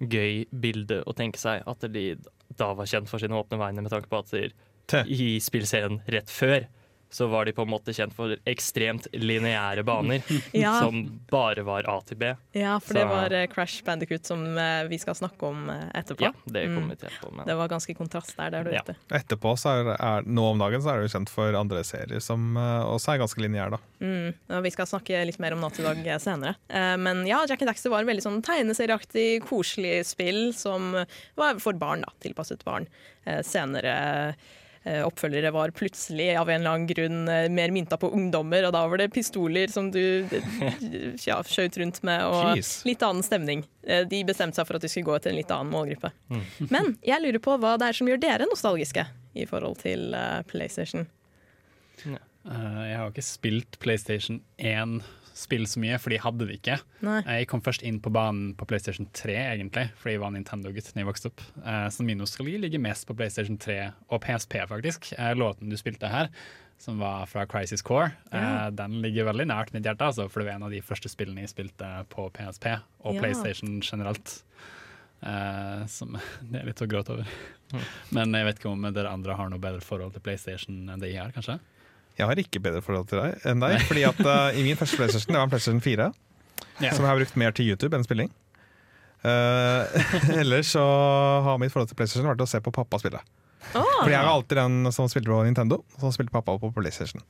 gøy 0.09 0.45
bilde 0.53 1.01
å 1.09 1.13
tenke 1.17 1.41
seg 1.41 1.65
at 1.69 1.83
de 1.93 2.05
da 2.59 2.73
var 2.77 2.89
kjent 2.89 3.09
for 3.11 3.21
sine 3.21 3.37
åpne 3.37 3.59
vegne, 3.61 3.83
med 3.85 3.93
tanke 3.93 4.11
på 4.11 4.21
at 4.23 4.33
de 4.33 5.03
i 5.05 5.37
spillserien 5.43 6.01
rett 6.09 6.31
før 6.33 6.67
så 7.09 7.27
var 7.27 7.45
de 7.45 7.53
på 7.57 7.63
en 7.65 7.71
måte 7.71 7.93
kjent 7.95 8.13
for 8.13 8.35
ekstremt 8.49 9.07
lineære 9.17 9.83
baner, 9.87 10.21
Ja, 10.53 10.75
som 10.83 11.01
bare 11.31 11.63
var 11.65 11.87
A 11.89 11.97
til 12.05 12.19
B. 12.21 12.29
ja 12.53 12.75
for 12.83 12.97
det 12.97 13.05
var 13.09 13.33
eh, 13.33 13.47
Crash 13.49 13.83
Bandicoot 13.85 14.25
som 14.29 14.43
eh, 14.57 14.83
vi 14.91 14.99
skal 15.01 15.17
snakke 15.17 15.47
om 15.47 15.69
eh, 15.73 15.87
etterpå. 15.97 16.27
Ja, 16.29 16.33
det 16.45 16.67
kom 16.67 16.75
kommer 16.79 16.93
vi 16.93 16.99
til 17.01 17.09
etterpå. 17.09 17.31
Men 17.39 17.49
Det 17.49 17.55
var 17.57 17.71
ganske 17.71 17.95
kontrast 17.97 18.35
der, 18.37 18.53
der 18.53 18.67
du 18.69 18.75
Ja. 18.77 18.83
Etterpå, 19.17 19.55
så 19.57 19.73
er, 19.79 19.91
er, 19.97 20.29
nå 20.29 20.45
om 20.51 20.61
dagen, 20.61 20.83
så 20.85 20.93
er 20.93 21.01
det 21.01 21.09
jo 21.09 21.15
kjent 21.17 21.33
for 21.33 21.57
andre 21.57 21.83
serier 21.87 22.21
som 22.23 22.53
også 22.59 23.15
er 23.15 23.23
ganske 23.23 23.41
lineære, 23.41 23.73
da. 23.77 23.81
Mm, 24.05 24.29
og 24.59 24.63
vi 24.67 24.73
skal 24.77 24.87
snakke 24.89 25.23
litt 25.25 25.41
mer 25.41 25.57
om 25.57 25.65
Natt 25.65 25.79
i 25.81 25.85
dag 25.85 25.99
eh, 26.05 26.21
senere. 26.21 26.55
Men 27.01 27.25
ja, 27.27 27.41
Jack 27.49 27.63
and 27.65 27.71
Daxter 27.73 27.91
var 27.93 28.05
en 28.05 28.09
veldig 28.11 28.23
sånn 28.23 28.41
tegneserieaktig, 28.45 29.27
koselig 29.49 30.03
spill 30.13 30.53
som 30.55 30.93
var 31.39 31.59
for 31.63 31.73
barn, 31.79 32.05
da. 32.05 32.13
Tilpasset 32.23 32.63
barn. 32.67 32.85
Senere 33.45 34.35
oppfølgere 35.03 35.51
var 35.51 35.73
plutselig 35.75 36.29
av 36.39 36.49
en 36.49 36.61
eller 36.61 36.71
annen 36.71 36.87
grunn 36.87 37.27
eh, 37.27 37.49
mer 37.51 37.73
mynta 37.75 37.97
på 37.99 38.11
ungdommer, 38.15 38.67
og 38.67 38.73
da 38.75 38.85
var 38.87 39.01
det 39.01 39.09
pistoler 39.11 39.71
som 39.71 39.91
du 39.91 40.01
eh, 40.23 40.39
ja, 41.27 41.39
skjøt 41.43 41.79
rundt 41.81 42.01
med, 42.07 42.23
og 42.25 42.87
litt 42.87 43.03
annen 43.05 43.25
stemning. 43.25 43.65
Eh, 43.83 44.05
de 44.07 44.23
bestemte 44.27 44.59
seg 44.59 44.69
for 44.69 44.79
at 44.79 44.85
de 44.85 44.91
skulle 44.91 45.09
gå 45.11 45.19
til 45.19 45.33
en 45.33 45.39
litt 45.41 45.51
annen 45.53 45.73
målgruppe. 45.73 46.13
Men 46.73 46.95
jeg 47.05 47.23
lurer 47.25 47.43
på 47.43 47.59
hva 47.59 47.75
det 47.79 47.91
er 47.91 47.99
som 47.99 48.09
gjør 48.09 48.23
dere 48.23 48.49
nostalgiske 48.49 49.05
i 49.35 49.45
forhold 49.49 49.81
til 49.83 50.13
eh, 50.17 50.41
PlayStation. 50.49 51.07
Eh, 52.07 52.81
jeg 52.87 52.97
har 53.01 53.11
ikke 53.11 53.25
spilt 53.25 53.79
PlayStation 53.83 54.39
1-spill 55.39 55.65
så 55.71 55.79
mye, 55.79 55.97
for 56.01 56.11
de 56.11 56.17
hadde 56.19 56.45
det 56.49 56.57
ikke. 56.59 56.75
Nei. 57.05 57.19
Jeg 57.39 57.47
kom 57.51 57.61
først 57.63 57.83
inn 57.87 57.99
på 58.03 58.11
banen 58.11 58.51
på 58.59 58.67
PlayStation 58.67 59.07
3, 59.15 59.35
egentlig, 59.55 59.85
fordi 59.99 60.17
jeg 60.17 60.21
var 60.23 60.33
Nintendo-gutt 60.35 60.89
da 60.93 60.99
jeg 60.99 61.07
vokste 61.07 61.31
opp. 61.31 61.43
Eh, 61.63 61.87
Så 61.95 62.03
min 62.03 62.19
nostalgi 62.19 62.57
ligger 62.59 62.79
mest 62.83 63.07
på 63.07 63.15
PlayStation 63.15 63.57
3 63.57 63.77
og 64.09 64.21
PSP, 64.25 64.59
faktisk. 64.67 65.13
Eh, 65.17 65.33
Låten 65.39 65.69
du 65.71 65.77
spilte 65.79 66.09
her, 66.11 66.29
som 66.79 66.99
var 66.99 67.25
fra 67.27 67.45
Crisis 67.45 67.81
Core, 67.81 68.11
eh, 68.31 68.39
Ja. 68.41 68.69
den 68.69 69.01
ligger 69.01 69.25
veldig 69.31 69.47
nært 69.47 69.73
mitt 69.73 69.83
hjerte, 69.83 70.01
altså, 70.11 70.29
for 70.29 70.39
det 70.39 70.47
var 70.49 70.55
en 70.55 70.63
av 70.63 70.71
de 70.71 70.81
første 70.81 71.09
spillene 71.09 71.41
jeg 71.47 71.49
spilte 71.55 72.05
på 72.09 72.29
PSP 72.31 72.65
og 73.05 73.15
Ja. 73.15 73.21
PlayStation 73.21 73.79
generelt. 73.81 74.41
Uh, 75.21 75.85
som 75.87 76.13
det 76.49 76.61
er 76.61 76.65
litt 76.69 76.79
å 76.79 76.87
gråte 76.87 77.11
over. 77.11 77.27
Men 78.15 78.31
jeg 78.31 78.45
vet 78.45 78.59
ikke 78.61 78.69
om 78.71 78.81
dere 78.93 79.11
andre 79.11 79.35
har 79.35 79.49
noe 79.49 79.59
bedre 79.59 79.81
forhold 79.83 80.13
til 80.13 80.21
PlayStation 80.21 80.87
enn 80.89 80.99
det 81.01 81.09
jeg 81.11 81.19
har, 81.19 81.33
kanskje? 81.35 81.59
Jeg 82.19 82.27
har 82.27 82.39
ikke 82.41 82.59
bedre 82.59 82.81
forhold 82.83 83.07
til 83.07 83.21
deg 83.21 83.45
enn 83.47 83.61
deg, 83.63 83.77
fordi 83.87 84.03
at 84.09 84.19
uh, 84.27 84.49
i 84.51 84.63
min 84.65 84.75
første 84.79 84.99
PlayStation, 84.99 85.31
det 85.31 85.39
var 85.39 85.47
en 85.47 85.53
PlayStation 85.53 85.81
4, 85.85 86.09
Ja. 86.83 86.91
som 86.95 87.03
jeg 87.05 87.09
har 87.11 87.19
brukt 87.19 87.37
mer 87.39 87.55
til 87.55 87.69
YouTube 87.71 87.95
enn 87.95 88.03
spilling. 88.03 88.31
Uh, 89.23 89.83
ellers 90.41 90.73
så 90.75 90.83
har 91.43 91.59
mitt 91.59 91.71
forhold 91.73 91.89
til 91.91 91.99
PlayStation 91.99 92.27
vært 92.27 92.43
å 92.43 92.47
se 92.47 92.59
på 92.63 92.71
pappa 92.75 92.99
spille. 93.01 93.19
Oh. 93.75 93.83
Fordi 94.01 94.13
jeg 94.15 94.23
var 94.23 94.31
alltid 94.33 94.59
den 94.59 94.91
som 94.95 95.09
spilte 95.11 95.31
på 95.31 95.39
Nintendo, 95.47 95.81
som 95.99 96.13
spilte 96.15 96.33
pappa 96.33 96.55
på 96.59 96.71
PlayStation. 96.75 97.23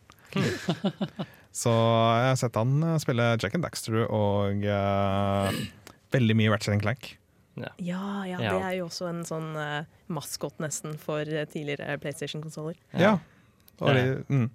så 1.61 1.73
jeg 1.73 2.27
har 2.29 2.37
sett 2.37 2.57
han 2.59 2.75
eh, 2.85 2.99
spille 3.01 3.31
Jack 3.41 3.55
and 3.57 3.65
Daxter 3.65 4.03
og 4.05 4.61
uh, 4.69 5.49
veldig 6.13 6.35
mye 6.37 6.51
Ratchet 6.53 6.75
and 6.75 6.85
Clank. 6.85 7.15
Ja, 7.59 7.71
ja, 7.81 8.37
Ja. 8.37 8.37
det 8.39 8.53
er 8.69 8.75
jo 8.77 8.85
også 8.87 9.09
en 9.09 9.25
sånn 9.27 9.49
uh, 9.57 9.81
maskot 10.13 10.61
nesten 10.63 10.93
for 11.01 11.25
tidligere 11.51 11.97
PlayStation-konsoller. 11.99 12.77
Ja. 12.93 13.17
Og 13.81 13.97
mm. 14.29 14.47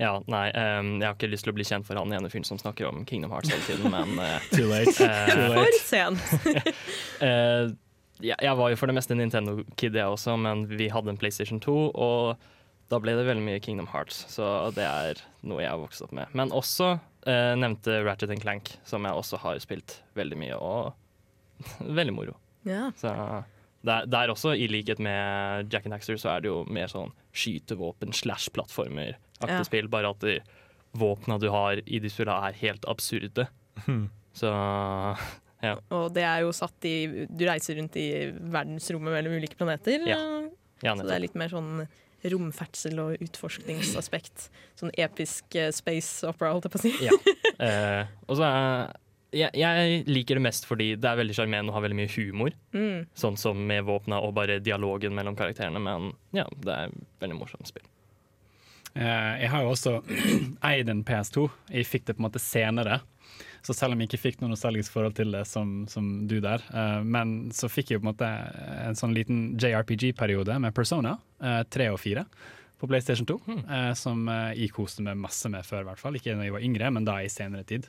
Ja, 0.00 0.16
nei, 0.26 0.48
um, 0.56 0.96
jeg 0.98 1.06
har 1.06 1.14
ikke 1.14 1.28
lyst 1.30 1.46
til 1.46 1.52
å 1.52 1.56
bli 1.56 1.66
kjent 1.68 1.86
for 1.86 2.00
han 2.00 2.14
ene 2.16 2.30
fyren 2.32 2.46
som 2.48 2.58
snakker 2.58 2.88
om 2.88 3.04
Kingdom 3.06 3.30
Hearts 3.34 3.52
hele 3.52 3.62
tiden, 3.68 3.92
men 3.92 4.16
uh, 4.18 4.46
Too 4.56 4.66
late. 4.70 4.96
Uh, 4.98 5.52
For 5.60 5.78
sent! 5.84 6.24
uh, 7.22 7.68
ja, 8.30 8.38
jeg 8.38 8.56
var 8.58 8.72
jo 8.72 8.78
for 8.80 8.90
det 8.90 8.96
meste 8.96 9.16
Nintendo-kid, 9.18 9.94
jeg 9.98 10.16
også, 10.16 10.34
men 10.40 10.64
vi 10.70 10.88
hadde 10.92 11.12
en 11.12 11.20
PlayStation 11.20 11.60
2, 11.62 11.76
og 11.92 12.48
da 12.92 12.98
ble 13.00 13.14
det 13.16 13.24
veldig 13.26 13.44
mye 13.44 13.60
Kingdom 13.64 13.88
Hearts. 13.92 14.24
Så 14.32 14.44
det 14.76 14.84
er 14.84 15.22
noe 15.48 15.62
jeg 15.62 15.70
har 15.72 15.80
vokst 15.80 16.04
opp 16.04 16.12
med. 16.16 16.28
Men 16.36 16.52
også 16.54 16.90
eh, 17.24 17.54
nevnte 17.56 18.02
Ratchet 18.04 18.34
Clank, 18.42 18.74
som 18.88 19.08
jeg 19.08 19.16
også 19.16 19.40
har 19.40 19.60
spilt 19.64 19.96
veldig 20.18 20.38
mye, 20.42 20.58
og 20.58 20.92
veldig 21.98 22.14
moro. 22.16 22.36
Ja. 22.68 22.90
Så 23.00 23.14
der, 23.82 24.06
der 24.06 24.30
også, 24.30 24.52
i 24.54 24.68
likhet 24.70 25.00
med 25.02 25.72
Jack 25.72 25.88
and 25.88 25.96
Daxter, 25.96 26.20
så 26.20 26.36
er 26.36 26.44
det 26.44 26.52
jo 26.52 26.60
mer 26.70 26.90
sånn 26.92 27.14
skytevåpen 27.34 28.12
slash 28.14 28.52
plattformer-aktig 29.42 29.58
Ja. 29.58 29.68
spill, 29.68 29.88
bare 29.92 30.10
at 30.14 30.26
våpna 30.94 31.38
du 31.40 31.48
har 31.50 31.80
i 31.86 31.98
de 31.98 32.08
spillene 32.12 32.48
er 32.50 32.58
helt 32.62 32.84
absurde. 32.90 33.48
Så 34.36 34.48
Og 35.92 36.12
det 36.14 36.24
er 36.26 36.40
jo 36.42 36.52
satt 36.56 36.84
i 36.88 37.26
Du 37.30 37.44
reiser 37.46 37.76
rundt 37.78 37.96
i 38.00 38.06
verdensrommet 38.32 39.12
mellom 39.14 39.36
ulike 39.38 39.56
planeter. 39.58 40.06
Ja. 40.08 40.18
ja, 40.82 40.94
Så 40.96 41.06
det 41.06 41.14
er 41.16 41.22
litt 41.26 41.36
mer 41.38 41.52
sånn 41.52 41.84
romferdsel 42.22 42.98
og 43.02 43.22
utforskningsaspekt. 43.24 44.44
Sånn 44.78 44.92
episk 44.94 45.56
eh, 45.58 45.72
space 45.74 46.22
opera, 46.28 46.52
holdt 46.54 46.68
jeg 46.68 46.74
på 46.74 46.78
å 46.78 46.82
si. 46.84 46.92
Ja. 47.02 47.16
Eh, 47.62 48.06
og 48.28 48.38
så 48.38 48.46
er 48.46 48.92
jeg, 49.32 49.50
jeg 49.58 50.04
liker 50.06 50.38
det 50.38 50.42
mest 50.44 50.66
fordi 50.68 50.90
det 51.00 51.08
er 51.08 51.18
veldig 51.18 51.34
sjarmerende 51.34 51.72
og 51.72 51.78
har 51.78 51.84
veldig 51.86 51.98
mye 51.98 52.12
humor. 52.14 52.54
Mm. 52.76 53.06
Sånn 53.18 53.38
som 53.40 53.58
med 53.66 53.82
våpna 53.88 54.20
og 54.22 54.34
bare 54.38 54.60
dialogen 54.62 55.14
mellom 55.16 55.34
karakterene. 55.38 55.80
Men 55.82 56.12
ja, 56.36 56.44
det 56.62 56.74
er 56.78 56.94
veldig 57.24 57.38
morsomt 57.40 57.66
spill. 57.70 57.86
Eh, 58.94 59.42
Jeg 59.44 59.50
har 59.52 59.62
jo 59.64 59.72
også 59.72 59.94
eid 60.70 60.88
en 60.92 61.04
PS2. 61.04 61.48
Jeg 61.72 61.88
fikk 61.88 62.06
det 62.08 62.16
på 62.18 62.22
en 62.22 62.28
måte 62.28 62.42
senere. 62.42 63.00
Så 63.62 63.74
selv 63.78 63.94
om 63.94 64.00
jeg 64.02 64.10
ikke 64.10 64.22
fikk 64.24 64.40
noe 64.42 64.50
nostalgisk 64.50 64.90
forhold 64.92 65.14
til 65.14 65.30
det 65.32 65.44
som, 65.46 65.84
som 65.88 66.26
du 66.26 66.40
der, 66.42 66.64
eh, 66.74 66.98
men 67.06 67.52
så 67.54 67.70
fikk 67.70 67.92
jeg 67.92 68.00
jo 68.00 68.02
på 68.02 68.08
en 68.08 68.12
måte 68.12 68.30
en 68.88 68.98
sånn 68.98 69.14
liten 69.14 69.44
JRPG-periode 69.62 70.56
med 70.64 70.74
Persona 70.74 71.14
eh, 71.40 71.62
3 71.70 71.86
og 71.94 72.00
4 72.02 72.24
på 72.82 72.88
PlayStation 72.90 73.28
2, 73.30 73.36
eh, 73.62 73.92
som 73.94 74.24
eh, 74.26 74.56
jeg 74.58 74.72
koste 74.74 75.04
meg 75.06 75.14
masse 75.22 75.46
med 75.52 75.62
før, 75.62 75.84
i 75.84 75.88
hvert 75.92 76.02
fall. 76.02 76.18
Ikke 76.18 76.34
da 76.34 76.42
jeg 76.48 76.56
var 76.56 76.66
yngre, 76.66 76.90
men 76.90 77.06
da 77.06 77.20
i 77.22 77.30
senere 77.30 77.62
tid. 77.68 77.86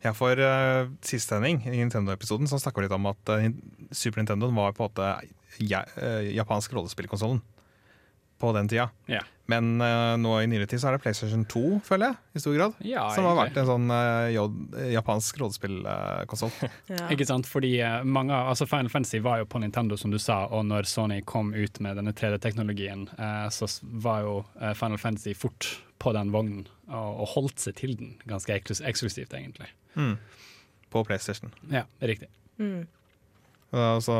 Ja, 0.00 0.12
for 0.14 0.38
uh, 0.38 0.86
sist 1.04 1.28
sending 1.28 1.60
i 1.66 1.74
Nintendo-episoden 1.76 2.46
så 2.48 2.56
snakka 2.62 2.78
vi 2.80 2.86
litt 2.86 2.94
om 2.96 3.08
at 3.10 3.30
uh, 3.34 3.46
Super 3.90 4.22
Nintendo 4.22 4.48
var 4.54 4.72
på 4.76 4.86
en 4.86 4.92
måte 4.92 5.08
ja, 5.66 5.80
uh, 5.98 6.22
japansk 6.24 6.72
rollespillkonsollen. 6.76 7.40
på 8.38 8.52
den 8.54 8.68
tida. 8.70 8.88
Ja. 9.10 9.24
Men 9.48 9.78
uh, 9.80 10.12
nå 10.20 10.34
i 10.42 10.48
nyere 10.50 10.66
tid 10.68 10.82
så 10.82 10.90
er 10.90 10.96
det 10.98 11.02
PlayStation 11.06 11.46
2, 11.48 11.60
føler 11.86 12.10
jeg, 12.10 12.16
i 12.36 12.40
stor 12.42 12.56
grad. 12.58 12.74
Ja, 12.84 13.06
som 13.16 13.24
har 13.24 13.36
vært 13.38 13.56
en 13.56 13.68
sånn 13.70 13.86
uh, 13.88 14.88
japansk 14.92 15.38
rådespillkonsoll. 15.40 16.52
Ja. 16.92 17.06
Ikke 17.12 17.24
sant, 17.28 17.48
fordi 17.48 17.70
mange, 18.04 18.32
altså 18.36 18.66
Final 18.68 18.88
Fantasy 18.92 19.18
var 19.24 19.40
jo 19.42 19.46
på 19.48 19.60
Nintendo, 19.60 19.96
som 20.00 20.12
du 20.12 20.18
sa, 20.20 20.42
og 20.52 20.66
når 20.68 20.88
Sony 20.88 21.18
kom 21.28 21.50
ut 21.56 21.80
med 21.84 21.96
denne 22.00 22.12
3D-teknologien, 22.16 23.06
eh, 23.16 23.48
så 23.52 23.68
var 24.04 24.22
jo 24.24 24.34
Final 24.78 25.00
Fantasy 25.00 25.34
fort 25.36 25.68
på 26.00 26.12
den 26.16 26.32
vognen, 26.32 26.64
og, 26.88 27.20
og 27.24 27.28
holdt 27.34 27.60
seg 27.60 27.76
til 27.80 27.92
den 28.00 28.14
ganske 28.28 28.52
eklus 28.56 28.80
eksklusivt, 28.80 29.36
egentlig. 29.36 29.68
mm. 29.98 30.14
På 30.92 31.02
PlayStation. 31.04 31.52
Ja, 31.68 31.84
riktig. 32.00 32.30
Mm. 32.56 32.86
Uh, 33.72 33.98
så 34.00 34.16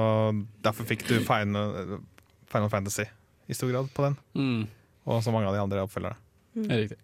derfor 0.65 0.85
fikk 0.89 1.07
du 1.09 1.15
Final, 1.25 1.99
Final 2.53 2.69
Fantasy 2.73 3.09
i 3.49 3.57
stor 3.57 3.73
grad 3.73 3.89
på 3.97 4.05
den, 4.11 4.19
Mm. 4.37 4.67
Og 5.09 5.23
så 5.25 5.33
mange 5.35 5.49
av 5.51 5.57
de 5.57 5.63
andre 5.65 5.85
oppfølgerne. 5.87 6.19
Riktig. 6.69 6.99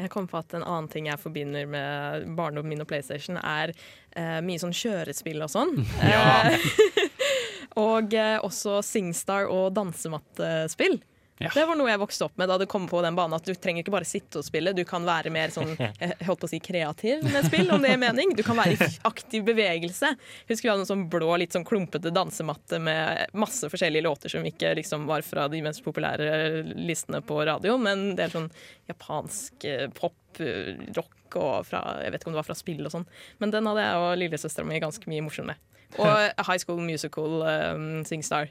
Jeg 0.00 0.08
kom 0.12 0.26
på 0.30 0.38
at 0.40 0.54
En 0.56 0.64
annen 0.64 0.88
ting 0.88 1.10
jeg 1.10 1.20
forbinder 1.20 1.66
med 1.68 2.28
barndommen 2.38 2.72
min 2.72 2.84
og 2.84 2.88
PlayStation, 2.88 3.36
er 3.36 3.74
eh, 4.16 4.38
mye 4.44 4.60
sånn 4.62 4.74
kjørespill 4.76 5.44
og 5.44 5.52
sånn. 5.52 5.76
Ja. 6.14 6.48
Eh, 6.48 7.16
og 7.84 8.14
eh, 8.16 8.38
også 8.40 8.80
Singstar 8.86 9.50
og 9.52 9.74
dansemattespill. 9.76 10.98
Ja. 11.40 11.48
Det 11.54 11.62
var 11.64 11.78
noe 11.78 11.88
jeg 11.88 12.00
vokste 12.02 12.26
opp 12.26 12.34
med 12.36 12.50
da 12.52 12.58
det 12.60 12.66
kom 12.68 12.84
på 12.84 12.98
den 13.00 13.16
banen 13.16 13.32
at 13.32 13.46
du 13.48 13.54
trenger 13.56 13.80
ikke 13.80 13.94
bare 13.94 14.04
sitte 14.08 14.42
og 14.42 14.44
spille, 14.44 14.74
du 14.76 14.82
kan 14.84 15.06
være 15.08 15.30
mer 15.32 15.52
sånn 15.54 15.70
jeg 15.72 16.18
holdt 16.28 16.42
på 16.42 16.48
å 16.48 16.50
si 16.52 16.58
kreativ 16.60 17.22
med 17.24 17.46
spill, 17.46 17.70
om 17.72 17.80
det 17.80 17.94
gir 17.94 18.02
mening. 18.02 18.34
Du 18.36 18.42
kan 18.44 18.58
være 18.60 18.76
i 18.76 18.88
aktiv 19.10 19.46
bevegelse. 19.48 20.12
Husker 20.50 20.68
vi 20.68 20.72
hadde 20.74 20.84
en 20.84 20.90
sånn 20.90 21.06
blå, 21.12 21.30
litt 21.40 21.56
sånn 21.56 21.64
klumpete 21.64 22.12
dansematte 22.12 22.76
med 22.84 23.32
masse 23.40 23.72
forskjellige 23.72 24.04
låter 24.04 24.34
som 24.34 24.44
ikke 24.44 24.74
liksom 24.82 25.08
var 25.08 25.24
fra 25.24 25.48
de 25.48 25.62
mest 25.64 25.80
populære 25.86 26.28
listene 26.76 27.22
på 27.24 27.40
radio, 27.48 27.78
men 27.80 28.10
det 28.18 28.28
er 28.28 28.36
sånn 28.36 28.52
japansk 28.92 29.64
eh, 29.64 29.88
pop, 29.96 30.20
eh, 30.44 30.76
rock 30.92 31.40
og 31.40 31.66
fra 31.68 31.80
Jeg 32.02 32.10
vet 32.10 32.20
ikke 32.20 32.30
om 32.32 32.34
det 32.34 32.42
var 32.42 32.48
fra 32.48 32.58
spill 32.58 32.84
og 32.84 32.92
sånn, 32.92 33.08
men 33.40 33.52
den 33.54 33.68
hadde 33.70 33.84
jeg 33.86 34.04
og 34.04 34.16
lillesøstera 34.18 34.68
mi 34.68 34.80
ganske 34.82 35.08
mye 35.08 35.24
morsomt 35.24 35.54
med. 35.54 35.68
Og 35.98 36.08
High 36.48 36.60
School 36.62 36.82
Musical 36.84 37.42
um, 37.46 38.02
Singstar. 38.06 38.50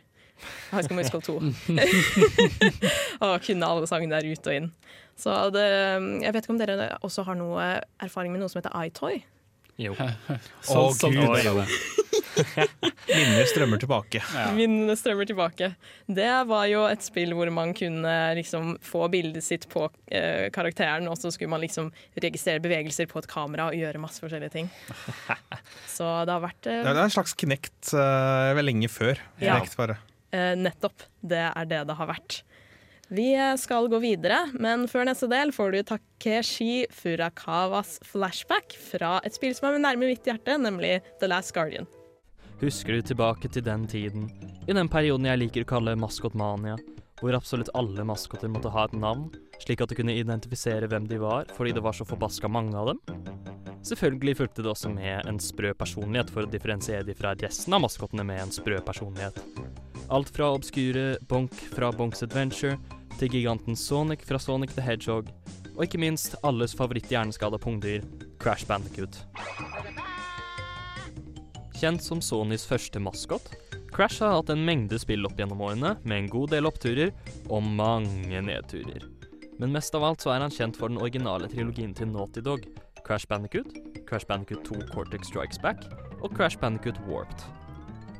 High 0.72 0.86
School 0.86 1.00
Musical 1.00 1.24
2. 1.26 1.38
og 3.26 3.36
kunne 3.46 3.72
alle 3.74 3.90
sangene 3.90 4.20
der 4.20 4.30
ut 4.30 4.50
og 4.52 4.60
inn. 4.60 4.72
Så 5.20 5.36
det, 5.52 5.66
jeg 6.24 6.32
vet 6.36 6.46
ikke 6.46 6.56
om 6.56 6.62
dere 6.62 6.92
også 7.04 7.26
har 7.28 7.40
noe 7.40 7.72
erfaring 8.00 8.32
med 8.32 8.44
noe 8.44 8.52
som 8.52 8.62
heter 8.62 8.76
iToy? 8.88 9.20
Jo. 9.80 9.96
Så, 10.68 10.76
Å, 10.76 10.92
sånn 10.96 11.16
Gud. 11.16 11.26
var 11.28 11.64
det. 11.64 11.66
Minner 13.10 13.48
strømmer 13.50 13.80
tilbake. 13.82 14.22
Ja. 14.22 14.50
Minnene 14.56 14.96
strømmer 15.00 15.28
tilbake. 15.28 15.72
Det 16.08 16.30
var 16.50 16.66
jo 16.72 16.84
et 16.88 17.04
spill 17.04 17.34
hvor 17.36 17.52
man 17.54 17.74
kunne 17.78 18.14
liksom 18.38 18.76
få 18.86 19.08
bildet 19.12 19.44
sitt 19.46 19.68
på 19.72 19.88
eh, 20.12 20.48
karakteren, 20.56 21.08
og 21.12 21.18
så 21.20 21.32
skulle 21.36 21.52
man 21.52 21.64
liksom 21.64 21.92
registrere 22.20 22.64
bevegelser 22.64 23.10
på 23.12 23.22
et 23.24 23.30
kamera 23.32 23.70
og 23.72 23.80
gjøre 23.80 24.02
masse 24.04 24.24
forskjellige 24.24 24.56
ting. 24.56 24.70
Så 25.90 26.08
det 26.28 26.36
har 26.36 26.44
vært 26.44 26.70
eh, 26.70 26.84
Det 26.86 26.94
er 26.96 27.04
en 27.08 27.16
slags 27.16 27.36
knekt 27.40 27.94
eh, 27.96 28.52
vel 28.60 28.70
lenge 28.72 28.92
før. 28.92 29.20
Ja. 29.40 29.58
Kinect 29.60 29.80
bare. 29.80 30.00
Eh, 30.32 30.56
nettopp. 30.60 31.06
Det 31.22 31.46
er 31.50 31.70
det 31.70 31.84
det 31.90 31.98
har 31.98 32.10
vært. 32.10 32.42
Vi 33.10 33.32
skal 33.58 33.88
gå 33.90 33.98
videre, 34.04 34.44
men 34.54 34.84
før 34.86 35.08
neste 35.10 35.26
del 35.32 35.50
får 35.50 35.72
du 35.74 35.80
Takeshi 35.90 36.84
Furakawas 36.94 37.96
flashback 38.06 38.76
fra 38.78 39.16
et 39.26 39.34
spill 39.34 39.56
som 39.58 39.72
er 39.72 39.82
nærme 39.82 40.12
mitt 40.12 40.30
hjerte, 40.30 40.60
nemlig 40.62 41.00
The 41.18 41.32
Last 41.32 41.56
Guardian. 41.56 41.90
Husker 42.62 43.00
du 43.00 43.08
tilbake 43.10 43.50
til 43.50 43.66
den 43.66 43.88
tiden, 43.90 44.30
i 44.68 44.76
den 44.78 44.92
perioden 44.92 45.26
jeg 45.26 45.42
liker 45.42 45.66
å 45.66 45.72
kalle 45.74 45.98
maskotmania, 45.98 46.78
hvor 47.20 47.34
absolutt 47.34 47.72
alle 47.74 48.06
maskoter 48.06 48.52
måtte 48.52 48.70
ha 48.76 48.86
et 48.86 48.94
navn, 48.94 49.32
slik 49.64 49.82
at 49.82 49.90
du 49.90 49.98
kunne 49.98 50.14
identifisere 50.14 50.88
hvem 50.92 51.10
de 51.10 51.18
var, 51.24 51.50
fordi 51.58 51.74
det 51.74 51.84
var 51.84 51.98
så 51.98 52.06
forbaska 52.06 52.52
mange 52.52 52.78
av 52.78 52.94
dem? 52.94 53.02
Selvfølgelig 53.90 54.38
fulgte 54.38 54.62
det 54.62 54.70
også 54.70 54.94
med 54.94 55.26
en 55.26 55.42
sprø 55.42 55.74
personlighet 55.74 56.30
for 56.30 56.46
å 56.46 56.52
differensiere 56.52 57.08
de 57.08 57.18
fra 57.18 57.34
resten 57.42 57.74
av 57.74 57.88
maskotene 57.88 58.28
med 58.28 58.44
en 58.44 58.54
sprø 58.54 58.84
personlighet. 58.86 59.40
Alt 60.10 60.30
fra 60.34 60.48
obskure 60.56 61.18
Bonk 61.30 61.54
fra 61.76 61.92
Bonks 61.94 62.24
Adventure 62.26 62.80
til 63.20 63.30
giganten 63.30 63.76
Sonic 63.78 64.24
fra 64.26 64.40
Sonic 64.42 64.74
the 64.74 64.82
Hedgehog, 64.82 65.28
og 65.76 65.84
ikke 65.86 66.00
minst 66.02 66.34
alles 66.44 66.74
favoritt-hjerneskada 66.74 67.60
pungdyr, 67.62 68.02
Crash 68.42 68.66
Bandicoot. 68.66 69.20
Kjent 71.78 72.02
som 72.04 72.24
Sonys 72.26 72.66
første 72.68 73.00
maskot, 73.00 73.52
Crash 73.94 74.24
har 74.24 74.34
hatt 74.40 74.50
en 74.50 74.66
mengde 74.66 74.98
spill 75.02 75.30
opp 75.30 75.38
gjennom 75.38 75.62
årene, 75.68 75.94
med 76.02 76.24
en 76.24 76.32
god 76.34 76.56
del 76.56 76.70
oppturer 76.70 77.14
og 77.46 77.70
mange 77.70 78.42
nedturer. 78.50 79.06
Men 79.62 79.76
mest 79.76 79.94
av 79.94 80.08
alt 80.10 80.26
så 80.26 80.34
er 80.34 80.42
han 80.42 80.56
kjent 80.56 80.80
for 80.80 80.90
den 80.90 81.02
originale 81.04 81.52
trilogien 81.52 81.94
til 81.94 82.10
Naughty 82.10 82.42
Dog, 82.42 82.66
Crash 83.06 83.30
Bandicoot, 83.30 83.78
Crash 84.10 84.26
Bandicoot 84.26 84.66
2 84.66 84.90
Cortex 84.90 85.30
Strikes 85.30 85.62
Back 85.62 85.86
og 86.24 86.34
Crash 86.34 86.58
Bandicoot 86.58 86.98
Warped. 87.06 87.59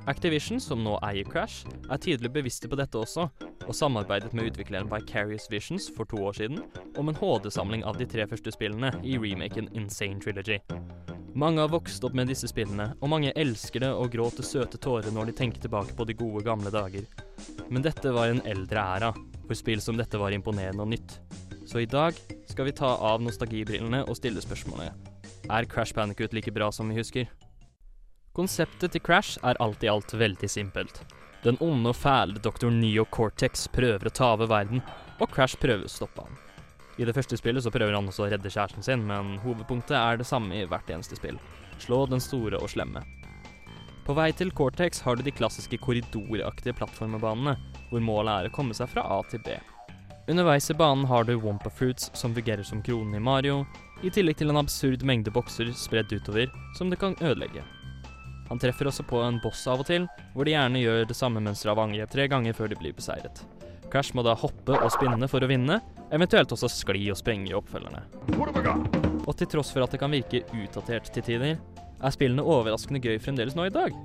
Activision, 0.10 0.58
som 0.58 0.82
nå 0.82 0.96
eier 1.06 1.28
Crash, 1.30 1.68
er 1.86 2.00
tydelig 2.02 2.32
bevisste 2.34 2.70
på 2.70 2.78
dette 2.80 2.98
også, 2.98 3.28
og 3.68 3.76
samarbeidet 3.78 4.32
med 4.34 4.48
utvikleren 4.50 4.90
Vicarious 4.90 5.46
Visions 5.52 5.86
for 5.94 6.10
to 6.10 6.24
år 6.26 6.40
siden 6.40 6.64
om 6.98 7.12
en 7.12 7.18
HD-samling 7.20 7.84
av 7.86 8.00
de 8.00 8.08
tre 8.10 8.26
første 8.30 8.50
spillene 8.56 8.90
i 9.06 9.20
remaken 9.22 9.70
Insane 9.78 10.18
Trilogy. 10.24 10.58
Mange 11.38 11.62
har 11.62 11.70
vokst 11.70 12.04
opp 12.04 12.16
med 12.18 12.32
disse 12.32 12.50
spillene, 12.50 12.88
og 12.98 13.12
mange 13.14 13.36
elsker 13.38 13.84
det 13.86 13.92
og 13.94 14.10
gråter 14.16 14.48
søte 14.48 14.80
tårer 14.82 15.14
når 15.14 15.30
de 15.30 15.36
tenker 15.38 15.62
tilbake 15.62 15.94
på 15.94 16.08
de 16.10 16.16
gode, 16.18 16.42
gamle 16.48 16.74
dager. 16.74 17.06
Men 17.70 17.86
dette 17.86 18.10
var 18.16 18.32
en 18.32 18.42
eldre 18.50 18.82
æra, 18.82 19.12
hvor 19.46 19.60
spill 19.60 19.84
som 19.84 20.00
dette 20.00 20.18
var 20.18 20.34
imponerende 20.34 20.88
og 20.88 20.90
nytt. 20.96 21.20
Så 21.70 21.84
i 21.84 21.90
dag 21.90 22.18
skal 22.50 22.66
vi 22.66 22.74
ta 22.74 22.96
av 23.12 23.22
nostalgibrillene 23.22 24.02
og 24.08 24.18
stille 24.18 24.42
spørsmålet 24.42 24.90
Er 25.54 25.70
Crash 25.70 25.94
Bandicoot 25.94 26.34
like 26.34 26.54
bra 26.56 26.72
som 26.74 26.90
vi 26.90 26.98
husker? 26.98 27.30
Konseptet 28.40 28.94
til 28.96 29.02
Crash 29.04 29.40
er 29.44 29.58
alt 29.60 29.82
i 29.84 29.90
alt 29.92 30.14
veldig 30.16 30.48
simpelt. 30.48 31.02
Den 31.44 31.58
onde 31.60 31.92
og 31.92 31.98
fæle 32.00 32.40
Dr. 32.40 32.70
Neo 32.72 33.04
Cortex 33.12 33.66
prøver 33.68 34.08
å 34.08 34.14
ta 34.16 34.30
over 34.38 34.48
verden, 34.48 34.80
og 35.20 35.28
Crash 35.34 35.60
prøver 35.60 35.84
å 35.84 35.92
stoppe 35.92 36.24
han. 36.24 36.38
I 36.96 37.08
det 37.08 37.18
første 37.18 37.36
spillet 37.36 37.66
så 37.66 37.72
prøver 37.72 37.98
han 37.98 38.08
også 38.08 38.24
å 38.26 38.30
redde 38.32 38.52
kjæresten 38.54 38.86
sin, 38.86 39.04
men 39.10 39.34
hovedpunktet 39.44 39.98
er 40.00 40.22
det 40.22 40.28
samme 40.30 40.56
i 40.56 40.68
hvert 40.72 40.88
eneste 40.88 41.20
spill. 41.20 41.36
Slå 41.84 42.06
den 42.08 42.24
store 42.24 42.62
og 42.64 42.72
slemme. 42.72 43.02
På 44.08 44.16
vei 44.16 44.30
til 44.32 44.54
Cortex 44.56 45.04
har 45.04 45.20
du 45.20 45.26
de 45.26 45.34
klassiske 45.36 45.82
korridoraktige 45.84 46.78
plattformbanene, 46.80 47.58
hvor 47.90 48.06
målet 48.06 48.32
er 48.38 48.48
å 48.48 48.54
komme 48.56 48.78
seg 48.78 48.88
fra 48.94 49.04
A 49.04 49.20
til 49.28 49.44
B. 49.44 49.58
Underveis 50.32 50.70
i 50.72 50.78
banen 50.80 51.10
har 51.12 51.28
du 51.28 51.34
Wompa 51.44 51.74
Fruits 51.74 52.08
som 52.16 52.32
fungerer 52.38 52.64
som 52.64 52.80
kronen 52.88 53.20
i 53.20 53.24
Mario, 53.28 53.66
i 54.00 54.14
tillegg 54.16 54.40
til 54.40 54.54
en 54.54 54.62
absurd 54.64 55.04
mengde 55.04 55.36
bokser 55.36 55.74
spredd 55.76 56.16
utover 56.16 56.48
som 56.80 56.88
du 56.88 56.96
kan 56.96 57.20
ødelegge. 57.20 57.66
Han 58.50 58.60
treffer 58.62 58.90
også 58.90 59.06
på 59.06 59.22
en 59.22 59.40
boss 59.44 59.62
av 59.70 59.84
og 59.84 59.88
til, 59.90 60.08
hvor 60.34 60.48
de 60.48 60.56
gjerne 60.56 60.82
gjør 60.82 61.08
det 61.10 61.18
samme 61.18 61.42
mønsteret 61.46 61.76
av 61.76 61.84
angrep 61.86 62.14
tre 62.14 62.28
ganger 62.32 62.58
før 62.58 62.72
de 62.72 62.80
blir 62.82 62.96
beseiret. 62.98 63.44
Crash 63.90 64.14
må 64.18 64.22
da 64.26 64.36
hoppe 64.38 64.78
og 64.78 64.92
spinne 64.94 65.30
for 65.30 65.42
å 65.42 65.50
vinne, 65.50 65.80
eventuelt 66.14 66.52
også 66.54 66.70
skli 66.70 67.08
og 67.14 67.18
sprenge 67.18 67.50
i 67.50 67.58
oppfølgerne. 67.58 68.04
Og 69.26 69.34
til 69.38 69.50
tross 69.50 69.74
for 69.74 69.86
at 69.86 69.94
det 69.94 70.02
kan 70.02 70.14
virke 70.14 70.44
utdatert 70.54 71.10
til 71.14 71.26
tider, 71.26 71.60
er 72.00 72.16
spillene 72.16 72.46
overraskende 72.46 73.02
gøy 73.04 73.18
fremdeles 73.22 73.58
nå 73.58 73.68
i 73.68 73.74
dag. 73.74 73.96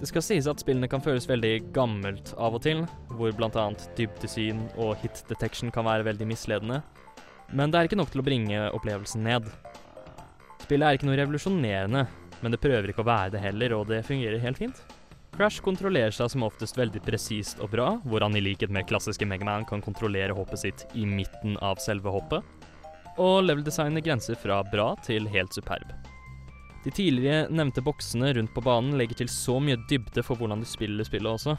Det 0.00 0.08
skal 0.08 0.24
sies 0.24 0.46
at 0.48 0.62
spillene 0.62 0.88
kan 0.88 1.02
føles 1.04 1.28
veldig 1.28 1.72
gammelt 1.76 2.32
av 2.40 2.54
og 2.56 2.62
til, 2.64 2.86
hvor 3.18 3.34
bl.a. 3.36 3.66
dybdesyn 3.98 4.62
og 4.80 4.94
hit 5.02 5.20
detection 5.28 5.72
kan 5.74 5.84
være 5.88 6.06
veldig 6.06 6.28
misledende, 6.30 6.80
men 7.52 7.72
det 7.72 7.80
er 7.80 7.88
ikke 7.88 7.98
nok 7.98 8.12
til 8.12 8.22
å 8.22 8.24
bringe 8.24 8.62
opplevelsen 8.76 9.24
ned. 9.26 9.48
Spillet 10.62 10.86
er 10.86 10.96
ikke 10.96 11.08
noe 11.08 11.18
revolusjonerende, 11.18 12.06
men 12.40 12.54
det 12.54 12.60
prøver 12.62 12.90
ikke 12.90 13.04
å 13.04 13.10
være 13.10 13.34
det 13.36 13.44
heller, 13.44 13.76
og 13.76 13.88
det 13.90 14.04
fungerer 14.06 14.42
helt 14.42 14.60
fint. 14.60 14.82
Crash 15.36 15.62
kontrollerer 15.64 16.12
seg 16.12 16.32
som 16.32 16.44
oftest 16.44 16.78
veldig 16.78 17.00
presist 17.06 17.60
og 17.62 17.70
bra, 17.72 17.94
hvor 18.04 18.24
han 18.24 18.36
i 18.36 18.42
likhet 18.44 18.72
med 18.74 18.88
klassiske 18.90 19.26
Megaman 19.28 19.66
kan 19.68 19.82
kontrollere 19.84 20.36
hoppet 20.36 20.64
sitt 20.64 20.86
i 20.98 21.06
midten 21.08 21.56
av 21.64 21.80
selve 21.80 22.12
hoppet. 22.12 22.44
Og 23.20 23.44
level-designet 23.46 24.04
grenser 24.04 24.38
fra 24.38 24.60
bra 24.72 24.92
til 25.06 25.28
helt 25.30 25.54
superb. 25.54 25.92
De 26.84 26.92
tidligere 26.92 27.50
nevnte 27.52 27.82
boksene 27.84 28.32
rundt 28.36 28.54
på 28.56 28.62
banen 28.64 28.96
legger 28.96 29.20
til 29.20 29.28
så 29.32 29.58
mye 29.60 29.78
dybde 29.90 30.24
for 30.24 30.40
hvordan 30.40 30.62
du 30.62 30.68
spiller 30.68 31.04
spillet 31.04 31.28
også. 31.28 31.58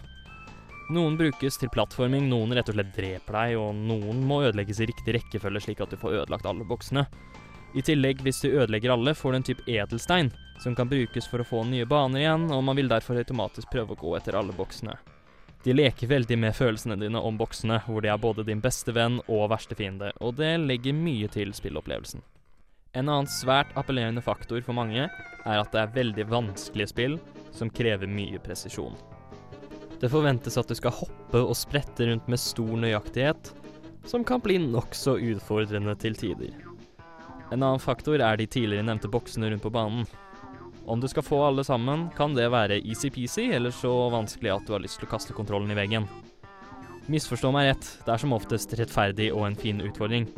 Noen 0.91 1.15
brukes 1.15 1.59
til 1.61 1.69
plattforming, 1.71 2.25
noen 2.27 2.51
rett 2.57 2.67
og 2.71 2.75
slett 2.75 2.95
dreper 2.95 3.37
deg, 3.37 3.59
og 3.61 3.77
noen 3.77 4.25
må 4.27 4.41
ødelegges 4.47 4.81
i 4.81 4.89
riktig 4.89 5.15
rekkefølge 5.15 5.61
slik 5.67 5.83
at 5.85 5.93
du 5.93 5.99
får 6.01 6.23
ødelagt 6.23 6.49
alle 6.49 6.65
boksene. 6.67 7.05
I 7.73 7.81
tillegg, 7.81 8.19
hvis 8.25 8.41
du 8.43 8.49
ødelegger 8.49 8.91
alle, 8.91 9.13
får 9.15 9.31
du 9.31 9.37
en 9.37 9.45
type 9.47 9.63
edelstein, 9.69 10.31
som 10.59 10.75
kan 10.75 10.89
brukes 10.91 11.27
for 11.31 11.39
å 11.39 11.47
få 11.47 11.63
nye 11.69 11.87
baner 11.87 12.19
igjen, 12.19 12.49
og 12.51 12.65
man 12.67 12.75
vil 12.75 12.91
derfor 12.91 13.19
automatisk 13.21 13.71
prøve 13.71 13.95
å 13.95 14.01
gå 14.01 14.15
etter 14.17 14.35
alle 14.35 14.55
boksene. 14.55 14.97
De 15.63 15.75
leker 15.75 16.09
veldig 16.09 16.37
med 16.41 16.55
følelsene 16.57 16.97
dine 16.99 17.21
om 17.21 17.37
boksene, 17.37 17.77
hvor 17.85 18.03
de 18.03 18.09
er 18.11 18.19
både 18.19 18.43
din 18.47 18.63
beste 18.63 18.91
venn 18.97 19.19
og 19.27 19.51
verste 19.53 19.77
fiende, 19.77 20.09
og 20.19 20.35
det 20.41 20.55
legger 20.59 20.97
mye 20.97 21.29
til 21.31 21.53
spillopplevelsen. 21.55 22.23
En 22.97 23.07
annen 23.07 23.29
svært 23.31 23.71
appellerende 23.79 24.23
faktor 24.25 24.59
for 24.65 24.75
mange 24.75 25.05
er 25.05 25.61
at 25.61 25.71
det 25.71 25.79
er 25.79 25.93
veldig 25.95 26.25
vanskelige 26.33 26.91
spill 26.91 27.15
som 27.55 27.71
krever 27.71 28.09
mye 28.09 28.41
presisjon. 28.43 28.97
Det 30.01 30.09
forventes 30.11 30.57
at 30.57 30.67
du 30.67 30.75
skal 30.75 30.97
hoppe 30.97 31.39
og 31.45 31.55
sprette 31.55 32.09
rundt 32.09 32.27
med 32.27 32.41
stor 32.41 32.73
nøyaktighet, 32.83 33.53
som 34.09 34.25
kan 34.27 34.41
bli 34.43 34.57
nokså 34.65 35.15
utfordrende 35.21 35.95
til 36.01 36.17
tider. 36.17 36.70
En 37.51 37.63
annen 37.63 37.79
faktor 37.83 38.21
er 38.23 38.37
de 38.39 38.47
tidligere 38.47 38.85
nevnte 38.87 39.09
boksene 39.11 39.49
rundt 39.51 39.63
på 39.63 39.73
banen. 39.75 40.05
Om 40.85 41.01
du 41.01 41.07
skal 41.11 41.23
få 41.23 41.43
alle 41.43 41.63
sammen, 41.67 42.07
kan 42.15 42.33
det 42.33 42.47
være 42.49 42.79
easy-peasy, 42.79 43.51
eller 43.53 43.75
så 43.75 43.91
vanskelig 44.09 44.53
at 44.55 44.65
du 44.67 44.73
har 44.73 44.81
lyst 44.83 45.01
til 45.01 45.09
å 45.09 45.11
kaste 45.11 45.35
kontrollen 45.35 45.71
i 45.71 45.77
veggen. 45.77 46.07
Misforstå 47.11 47.51
meg 47.51 47.67
rett, 47.67 47.89
det 48.05 48.13
er 48.13 48.23
som 48.23 48.33
oftest 48.37 48.73
rettferdig 48.79 49.29
og 49.35 49.45
en 49.49 49.59
fin 49.59 49.83
utfordring. 49.83 50.29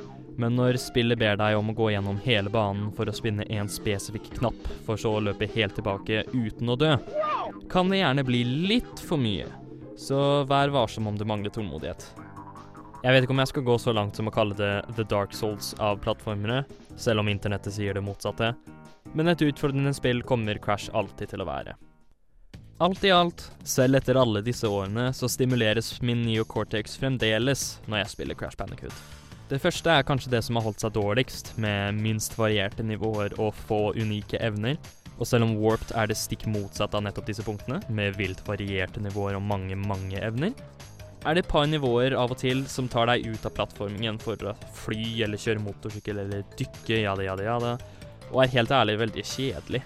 Men 0.42 0.56
når 0.58 0.80
spillet 0.82 1.20
ber 1.22 1.38
deg 1.38 1.58
om 1.60 1.70
å 1.70 1.76
gå 1.78 1.92
gjennom 1.94 2.18
hele 2.26 2.50
banen 2.50 2.90
for 2.98 3.06
å 3.06 3.14
spinne 3.14 3.46
en 3.54 3.70
spesifikk 3.70 4.32
knapp, 4.40 4.68
for 4.88 4.98
så 4.98 5.14
å 5.14 5.22
løpe 5.22 5.50
helt 5.54 5.78
tilbake 5.78 6.24
uten 6.34 6.74
å 6.74 6.80
dø, 6.80 6.96
kan 7.70 7.94
det 7.94 8.02
gjerne 8.02 8.26
bli 8.26 8.42
litt 8.74 9.06
for 9.06 9.22
mye. 9.22 9.46
Så 10.02 10.18
vær 10.50 10.74
varsom 10.74 11.08
om 11.12 11.18
du 11.20 11.28
mangler 11.30 11.54
tålmodighet. 11.54 12.10
Jeg 13.04 13.12
vet 13.12 13.26
ikke 13.26 13.34
om 13.36 13.42
jeg 13.42 13.52
skal 13.52 13.64
gå 13.68 13.74
så 13.84 13.92
langt 13.92 14.16
som 14.16 14.30
å 14.30 14.32
kalle 14.32 14.56
det 14.56 14.72
The 14.96 15.04
Dark 15.12 15.34
Souls 15.36 15.74
av 15.84 15.98
plattformene, 16.06 16.62
selv 16.96 17.20
om 17.20 17.28
internettet 17.28 17.76
sier 17.76 17.98
det 17.98 18.04
motsatte, 18.06 18.54
men 19.12 19.28
et 19.28 19.42
utfordrende 19.44 19.92
spill 19.92 20.22
kommer 20.24 20.56
Crash 20.64 20.88
alltid 20.96 21.34
til 21.34 21.44
å 21.44 21.48
være. 21.50 21.74
Alt 22.84 23.04
i 23.04 23.12
alt, 23.12 23.44
selv 23.68 24.00
etter 24.00 24.16
alle 24.22 24.40
disse 24.46 24.72
årene, 24.72 25.10
så 25.12 25.28
stimuleres 25.28 25.98
min 26.00 26.24
neocortex 26.24 26.96
fremdeles 27.02 27.66
når 27.92 28.06
jeg 28.06 28.14
spiller 28.14 28.40
Crash 28.40 28.56
Bandicoot. 28.62 28.96
Det 29.52 29.60
første 29.60 29.92
er 29.92 30.08
kanskje 30.08 30.32
det 30.32 30.42
som 30.48 30.56
har 30.56 30.64
holdt 30.70 30.86
seg 30.86 30.96
dårligst, 30.96 31.52
med 31.60 32.00
minst 32.00 32.38
varierte 32.40 32.88
nivåer 32.88 33.36
og 33.36 33.52
få 33.68 33.82
unike 34.00 34.40
evner. 34.40 34.80
Og 35.20 35.28
selv 35.28 35.50
om 35.50 35.58
Warped 35.60 35.92
er 36.00 36.08
det 36.08 36.16
stikk 36.18 36.48
motsatt 36.48 36.96
av 36.96 37.04
nettopp 37.04 37.28
disse 37.28 37.44
punktene, 37.44 37.84
med 37.92 38.16
vilt 38.16 38.40
varierte 38.48 39.04
nivåer 39.04 39.36
og 39.36 39.44
mange, 39.44 39.76
mange 39.76 40.24
evner, 40.24 40.56
er 41.24 41.36
det 41.36 41.46
et 41.46 41.52
par 41.52 41.68
nivåer 41.70 42.16
av 42.20 42.34
og 42.34 42.40
til 42.42 42.66
som 42.70 42.90
tar 42.92 43.08
deg 43.08 43.26
ut 43.30 43.46
av 43.48 43.54
plattformingen 43.56 44.20
for 44.22 44.40
å 44.44 44.56
fly 44.76 45.24
eller 45.26 45.40
kjøre 45.40 45.64
motorsykkel 45.64 46.20
eller 46.26 46.44
dykke, 46.60 47.04
jada, 47.06 47.24
jada, 47.26 47.46
jada, 47.48 47.76
og 48.32 48.42
er 48.44 48.56
helt 48.58 48.74
ærlig 48.76 48.98
veldig 49.00 49.24
kjedelig. 49.30 49.84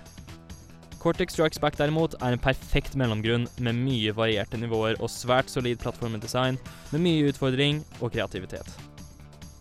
Cortex 0.98 1.36
Strikes 1.38 1.62
Back 1.62 1.78
derimot 1.78 2.16
er 2.26 2.34
en 2.34 2.42
perfekt 2.42 2.98
mellomgrunn 2.98 3.46
med 3.64 3.78
mye 3.78 4.16
varierte 4.18 4.58
nivåer 4.58 4.98
og 4.98 5.12
svært 5.14 5.52
solid 5.54 5.80
plattformdesign, 5.84 6.58
med 6.92 7.04
mye 7.04 7.30
utfordring 7.30 7.84
og 8.02 8.12
kreativitet. 8.16 8.68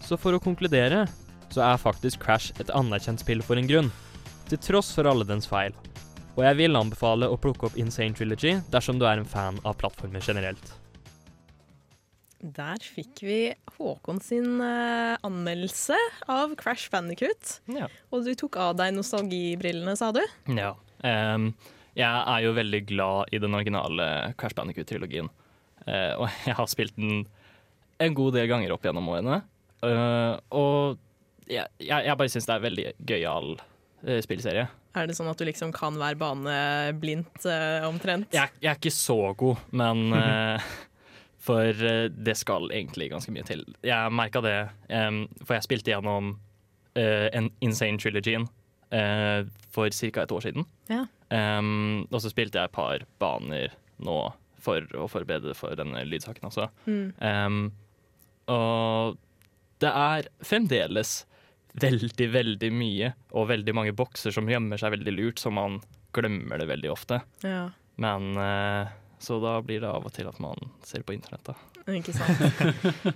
Så 0.00 0.16
for 0.16 0.34
å 0.34 0.40
konkludere, 0.42 1.04
så 1.52 1.62
er 1.66 1.82
faktisk 1.82 2.24
Crash 2.24 2.56
et 2.62 2.72
anerkjent 2.74 3.20
spill 3.20 3.44
for 3.44 3.60
en 3.60 3.68
grunn, 3.68 3.92
til 4.48 4.62
tross 4.62 4.94
for 4.96 5.08
alle 5.10 5.26
dens 5.28 5.48
feil. 5.50 5.76
Og 6.36 6.42
jeg 6.44 6.58
vil 6.58 6.78
anbefale 6.78 7.28
å 7.28 7.38
plukke 7.40 7.68
opp 7.68 7.78
Insane 7.80 8.16
Trilogy 8.16 8.56
dersom 8.72 9.00
du 9.00 9.06
er 9.08 9.20
en 9.20 9.28
fan 9.28 9.60
av 9.64 9.78
plattformer 9.80 10.24
generelt. 10.24 10.74
Der 12.40 12.82
fikk 12.84 13.22
vi 13.24 13.38
Håkon 13.78 14.18
sin 14.20 14.60
eh, 14.60 15.16
anmeldelse 15.24 15.96
av 16.28 16.52
Crash 16.60 16.90
Bandicoot. 16.92 17.60
Ja. 17.72 17.88
Og 18.12 18.26
du 18.26 18.34
tok 18.36 18.58
av 18.60 18.74
deg 18.76 18.92
nostalgibrillene, 18.96 19.96
sa 19.96 20.10
du? 20.12 20.20
Ja. 20.52 20.74
Um, 21.00 21.50
jeg 21.96 22.04
er 22.04 22.44
jo 22.44 22.52
veldig 22.56 22.82
glad 22.90 23.32
i 23.32 23.40
den 23.40 23.56
originale 23.56 24.34
Crash 24.36 24.56
Bandicoot-trilogien. 24.58 25.30
Uh, 25.86 26.12
og 26.20 26.26
jeg 26.48 26.58
har 26.58 26.68
spilt 26.68 26.96
den 27.00 27.24
en 28.04 28.16
god 28.16 28.36
del 28.36 28.50
ganger 28.50 28.74
opp 28.74 28.84
gjennom 28.84 29.08
årene. 29.14 29.40
Uh, 29.80 30.36
og 30.52 31.00
jeg, 31.48 31.64
jeg, 31.80 32.04
jeg 32.04 32.18
bare 32.20 32.32
syns 32.32 32.48
det 32.48 32.52
er 32.52 32.60
en 32.60 32.66
veldig 32.66 32.86
gøyal 33.08 33.48
uh, 33.56 34.18
spillserie. 34.24 34.66
Er 34.96 35.08
det 35.08 35.16
sånn 35.16 35.28
at 35.32 35.40
du 35.40 35.44
liksom 35.48 35.72
kan 35.76 35.96
være 36.00 36.16
bane 36.16 36.52
blindt, 36.96 37.44
eh, 37.44 37.84
omtrent? 37.84 38.30
Jeg, 38.32 38.48
jeg 38.62 38.70
er 38.70 38.78
ikke 38.78 38.92
så 38.96 39.18
god, 39.36 39.58
men 39.76 40.06
For 41.46 41.86
eh, 41.86 42.06
det 42.10 42.36
skal 42.38 42.70
egentlig 42.72 43.10
ganske 43.12 43.32
mye 43.34 43.46
til. 43.46 43.62
Jeg 43.86 44.14
merka 44.14 44.42
det, 44.44 44.56
um, 44.90 45.24
for 45.44 45.56
jeg 45.56 45.66
spilte 45.68 45.92
gjennom 45.92 46.32
uh, 46.98 47.28
en 47.30 47.50
Insane 47.64 48.00
Trilogyen 48.02 48.48
uh, 48.90 49.46
for 49.70 49.92
ca. 49.94 50.24
et 50.24 50.34
år 50.34 50.42
siden. 50.48 50.66
Ja. 50.90 51.04
Um, 51.30 52.06
og 52.10 52.20
så 52.22 52.32
spilte 52.32 52.58
jeg 52.58 52.70
et 52.70 52.76
par 52.76 53.06
baner 53.22 53.74
nå 54.02 54.18
for 54.62 54.82
å 54.98 55.06
forberede 55.10 55.54
for 55.54 55.78
denne 55.78 56.02
lydsaken 56.08 56.50
også. 56.50 56.68
Mm. 56.90 57.06
Um, 57.22 57.62
og 58.50 59.16
det 59.82 59.90
er 59.90 60.28
fremdeles 60.46 61.20
veldig, 61.76 62.28
veldig 62.32 62.70
mye 62.72 63.12
og 63.36 63.50
veldig 63.50 63.74
mange 63.76 63.94
bokser 63.96 64.34
som 64.34 64.48
gjemmer 64.48 64.80
seg 64.80 64.94
veldig 64.96 65.14
lurt, 65.14 65.42
så 65.42 65.52
man 65.52 65.80
glemmer 66.16 66.58
det 66.62 66.70
veldig 66.70 66.94
ofte. 66.94 67.20
ja. 67.44 67.68
Men 67.96 68.36
eh, 68.36 68.88
Så 69.22 69.38
da 69.40 69.56
blir 69.64 69.80
det 69.80 69.88
av 69.88 70.04
og 70.04 70.12
til 70.12 70.28
at 70.28 70.38
man 70.42 70.58
ser 70.84 71.04
på 71.06 71.14
internett, 71.16 71.46
da. 71.48 71.54
Ikke 71.96 72.12
sant. 72.16 72.40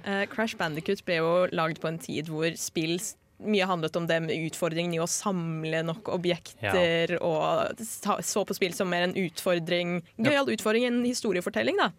uh, 0.07 0.25
Crash 0.33 0.57
Bandicoot 0.57 1.03
ble 1.05 1.19
jo 1.21 1.33
lagd 1.53 1.81
på 1.83 1.91
en 1.91 1.99
tid 2.01 2.31
hvor 2.33 2.49
spill 2.61 2.97
mye 3.41 3.65
handlet 3.65 3.97
om 3.97 4.07
det 4.09 4.19
med 4.21 4.49
utfordringen 4.51 4.95
i 4.97 5.01
å 5.01 5.09
samle 5.09 5.79
nok 5.89 6.11
objekter, 6.13 7.15
og 7.25 7.79
ta- 8.05 8.19
så 8.25 8.43
på 8.45 8.57
spill 8.57 8.75
som 8.77 8.91
mer 8.93 9.07
en 9.07 9.15
utfordring. 9.17 10.01
Gøyal 10.21 10.51
utfordring, 10.53 10.85
en 10.91 11.01
historiefortelling, 11.07 11.81
da. 11.81 11.91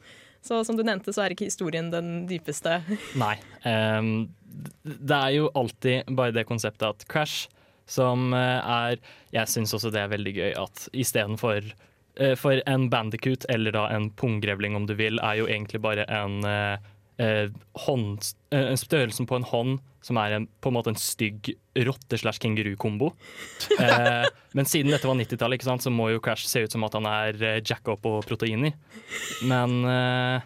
Så 0.46 0.64
som 0.66 0.78
du 0.78 0.84
nevnte, 0.86 1.14
så 1.14 1.24
er 1.26 1.34
ikke 1.36 1.50
historien 1.50 1.90
den 1.94 2.26
dypeste. 2.30 2.80
Nei. 3.24 3.36
Um, 3.66 4.30
det 4.84 5.18
er 5.18 5.34
jo 5.38 5.50
alltid 5.58 6.10
bare 6.18 6.34
det 6.36 6.46
konseptet 6.50 6.88
at 6.88 7.06
Crash, 7.10 7.48
som 7.90 8.30
eh, 8.38 8.62
er 8.62 9.00
Jeg 9.34 9.50
syns 9.52 9.74
også 9.76 9.90
det 9.92 10.00
er 10.00 10.12
veldig 10.14 10.32
gøy 10.38 10.52
at 10.62 10.84
istedenfor 10.96 11.66
For 12.38 12.60
en 12.68 12.90
bandicoot, 12.92 13.46
eller 13.50 13.72
da 13.72 13.86
en 13.96 14.10
punggrevling 14.20 14.76
om 14.76 14.84
du 14.90 14.98
vil, 15.00 15.20
er 15.24 15.38
jo 15.40 15.46
egentlig 15.48 15.80
bare 15.84 16.04
en 16.12 16.42
eh, 16.44 16.90
eh, 17.24 17.48
hånd, 17.86 18.26
eh, 18.52 18.74
Størrelsen 18.76 19.30
på 19.30 19.40
en 19.40 19.48
hånd 19.48 19.80
som 20.02 20.18
er 20.18 20.36
en, 20.36 20.48
på 20.62 20.72
en 20.72 20.76
måte 20.76 20.92
en 20.92 21.00
stygg 21.00 21.54
rotte 21.88 22.18
slash 22.18 22.42
kenguru-kombo. 22.44 23.14
Eh, 23.82 24.26
men 24.52 24.68
siden 24.68 24.92
dette 24.92 25.08
var 25.08 25.16
90-tallet, 25.18 25.58
ikke 25.58 25.70
sant, 25.70 25.84
så 25.86 25.94
må 25.94 26.10
jo 26.12 26.20
Crash 26.22 26.46
se 26.50 26.66
ut 26.66 26.74
som 26.74 26.84
at 26.86 26.94
han 26.98 27.08
er 27.08 27.38
uh, 27.40 27.62
jacka 27.64 27.96
opp 27.96 28.04
protein 28.28 28.68
i. 28.68 28.72
Men 29.48 29.78
eh, 29.88 30.44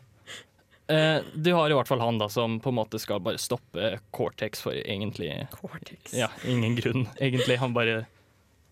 Eh, 0.88 1.22
du 1.34 1.54
har 1.54 1.70
i 1.70 1.74
hvert 1.74 1.88
fall 1.90 2.02
han 2.04 2.20
da 2.22 2.28
som 2.30 2.60
på 2.62 2.70
en 2.70 2.78
måte 2.78 3.00
skal 3.02 3.22
bare 3.26 3.42
stoppe 3.42 3.96
Cortex 4.14 4.62
for 4.62 4.78
egentlig 4.78 5.32
Cortex. 5.54 6.14
Ja, 6.14 6.30
ingen 6.46 6.76
grunn, 6.78 7.08
egentlig. 7.18 7.58
Han 7.58 7.74
bare 7.74 8.04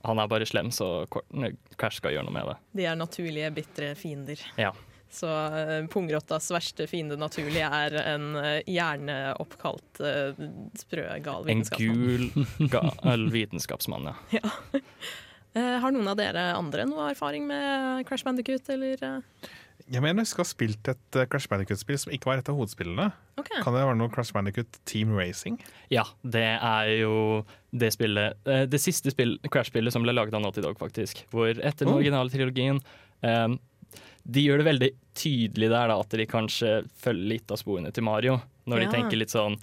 Han 0.04 0.20
er 0.20 0.32
bare 0.32 0.48
slem, 0.48 0.72
så 0.76 1.06
Crash 1.10 2.02
skal 2.02 2.16
gjøre 2.16 2.28
noe 2.28 2.36
med 2.36 2.50
det. 2.50 2.58
De 2.80 2.88
er 2.90 2.98
naturlige, 3.00 3.52
bitre 3.56 3.94
fiender. 3.96 4.42
Ja. 4.60 4.74
Så 5.14 5.30
uh, 5.30 5.86
pungrottas 5.94 6.50
verste 6.52 6.88
fiende 6.90 7.16
naturlig 7.22 7.62
er 7.64 7.96
en 8.02 8.32
uh, 8.34 8.62
hjerneoppkalt 8.66 10.02
uh, 10.02 10.42
sprø, 10.80 11.06
gal 11.24 11.52
En 11.54 11.62
gul, 11.78 12.26
gal 12.74 13.28
vitenskapsmann, 13.36 14.10
ja. 14.34 14.48
Eh, 15.54 15.76
har 15.78 15.92
noen 15.94 16.08
av 16.10 16.18
dere 16.18 16.48
andre 16.58 16.86
noe 16.90 17.12
erfaring 17.12 17.44
med 17.46 18.08
Crash 18.10 18.26
Bandicoot, 18.26 18.66
eller? 18.74 18.98
eh? 19.06 19.52
Jeg 19.94 20.02
mener 20.02 20.24
jeg 20.24 20.30
skal 20.32 20.42
ha 20.44 20.50
spilt 20.50 20.88
et 20.90 21.18
eh, 21.22 21.28
Crash 21.30 21.46
Bandicoot-spill 21.52 22.00
som 22.02 22.14
ikke 22.16 22.26
var 22.32 22.40
et 22.42 22.48
av 22.50 22.56
hovedspillene. 22.58 23.12
Okay. 23.38 23.60
Kan 23.62 23.76
det 23.76 23.84
være 23.86 23.98
noe 24.00 24.10
Crash 24.14 24.34
Bandicoot 24.34 24.80
Team 24.90 25.12
Racing? 25.14 25.60
Ja, 25.94 26.04
det 26.26 26.46
er 26.58 26.90
jo 27.04 27.14
det 27.74 27.92
spillet 27.94 28.40
eh, 28.50 28.64
Det 28.70 28.80
siste 28.82 29.14
spill, 29.14 29.36
Crash-spillet 29.54 29.94
som 29.94 30.06
ble 30.06 30.16
laget 30.16 30.34
av 30.38 30.42
Naughty 30.42 30.64
Dog, 30.66 30.80
faktisk. 30.82 31.22
Hvor 31.34 31.52
etter 31.54 31.86
den 31.86 31.94
Oh. 31.94 32.00
originale 32.02 32.34
trilogien 32.34 32.80
um, 33.22 33.60
De 34.26 34.46
gjør 34.48 34.64
det 34.64 34.68
veldig 34.72 34.90
tydelig 35.20 35.70
der 35.70 35.92
da, 35.94 36.00
at 36.02 36.10
de 36.18 36.26
kanskje 36.32 36.74
følger 37.04 37.30
litt 37.36 37.54
av 37.54 37.60
sporene 37.62 37.92
til 37.94 38.06
Mario. 38.08 38.40
Når 38.66 38.80
Ja. 38.82 38.86
de 38.90 38.96
tenker 38.98 39.20
litt 39.22 39.34
sånn 39.36 39.60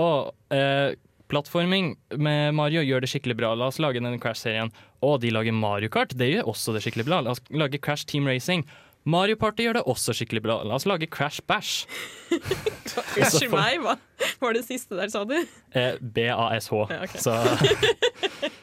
Å, 0.00 0.06
eh, 0.54 0.94
plattforming 1.28 1.92
med 2.16 2.54
Mario 2.54 2.80
gjør 2.84 3.00
det 3.04 3.08
skikkelig 3.12 3.36
bra. 3.38 3.52
La 3.58 3.68
oss 3.68 3.78
lage 3.82 4.00
den 4.00 4.18
Crash-serien. 4.20 4.72
Å, 5.02 5.18
de 5.20 5.30
lager 5.34 5.52
Mario 5.56 5.88
Kart. 5.92 6.12
Det 6.16 6.30
gjør 6.32 6.48
også 6.52 6.72
det 6.76 6.82
skikkelig 6.84 7.06
bra. 7.08 7.20
La 7.24 7.32
oss 7.36 7.40
lage 7.50 7.80
Crash 7.80 8.04
Team 8.08 8.26
Racing. 8.28 8.64
Mario 9.04 9.36
Party 9.36 9.66
gjør 9.66 9.76
det 9.78 9.84
også 9.90 10.14
skikkelig 10.16 10.40
bra. 10.46 10.58
La 10.64 10.78
oss 10.78 10.86
lage 10.88 11.08
Crash 11.12 11.42
Bash. 11.48 11.84
Unnskyld 13.20 13.52
meg, 13.52 13.82
hva 13.84 13.96
var 14.40 14.56
det 14.56 14.64
siste 14.66 14.96
der, 14.96 15.10
sa 15.12 15.24
du? 15.28 15.36
Eh, 15.76 15.98
B-A-S-H. 16.00 16.84
Ja, 16.90 17.02
okay. 17.04 17.20
Så 17.20 17.34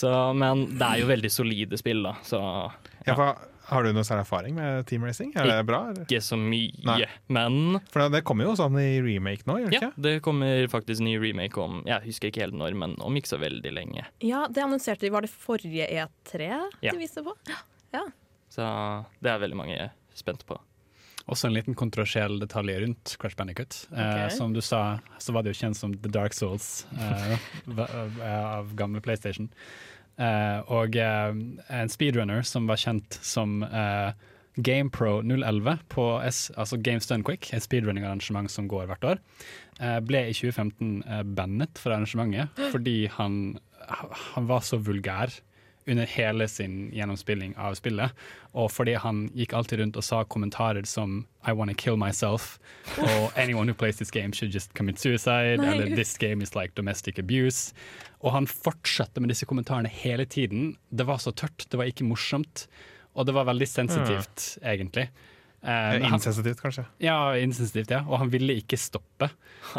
Så, 0.00 0.10
men 0.38 0.66
det 0.78 0.86
er 0.86 1.00
jo 1.02 1.08
veldig 1.10 1.30
solide 1.34 1.78
spill, 1.80 2.04
da. 2.06 2.12
Så 2.24 2.38
Ja, 3.08 3.14
for, 3.18 3.40
har 3.70 3.84
du 3.84 3.90
noe 3.94 4.04
særlig 4.06 4.22
erfaring 4.22 4.54
med 4.54 4.86
Team 4.86 5.02
Racing? 5.04 5.32
Er 5.38 5.48
det 5.50 5.56
bra? 5.66 5.80
Eller? 5.90 6.04
ikke 6.06 6.20
så 6.22 6.38
mye. 6.38 6.70
Nei. 6.86 7.00
Men 7.32 7.80
For 7.90 8.06
det 8.12 8.22
kommer 8.28 8.46
jo 8.46 8.54
sånn 8.58 8.78
i 8.80 9.00
remake 9.02 9.46
nå, 9.50 9.58
gjør 9.64 9.72
det 9.74 9.80
ja, 9.80 9.82
ikke? 9.90 10.04
det 10.06 10.14
kommer 10.24 10.70
faktisk 10.72 11.02
ny 11.04 11.16
remake 11.22 11.58
om 11.60 11.82
Jeg 11.88 12.06
husker 12.06 12.30
ikke 12.30 12.44
helt 12.46 12.56
når, 12.62 12.78
men 12.78 12.94
om 13.02 13.18
ikke 13.18 13.32
så 13.34 13.40
veldig 13.42 13.74
lenge. 13.76 14.06
Ja, 14.24 14.46
det 14.48 14.62
annonserte 14.64 15.08
de. 15.08 15.12
Var 15.18 15.26
det 15.26 15.34
forrige 15.34 15.90
E3 15.90 16.50
Ja. 16.86 16.94
de 16.94 16.98
viste 17.02 17.26
på? 17.26 17.34
Så 18.50 18.66
det 19.22 19.30
er 19.30 19.42
veldig 19.44 19.58
mange 19.60 19.90
spent 20.18 20.42
på. 20.48 20.56
Også 21.30 21.46
en 21.46 21.54
liten 21.54 21.76
kontroversiell 21.78 22.40
detalj 22.42 22.74
rundt 22.82 23.12
Crash 23.20 23.36
Bandicoot. 23.38 23.76
Eh, 23.94 24.26
som 24.34 24.54
du 24.56 24.60
sa, 24.64 24.98
så 25.22 25.34
var 25.36 25.44
det 25.46 25.52
jo 25.52 25.60
kjent 25.60 25.78
som 25.78 25.92
The 25.94 26.10
Dark 26.10 26.34
Souls 26.34 26.86
eh, 26.98 27.36
va- 27.78 27.90
av 28.58 28.72
gamle 28.74 29.02
PlayStation. 29.04 29.46
Eh, 30.18 30.58
og 30.72 30.96
eh, 30.98 31.30
en 31.70 31.92
speedrunner 31.92 32.42
som 32.48 32.66
var 32.66 32.80
kjent 32.82 33.20
som 33.24 33.60
eh, 33.62 34.10
GamePro 34.58 35.20
011 35.22 35.78
på 35.94 36.08
S, 36.26 36.48
altså 36.58 36.80
Games 36.82 37.06
Done 37.06 37.22
Quick, 37.24 37.52
et 37.54 37.62
speedrunning-arrangement 37.64 38.50
som 38.50 38.66
går 38.68 38.88
hvert 38.90 39.06
år, 39.12 39.22
eh, 39.78 40.00
ble 40.04 40.24
i 40.32 40.34
2015 40.34 40.90
eh, 41.06 41.22
bannet 41.38 41.78
fra 41.80 41.94
arrangementet 42.00 42.58
fordi 42.74 43.04
han, 43.14 43.38
han 44.34 44.50
var 44.50 44.66
så 44.66 44.80
vulgær 44.82 45.36
under 45.86 46.06
hele 46.06 46.48
sin 46.48 46.90
gjennomspilling 46.92 47.54
av 47.58 47.74
spillet. 47.78 48.12
Og 48.52 48.70
fordi 48.72 48.94
han 49.00 49.28
gikk 49.36 49.54
alltid 49.56 49.80
rundt 49.80 49.96
og 49.96 50.04
sa 50.04 50.22
kommentarer 50.24 50.86
som 50.86 51.26
'I 51.46 51.52
wanna 51.52 51.74
kill 51.74 51.96
myself' 51.96 52.58
og 52.98 53.32
'anyone 53.36 53.66
who 53.68 53.74
plays 53.74 53.96
this 53.96 54.10
game 54.10 54.32
should 54.32 54.52
just 54.52 54.74
commit 54.74 54.96
suicide', 54.96 55.58
Nei. 55.58 55.72
eller 55.72 55.96
'this 55.96 56.18
game 56.18 56.42
is 56.42 56.54
like 56.54 56.74
domestic 56.74 57.18
abuse'. 57.18 57.72
Og 58.20 58.32
han 58.32 58.46
fortsatte 58.46 59.20
med 59.20 59.28
disse 59.30 59.46
kommentarene 59.46 59.88
hele 59.88 60.24
tiden. 60.24 60.76
Det 60.90 61.06
var 61.06 61.16
så 61.16 61.30
tørt, 61.32 61.66
det 61.70 61.78
var 61.78 61.84
ikke 61.84 62.04
morsomt, 62.04 62.66
og 63.14 63.26
det 63.26 63.34
var 63.34 63.44
veldig 63.44 63.68
sensitivt, 63.68 64.58
egentlig. 64.62 65.08
Eh, 65.60 65.98
Insensitivt, 66.08 66.56
kanskje. 66.62 66.86
ja, 67.04 67.36
insensitivt, 67.36 67.90
ja. 67.92 67.98
Og 68.08 68.16
han 68.22 68.30
ville 68.32 68.54
ikke 68.62 68.78
stoppe. 68.80 69.26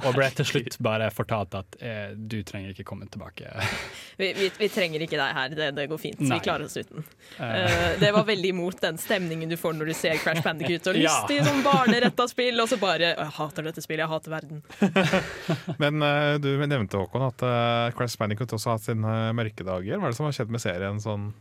Og 0.05 0.11
ble 0.13 0.27
til 0.37 0.45
slutt 0.45 0.75
bare 0.85 1.07
fortalt 1.09 1.55
at 1.57 1.77
eh, 1.81 2.11
du 2.13 2.35
trenger 2.45 2.69
ikke 2.75 2.85
komme 2.85 3.07
tilbake. 3.09 3.49
Vi, 4.21 4.27
vi, 4.37 4.51
vi 4.59 4.67
trenger 4.69 5.01
ikke 5.01 5.17
deg 5.17 5.31
her, 5.33 5.53
det, 5.57 5.67
det 5.73 5.87
går 5.89 5.97
fint. 5.97 6.19
Nei. 6.21 6.35
Vi 6.37 6.43
klarer 6.45 6.67
oss 6.67 6.77
uten. 6.77 7.01
Eh, 7.39 7.55
Eh, 7.61 7.95
det 7.99 8.11
var 8.13 8.27
veldig 8.27 8.51
imot 8.53 8.77
den 8.83 8.99
stemningen 9.01 9.49
du 9.49 9.55
får 9.57 9.73
når 9.79 9.89
du 9.89 9.93
ser 9.97 10.19
Crash 10.21 10.43
Bandicoot 10.45 10.91
og 10.91 10.99
Ja. 11.07 11.15
til 11.29 11.41
sånn 11.47 11.63
barneretta 11.65 12.27
spill, 12.29 12.61
og 12.61 12.69
så 12.69 12.77
bare 12.77 13.15
Jeg 13.15 13.31
hater 13.39 13.65
dette 13.65 13.81
spillet, 13.81 14.03
jeg 14.05 14.11
hater 14.11 14.35
verden. 14.35 14.61
Men 15.81 15.97
du 16.43 16.49
nevnte 16.67 17.01
Håkon 17.01 17.25
at 17.31 17.41
uh, 17.41 17.89
Crash 17.97 18.19
Bandicoot 18.21 18.53
også 18.53 18.69
har 18.69 18.77
hatt 18.77 18.85
sine 18.91 19.15
mørke 19.37 19.65
dager. 19.65 19.97
Hva 19.97 20.09
er 20.09 20.13
det 20.13 20.19
som 20.21 20.27
har 20.29 20.37
skjedd 20.37 20.53
med 20.53 20.61
serien? 20.63 21.01
sånn? 21.01 21.31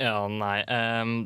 Ja, 0.00 0.16
nei 0.28 0.60
ehm, 0.64 1.18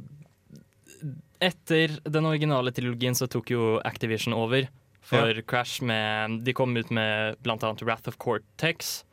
Etter 1.41 1.95
den 2.05 2.27
originale 2.29 2.73
trilogien 2.77 3.17
så 3.17 3.29
tok 3.31 3.51
jo 3.55 3.79
Activision 3.87 4.35
over 4.37 4.67
for 5.01 5.41
Crash 5.49 5.81
med 5.83 6.43
De 6.45 6.53
kom 6.53 6.77
ut 6.77 6.91
med 6.93 7.39
annet 7.49 7.83
Wrath 7.87 8.09
of 8.11 8.19
Cortex, 8.21 9.05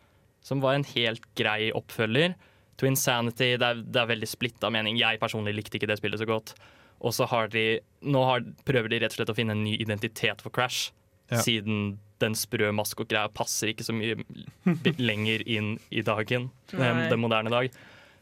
som 0.43 0.59
var 0.61 0.75
en 0.75 0.83
helt 0.95 1.23
grei 1.39 1.71
oppfølger. 1.75 2.35
To 2.77 2.85
Insanity 2.89 3.53
det 3.57 3.63
er, 3.65 3.79
det 3.81 4.01
er 4.01 4.09
veldig 4.11 4.27
splitta 4.29 4.69
mening. 4.73 4.99
Jeg 4.99 5.19
personlig 5.21 5.55
likte 5.55 5.79
ikke 5.79 5.87
det 5.89 5.97
spillet 6.01 6.19
så 6.21 6.27
godt. 6.29 6.53
Og 6.99 7.13
så 7.13 7.27
har 7.29 7.47
de 7.53 7.79
Nå 8.01 8.21
har, 8.25 8.43
prøver 8.65 8.89
de 8.91 8.99
rett 9.01 9.13
og 9.15 9.19
slett 9.21 9.31
å 9.33 9.37
finne 9.37 9.55
en 9.55 9.63
ny 9.65 9.75
identitet 9.81 10.43
for 10.43 10.53
Crash, 10.53 10.91
Ja. 11.27 11.41
siden 11.43 11.97
den 12.23 12.33
sprø 12.39 12.69
maskotgreia 12.71 13.27
passer 13.35 13.67
ikke 13.73 13.83
så 13.83 13.91
mye 13.91 14.15
lenger 15.09 15.41
inn 15.43 15.73
i 15.91 15.99
dagen, 16.01 16.45
den, 16.71 17.01
den 17.11 17.19
moderne 17.19 17.51
dag. 17.51 17.67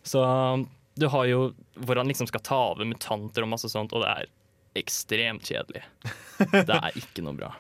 Så 0.02 0.24
du 0.96 1.08
har 1.12 1.28
jo 1.28 1.40
hvor 1.76 2.00
han 2.00 2.08
liksom 2.08 2.28
skal 2.30 2.44
ta 2.46 2.60
over 2.72 2.88
mutanter 2.88 3.44
og 3.44 3.52
masse 3.52 3.70
sånt, 3.72 3.94
og 3.96 4.04
det 4.04 4.12
er 4.12 4.34
ekstremt 4.80 5.48
kjedelig. 5.48 5.84
Det 6.40 6.76
er 6.76 6.98
ikke 7.02 7.24
noe 7.26 7.36
bra. 7.38 7.52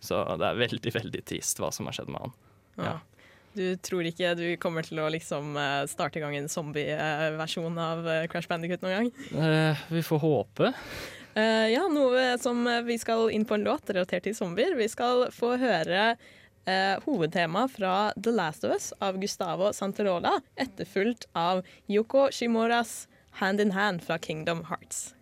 Så 0.00 0.20
det 0.38 0.46
er 0.46 0.60
veldig, 0.60 0.92
veldig 0.94 1.22
trist 1.26 1.60
hva 1.60 1.72
som 1.74 1.88
har 1.88 1.96
skjedd 1.96 2.12
med 2.12 2.26
han. 2.26 2.34
Ja. 2.78 2.96
Du 3.58 3.64
tror 3.82 4.06
ikke 4.06 4.34
du 4.38 4.46
kommer 4.60 4.86
til 4.86 5.00
å 5.02 5.08
liksom 5.10 5.56
eh, 5.58 5.82
starte 5.90 6.20
i 6.20 6.22
gang 6.22 6.36
en 6.38 6.50
zombie-versjon 6.52 7.78
av 7.82 8.04
eh, 8.06 8.26
Crash 8.30 8.50
Bandicoot 8.50 8.84
noen 8.84 8.94
gang? 8.94 9.08
Eh, 9.32 9.86
vi 9.90 10.02
får 10.06 10.20
håpe. 10.22 10.70
Eh, 11.34 11.66
ja, 11.72 11.86
noe 11.90 12.36
som 12.42 12.62
vi 12.86 12.98
skal 13.00 13.32
inn 13.34 13.48
på 13.48 13.56
en 13.56 13.66
låt 13.66 13.90
relatert 13.90 14.28
til 14.28 14.36
zombier. 14.36 14.76
Vi 14.78 14.86
skal 14.92 15.26
få 15.34 15.56
høre 15.58 16.12
uh, 16.68 17.00
hovedtema 17.06 17.66
fra 17.72 18.12
The 18.16 18.30
Last 18.30 18.64
of 18.64 18.74
Us 18.76 18.92
av 19.00 19.18
Gustavo 19.18 19.72
Santarola, 19.72 20.38
etterfulgt 20.56 21.28
av 21.32 21.64
Yoko 21.88 22.28
Shimoras 22.30 23.08
Hand 23.40 23.60
in 23.60 23.72
Hand 23.72 24.04
fra 24.04 24.18
Kingdom 24.18 24.64
Hearts. 24.68 25.14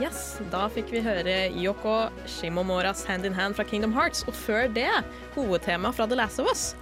Yes, 0.00 0.40
da 0.50 0.64
fikk 0.72 0.90
vi 0.90 1.02
høre 1.04 1.34
Yoko 1.54 2.08
Shimomoras 2.26 3.04
Hand 3.06 3.28
in 3.28 3.36
Hand 3.36 3.58
fra 3.58 3.66
Kingdom 3.68 3.92
Hearts, 3.94 4.24
og 4.26 4.34
før 4.34 4.68
det 4.72 4.90
hovedtema 5.36 5.92
fra 5.94 6.08
The 6.10 6.18
Last 6.18 6.42
of 6.42 6.50
Us. 6.50 6.72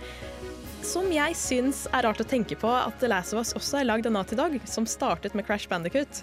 Som 0.86 1.10
jeg 1.12 1.34
syns 1.36 1.82
er 1.92 2.06
rart 2.06 2.22
å 2.22 2.28
tenke 2.28 2.56
på 2.56 2.70
at 2.70 2.96
The 3.02 3.10
Last 3.10 3.34
of 3.34 3.42
Us 3.42 3.52
også 3.58 3.80
er 3.82 3.88
lagd 3.90 4.08
av 4.08 4.14
Naughty 4.14 4.38
Dog, 4.38 4.56
som 4.64 4.86
startet 4.88 5.36
med 5.36 5.44
Crash 5.48 5.68
Bandicoot. 5.68 6.22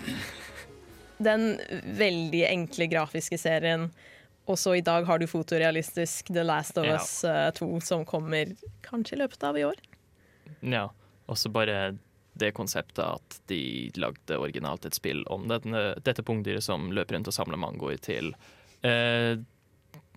Den 1.21 1.55
veldig 1.99 2.45
enkle 2.49 2.89
grafiske 2.91 3.37
serien. 3.39 3.89
Og 4.45 4.59
så 4.61 4.75
i 4.77 4.83
dag 4.85 5.07
har 5.07 5.19
du 5.19 5.27
fotorealistisk 5.27 6.29
The 6.33 6.43
Last 6.45 6.77
of 6.77 6.85
Ja. 6.85 6.99
Us 6.99 7.23
eh, 7.23 7.51
2, 7.57 7.69
som 7.81 8.05
kommer 8.05 8.53
kanskje 8.85 9.15
i 9.17 9.19
løpet 9.23 9.43
av 9.43 9.57
i 9.57 9.65
år. 9.65 9.79
Ja. 10.61 10.89
Og 11.25 11.37
så 11.41 11.49
bare 11.49 11.97
det 12.35 12.51
konseptet 12.51 13.01
at 13.05 13.39
de 13.47 13.89
lagde 13.95 14.37
originalt 14.37 14.85
et 14.85 14.97
spill 14.97 15.23
om 15.31 15.47
denne, 15.49 15.95
dette 16.03 16.23
pungdyret 16.23 16.63
som 16.63 16.91
løper 16.93 17.15
rundt 17.15 17.31
og 17.31 17.35
samler 17.35 17.57
mangoer 17.57 17.97
til 18.03 18.33
eh, 18.85 19.39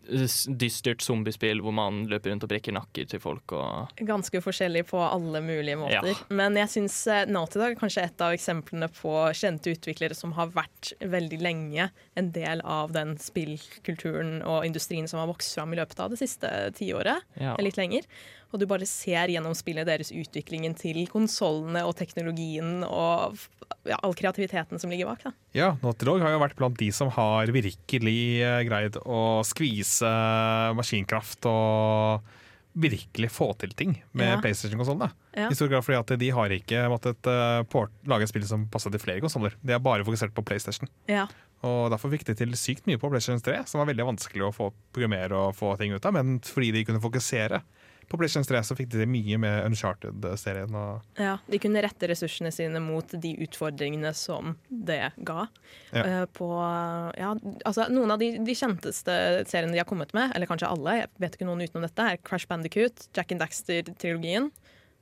dystert 0.08 1.02
zombiespill 1.04 1.60
hvor 1.64 1.74
man 1.76 2.04
løper 2.10 2.32
rundt 2.32 2.46
og 2.46 2.52
brekker 2.52 2.74
nakker 2.76 3.08
til 3.10 3.20
folk 3.22 3.52
og 3.56 4.00
Ganske 4.08 4.40
forskjellig 4.44 4.84
på 4.88 5.00
alle 5.02 5.42
mulige 5.44 5.78
måter. 5.80 6.12
Ja. 6.14 6.28
Men 6.40 6.56
jeg 6.58 6.72
syns 6.72 6.96
Naughty 7.28 7.60
Dog 7.60 7.74
er 7.74 7.78
kanskje 7.80 8.06
et 8.08 8.24
av 8.24 8.36
eksemplene 8.36 8.88
på 9.00 9.12
kjente 9.36 9.74
utviklere 9.74 10.16
som 10.16 10.34
har 10.38 10.52
vært 10.54 10.94
veldig 11.02 11.40
lenge 11.44 11.90
en 12.18 12.32
del 12.34 12.62
av 12.64 12.94
den 12.96 13.16
spillkulturen 13.20 14.40
og 14.42 14.66
industrien 14.68 15.08
som 15.10 15.22
har 15.22 15.30
vokst 15.30 15.58
fram 15.58 15.74
i 15.74 15.80
løpet 15.80 16.00
av 16.02 16.14
det 16.14 16.20
siste 16.22 16.50
tiåret. 16.78 17.24
ja. 17.38 17.54
eller 17.54 17.68
litt 17.68 17.80
lenger. 17.80 18.08
Og 18.48 18.60
du 18.62 18.64
bare 18.70 18.86
ser 18.88 19.28
gjennom 19.28 19.52
spillet 19.56 19.84
deres 19.88 20.08
utviklingen 20.14 20.72
til 20.78 21.02
konsollene 21.12 21.82
og 21.84 21.92
teknologien 21.98 22.80
og 22.86 23.36
ja, 23.84 23.98
all 24.00 24.14
kreativiteten 24.16 24.80
som 24.80 24.88
ligger 24.88 25.10
bak. 25.10 25.26
Da. 25.26 25.32
Ja, 25.52 25.68
Naughty 25.82 26.08
Dog 26.08 26.22
har 26.24 26.32
jo 26.32 26.40
vært 26.40 26.56
blant 26.56 26.78
de 26.80 26.88
som 26.96 27.10
har 27.12 27.52
virkelig 27.52 28.16
eh, 28.40 28.62
greid 28.68 28.96
å 29.04 29.42
skvise 29.44 30.08
maskinkraft 30.78 31.44
og 31.50 32.24
virkelig 32.78 33.30
få 33.34 33.50
til 33.58 33.72
ting 33.74 33.96
med 34.14 34.28
Ja. 34.36 34.40
PlayStation-konsollene. 34.40 35.10
Ja. 35.34 35.48
I 35.50 35.56
stor 35.58 35.68
grad 35.68 35.82
fordi 35.84 35.98
at 35.98 36.12
de 36.20 36.28
har 36.30 36.52
ikke 36.54 36.84
måttet 36.92 37.26
eh, 37.26 37.62
port, 37.68 37.90
lage 38.08 38.28
spill 38.30 38.46
som 38.46 38.68
passer 38.70 38.92
til 38.94 39.02
flere 39.02 39.20
konsoller. 39.24 39.56
De 39.60 39.74
har 39.74 39.82
bare 39.82 40.06
fokusert 40.06 40.32
på 40.36 40.44
PlayStation. 40.46 40.88
Ja. 41.10 41.26
Og 41.66 41.88
Derfor 41.90 42.12
fikk 42.12 42.24
de 42.28 42.36
til 42.38 42.52
sykt 42.54 42.86
mye 42.86 43.00
på 43.02 43.10
PlayStation 43.10 43.42
3, 43.42 43.64
som 43.66 43.80
var 43.82 43.88
veldig 43.90 44.06
vanskelig 44.12 44.46
å 44.46 44.52
få 44.54 44.70
programmere 44.94 45.34
og 45.48 45.56
få 45.58 45.72
ting 45.80 45.92
ut 45.92 46.06
av. 46.06 46.14
Men 46.14 46.38
fordi 46.46 46.70
de 46.76 46.84
kunne 46.86 47.02
fokusere 47.02 47.60
på 48.08 48.18
PlayStation 48.20 48.46
3, 48.48 48.62
så 48.64 48.76
fikk 48.78 48.90
de 48.92 49.02
det 49.02 49.08
mye 49.10 49.38
med 49.40 49.66
Uncharted-serien. 49.68 50.76
Ja, 51.20 51.34
de 51.44 51.60
kunne 51.60 51.82
rette 51.84 52.08
ressursene 52.08 52.52
sine 52.54 52.80
mot 52.80 53.12
de 53.12 53.34
utfordringene 53.44 54.14
som 54.16 54.56
det 54.68 55.02
ga. 55.28 55.44
Ja. 55.92 56.04
Uh, 56.04 56.24
på, 56.32 56.48
ja, 57.18 57.34
altså, 57.68 57.88
noen 57.92 58.14
av 58.14 58.22
de, 58.22 58.34
de 58.44 58.56
kjenteste 58.56 59.18
seriene 59.50 59.76
de 59.76 59.82
har 59.82 59.88
kommet 59.88 60.14
med, 60.16 60.32
eller 60.36 60.48
kanskje 60.48 60.70
alle, 60.72 61.02
jeg 61.02 61.12
vet 61.20 61.36
ikke 61.36 61.48
noen 61.50 61.66
utenom 61.66 61.84
dette, 61.84 62.08
er 62.08 62.24
Crash 62.24 62.48
Bandicoot, 62.48 63.08
Jack 63.16 63.36
and 63.36 63.44
Daxter-trilogien. 63.44 64.50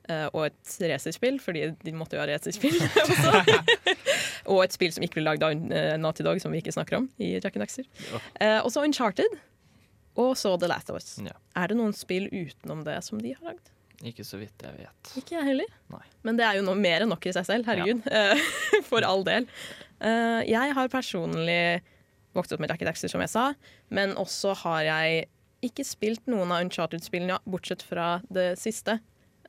eh, 0.07 0.27
og 0.33 0.47
et 0.47 0.77
racerspill, 0.91 1.39
fordi 1.43 1.65
de 1.83 1.93
måtte 1.95 2.17
jo 2.17 2.23
ha 2.23 2.27
racerspill 2.29 2.77
også. 3.03 3.57
og 4.53 4.63
et 4.63 4.75
spill 4.75 4.93
som 4.95 5.05
ikke 5.05 5.19
ble 5.19 5.27
lagd 5.27 5.43
av 5.43 5.55
uh, 5.55 5.95
Naughty 5.99 6.25
Dog, 6.27 6.41
som 6.43 6.53
vi 6.53 6.61
ikke 6.63 6.75
snakker 6.75 7.01
om 7.01 7.09
i 7.19 7.35
Jack 7.37 7.57
and 7.57 7.65
Daxter. 7.65 7.87
Ja. 8.11 8.23
Eh, 8.39 8.59
og 8.61 8.71
så 8.73 8.85
Uncharted, 8.87 9.39
og 10.17 10.35
så 10.39 10.53
The 10.59 10.69
Last 10.71 10.91
of 10.91 10.99
Us. 10.99 11.17
Ja. 11.23 11.35
Er 11.57 11.71
det 11.71 11.77
noen 11.79 11.95
spill 11.97 12.29
utenom 12.31 12.83
det 12.87 12.97
som 13.05 13.21
de 13.21 13.33
har 13.37 13.51
lagd? 13.51 13.71
Ikke 14.05 14.25
så 14.25 14.37
vidt 14.37 14.61
jeg 14.61 14.77
vet. 14.77 15.11
Ikke 15.17 15.37
jeg 15.39 15.45
heller. 15.47 15.69
Nei. 15.89 16.03
Men 16.27 16.37
det 16.37 16.45
er 16.45 16.59
jo 16.59 16.65
noe 16.67 16.77
mer 16.77 17.01
enn 17.05 17.09
nok 17.09 17.25
i 17.25 17.33
seg 17.33 17.47
selv. 17.47 17.69
Herregud. 17.69 18.03
Ja. 18.05 18.35
For 18.89 19.05
all 19.05 19.25
del. 19.25 19.47
Uh, 19.97 20.43
Jeg 20.45 20.75
har 20.77 20.91
personlig 20.93 21.81
vokst 22.37 22.53
opp 22.53 22.61
med 22.61 22.69
Jackie 22.69 22.85
Daxter, 22.85 23.09
som 23.09 23.23
jeg 23.23 23.31
sa, 23.33 23.47
men 23.89 24.13
også 24.21 24.53
har 24.61 24.83
jeg 24.85 25.25
ikke 25.65 25.81
spilt 25.87 26.27
noen 26.29 26.51
av 26.53 26.61
Uncharted-spillene, 26.67 27.39
bortsett 27.49 27.81
fra 27.81 28.19
det 28.29 28.51
siste. 28.61 28.99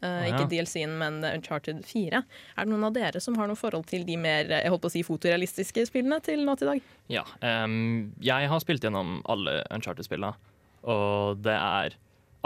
Eh, 0.01 0.29
ja. 0.29 0.31
Ikke 0.31 0.47
DLC-en, 0.49 0.95
men 0.97 1.19
Uncharted 1.27 1.83
4. 1.85 2.21
Er 2.23 2.65
det 2.65 2.71
noen 2.73 2.87
av 2.89 2.95
dere 2.97 3.21
som 3.21 3.37
har 3.37 3.51
noe 3.51 3.59
forhold 3.59 3.85
til 3.91 4.07
de 4.09 4.17
mer 4.21 4.49
jeg 4.55 4.71
holdt 4.73 4.85
på 4.87 4.91
å 4.91 4.95
si, 4.95 5.03
fotorealistiske 5.07 5.85
spillene 5.91 6.21
til 6.25 6.45
nå 6.47 6.55
til 6.61 6.71
dag? 6.73 6.87
Ja. 7.13 7.25
Um, 7.43 8.15
jeg 8.25 8.49
har 8.51 8.63
spilt 8.65 8.87
gjennom 8.87 9.19
alle 9.29 9.59
Uncharted-spillene, 9.75 10.39
og 10.85 11.41
det 11.45 11.57
er 11.57 11.97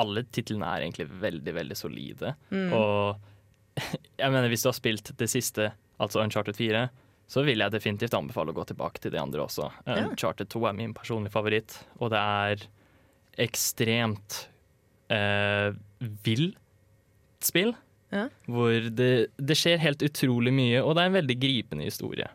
Alle 0.00 0.22
titlene 0.32 0.64
er 0.64 0.86
egentlig 0.86 1.04
veldig, 1.20 1.52
veldig 1.52 1.76
solide. 1.76 2.32
Og 2.72 3.18
jeg 4.22 4.32
mener, 4.32 4.48
hvis 4.48 4.64
du 4.64 4.70
har 4.70 4.76
spilt 4.76 5.12
det 5.20 5.28
siste, 5.30 5.68
altså 6.00 6.22
Uncharted 6.24 6.56
4, 6.56 6.86
så 7.32 7.44
vil 7.46 7.62
jeg 7.62 7.72
definitivt 7.72 8.16
anbefale 8.16 8.52
å 8.52 8.56
gå 8.56 8.64
tilbake 8.68 9.00
til 9.04 9.12
de 9.14 9.20
andre 9.20 9.44
også. 9.44 9.68
Ja. 9.86 10.02
Uncharted 10.08 10.50
2 10.52 10.64
er 10.68 10.76
min 10.76 10.94
personlige 10.96 11.32
favoritt, 11.36 11.76
og 12.00 12.12
det 12.12 12.20
er 12.20 12.64
ekstremt 13.40 14.42
eh, 15.12 15.72
vill 16.24 16.50
spill. 17.44 17.72
Ja. 18.12 18.26
Hvor 18.44 18.90
det, 18.92 19.12
det 19.40 19.56
skjer 19.56 19.80
helt 19.80 20.04
utrolig 20.04 20.52
mye, 20.52 20.82
og 20.84 20.96
det 20.96 21.04
er 21.04 21.12
en 21.12 21.20
veldig 21.20 21.38
gripende 21.40 21.88
historie. 21.88 22.28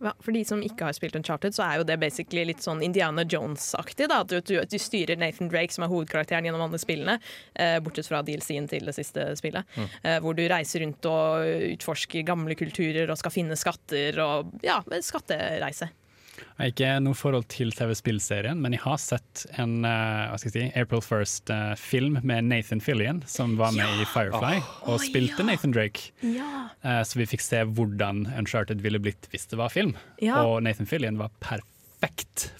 Ja, 0.00 0.12
for 0.22 0.32
de 0.32 0.44
som 0.46 0.60
ikke 0.62 0.86
har 0.86 0.94
spilt 0.94 1.16
Uncharted, 1.18 1.56
så 1.56 1.64
er 1.66 1.80
jo 1.80 1.86
det 1.88 1.98
basically 1.98 2.44
litt 2.46 2.62
sånn 2.62 2.82
Indiana 2.86 3.24
Jones-aktig. 3.26 4.06
da, 4.10 4.20
At 4.22 4.30
du, 4.30 4.38
du, 4.40 4.54
du 4.62 4.78
styrer 4.78 5.18
Nathan 5.18 5.50
Drake, 5.50 5.74
som 5.74 5.86
er 5.86 5.90
hovedkarakteren 5.90 6.46
gjennom 6.46 6.62
alle 6.68 6.78
spillene, 6.78 7.18
eh, 7.58 7.78
bortsett 7.82 8.10
fra 8.10 8.22
DLC-en 8.22 8.70
til 8.70 8.86
det 8.86 8.94
siste 8.94 9.26
spillet. 9.40 9.66
Eh, 10.02 10.20
hvor 10.22 10.38
du 10.38 10.44
reiser 10.48 10.84
rundt 10.84 11.08
og 11.10 11.72
utforsker 11.74 12.26
gamle 12.28 12.54
kulturer 12.58 13.10
og 13.10 13.18
skal 13.18 13.34
finne 13.34 13.58
skatter 13.58 14.22
og 14.22 14.54
ja, 14.62 14.78
skattereise. 15.02 15.90
Jeg 16.38 16.58
har 16.58 16.72
ikke 16.72 16.92
noe 17.04 17.18
forhold 17.18 17.48
til 17.52 17.72
TV-spillserien, 17.76 18.60
men 18.62 18.76
jeg 18.76 18.82
har 18.84 18.98
sett 19.02 19.44
en 19.60 19.80
uh, 19.86 20.28
hva 20.30 20.38
skal 20.40 20.50
jeg 20.50 20.56
si, 20.56 20.80
April 20.80 21.02
First-film 21.04 22.20
med 22.26 22.50
Nathan 22.50 22.82
Fillion, 22.84 23.22
som 23.30 23.56
var 23.60 23.74
med 23.76 24.02
i 24.02 24.06
Firefly, 24.12 24.60
og 24.86 24.96
Å, 24.96 25.00
spilte 25.02 25.44
ja. 25.44 25.48
Nathan 25.52 25.74
Drake. 25.76 26.12
Ja. 26.26 26.68
Uh, 26.84 27.00
så 27.06 27.22
vi 27.22 27.28
fikk 27.30 27.44
se 27.44 27.64
hvordan 27.64 28.26
Uncharted 28.38 28.84
ville 28.84 29.00
blitt 29.02 29.30
hvis 29.32 29.48
det 29.50 29.60
var 29.60 29.74
film. 29.74 29.96
Ja. 30.22 30.42
Og 30.44 30.62
Nathan 30.66 30.88
Fillion 30.90 31.20
var 31.20 31.34
perfekt 31.42 31.77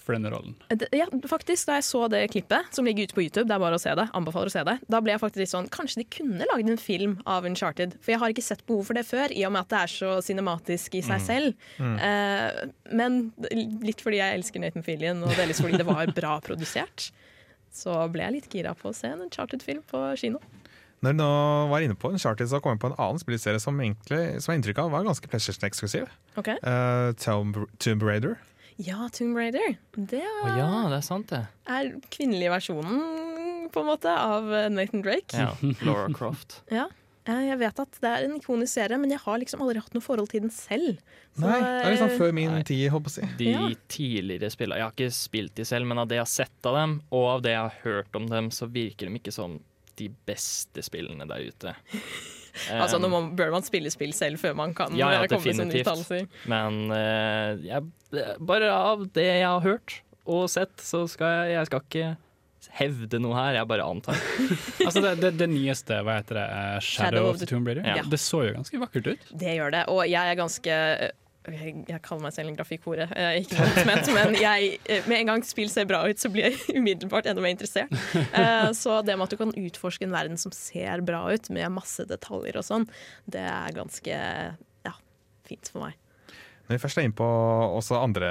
for 0.03 0.15
denne 0.15 0.31
rollen. 0.33 0.55
Ja, 0.91 1.05
faktisk, 1.29 1.67
Da 1.69 1.77
jeg 1.77 1.85
så 1.87 2.07
det 2.11 2.31
klippet, 2.33 2.73
som 2.75 2.85
ligger 2.85 3.07
ute 3.07 3.15
på 3.15 3.23
YouTube, 3.23 3.47
det 3.47 3.55
er 3.55 3.61
bare 3.61 3.77
å 3.77 3.81
se 3.81 3.93
det, 3.95 4.07
anbefaler 4.17 4.49
å 4.49 4.53
se 4.53 4.63
det, 4.67 4.75
da 4.89 5.01
ble 5.01 5.13
jeg 5.13 5.21
faktisk 5.21 5.43
litt 5.43 5.53
sånn 5.53 5.69
Kanskje 5.69 6.01
de 6.01 6.07
kunne 6.17 6.47
lagd 6.49 6.69
en 6.69 6.81
film 6.81 7.15
av 7.29 7.45
Uncharted? 7.47 7.95
For 8.01 8.13
jeg 8.13 8.19
har 8.19 8.33
ikke 8.33 8.45
sett 8.45 8.65
behov 8.67 8.89
for 8.89 8.97
det 8.97 9.05
før, 9.07 9.31
i 9.31 9.45
og 9.47 9.53
med 9.55 9.67
at 9.67 9.71
det 9.71 9.79
er 9.79 9.93
så 9.93 10.11
cinematisk 10.25 10.99
i 10.99 11.03
seg 11.05 11.23
selv. 11.23 11.67
Eh, 11.79 12.61
men 12.91 13.19
litt 13.85 14.01
fordi 14.03 14.19
jeg 14.21 14.39
elsker 14.39 14.63
Nathan 14.63 14.85
Fillion, 14.85 15.23
og 15.23 15.35
delvis 15.37 15.61
fordi 15.63 15.79
det 15.79 15.87
var 15.87 16.09
bra 16.19 16.39
produsert, 16.43 17.11
så 17.71 18.01
ble 18.11 18.25
jeg 18.25 18.37
litt 18.39 18.55
gira 18.59 18.73
på 18.77 18.89
å 18.89 18.95
se 18.95 19.11
en 19.11 19.23
Uncharted-film 19.27 19.85
på 19.87 20.03
kino. 20.19 20.41
Når 20.99 21.15
du 21.15 21.21
nå 21.21 21.31
var 21.71 21.83
inne 21.85 21.95
på 21.95 22.11
Uncharted, 22.11 22.49
så 22.51 22.59
kom 22.59 22.75
jeg 22.75 22.81
på 22.81 22.89
en 22.91 22.97
annen 22.99 23.21
spillserie 23.21 23.61
som 23.63 23.77
egentlig, 23.79 24.41
som 24.43 24.51
jeg 24.51 24.57
har 24.57 24.59
inntrykk 24.59 24.81
av 24.83 24.91
var 24.91 25.05
ganske 25.07 25.31
PlayStation-eksklusiv. 25.31 26.09
Okay. 26.41 26.59
Uh, 26.59 27.15
Tomb, 27.21 27.61
Tomb 27.79 28.03
Raider. 28.03 28.35
Ja, 28.79 29.09
Tomb 29.11 29.35
Raider. 29.35 29.73
Det 29.95 30.21
Å 30.23 30.51
ja, 30.55 30.69
det 30.87 30.99
er 31.01 31.03
sant, 31.03 31.27
det. 31.33 31.41
er 31.67 31.89
kvinnelige 32.13 32.53
versjonen, 32.53 33.01
på 33.73 33.81
en 33.83 33.89
måte, 33.91 34.13
av 34.13 34.47
Nathan 34.71 35.03
Drake. 35.03 35.35
Ja, 35.35 35.51
Laura 35.85 36.07
Croft. 36.15 36.61
Ja. 36.71 36.85
Eh, 37.27 37.41
Jeg 37.49 37.59
vet 37.59 37.81
at 37.83 37.99
det 38.01 38.09
er 38.09 38.23
en 38.29 38.37
ikonisk 38.39 38.71
serie, 38.79 38.97
men 38.97 39.11
jeg 39.11 39.19
har 39.25 39.37
liksom 39.43 39.61
aldri 39.65 39.83
hatt 39.83 39.93
noe 39.93 40.01
forhold 40.05 40.31
til 40.31 40.45
den 40.47 40.53
selv. 40.55 41.01
Så, 41.35 41.43
Nei, 41.43 41.59
det 41.59 41.83
er 41.83 41.91
liksom 41.97 42.15
før 42.17 42.31
min 42.39 42.55
Nei. 42.55 42.63
tid, 42.65 42.85
håper 42.95 43.17
jeg. 43.19 43.29
De 43.37 43.49
Ja. 43.51 43.67
tidligere 43.91 44.49
spillene 44.55 44.79
Jeg 44.79 44.87
har 44.87 44.95
ikke 44.95 45.11
spilt 45.19 45.53
de 45.59 45.67
selv, 45.67 45.85
men 45.91 45.99
av 45.99 46.07
det 46.07 46.15
jeg 46.21 46.23
har 46.25 46.33
sett 46.37 46.65
av 46.71 46.79
dem, 46.79 46.95
og 47.11 47.27
av 47.35 47.41
det 47.45 47.51
jeg 47.57 47.61
har 47.67 47.77
hørt 47.83 48.15
om 48.15 48.27
dem, 48.31 48.49
så 48.49 48.65
virker 48.71 49.11
de 49.11 49.19
ikke 49.19 49.35
som 49.35 49.59
de 49.99 50.07
beste 50.25 50.79
spillene 50.87 51.27
der 51.27 51.43
ute. 51.51 51.75
Altså, 52.81 52.99
Um, 52.99 53.05
nå 53.05 53.09
må, 53.11 53.19
bør 53.37 53.51
man 53.53 53.65
spille 53.65 53.91
spill 53.93 54.13
selv 54.15 54.41
før 54.41 54.55
man 54.57 54.73
kan 54.77 54.95
Ja, 54.97 55.11
ja, 55.15 55.23
eh, 55.23 55.29
komme 55.31 55.45
med 55.45 55.59
sånne 55.61 55.81
uttalelser. 55.81 56.25
Men 56.51 56.79
uh, 56.91 57.59
jeg, 57.63 58.25
bare 58.39 58.71
av 58.73 59.05
det 59.15 59.27
jeg 59.27 59.45
har 59.45 59.61
hørt 59.65 60.01
og 60.29 60.49
sett, 60.51 60.73
så 60.83 61.05
skal 61.09 61.31
jeg, 61.33 61.55
jeg 61.57 61.69
skal 61.69 61.85
ikke 61.85 62.09
hevde 62.75 63.19
noe 63.23 63.37
her, 63.37 63.55
jeg 63.59 63.69
bare 63.69 63.85
antar. 63.87 64.19
Altså 64.87 65.01
det, 65.05 65.15
det, 65.23 65.31
det 65.39 65.49
nyeste, 65.51 66.01
hva 66.05 66.19
heter 66.19 66.41
det, 66.41 66.49
Shadow, 66.83 66.83
Shadow, 66.83 67.31
of 67.31 67.39
the 67.41 67.47
Tomb 67.49 67.69
Raider? 67.69 67.87
Ja. 67.87 68.03
Det 68.05 68.19
så 68.21 68.43
jo 68.47 68.53
ganske 68.57 68.81
vakkert 68.83 69.09
ut. 69.13 69.31
Det 69.31 69.55
gjør 69.57 69.73
det, 69.75 69.85
og 69.93 70.03
jeg 70.09 70.33
er 70.33 70.39
ganske 70.39 70.77
jeg, 71.47 71.73
jeg 71.87 72.01
kaller 72.03 72.25
meg 72.25 72.33
selv 72.35 72.51
en 72.51 72.57
grafikkhore, 72.57 73.05
ikke 73.39 73.55
noe 73.55 73.83
annet, 73.85 74.09
men 74.15 74.35
jeg, 74.37 74.73
eh, 74.91 75.05
med 75.09 75.21
en 75.21 75.31
gang 75.31 75.45
spill 75.47 75.69
ser 75.71 75.87
bra 75.89 76.01
ut, 76.09 76.19
så 76.19 76.31
blir 76.33 76.49
jeg 76.49 76.59
umiddelbart 76.79 77.29
enda 77.31 77.43
mer 77.43 77.55
interessert. 77.55 77.93
Eh, 78.13 78.69
så 78.75 78.99
det 79.05 79.15
med 79.15 79.29
at 79.29 79.33
du 79.33 79.39
kan 79.39 79.55
utforske 79.55 80.05
en 80.05 80.13
verden 80.15 80.39
som 80.41 80.53
ser 80.55 81.03
bra 81.07 81.23
ut, 81.31 81.49
med 81.55 81.71
masse 81.77 82.05
detaljer 82.09 82.59
og 82.59 82.67
sånn, 82.67 82.89
det 83.31 83.45
er 83.47 83.75
ganske 83.77 84.19
ja, 84.19 84.95
fint 85.47 85.71
for 85.71 85.87
meg. 85.87 85.97
Når 86.69 86.77
vi 86.77 86.81
først 86.83 86.99
er 87.01 87.07
inne 87.07 87.17
på 87.17 87.27
også 87.79 87.97
andre 87.97 88.29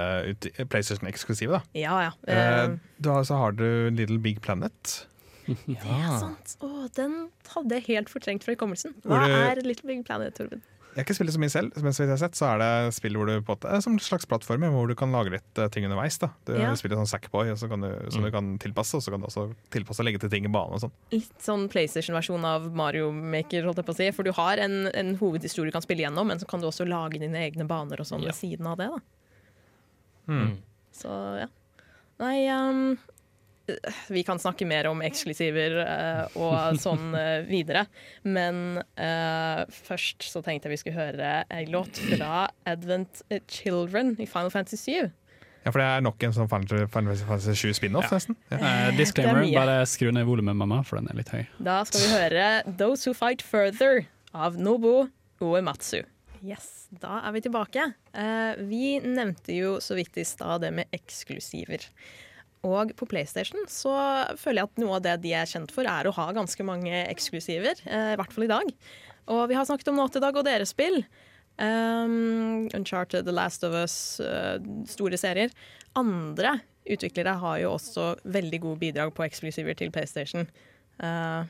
PlayStation-eksklusive, 0.70 1.58
da. 1.58 1.78
Ja, 1.80 1.96
ja. 2.06 2.12
Eh, 2.30 2.76
du 3.02 3.10
har, 3.10 3.24
så 3.26 3.40
har 3.40 3.56
du 3.58 3.66
Little 3.90 4.20
Big 4.22 4.38
Planet. 4.44 5.08
det 5.48 5.80
er 5.80 6.12
sant. 6.20 6.54
Å, 6.62 6.86
den 6.94 7.16
hadde 7.56 7.80
jeg 7.80 7.88
helt 7.88 8.12
fortrengt 8.12 8.46
fra 8.46 8.54
hukommelsen. 8.54 8.94
Hva 9.08 9.24
er 9.26 9.64
Little 9.64 9.90
Big 9.90 10.04
Planet, 10.06 10.36
Torben? 10.38 10.62
Jeg 10.98 11.04
har 11.04 11.06
ikke 11.06 11.14
spilt 11.14 11.30
så 11.30 11.38
mye 11.38 11.52
selv, 11.52 11.76
men 11.78 11.92
så 11.94 12.02
vidt 12.02 12.08
jeg 12.10 12.16
har 12.16 12.22
sett, 12.24 12.34
så 12.34 12.46
er 12.50 12.58
det 12.58 12.94
spill 12.96 13.14
hvor 13.14 13.28
du 13.30 13.36
på 13.46 13.54
en 13.54 13.58
måte, 13.60 13.76
som 13.84 13.92
en 13.94 14.00
slags 14.02 14.26
plattform 14.26 14.64
hvor 14.74 14.88
du 14.90 14.96
kan 14.98 15.12
lage 15.14 15.30
litt 15.30 15.60
eh, 15.62 15.68
ting 15.70 15.84
underveis. 15.86 16.16
da. 16.18 16.32
Du 16.44 16.56
Ja. 16.58 16.72
spiller 16.74 16.98
sånn 16.98 17.06
Sackboy 17.06 17.52
så 17.54 17.68
kan 17.70 17.80
du, 17.86 18.10
som 18.10 18.24
du 18.26 18.32
kan 18.34 18.48
tilpasse, 18.58 18.98
og 18.98 19.02
så 19.06 19.12
kan 19.14 19.20
du 19.22 19.28
også 19.28 19.44
tilpasse 19.70 20.02
og 20.02 20.08
legge 20.08 20.18
til 20.24 20.28
ting 20.32 20.44
i 20.44 20.50
banen 20.50 20.74
og 20.74 20.80
sånn. 20.82 20.90
litt 21.14 21.38
sånn 21.38 21.68
PlayStation-versjon 21.70 22.44
av 22.44 22.66
Mario 22.74 23.12
Maker, 23.12 23.62
holdt 23.62 23.76
jeg 23.78 23.86
på 23.86 23.94
å 23.94 24.00
si. 24.00 24.10
For 24.10 24.24
du 24.26 24.32
har 24.32 24.58
en, 24.58 24.88
en 24.92 25.14
hovedhistorie 25.22 25.70
du 25.70 25.76
kan 25.78 25.86
spille 25.86 26.02
gjennom, 26.02 26.26
men 26.26 26.40
så 26.42 26.48
kan 26.50 26.58
du 26.60 26.66
også 26.66 26.88
lage 26.88 27.20
dine 27.22 27.38
egne 27.46 27.64
baner 27.68 28.00
og 28.02 28.06
sånn 28.10 28.26
Ja. 28.26 28.32
ved 28.32 28.34
siden 28.34 28.66
av 28.66 28.76
det. 28.82 28.90
da. 28.90 28.98
Mm. 30.34 30.56
Så 30.92 31.08
ja. 31.44 31.46
Nei, 32.18 32.48
um, 32.50 32.98
vi 34.08 34.22
kan 34.26 34.40
snakke 34.40 34.66
mer 34.68 34.88
om 34.90 35.02
eksklusiver 35.04 35.78
uh, 35.82 36.38
og 36.38 36.78
sånn 36.84 37.12
uh, 37.14 37.44
videre. 37.48 37.86
Men 38.24 38.80
uh, 38.98 39.62
først 39.86 40.28
så 40.30 40.42
tenkte 40.44 40.68
jeg 40.68 40.76
vi 40.76 40.80
skulle 40.82 40.98
høre 40.98 41.32
en 41.48 41.72
låt 41.72 42.00
fra 42.10 42.48
Advent 42.68 43.22
Children 43.48 44.14
i 44.18 44.26
Final 44.26 44.52
Fantasy 44.54 44.98
7. 45.02 45.08
Ja, 45.64 45.72
For 45.72 45.82
det 45.82 45.88
er 45.90 46.04
nok 46.06 46.22
en 46.24 46.34
sånn 46.36 46.48
Final 46.48 46.86
Final 46.92 47.16
Fantasy 47.28 47.56
7 47.68 47.74
spin-off, 47.80 48.06
Ja. 48.08 48.18
nesten. 48.20 48.36
Ja. 48.52 48.74
Disclaimer, 48.96 49.42
er 49.42 49.56
bare 49.58 49.80
skru 49.90 50.12
ned 50.14 50.24
volumet, 50.28 50.56
mamma, 50.56 50.82
for 50.86 51.00
den 51.00 51.10
er 51.10 51.18
litt 51.18 51.32
høy. 51.34 51.42
Da 51.60 51.80
skal 51.88 52.04
vi 52.04 52.12
høre 52.14 52.46
'Those 52.68 53.08
Who 53.10 53.16
Fight 53.18 53.42
Further' 53.44 54.06
av 54.32 54.56
Nobu 54.56 55.08
Uematsu. 55.42 56.04
Yes, 56.46 56.86
Da 57.00 57.18
er 57.26 57.32
vi 57.34 57.42
tilbake. 57.44 57.82
Eh, 58.14 58.54
vi 58.64 59.00
nevnte 59.02 59.52
jo 59.52 59.76
så 59.82 59.96
vidt 59.98 60.16
i 60.16 60.24
stad 60.24 60.62
det 60.62 60.70
med 60.72 60.86
eksklusiver. 60.94 61.82
Og 62.66 62.90
på 62.98 63.06
PlayStation 63.06 63.66
så 63.70 63.94
føler 64.40 64.62
jeg 64.62 64.70
at 64.70 64.80
noe 64.82 64.96
av 64.98 65.04
det 65.04 65.16
de 65.22 65.34
er 65.38 65.48
kjent 65.48 65.70
for, 65.74 65.86
er 65.86 66.08
å 66.08 66.14
ha 66.16 66.26
ganske 66.34 66.64
mange 66.66 67.04
eksklusiver. 67.06 67.78
eh, 67.86 68.14
I 68.14 68.18
hvert 68.18 68.34
fall 68.34 68.48
i 68.48 68.50
dag. 68.50 68.72
Og 69.28 69.48
vi 69.50 69.54
har 69.54 69.66
snakket 69.68 69.90
om 69.92 69.98
Naughty 70.00 70.20
Dog 70.24 70.40
og 70.40 70.46
deres 70.48 70.72
spill. 70.74 71.04
Um, 71.58 72.68
Uncharted, 72.74 73.24
The 73.26 73.34
Last 73.34 73.64
of 73.64 73.74
Us, 73.74 74.20
uh, 74.20 74.58
store 74.86 75.18
serier. 75.18 75.50
Andre 75.98 76.60
utviklere 76.88 77.34
har 77.38 77.58
jo 77.62 77.74
også 77.74 78.14
veldig 78.24 78.60
gode 78.62 78.80
bidrag 78.80 79.12
på 79.14 79.26
eksklusiver 79.26 79.76
til 79.76 79.92
PlayStation. 79.92 80.48
Uh, 81.02 81.44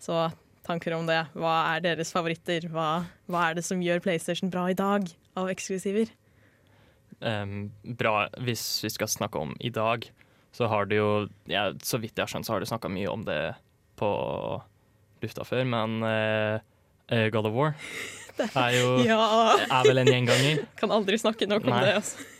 så 0.00 0.30
tanker 0.66 0.94
om 0.94 1.08
det. 1.08 1.22
Hva 1.34 1.56
er 1.74 1.84
deres 1.84 2.12
favoritter? 2.14 2.68
Hva, 2.72 3.04
hva 3.32 3.48
er 3.48 3.58
det 3.58 3.66
som 3.66 3.82
gjør 3.82 4.02
PlayStation 4.04 4.52
bra 4.52 4.68
i 4.70 4.78
dag 4.78 5.08
av 5.40 5.50
eksklusiver? 5.52 6.12
Um, 7.20 7.72
bra, 7.84 8.28
hvis 8.40 8.64
vi 8.84 8.92
skal 8.92 9.10
snakke 9.10 9.40
om 9.40 9.56
i 9.60 9.72
dag, 9.72 10.06
så 10.52 10.66
har 10.70 10.88
du 10.90 10.96
jo 10.96 11.10
ja, 11.46 11.68
Så 11.82 12.00
vidt 12.02 12.16
jeg 12.18 12.24
har 12.24 12.30
skjønt, 12.32 12.46
så 12.48 12.56
har 12.56 12.60
du 12.60 12.66
snakka 12.66 12.90
mye 12.90 13.10
om 13.12 13.22
det 13.26 13.54
på 14.00 14.08
lufta 15.22 15.44
før, 15.44 15.64
men 15.68 16.02
eh, 16.06 16.60
eh, 17.12 17.28
God 17.30 17.46
of 17.50 17.54
War 17.54 17.74
er 18.64 18.76
jo 18.78 18.92
Ja! 19.04 19.20
er 19.60 19.84
vel 19.88 20.00
en 20.02 20.08
gjenganger. 20.10 20.62
Kan 20.80 20.92
aldri 20.94 21.18
snakke 21.20 21.48
nok 21.50 21.66
om 21.68 21.74
Nei. 21.76 21.82
det. 21.88 21.96
Altså. 22.02 22.28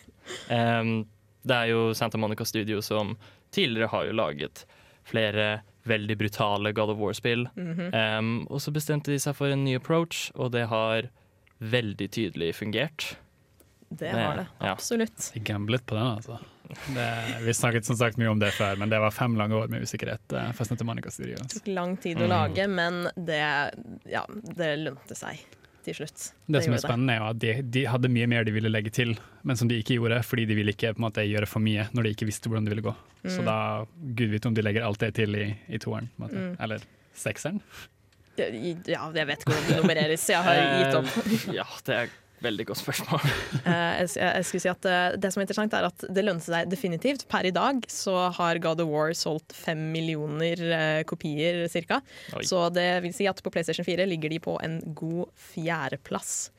Um, 0.47 1.09
det 1.43 1.57
er 1.57 1.71
jo 1.73 1.79
Santa 1.97 2.19
Monica 2.21 2.45
Studio 2.47 2.79
som 2.85 3.17
tidligere 3.51 3.89
har 3.91 4.05
jo 4.07 4.13
laget 4.15 4.61
flere 5.09 5.63
veldig 5.91 6.15
brutale 6.21 6.71
God 6.77 6.93
of 6.93 7.01
War-spill. 7.01 7.49
Mhm. 7.57 7.89
um, 7.91 8.29
og 8.47 8.61
så 8.63 8.71
bestemte 8.71 9.11
de 9.11 9.19
seg 9.19 9.35
for 9.35 9.51
en 9.51 9.65
ny 9.65 9.75
approach, 9.81 10.29
og 10.39 10.53
det 10.55 10.69
har 10.71 11.09
veldig 11.59 12.09
tydelig 12.15 12.53
fungert. 12.61 13.17
Det 13.91 14.13
har 14.15 14.37
det. 14.45 14.47
Ja. 14.61 14.71
Absolutt. 14.77 15.33
Jeg 15.35 15.43
gamblet 15.49 15.83
på 15.89 15.99
den, 15.99 16.07
altså. 16.21 16.39
Det, 16.95 17.07
vi 17.45 17.55
snakket 17.55 17.85
som 17.89 17.97
sagt 17.97 18.19
mye 18.21 18.31
om 18.33 18.39
det 18.43 18.53
før, 18.57 18.77
men 18.81 18.89
det 18.93 18.99
var 19.03 19.11
fem 19.15 19.37
lange 19.39 19.55
år 19.59 19.69
med 19.73 19.83
usikkerhet 19.83 20.33
eh, 20.33 20.51
til 20.71 20.87
Monica 20.87 21.11
Studio. 21.11 21.37
Det 21.43 21.61
tok 21.61 21.67
lang 21.75 21.97
tid 21.97 22.19
å 22.19 22.27
Mm. 22.27 22.29
lage, 22.35 22.67
men 22.69 23.01
det, 23.17 23.41
ja, 24.11 24.25
det 24.57 24.71
lønte 24.85 25.17
seg 25.19 25.39
til 25.85 25.95
slutt. 25.97 26.33
Det 26.47 26.61
som 26.65 26.75
er 26.77 26.83
spennende, 26.83 27.15
er 27.17 27.23
at 27.31 27.39
de, 27.41 27.53
de 27.63 27.85
hadde 27.89 28.09
mye 28.13 28.27
mer 28.29 28.45
de 28.45 28.53
ville 28.53 28.69
legge 28.69 28.91
til, 28.93 29.15
men 29.43 29.57
som 29.57 29.69
de 29.69 29.79
ikke 29.81 29.97
gjorde, 29.97 30.19
fordi 30.29 30.45
de 30.47 30.55
ville 30.59 30.75
ikke 30.75 30.93
måte, 31.01 31.25
gjøre 31.25 31.49
for 31.49 31.61
mye 31.65 31.87
når 31.97 32.03
de 32.05 32.11
ikke 32.15 32.29
visste 32.29 32.51
hvordan 32.51 32.67
det 32.69 32.75
ville 32.75 32.85
gå. 32.91 32.95
Så 33.25 33.41
Mm. 33.41 33.47
da, 33.49 33.57
gud 34.17 34.31
vite 34.31 34.47
om 34.49 34.55
de 34.55 34.63
legger 34.63 34.85
alt 34.85 34.99
det 35.01 35.15
til 35.15 35.35
i, 35.37 35.47
i 35.69 35.79
toeren. 35.79 36.11
Mm. 36.21 36.57
eller 36.61 36.81
sekseren. 37.17 37.61
Ja, 38.39 39.11
jeg 39.13 39.27
vet 39.29 39.43
ikke 39.43 39.53
hvordan 39.53 39.69
det 39.69 39.77
nummereres. 39.83 40.29
Jeg 40.31 40.43
har 40.45 40.61
gitt 40.81 40.95
opp. 41.01 41.11
Eh, 41.27 41.55
ja, 41.59 41.65
det 41.85 41.97
er 41.97 42.13
veldig 42.45 42.67
godt 42.71 42.83
spørsmål. 42.83 43.27
Eh, 43.71 44.01
jeg, 44.01 44.09
jeg 44.17 44.47
skulle 44.47 44.63
si 44.63 44.71
at 44.71 44.87
eh, 44.89 45.17
Det 45.21 45.31
som 45.33 45.41
er 45.41 45.45
interessant, 45.45 45.75
er 45.77 45.87
at 45.89 46.05
det 46.09 46.23
lønner 46.25 46.43
seg 46.43 46.71
definitivt. 46.71 47.27
Per 47.31 47.47
i 47.47 47.53
dag 47.55 47.85
så 47.93 48.15
har 48.35 48.61
God 48.63 48.83
of 48.83 48.89
War 48.91 49.13
solgt 49.17 49.55
fem 49.57 49.83
millioner 49.93 50.63
eh, 50.77 51.03
kopier 51.09 51.67
ca. 51.71 52.01
Så 52.47 52.63
det 52.75 52.89
vil 53.05 53.15
si 53.17 53.29
at 53.31 53.43
på 53.45 53.53
PlayStation 53.53 53.87
4 53.87 54.09
ligger 54.09 54.33
de 54.33 54.41
på 54.43 54.57
en 54.65 54.81
god 54.97 55.31
fjerdeplass 55.51 56.51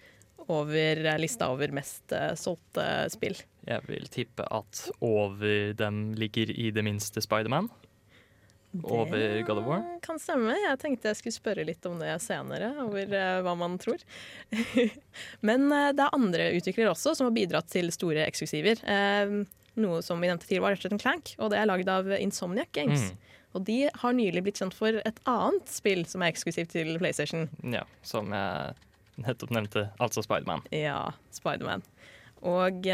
over 0.52 1.04
lista 1.22 1.48
over 1.54 1.72
mest 1.74 2.14
solgte 2.40 2.84
spill. 3.14 3.38
Jeg 3.68 3.86
vil 3.88 4.08
tippe 4.12 4.46
at 4.52 4.88
over 5.06 5.72
dem 5.78 6.12
ligger 6.18 6.52
i 6.52 6.72
det 6.74 6.84
minste 6.86 7.24
Spiderman. 7.24 7.70
Over 8.84 9.42
God 9.42 9.58
of 9.58 9.66
War? 9.66 9.80
Det 9.80 10.06
kan 10.06 10.20
stemme. 10.20 10.54
Jeg 10.56 10.80
tenkte 10.80 11.10
jeg 11.12 11.20
skulle 11.20 11.36
spørre 11.36 11.66
litt 11.68 11.86
om 11.90 11.98
det 12.00 12.14
senere, 12.24 12.72
over 12.86 13.16
eh, 13.18 13.40
hva 13.44 13.56
man 13.60 13.76
tror. 13.82 14.00
Men 15.48 15.68
eh, 15.76 15.90
det 15.98 16.06
er 16.06 16.16
andre 16.16 16.52
utviklere 16.56 16.94
også 16.94 17.16
som 17.18 17.28
har 17.28 17.36
bidratt 17.36 17.68
til 17.72 17.92
store 17.92 18.24
eksklusiver. 18.24 18.80
Eh, 18.88 19.34
noe 19.82 20.00
som 20.06 20.24
vi 20.24 20.30
nevnte 20.32 20.48
tidligere 20.48 20.68
var 20.70 20.78
Ratchet 20.78 20.96
Clank, 21.04 21.34
og 21.40 21.52
det 21.52 21.60
er 21.60 21.68
lagd 21.68 21.92
av 21.92 22.08
Insomniac 22.16 22.72
Games. 22.76 23.10
Mm. 23.12 23.36
Og 23.52 23.68
de 23.68 23.78
har 23.92 24.16
nylig 24.16 24.46
blitt 24.46 24.64
kjent 24.64 24.76
for 24.76 25.02
et 25.04 25.20
annet 25.28 25.72
spill 25.72 26.06
som 26.08 26.24
er 26.24 26.32
eksklusivt 26.32 26.72
til 26.72 26.96
PlayStation. 27.02 27.50
Ja, 27.76 27.84
som 28.08 28.32
jeg 28.32 28.78
nettopp 29.20 29.52
nevnte, 29.52 29.90
altså 30.00 30.24
Spiderman. 30.24 30.64
Ja, 30.72 31.10
Spiderman. 31.36 31.84
Og 32.48 32.88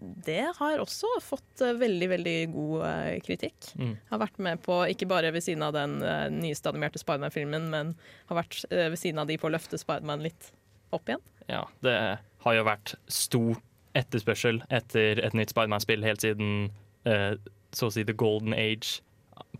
det 0.00 0.44
har 0.56 0.80
også 0.80 1.08
fått 1.22 1.62
eh, 1.64 1.74
veldig, 1.78 2.08
veldig 2.14 2.36
god 2.52 2.84
eh, 2.88 3.16
kritikk. 3.24 3.72
Mm. 3.78 3.94
Har 4.10 4.22
vært 4.22 4.40
med 4.42 4.62
på, 4.64 4.78
ikke 4.92 5.08
bare 5.10 5.32
ved 5.34 5.44
siden 5.44 5.64
av 5.66 5.74
den 5.76 5.98
uh, 6.04 6.28
nyeste 6.32 6.72
animerte 6.72 7.00
Spiderman-filmen, 7.02 7.68
men 7.72 7.94
har 8.30 8.40
vært 8.40 8.62
eh, 8.70 8.88
ved 8.92 9.00
siden 9.00 9.22
av 9.22 9.30
de 9.30 9.38
på 9.40 9.50
å 9.50 9.52
løfte 9.52 9.80
Spiderman 9.80 10.24
litt 10.24 10.52
opp 10.94 11.08
igjen. 11.08 11.24
Ja, 11.50 11.66
det 11.84 11.96
har 12.44 12.56
jo 12.56 12.66
vært 12.68 12.94
stor 13.10 13.58
etterspørsel 13.98 14.62
etter 14.72 15.20
et 15.20 15.36
nytt 15.36 15.52
Spiderman-spill 15.52 16.04
helt 16.06 16.24
siden 16.24 16.70
eh, 17.08 17.34
så 17.72 17.88
å 17.88 17.92
si 17.92 18.06
The 18.08 18.16
Golden 18.16 18.56
Age 18.56 19.02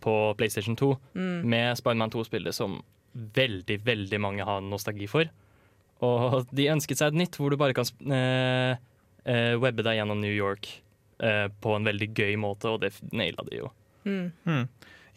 på 0.05 0.15
PlayStation 0.39 0.77
2, 0.79 0.89
med 1.49 1.79
Spiderman 1.79 2.13
2-spillet 2.13 2.55
som 2.57 2.81
veldig, 3.13 3.79
veldig 3.85 4.21
mange 4.21 4.45
har 4.47 4.63
nostalgi 4.65 5.09
for. 5.11 5.29
Og 6.03 6.49
de 6.55 6.71
ønsket 6.73 6.99
seg 6.99 7.13
et 7.13 7.21
nytt 7.23 7.39
hvor 7.39 7.53
du 7.53 7.59
bare 7.61 7.77
kan 7.77 7.87
eh, 8.11 8.81
eh, 9.29 9.55
webbe 9.61 9.85
deg 9.87 9.99
gjennom 10.01 10.21
New 10.23 10.33
York 10.33 10.69
eh, 11.23 11.49
på 11.63 11.75
en 11.77 11.89
veldig 11.89 12.11
gøy 12.13 12.37
måte, 12.41 12.71
og 12.73 12.83
det 12.85 12.95
naila 13.13 13.47
de 13.49 13.63
jo. 13.63 13.73
Mm. 14.07 14.65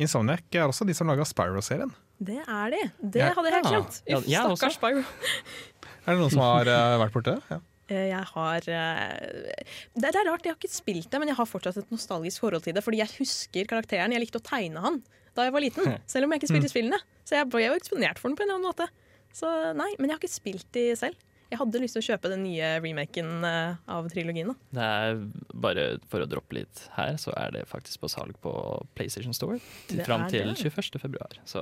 Insomniac 0.02 0.44
er 0.54 0.68
også 0.68 0.86
de 0.88 0.94
som 0.98 1.10
laga 1.10 1.26
Spyro-serien. 1.28 1.94
Det 2.16 2.40
er 2.40 2.72
de. 2.72 2.82
Det 3.02 3.24
hadde 3.28 3.50
jeg 3.50 3.56
helt 3.58 3.72
glemt. 3.72 4.02
Ja, 4.08 4.20
Uff, 4.20 4.28
jeg 4.30 4.52
stakkars 4.56 4.78
Spyro. 4.80 5.06
Er 6.06 6.14
det 6.14 6.22
noen 6.22 6.30
som 6.30 6.44
har 6.46 6.70
uh, 6.70 7.00
vært 7.02 7.16
borti 7.16 7.32
det? 7.34 7.42
Ja. 7.50 7.58
Eh, 7.90 8.08
Jeg 8.12 8.26
har 8.30 8.68
eh, 8.70 9.56
det, 9.94 10.02
det 10.06 10.12
er 10.20 10.28
rart, 10.30 10.46
jeg 10.46 10.54
har 10.54 10.60
ikke 10.60 10.70
spilt 10.70 11.10
det, 11.10 11.22
men 11.22 11.30
jeg 11.32 11.38
har 11.38 11.50
fortsatt 11.50 11.80
et 11.82 11.92
nostalgisk 11.94 12.44
forhold 12.44 12.66
til 12.66 12.76
det. 12.78 12.84
Fordi 12.86 13.02
jeg 13.02 13.14
husker 13.18 13.70
karakteren. 13.70 14.14
Jeg 14.14 14.22
likte 14.22 14.42
å 14.42 14.46
tegne 14.46 14.84
han 14.86 15.02
da 15.36 15.48
jeg 15.48 15.56
var 15.56 15.66
liten, 15.66 15.96
selv 16.12 16.28
om 16.28 16.34
jeg 16.34 16.44
ikke 16.44 16.52
spilte 16.54 16.72
spillene. 16.72 17.02
Så 17.28 17.40
jeg 17.40 17.50
ble 17.52 17.66
jo 17.66 17.78
eksponert 17.78 18.22
for 18.22 18.30
den 18.30 18.38
på 18.38 18.46
en 18.46 18.52
eller 18.52 18.62
annen 18.62 18.70
måte. 18.70 18.88
Så 19.36 19.50
nei, 19.76 19.90
Men 19.98 20.12
jeg 20.12 20.16
har 20.16 20.22
ikke 20.22 20.38
spilt 20.38 20.68
de 20.78 20.86
selv. 21.00 21.18
Jeg 21.52 21.60
hadde 21.62 21.82
lyst 21.84 21.98
til 21.98 22.02
å 22.02 22.08
kjøpe 22.08 22.32
den 22.32 22.42
nye 22.46 22.70
remaken 22.82 23.46
eh, 23.46 23.76
av 23.96 24.08
trilogien. 24.12 24.50
da. 24.50 24.56
Det 24.76 24.86
er 24.86 25.20
bare 25.66 25.86
for 26.12 26.26
å 26.26 26.30
droppe 26.30 26.58
litt 26.58 26.86
her, 26.98 27.20
så 27.22 27.34
er 27.38 27.54
det 27.56 27.66
faktisk 27.70 28.02
på 28.02 28.10
salg 28.12 28.40
på 28.44 28.54
PlayStation 28.98 29.36
Store 29.38 29.60
til, 29.90 30.02
fram 30.08 30.26
til 30.32 30.50
det. 30.50 30.58
21. 30.64 31.00
februar. 31.04 31.38
Så 31.46 31.62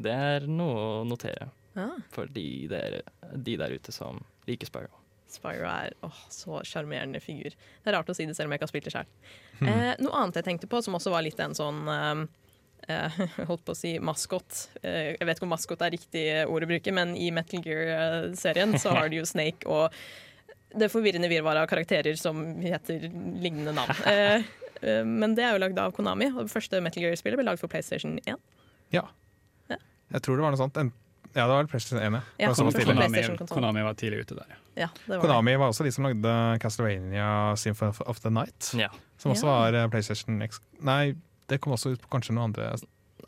det 0.00 0.12
er 0.12 0.46
noe 0.50 0.84
å 1.00 1.08
notere 1.08 1.50
Ah, 1.78 2.00
for 2.10 2.26
de 2.26 2.66
der, 2.66 2.96
de 3.36 3.52
der 3.56 3.70
ute 3.70 3.92
som 3.94 4.18
liker 4.48 4.66
Spyro. 4.66 4.90
Spyro 5.30 5.68
er 5.70 5.94
åh, 6.02 6.16
så 6.32 6.58
sjarmerende 6.66 7.20
figur. 7.22 7.54
Det 7.54 7.90
er 7.92 7.94
rart 7.94 8.10
å 8.10 8.16
si 8.16 8.26
det 8.26 8.34
selv 8.34 8.50
om 8.50 8.54
jeg 8.56 8.58
ikke 8.58 8.66
har 8.66 8.72
spilt 8.72 8.88
det 8.90 8.94
sjøl. 8.96 9.12
Eh, 9.60 9.92
noe 10.00 10.16
annet 10.16 10.38
jeg 10.40 10.46
tenkte 10.46 10.68
på, 10.72 10.78
som 10.80 10.94
også 10.96 11.10
var 11.12 11.20
litt 11.20 11.38
en 11.44 11.52
sånn 11.52 11.82
eh, 11.92 12.22
holdt 13.50 13.64
på 13.66 13.74
å 13.74 13.78
si 13.78 13.94
maskot. 14.02 14.64
Eh, 14.82 15.14
jeg 15.16 15.26
vet 15.28 15.36
ikke 15.38 15.46
om 15.48 15.54
maskot 15.54 15.82
er 15.86 15.94
riktig 15.94 16.24
ord 16.46 16.66
å 16.66 16.70
bruke, 16.70 16.94
men 16.96 17.14
i 17.16 17.30
Metal 17.34 17.62
Gear-serien 17.64 18.76
så 18.80 18.94
har 18.96 19.10
du 19.12 19.18
jo 19.20 19.26
Snake 19.28 19.68
og 19.68 19.94
det 20.70 20.86
forvirrende 20.92 21.26
virvaret 21.30 21.64
av 21.64 21.70
karakterer 21.70 22.14
som 22.18 22.40
heter 22.62 23.08
lignende 23.42 23.74
navn. 23.76 23.94
Eh, 24.10 24.46
eh, 24.80 25.04
men 25.04 25.34
det 25.36 25.44
er 25.44 25.52
jo 25.56 25.60
lagd 25.60 25.78
av 25.82 25.92
Konami, 25.92 26.30
og 26.32 26.46
det 26.46 26.52
første 26.52 26.80
Metal 26.80 27.02
Gear-spillet 27.04 27.36
ble 27.40 27.44
lagd 27.50 27.60
for 27.60 27.68
PlayStation 27.72 28.18
1. 28.24 28.38
ja. 28.96 29.06
Jeg 30.10 30.24
tror 30.26 30.40
det 30.40 30.42
var 30.42 30.50
noe 30.50 30.58
sånt. 30.58 30.78
En, 30.80 30.88
ja, 31.36 31.44
det 31.44 31.52
var 31.54 31.68
PlayStation 31.70 32.00
1. 32.02 32.16
Ja, 32.40 32.48
ja 32.48 32.48
var 32.50 32.74
Konami. 32.82 33.20
Konami, 33.46 33.84
var 33.86 33.94
tidlig 33.94 34.24
ute 34.24 34.34
der. 34.40 34.48
ja. 34.56 34.56
Ja, 34.80 34.88
det 35.04 35.18
var 35.18 35.20
Konami 35.22 35.56
var 35.60 35.70
også 35.70 35.84
de 35.86 35.92
som 35.94 36.06
lagde 36.08 36.32
Castlevania 36.62 37.54
Symphony 37.58 37.92
of- 38.06 38.20
the 38.24 38.30
Night. 38.30 38.72
Ja. 38.78 38.88
Som 39.18 39.30
også 39.34 39.46
Ja. 39.46 39.52
var 39.52 39.74
eh, 39.74 39.88
PlayStation 39.92 40.42
X... 40.42 40.60
Nei, 40.80 41.14
det 41.50 41.60
kom 41.62 41.74
også 41.76 41.94
ut 41.94 42.02
på 42.04 42.10
kanskje 42.12 42.34
noen 42.36 42.50
andre 42.50 42.72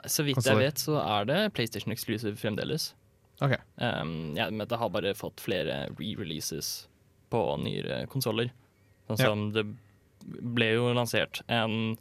Så 0.09 0.25
vidt 0.27 0.41
jeg 0.47 0.61
vet, 0.61 0.81
så 0.81 0.97
er 1.03 1.29
det 1.29 1.39
PlayStation 1.57 1.93
Exclusive 1.95 2.39
fremdeles. 2.41 2.93
Okay. 3.43 3.59
Um, 3.77 4.33
ja, 4.39 4.47
men 4.51 4.69
det 4.71 4.79
har 4.79 4.91
bare 4.95 5.15
fått 5.19 5.43
flere 5.43 5.89
re-releases 5.99 6.87
på 7.33 7.41
nyere 7.61 8.05
konsoller. 8.13 8.53
Sånn 9.09 9.19
Ja. 9.19 9.29
som 9.29 9.49
det 9.53 9.67
ble 10.23 10.69
jo 10.77 10.93
lansert 10.95 11.43
en 11.51 11.97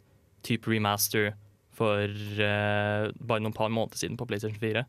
type 0.46 0.70
remaster 0.70 1.32
for 1.74 2.06
uh, 2.06 3.10
bare 3.18 3.42
noen 3.42 3.56
par 3.56 3.72
måneder 3.72 3.98
siden 3.98 4.18
på 4.20 4.28
PlayStation 4.28 4.60
4. 4.60 4.84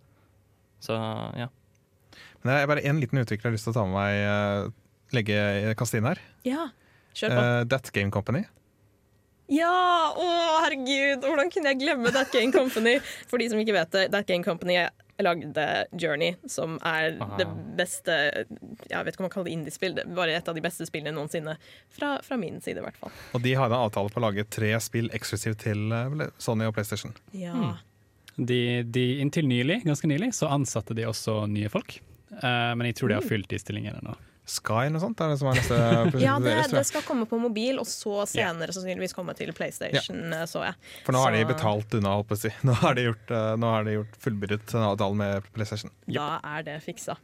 Så 0.84 0.98
ja. 1.40 1.50
Men 2.44 2.52
det 2.52 2.56
er 2.60 2.68
bare 2.70 2.84
én 2.84 3.00
liten 3.00 3.22
utvikler 3.22 3.48
jeg 3.48 3.52
har 3.52 3.56
lyst 3.56 3.70
til 3.70 3.74
å 3.74 3.78
ta 3.78 3.86
med 3.88 3.96
meg, 3.96 4.16
eh, 4.28 4.72
legge 5.16 5.76
kaste 5.80 5.98
inn 5.98 6.10
her. 6.10 6.20
Ja, 6.44 6.68
kjør 7.16 7.32
på. 7.32 7.44
Uh, 7.48 7.64
That 7.72 7.92
Game 7.96 8.12
Company. 8.12 8.44
Ja! 9.52 10.14
Å, 10.16 10.28
herregud! 10.64 11.26
Hvordan 11.26 11.52
kunne 11.54 11.74
jeg 11.74 11.82
glemme 11.84 12.12
That 12.16 12.32
Game 12.34 12.54
Company? 12.56 12.98
For 13.30 13.42
de 13.42 13.50
som 13.52 13.62
ikke 13.62 13.76
vet 13.76 13.96
det, 13.96 14.10
That 14.14 14.30
Game 14.30 14.46
Company 14.46 14.78
lagde 15.22 15.86
Journey, 15.92 16.36
som 16.50 16.80
er 16.82 17.18
Aha. 17.22 17.38
det 17.38 17.46
beste 17.78 18.16
Jeg 18.90 19.06
vet 19.06 19.14
ikke 19.14 19.22
om 19.22 19.28
man 19.28 19.34
kaller 19.34 19.50
det 19.50 19.56
indiespill, 19.58 19.94
det 19.96 20.06
er 20.08 20.16
bare 20.18 20.34
et 20.36 20.50
av 20.50 20.58
de 20.58 20.64
beste 20.64 20.88
spillene 20.90 21.14
noensinne. 21.16 21.56
Fra, 21.94 22.16
fra 22.26 22.38
min 22.40 22.60
side, 22.62 22.82
i 22.82 22.86
hvert 22.86 22.98
fall. 23.00 23.14
Og 23.38 23.44
de 23.46 23.54
hadde 23.58 23.78
en 23.78 23.86
avtale 23.86 24.14
på 24.14 24.22
å 24.22 24.26
lage 24.26 24.48
tre 24.50 24.74
spill 24.84 25.12
eksklusivt 25.14 25.62
til 25.68 25.94
eh, 25.94 26.26
Sony 26.42 26.68
og 26.68 26.76
PlayStation. 26.76 27.14
Ja. 27.38 27.76
De, 28.36 28.82
de, 28.84 29.06
inntil 29.22 29.48
nylig, 29.48 29.84
ganske 29.86 30.10
nylig 30.10 30.34
så 30.34 30.50
ansatte 30.54 30.98
de 30.98 31.06
også 31.06 31.44
nye 31.52 31.70
folk. 31.70 32.00
Uh, 32.34 32.74
men 32.74 32.88
jeg 32.90 32.98
tror 32.98 33.12
de 33.12 33.20
har 33.20 33.26
fylt 33.28 33.52
de 33.52 33.60
stillingene 33.62 34.02
nå. 34.02 34.16
Sky 34.44 34.90
noe 34.92 35.00
sånt 35.00 35.22
er 35.24 35.32
det 35.32 35.38
som 35.40 35.50
er 35.52 35.60
neste 35.60 35.78
Ja, 36.24 36.36
det, 36.42 36.52
deres. 36.52 36.72
det 36.74 36.84
skal 36.90 37.04
komme 37.08 37.28
på 37.30 37.40
mobil, 37.40 37.78
og 37.80 37.88
så 37.88 38.26
senere 38.28 38.76
sannsynligvis 38.76 39.16
komme 39.16 39.36
til 39.38 39.54
PlayStation, 39.56 40.20
yeah. 40.34 40.44
så 40.50 40.66
jeg. 40.66 40.76
For 41.06 41.16
nå 41.16 41.22
har 41.24 41.36
de 41.36 41.44
betalt 41.48 41.96
unna, 41.96 42.16
holdt 42.18 42.32
på 42.32 42.38
å 42.38 42.42
si. 42.42 42.52
Nå 42.68 42.76
har 42.82 42.98
de 42.98 43.06
gjort, 43.08 43.32
eh, 43.32 43.54
har 43.64 43.88
de 43.88 43.96
gjort 43.98 44.18
fullbyrdet 44.26 44.76
avtalen 44.82 45.22
med 45.22 45.48
PlayStation. 45.56 45.94
Da 46.10 46.28
er 46.56 46.68
det 46.68 46.80
fiksa. 46.84 47.16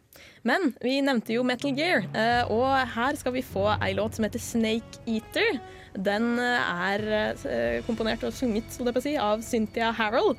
Men 0.47 0.71
vi 0.83 0.99
nevnte 1.03 1.35
jo 1.35 1.43
Metal 1.47 1.75
Gear, 1.75 2.07
eh, 2.13 2.53
og 2.53 2.71
her 2.95 3.19
skal 3.19 3.35
vi 3.35 3.43
få 3.43 3.67
ei 3.77 3.91
låt 3.97 4.15
som 4.15 4.27
heter 4.27 4.43
Snake 4.43 5.03
Eater. 5.09 5.59
Den 5.99 6.37
eh, 6.39 6.71
er 6.93 7.83
komponert 7.87 8.23
og 8.23 8.35
sunget 8.35 8.79
si, 9.03 9.17
av 9.19 9.43
Cynthia 9.43 9.91
Harrell. 9.95 10.37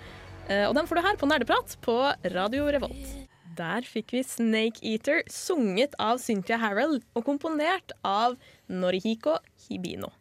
Eh, 0.50 0.66
Og 0.68 0.74
den 0.74 0.88
får 0.88 0.98
du 0.98 1.06
her 1.06 1.18
på 1.20 1.28
Nerdeprat 1.30 1.76
på 1.84 1.96
Radio 2.34 2.70
Revolt. 2.72 3.16
Der 3.56 3.86
fikk 3.86 4.12
vi 4.14 4.22
Snake 4.26 4.82
Eater, 4.86 5.22
sunget 5.26 5.96
av 5.98 6.20
Cynthia 6.22 6.58
Harrell 6.60 7.00
og 7.16 7.24
komponert 7.26 7.94
av 8.06 8.36
Norihiko 8.70 9.38
Hibino. 9.64 10.12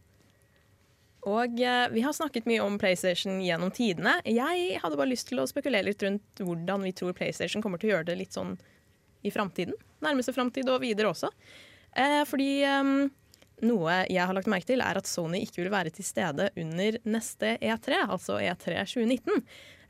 Og 1.28 1.60
eh, 1.60 1.86
vi 1.92 2.02
har 2.02 2.16
snakket 2.16 2.48
mye 2.48 2.64
om 2.64 2.78
PlayStation 2.80 3.42
gjennom 3.44 3.74
tidene. 3.76 4.16
Jeg 4.26 4.80
hadde 4.82 4.98
bare 4.98 5.12
lyst 5.12 5.28
til 5.30 5.42
å 5.42 5.48
spekulere 5.50 5.90
litt 5.90 6.04
rundt 6.06 6.42
hvordan 6.42 6.86
vi 6.88 6.94
tror 6.96 7.16
PlayStation 7.18 7.64
kommer 7.64 7.82
til 7.82 7.92
å 7.92 7.98
gjøre 7.98 8.10
det 8.10 8.20
litt 8.22 8.38
sånn 8.38 8.56
i 9.28 9.32
framtiden. 9.34 9.76
Nærmeste 10.06 10.34
framtid 10.34 10.70
og 10.72 10.80
videre 10.82 11.12
også. 11.12 11.30
Eh, 12.00 12.24
fordi 12.30 12.54
eh, 12.64 12.94
noe 13.68 13.98
jeg 14.08 14.24
har 14.24 14.38
lagt 14.38 14.50
merke 14.52 14.72
til, 14.72 14.82
er 14.86 15.02
at 15.02 15.10
Sony 15.10 15.44
ikke 15.44 15.66
vil 15.66 15.74
være 15.74 15.92
til 15.94 16.08
stede 16.08 16.50
under 16.56 17.02
neste 17.04 17.58
E3, 17.60 18.06
altså 18.08 18.40
E3 18.40 18.80
2019. 18.88 19.44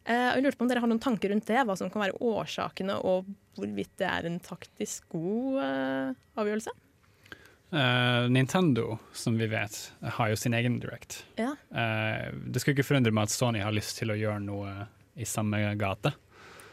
Eh, 0.07 0.27
jeg 0.35 0.43
lurte 0.43 0.59
på 0.59 0.65
om 0.65 0.69
dere 0.71 0.83
har 0.83 0.89
noen 0.89 1.01
tanker 1.03 1.33
rundt 1.33 1.49
det, 1.49 1.59
hva 1.67 1.75
som 1.77 1.89
kan 1.91 2.05
være 2.05 2.19
årsakene, 2.23 2.95
og 3.05 3.27
hvorvidt 3.57 3.97
det 4.01 4.07
er 4.09 4.29
en 4.29 4.39
taktisk 4.43 5.09
god 5.13 5.59
eh, 5.65 6.13
avgjørelse? 6.39 6.75
Uh, 7.69 8.25
Nintendo, 8.33 8.97
som 9.13 9.35
vi 9.37 9.45
vet, 9.45 9.75
har 10.01 10.31
jo 10.31 10.37
sin 10.39 10.55
egen 10.57 10.79
Direct. 10.81 11.19
Ja. 11.37 11.51
Uh, 11.69 12.33
det 12.49 12.63
skulle 12.63 12.73
ikke 12.73 12.87
forundre 12.87 13.13
meg 13.13 13.29
at 13.29 13.35
Sony 13.35 13.61
har 13.61 13.75
lyst 13.75 13.99
til 13.99 14.09
å 14.09 14.17
gjøre 14.17 14.41
noe 14.41 14.71
i 15.13 15.27
samme 15.29 15.61
gate. 15.77 16.15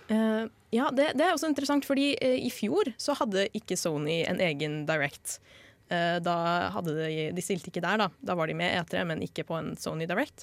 Uh, 0.08 0.48
ja, 0.72 0.88
det, 0.96 1.10
det 1.18 1.26
er 1.26 1.34
også 1.34 1.50
interessant, 1.50 1.84
fordi 1.84 2.14
i 2.16 2.48
fjor 2.54 2.94
så 3.00 3.16
hadde 3.18 3.44
ikke 3.58 3.76
Sony 3.76 4.22
en 4.24 4.40
egen 4.40 4.84
Direct. 4.88 5.38
Da 5.86 6.36
hadde 6.74 6.96
de, 6.98 7.28
de 7.30 7.42
stilte 7.44 7.70
ikke 7.70 7.84
der, 7.84 8.00
da. 8.00 8.08
Da 8.18 8.34
var 8.34 8.50
de 8.50 8.56
med 8.58 8.72
E3, 8.74 9.04
men 9.06 9.20
ikke 9.22 9.44
på 9.46 9.54
en 9.54 9.68
Sony 9.78 10.08
Direct. 10.10 10.42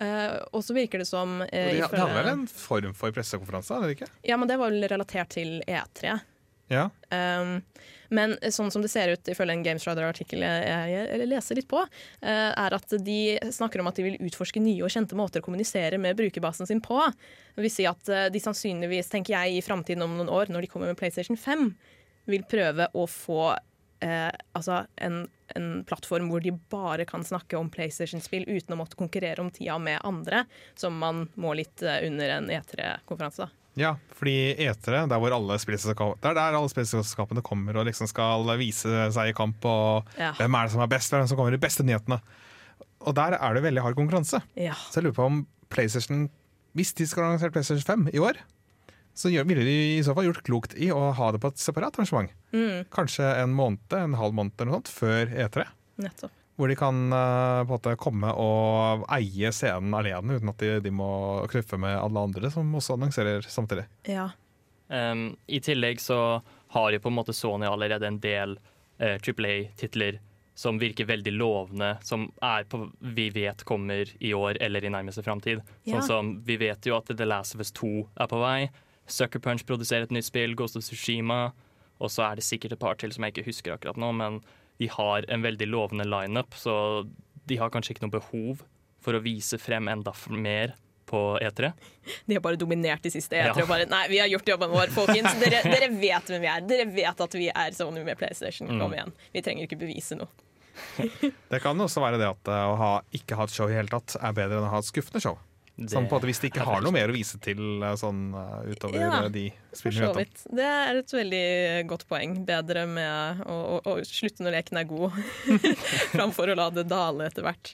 Eh, 0.00 0.36
og 0.56 0.64
så 0.64 0.72
virker 0.72 1.02
det 1.02 1.08
som 1.10 1.42
uh, 1.42 1.46
Det 1.50 1.76
de 1.76 1.84
hadde 1.84 2.10
vel 2.16 2.32
en 2.32 2.46
form 2.48 2.94
for 2.96 3.12
pressekonferanse, 3.12 3.76
eller 3.76 3.92
ikke? 3.92 4.08
Ja, 4.24 4.38
men 4.40 4.48
det 4.48 4.56
var 4.60 4.72
vel 4.72 4.88
relatert 4.88 5.34
til 5.36 5.58
E3. 5.68 6.14
Ja. 6.70 6.86
Um, 7.10 7.58
men 8.14 8.36
sånn 8.54 8.70
som 8.70 8.82
det 8.82 8.92
ser 8.92 9.10
ut 9.12 9.28
ifølge 9.30 9.56
en 9.56 9.64
Games 9.66 9.84
Radar-artikkel 9.88 10.44
jeg, 10.46 10.92
jeg, 10.92 11.26
leser 11.26 11.58
litt 11.58 11.68
på, 11.70 11.82
uh, 11.82 12.50
er 12.54 12.76
at 12.76 12.94
de 13.02 13.18
snakker 13.52 13.82
om 13.82 13.90
at 13.90 13.98
de 13.98 14.06
vil 14.06 14.18
utforske 14.28 14.62
nye 14.62 14.86
og 14.86 14.94
kjente 14.94 15.18
måter 15.18 15.42
å 15.42 15.46
kommunisere 15.46 15.98
med 16.00 16.18
brukerbasen 16.18 16.70
sin 16.70 16.82
på. 16.84 17.02
Det 17.56 17.66
vil 17.66 17.74
si 17.74 17.84
at 17.90 18.08
eh, 18.08 18.28
de 18.32 18.40
sannsynligvis, 18.40 19.10
tenker 19.10 19.34
jeg, 19.34 19.58
i 19.58 19.64
framtiden 19.66 20.06
om 20.06 20.14
noen 20.16 20.30
år, 20.32 20.52
når 20.54 20.64
de 20.64 20.70
kommer 20.70 20.88
med 20.88 20.98
PlayStation 21.00 21.36
5, 21.36 21.66
vil 22.30 22.46
prøve 22.48 22.86
å 22.94 23.04
få 23.10 23.50
altså 24.00 24.78
en, 25.04 25.26
en 25.56 25.84
plattform 25.88 26.28
hvor 26.30 26.42
de 26.44 26.52
bare 26.72 27.04
kan 27.08 27.24
snakke 27.26 27.58
om 27.58 27.70
PlayStation-spill 27.72 28.44
uten 28.48 28.74
å 28.76 28.80
måtte 28.80 28.98
konkurrere 29.00 29.40
om 29.42 29.50
tida 29.54 29.78
med 29.82 30.00
andre, 30.06 30.44
som 30.78 30.96
man 31.00 31.24
må 31.40 31.54
litt 31.58 31.82
eh, 31.82 32.02
under 32.06 32.36
en 32.36 32.50
E3-konferanse. 32.50 33.48
Ja, 33.78 33.92
fordi 34.18 34.34
etere, 34.66 35.04
der 35.08 35.20
hvor 35.22 35.32
alle 35.32 35.56
spillselskap- 35.62 36.16
det 36.20 36.32
er 36.32 36.34
der 36.40 36.56
alle 36.58 36.68
spillselskapene 36.72 37.42
kommer 37.46 37.78
og 37.78 37.86
liksom 37.86 38.08
skal 38.10 38.44
vise 38.58 39.06
seg 39.14 39.30
i 39.30 39.36
kamp. 39.36 39.64
og 39.64 40.08
Ja. 40.18 40.32
Hvem 40.40 40.56
er 40.58 40.66
det 40.66 40.72
som 40.74 40.82
er 40.82 40.90
best, 40.90 41.10
hvem 41.12 41.20
er 41.20 41.24
det 41.28 41.30
som 41.32 41.38
kommer 41.38 41.54
de 41.54 41.62
beste 41.62 41.86
nyhetene? 41.86 42.18
Og 43.06 43.14
der 43.16 43.38
er 43.38 43.54
det 43.54 43.62
veldig 43.64 43.82
hard 43.84 43.96
konkurranse. 43.96 44.42
Ja. 44.58 44.74
Så 44.90 44.98
jeg 45.00 45.04
lurer 45.08 45.16
på 45.20 45.28
om 45.30 45.46
PlayStation 45.70 46.28
Hvis 46.74 46.92
de 46.94 47.06
skal 47.06 47.24
lansere 47.24 47.50
PlayStation 47.50 47.82
5 48.06 48.14
i 48.14 48.18
år, 48.22 48.36
så 49.14 49.30
ville 49.30 49.64
de 49.66 49.76
i 49.98 50.02
så 50.04 50.14
fall 50.16 50.28
gjort 50.28 50.42
klokt 50.46 50.74
i 50.78 50.90
å 50.94 51.10
ha 51.16 51.30
det 51.32 51.40
på 51.42 51.50
et 51.50 51.60
separat 51.60 51.98
arrangement. 51.98 52.30
Mm, 52.54 52.84
Kanskje 52.92 53.26
en 53.42 53.54
måned, 53.56 53.82
en 53.96 54.18
halv 54.18 54.36
måned 54.36 54.54
eller 54.58 54.70
noe 54.70 54.80
sånt, 54.80 54.92
før 54.94 55.32
E3. 55.32 55.66
nettopp. 56.04 56.36
Hvor 56.60 56.68
de 56.68 56.76
kan 56.76 56.96
uh, 57.08 57.64
på 57.64 57.70
en 57.70 57.72
måte 57.72 57.96
komme 57.96 58.30
og 58.36 59.06
eie 59.16 59.48
scenen 59.56 59.94
alene, 59.96 60.36
uten 60.36 60.52
at 60.52 60.60
de, 60.60 60.74
de 60.84 60.90
må 60.92 61.10
knuffe 61.48 61.78
med 61.80 61.96
alle 61.96 62.24
andre 62.28 62.50
som 62.52 62.74
også 62.76 62.98
annonserer 62.98 63.46
samtidig. 63.48 63.86
Ja. 64.08 64.28
Um, 64.92 65.30
I 65.48 65.62
tillegg 65.64 66.02
så 66.04 66.42
har 66.74 66.92
jo 66.92 67.00
på 67.00 67.08
en 67.08 67.16
måte 67.16 67.32
Sony 67.36 67.64
allerede 67.68 68.08
en 68.10 68.20
del 68.20 68.58
uh, 69.00 69.16
AAA-titler 69.16 70.20
som 70.60 70.76
virker 70.78 71.04
veldig 71.08 71.32
lovende, 71.32 71.94
som 72.04 72.26
er 72.44 72.66
på, 72.68 72.82
vi 73.00 73.30
vet 73.32 73.64
kommer 73.64 74.10
i 74.18 74.34
år 74.36 74.58
eller 74.60 74.84
i 74.84 74.90
nærmeste 74.92 75.22
framtid. 75.24 75.62
Ja. 75.84 75.94
Sånn 75.94 76.08
som 76.10 76.32
vi 76.44 76.58
vet 76.60 76.84
jo 76.84 76.98
at 76.98 77.08
The 77.08 77.24
Last 77.24 77.56
of 77.56 77.64
Us 77.64 77.72
2 77.72 77.88
er 78.20 78.28
på 78.28 78.40
vei. 78.42 78.58
Sucker 79.12 79.38
Punch 79.42 79.64
produserer 79.68 80.02
et 80.08 80.10
nytt 80.14 80.24
spill, 80.28 80.54
Ghost 80.58 80.76
of 80.76 80.82
Tsushima. 80.86 81.52
Og 82.00 82.08
så 82.10 82.24
er 82.30 82.36
det 82.40 82.44
sikkert 82.46 82.72
et 82.72 82.80
par 82.80 82.94
til 82.96 83.12
som 83.12 83.24
jeg 83.26 83.34
ikke 83.34 83.46
husker 83.50 83.74
akkurat 83.76 83.98
nå, 84.00 84.12
men 84.16 84.40
de 84.80 84.86
har 84.88 85.26
en 85.28 85.42
veldig 85.44 85.66
lovende 85.68 86.06
lineup, 86.08 86.54
så 86.56 87.06
de 87.46 87.56
har 87.60 87.68
kanskje 87.74 87.92
ikke 87.94 88.06
noe 88.06 88.14
behov 88.16 88.62
for 89.04 89.12
å 89.16 89.20
vise 89.24 89.58
frem 89.60 89.88
enda 89.92 90.12
mer 90.30 90.72
på 91.10 91.20
E 91.42 91.48
E3. 91.50 91.72
De 92.28 92.36
har 92.36 92.40
bare 92.44 92.56
dominert 92.56 93.02
de 93.02 93.10
siste 93.10 93.34
Ja. 93.36 93.50
og 93.52 93.66
bare 93.68 93.84
Nei, 93.90 94.06
vi 94.08 94.18
har 94.22 94.28
gjort 94.28 94.46
jobben 94.48 94.70
vår, 94.70 94.92
folkens. 94.94 95.34
Dere, 95.42 95.60
dere 95.66 95.88
vet 95.90 96.24
hvem 96.30 96.40
vi 96.40 96.46
er. 96.46 96.60
Dere 96.70 96.86
vet 96.94 97.20
at 97.20 97.32
vi 97.34 97.48
er 97.50 97.72
Sony 97.76 98.04
med 98.06 98.16
PlayStation. 98.16 98.68
Kom 98.68 98.92
Mm. 98.92 98.94
igjen. 98.94 99.12
Vi 99.34 99.42
trenger 99.42 99.66
ikke 99.66 99.78
bevise 99.80 100.16
noe. 100.16 100.28
Det 101.50 101.60
kan 101.60 101.76
også 101.76 102.00
være 102.00 102.16
det 102.20 102.28
at 102.30 102.48
eh, 102.48 102.66
å 102.72 102.76
ha, 102.78 102.90
ikke 103.12 103.36
ha 103.36 103.44
et 103.44 103.50
show 103.52 103.68
i 103.68 103.74
hele 103.74 103.88
tatt 103.92 104.14
er 104.20 104.32
bedre 104.32 104.60
enn 104.60 104.68
å 104.68 104.70
ha 104.72 104.78
et 104.78 104.88
skuffende 104.88 105.20
show. 105.20 105.36
Sånn 105.88 106.08
på 106.10 106.16
at 106.18 106.24
Hvis 106.28 106.40
de 106.42 106.50
ikke 106.50 106.64
har 106.66 106.82
noe 106.84 106.92
mer 106.92 107.08
å 107.08 107.14
vise 107.14 107.38
til 107.40 107.80
eh, 107.82 107.94
sånn 107.96 108.34
eh, 108.36 108.72
utover 108.74 109.00
Ja, 109.00 109.22
eh, 109.24 109.30
de 109.32 109.46
spillene 109.72 110.00
vi 110.00 110.06
vet 110.06 110.10
om. 110.10 110.18
vidt. 110.20 110.42
Det 110.60 110.66
er 110.68 110.98
et 111.00 111.14
veldig 111.16 111.44
godt 111.88 112.04
poeng. 112.10 112.34
Bedre 112.44 112.82
med 112.90 113.40
å, 113.46 113.56
å, 113.78 113.80
å 113.88 113.94
slutte 114.04 114.44
når 114.44 114.58
leken 114.58 114.76
er 114.82 114.84
god, 114.90 115.16
framfor 116.14 116.52
å 116.52 116.58
la 116.58 116.68
det 116.74 116.84
dale 116.90 117.30
etter 117.30 117.46
hvert. 117.46 117.72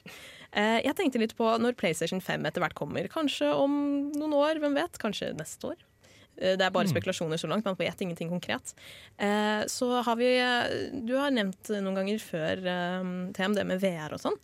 Eh, 0.53 0.79
jeg 0.85 0.95
tenkte 0.97 1.19
litt 1.21 1.35
på 1.37 1.49
når 1.59 1.75
PlayStation 1.79 2.21
5 2.23 2.47
etter 2.47 2.63
hvert 2.63 2.77
kommer. 2.77 3.09
Kanskje 3.11 3.51
om 3.53 3.75
noen 4.15 4.33
år, 4.37 4.61
hvem 4.63 4.77
vet? 4.79 4.97
Kanskje 5.01 5.33
neste 5.37 5.73
år. 5.73 5.83
Det 6.37 6.61
er 6.61 6.69
bare 6.69 6.85
spekulasjoner 6.85 7.39
så 7.41 7.47
langt, 7.49 7.65
man 7.65 7.73
vet 7.79 7.97
ingenting 8.05 8.29
konkret. 8.29 8.75
Eh, 9.17 9.63
Så 9.65 9.87
har 10.05 10.15
vi 10.19 10.27
Du 11.07 11.15
har 11.17 11.31
nevnt 11.33 11.71
noen 11.81 11.97
ganger 11.97 12.19
før, 12.21 12.61
eh, 12.61 13.07
TM, 13.33 13.55
det 13.57 13.65
med 13.65 13.81
VR 13.81 14.13
og 14.13 14.21
sånn. 14.21 14.37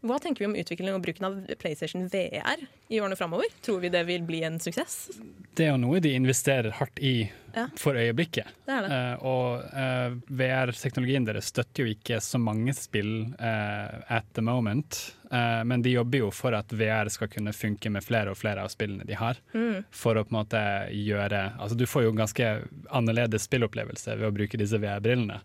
Hva 0.00 0.16
tenker 0.18 0.44
vi 0.44 0.48
om 0.48 0.56
utviklingen 0.56 0.96
og 0.96 1.02
bruken 1.04 1.26
av 1.28 1.34
PlayStation 1.60 2.06
VR 2.08 2.62
i 2.88 3.00
årene 3.00 3.18
framover? 3.18 3.52
Tror 3.60 3.82
vi 3.82 3.90
det 3.92 4.00
vil 4.08 4.24
bli 4.24 4.40
en 4.46 4.56
suksess? 4.62 5.10
Det 5.54 5.66
er 5.66 5.74
jo 5.74 5.80
noe 5.82 6.00
de 6.00 6.14
investerer 6.16 6.72
hardt 6.80 7.02
i 7.04 7.30
Ja. 7.52 7.66
for 7.76 7.98
øyeblikket. 7.98 8.46
Det 8.66 8.76
det. 8.84 8.88
Uh, 8.94 9.24
og 9.26 9.64
uh, 9.74 10.14
VR-teknologien 10.30 11.24
deres 11.26 11.50
støtter 11.50 11.82
jo 11.82 11.90
ikke 11.90 12.20
så 12.22 12.38
mange 12.38 12.74
spill 12.78 13.32
uh, 13.40 14.00
at 14.06 14.28
the 14.38 14.44
moment, 14.44 15.00
eh, 15.32 15.64
men 15.64 15.82
de 15.82 15.96
jobber 15.96 16.22
jo 16.22 16.30
for 16.34 16.54
at 16.54 16.72
VR 16.72 17.10
skal 17.10 17.28
kunne 17.28 17.52
funke 17.52 17.90
med 17.90 18.04
flere 18.06 18.30
og 18.30 18.38
flere 18.38 18.62
av 18.62 18.70
spillene 18.70 19.06
de 19.06 19.18
har. 19.18 19.38
Mm. 19.52 19.82
For 19.90 20.14
å 20.14 20.24
på 20.24 20.32
en 20.32 20.38
måte 20.38 20.62
gjøre 20.94 21.42
Altså 21.58 21.76
du 21.78 21.86
får 21.86 22.06
jo 22.06 22.14
ganske 22.16 22.46
annerledes 22.90 23.46
spillopplevelse 23.48 24.16
ved 24.16 24.28
å 24.28 24.34
bruke 24.34 24.58
disse 24.60 24.78
VR-brillene. 24.78 25.40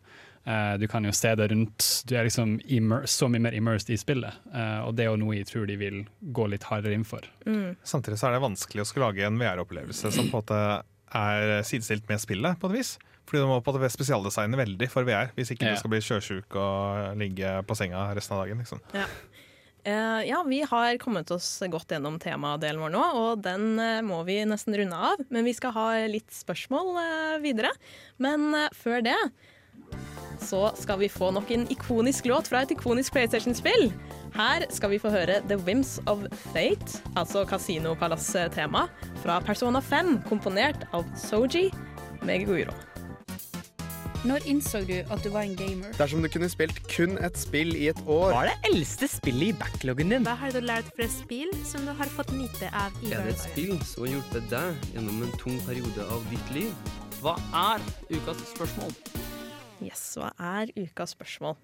Eh, 0.45 0.73
du 0.77 0.85
kan 0.87 1.05
jo 1.07 1.09
se 1.15 1.31
det 1.33 1.47
rundt 1.49 2.03
Du 2.05 2.11
er 2.13 2.27
liksom 2.27 2.59
immer, 2.69 3.07
så 3.09 3.25
mye 3.31 3.41
mer 3.41 3.55
immersed 3.57 3.89
i 3.89 3.97
spillet, 3.97 4.43
eh, 4.53 4.81
og 4.85 4.93
det 4.93 5.05
er 5.05 5.09
jo 5.09 5.17
noe 5.17 5.39
jeg 5.39 5.49
tror 5.49 5.65
de 5.65 5.77
vil 5.79 6.03
gå 6.21 6.45
litt 6.51 6.67
hardere 6.69 6.93
inn 6.93 7.07
for. 7.07 7.25
Mm. 7.47 7.73
Samtidig 7.81 8.19
så 8.21 8.29
er 8.29 8.37
det 8.37 8.45
vanskelig 8.45 8.83
å 8.83 8.89
skulle 8.89 9.09
lage 9.09 9.25
en 9.25 9.39
VR-opplevelse 9.41 10.13
som 10.13 10.29
på 10.29 10.37
en 10.37 10.43
måte 10.43 10.61
er 11.15 11.63
sidestilt 11.65 12.05
med 12.09 12.21
spillet, 12.21 12.59
på 12.61 12.69
et 12.69 12.77
vis. 12.77 12.95
Fordi 13.25 13.41
du 13.41 13.49
må 13.49 13.57
på 13.65 13.73
en 13.73 13.89
spesialdesigne 13.89 14.59
veldig 14.59 14.89
for 14.91 15.07
VR, 15.07 15.31
hvis 15.33 15.49
ikke 15.53 15.65
Ja. 15.65 15.73
du 15.73 15.81
skal 15.81 15.93
bli 15.95 16.01
sjøsjuk 16.03 16.55
og 16.61 17.17
ligge 17.17 17.55
på 17.65 17.77
senga 17.77 18.13
resten 18.13 18.37
av 18.37 18.45
dagen. 18.45 18.61
Liksom. 18.61 18.81
Eh, 19.85 20.21
ja, 20.29 20.43
vi 20.45 20.61
har 20.61 20.97
kommet 20.97 21.31
oss 21.31 21.61
godt 21.69 21.89
gjennom 21.89 22.19
temadelen 22.19 22.81
vår 22.81 22.93
nå, 22.93 23.03
og 23.17 23.41
den 23.41 23.79
uh, 23.79 24.01
må 24.01 24.23
vi 24.25 24.43
nesten 24.45 24.77
runde 24.77 24.97
av. 24.97 25.25
Men 25.29 25.45
vi 25.45 25.53
skal 25.53 25.73
ha 25.73 25.89
litt 26.05 26.29
spørsmål 26.33 26.97
uh, 26.97 27.41
videre. 27.41 27.73
Men 28.17 28.53
før 28.73 29.01
det 29.05 29.17
så 30.45 30.69
skal 30.77 30.99
vi 30.99 31.09
få 31.09 31.31
nok 31.31 31.51
en 31.51 31.67
ikonisk 31.71 32.25
låt 32.29 32.49
fra 32.51 32.61
et 32.65 32.71
ikonisk 32.75 33.15
PlayStation-spill. 33.15 33.89
Her 34.35 34.65
skal 34.69 34.91
vi 34.91 34.99
få 34.99 35.09
høre 35.09 35.41
The 35.49 35.57
Whims 35.57 35.99
of 36.05 36.25
Fate, 36.51 37.01
altså 37.15 37.45
Casino 37.49 37.93
Palace-tema, 37.93 38.87
fra 39.23 39.39
Persona 39.39 39.79
5, 39.79 40.19
komponert 40.29 40.87
av 40.93 41.07
Soji 41.17 41.69
Meguro. 42.25 42.73
Når 44.25 44.47
innså 44.49 44.79
du 44.81 44.95
at 44.97 45.21
du 45.21 45.29
var 45.29 45.45
en 45.45 45.53
gamer? 45.55 45.91
Dersom 45.99 46.23
du 46.25 46.29
kunne 46.33 46.49
spilt 46.49 46.79
kun 46.89 47.13
et 47.21 47.37
spill 47.37 47.75
i 47.77 47.91
et 47.91 47.99
år 48.09 48.31
Hva 48.33 48.39
er 48.41 48.49
det 48.49 48.71
eldste 48.71 49.05
spillet 49.11 49.51
i 49.51 49.57
backloggen 49.59 50.15
din? 50.15 50.25
Hva 50.25 50.33
har 50.39 50.55
du 50.55 50.65
lært 50.65 50.89
fra 50.97 51.05
spill 51.13 51.53
som 51.61 51.85
du 51.85 51.93
har 51.93 52.09
fått 52.09 52.33
nyte 52.33 52.71
av 52.73 52.95
i 53.05 53.13
Er 53.13 53.21
det 53.21 53.35
et 53.35 53.43
spill 53.43 53.77
som 53.85 54.07
har 54.07 54.15
hjulpet 54.15 54.49
deg 54.49 54.89
gjennom 54.95 55.21
en 55.27 55.37
tung 55.37 55.61
periode 55.69 56.09
av 56.09 56.25
ditt 56.33 56.51
liv? 56.57 56.73
Hva 57.21 57.37
er 57.67 57.85
ukas 58.09 58.41
spørsmål? 58.55 58.97
Yes, 59.83 60.03
hva 60.19 60.31
er 60.39 60.71
ukas 60.77 61.15
spørsmål? 61.15 61.57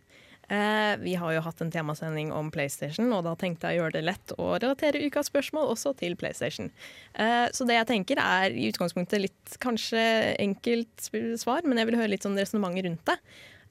Eh, 0.52 0.98
vi 1.00 1.14
har 1.16 1.32
jo 1.32 1.44
hatt 1.46 1.62
en 1.64 1.72
temasending 1.72 2.34
om 2.36 2.50
PlayStation, 2.52 3.08
og 3.16 3.24
da 3.24 3.38
tenkte 3.40 3.70
jeg 3.70 3.80
å 3.80 3.86
gjøre 3.86 3.96
det 3.96 4.04
lett 4.04 4.34
å 4.36 4.50
relatere 4.58 5.00
ukas 5.06 5.30
spørsmål 5.32 5.70
også 5.72 5.94
til 6.02 6.18
PlayStation. 6.20 6.68
Eh, 7.16 7.48
så 7.56 7.68
det 7.68 7.78
jeg 7.78 7.90
tenker 7.94 8.20
er 8.20 8.52
i 8.52 8.68
utgangspunktet 8.68 9.24
litt 9.24 9.56
kanskje 9.64 10.04
enkelt 10.44 11.08
svar, 11.40 11.64
men 11.64 11.80
jeg 11.80 11.88
vil 11.88 12.00
høre 12.02 12.12
litt 12.12 12.28
sånn 12.28 12.36
resonnementet 12.40 12.90
rundt 12.90 13.08
det. 13.08 13.18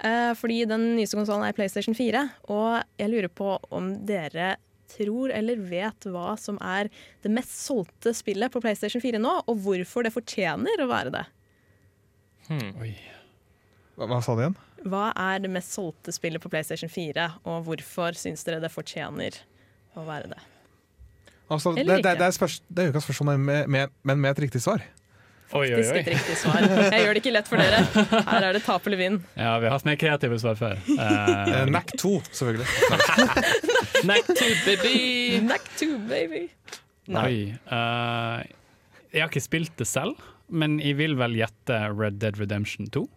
Eh, 0.08 0.32
fordi 0.40 0.62
den 0.70 0.94
nyeste 0.96 1.20
konsollen 1.20 1.44
er 1.44 1.58
PlayStation 1.58 1.96
4, 1.96 2.24
og 2.48 2.80
jeg 3.02 3.12
lurer 3.12 3.28
på 3.28 3.58
om 3.76 3.92
dere 4.08 4.54
tror 4.90 5.30
eller 5.36 5.60
vet 5.70 6.08
hva 6.10 6.32
som 6.40 6.56
er 6.64 6.88
det 7.22 7.30
mest 7.30 7.52
solgte 7.60 8.14
spillet 8.16 8.50
på 8.50 8.64
PlayStation 8.64 9.04
4 9.04 9.20
nå, 9.20 9.36
og 9.44 9.64
hvorfor 9.66 10.08
det 10.08 10.16
fortjener 10.16 10.80
å 10.80 10.88
være 10.90 11.12
det. 11.14 11.26
Hmm. 12.48 12.70
Oi. 12.80 12.94
Hva, 14.00 14.06
hva 14.08 14.20
sa 14.24 14.32
du 14.32 14.40
igjen? 14.40 14.54
Hva 14.88 15.10
er 15.12 15.42
det 15.44 15.50
mest 15.52 15.74
solgte 15.76 16.12
spillet 16.16 16.40
på 16.40 16.48
PlayStation 16.48 16.88
4, 16.88 17.26
og 17.44 17.66
hvorfor 17.66 18.16
syns 18.16 18.46
dere 18.46 18.62
det 18.62 18.70
fortjener 18.72 19.36
å 19.92 20.06
være 20.06 20.30
det? 20.32 20.38
Altså, 21.50 21.74
det, 21.76 21.84
det, 21.84 21.98
det, 22.06 22.24
er 22.24 22.32
spørs, 22.32 22.60
det 22.70 22.86
er 22.86 22.94
ukas 22.94 23.04
spørsmål, 23.04 23.36
men 23.42 23.68
med, 23.68 23.92
men 24.06 24.22
med 24.22 24.32
et 24.32 24.40
riktig 24.46 24.62
svar. 24.64 24.80
Oi, 25.50 25.66
oi, 25.74 25.82
oi. 25.82 25.98
et 25.98 26.08
riktig 26.14 26.36
svar. 26.38 26.62
Jeg 26.62 27.02
gjør 27.02 27.16
det 27.18 27.22
ikke 27.24 27.32
lett 27.34 27.48
for 27.50 27.60
dere. 27.60 27.80
Her 28.30 28.46
er 28.46 28.54
det 28.54 28.62
tap 28.62 28.84
eller 28.86 29.00
vinn. 29.00 29.16
Ja, 29.34 29.56
vi 29.58 29.66
har 29.66 29.74
hatt 29.74 29.88
mer 29.88 29.98
kreative 30.00 30.38
svar 30.40 30.56
før. 30.56 30.78
Eh, 30.94 31.30
Eh, 31.50 31.64
NAC 31.74 31.92
2, 31.98 32.12
selvfølgelig. 32.30 32.68
Nac 34.06 34.30
2, 34.30 34.50
baby! 34.64 34.94
Nac 35.44 35.66
2, 35.76 35.90
baby. 36.08 36.44
Oi. 37.10 37.38
Uh, 37.66 38.46
jeg 39.10 39.24
har 39.24 39.28
ikke 39.28 39.42
spilt 39.42 39.74
det 39.80 39.90
selv, 39.90 40.22
men 40.48 40.78
jeg 40.80 40.96
vil 41.02 41.18
vel 41.18 41.34
gjette 41.42 41.82
Red 41.90 42.22
Dead 42.22 42.38
Redemption 42.38 42.86
2. 42.94 43.08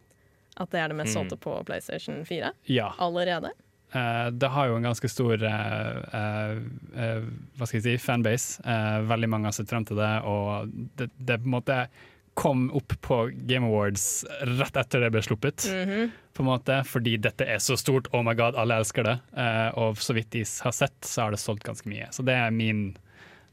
At 0.58 0.70
det 0.72 0.80
er 0.84 0.88
det 0.93 0.97
mest 0.97 1.16
Mm. 1.16 1.24
solgte 1.30 1.38
på 1.41 1.66
PlayStation 1.66 2.24
4 2.26 2.51
Ja. 2.70 2.93
allerede. 2.99 3.51
Uh, 3.95 4.30
det 4.32 4.49
har 4.49 4.68
jo 4.68 4.76
en 4.76 4.84
ganske 4.88 5.10
stor 5.10 5.38
uh, 5.43 5.97
uh, 6.14 7.22
hva 7.58 7.68
skal 7.68 7.80
jeg 7.80 7.84
si, 7.84 7.97
fanbase. 8.01 8.62
Eh, 8.66 9.01
veldig 9.06 9.30
mange 9.30 9.45
har 9.45 9.54
sett 9.54 9.70
frem 9.70 9.86
til 9.86 9.97
det, 9.97 10.12
og 10.26 10.68
det, 10.97 11.10
det 11.20 11.39
på 11.43 11.45
en 11.49 11.56
måte 11.62 11.88
kom 12.34 12.72
opp 12.74 12.95
på 13.06 13.18
Game 13.45 13.68
Awards 13.70 14.26
rett 14.58 14.76
etter 14.82 15.04
det 15.06 15.12
ble 15.14 15.22
sluppet. 15.22 15.68
Mhm. 15.70 16.12
på 16.34 16.41
en 16.41 16.47
måte, 16.49 16.80
Fordi 16.89 17.18
dette 17.22 17.45
er 17.45 17.60
så 17.62 17.78
stort, 17.78 18.08
oh 18.12 18.24
my 18.26 18.34
god, 18.34 18.56
alle 18.58 18.74
elsker 18.82 19.04
det. 19.06 19.20
Eh, 19.38 19.70
og 19.78 19.97
så 20.01 20.16
vidt 20.18 20.32
de 20.32 20.39
har 20.64 20.72
sett, 20.74 20.95
så 21.06 21.22
har 21.28 21.32
det 21.32 21.38
solgt 21.39 21.62
ganske 21.64 21.86
mye. 21.86 22.08
Så 22.10 22.26
det 22.26 22.34
er 22.34 22.49
min 22.49 22.95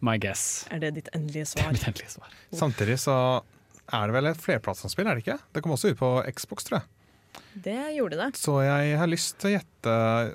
my 0.00 0.16
guess. 0.16 0.66
Er 0.70 0.78
det 0.80 0.94
ditt 0.94 1.08
endelige 1.12 1.44
Det 1.54 1.60
er 1.66 1.72
mitt 1.72 1.84
endelige 1.86 2.08
svar. 2.08 2.28
Samtidig 2.56 2.96
så 2.98 3.42
er 3.96 4.08
det 4.08 4.16
vel 4.16 4.30
et 4.30 4.40
flerplattformspill, 4.40 5.08
er 5.10 5.18
det 5.18 5.24
ikke? 5.24 5.38
Det 5.54 5.62
kom 5.64 5.74
også 5.76 5.92
ut 5.92 6.00
på 6.00 6.10
Xbox, 6.36 6.66
tror 6.68 6.80
jeg. 6.80 6.88
Det 7.54 7.76
gjorde 7.96 8.18
det. 8.18 8.28
Så 8.38 8.56
jeg 8.62 8.96
har 8.98 9.08
lyst 9.10 9.36
til 9.40 9.50
å 9.50 9.52
gjette 9.54 9.92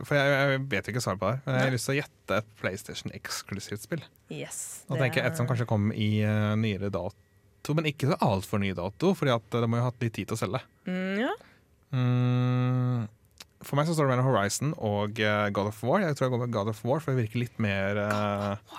For 0.07 0.17
jeg, 0.17 0.31
jeg 0.35 0.61
vet 0.71 0.87
ikke 0.91 1.01
svaret 1.03 1.21
på 1.21 1.29
det, 1.31 1.41
men 1.45 1.55
jeg 1.55 1.61
har 1.61 1.69
Nei. 1.69 1.75
lyst 1.75 1.87
til 1.89 1.93
å 1.93 1.97
gjette 1.99 2.39
et 2.39 2.49
PlayStation-eksklusivt 2.61 3.85
spill. 3.85 4.05
Yes. 4.33 4.59
Nå 4.89 4.99
tenker 4.99 5.21
jeg 5.21 5.31
et 5.31 5.39
som 5.39 5.47
kanskje 5.49 5.67
kom 5.69 5.91
i 5.91 6.09
uh, 6.27 6.53
nyere 6.59 6.91
dato, 6.93 7.75
men 7.77 7.89
ikke 7.91 8.11
så 8.11 8.19
altfor 8.25 8.61
ny 8.63 8.71
dato, 8.77 9.13
Fordi 9.17 9.35
at 9.35 9.59
det 9.59 9.67
må 9.69 9.79
jo 9.79 9.85
ha 9.85 9.91
hatt 9.91 10.03
litt 10.03 10.15
tid 10.17 10.31
til 10.31 10.37
å 10.37 10.41
selge. 10.43 10.63
Mm, 10.89 11.21
ja. 11.23 11.33
Mm, 11.95 13.05
for 13.65 13.79
meg 13.79 13.87
så 13.87 13.95
står 13.95 14.07
det 14.07 14.15
mellom 14.15 14.27
Horizon 14.29 14.73
og 14.75 15.21
uh, 15.23 15.47
God 15.55 15.71
of 15.71 15.79
War. 15.87 16.03
Jeg 16.03 16.17
tror 16.17 16.27
jeg 16.27 16.35
går 16.35 16.43
med 16.45 16.55
God 16.55 16.73
of 16.73 16.83
War, 16.87 17.03
for 17.03 17.13
det 17.13 17.25
virker 17.25 17.45
litt 17.45 17.61
mer 17.63 18.01
eh, 18.03 18.75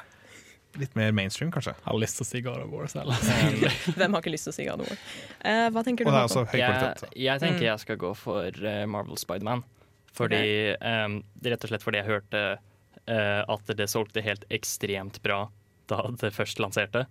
Litt 0.81 0.95
mer 0.99 1.13
mainstream, 1.17 1.51
kanskje. 1.55 1.73
Jeg 1.79 1.87
har 1.89 1.99
lyst 2.03 2.19
til 2.21 2.25
å 2.27 2.29
si 2.29 2.41
God 2.45 2.63
of 2.67 2.71
War 2.75 2.87
selv. 2.93 3.13
Hvem 3.99 4.13
har 4.17 4.21
ikke 4.25 4.33
lyst 4.35 4.49
til 4.49 4.53
å 4.53 4.57
si 4.59 4.67
God 4.69 4.83
of 4.85 4.91
War? 4.91 4.99
Uh, 5.41 5.69
hva 5.73 5.83
tenker 5.87 6.05
Og 6.05 6.11
du, 6.11 6.17
det 6.17 6.21
er 6.21 6.29
også 6.29 6.43
høy 6.51 6.59
Jeg, 6.61 6.69
kvalitet. 6.75 7.17
jeg 7.27 7.43
tenker 7.45 7.63
Mm. 7.63 7.69
jeg 7.71 7.83
skal 7.87 7.97
gå 8.03 8.11
for 8.21 8.61
uh, 8.67 8.83
Marvel 8.93 9.17
Spiderman. 9.21 9.65
Fordi 10.17 10.41
em, 10.81 11.19
Rett 11.45 11.65
og 11.67 11.69
slett 11.71 11.85
fordi 11.85 11.99
jeg 12.01 12.09
hørte 12.09 12.43
uh, 12.57 13.43
at 13.53 13.73
det 13.77 13.87
solgte 13.93 14.23
helt 14.25 14.47
ekstremt 14.53 15.19
bra 15.25 15.43
da 15.93 15.99
det 16.21 16.31
først 16.35 16.59
lanserte. 16.63 17.05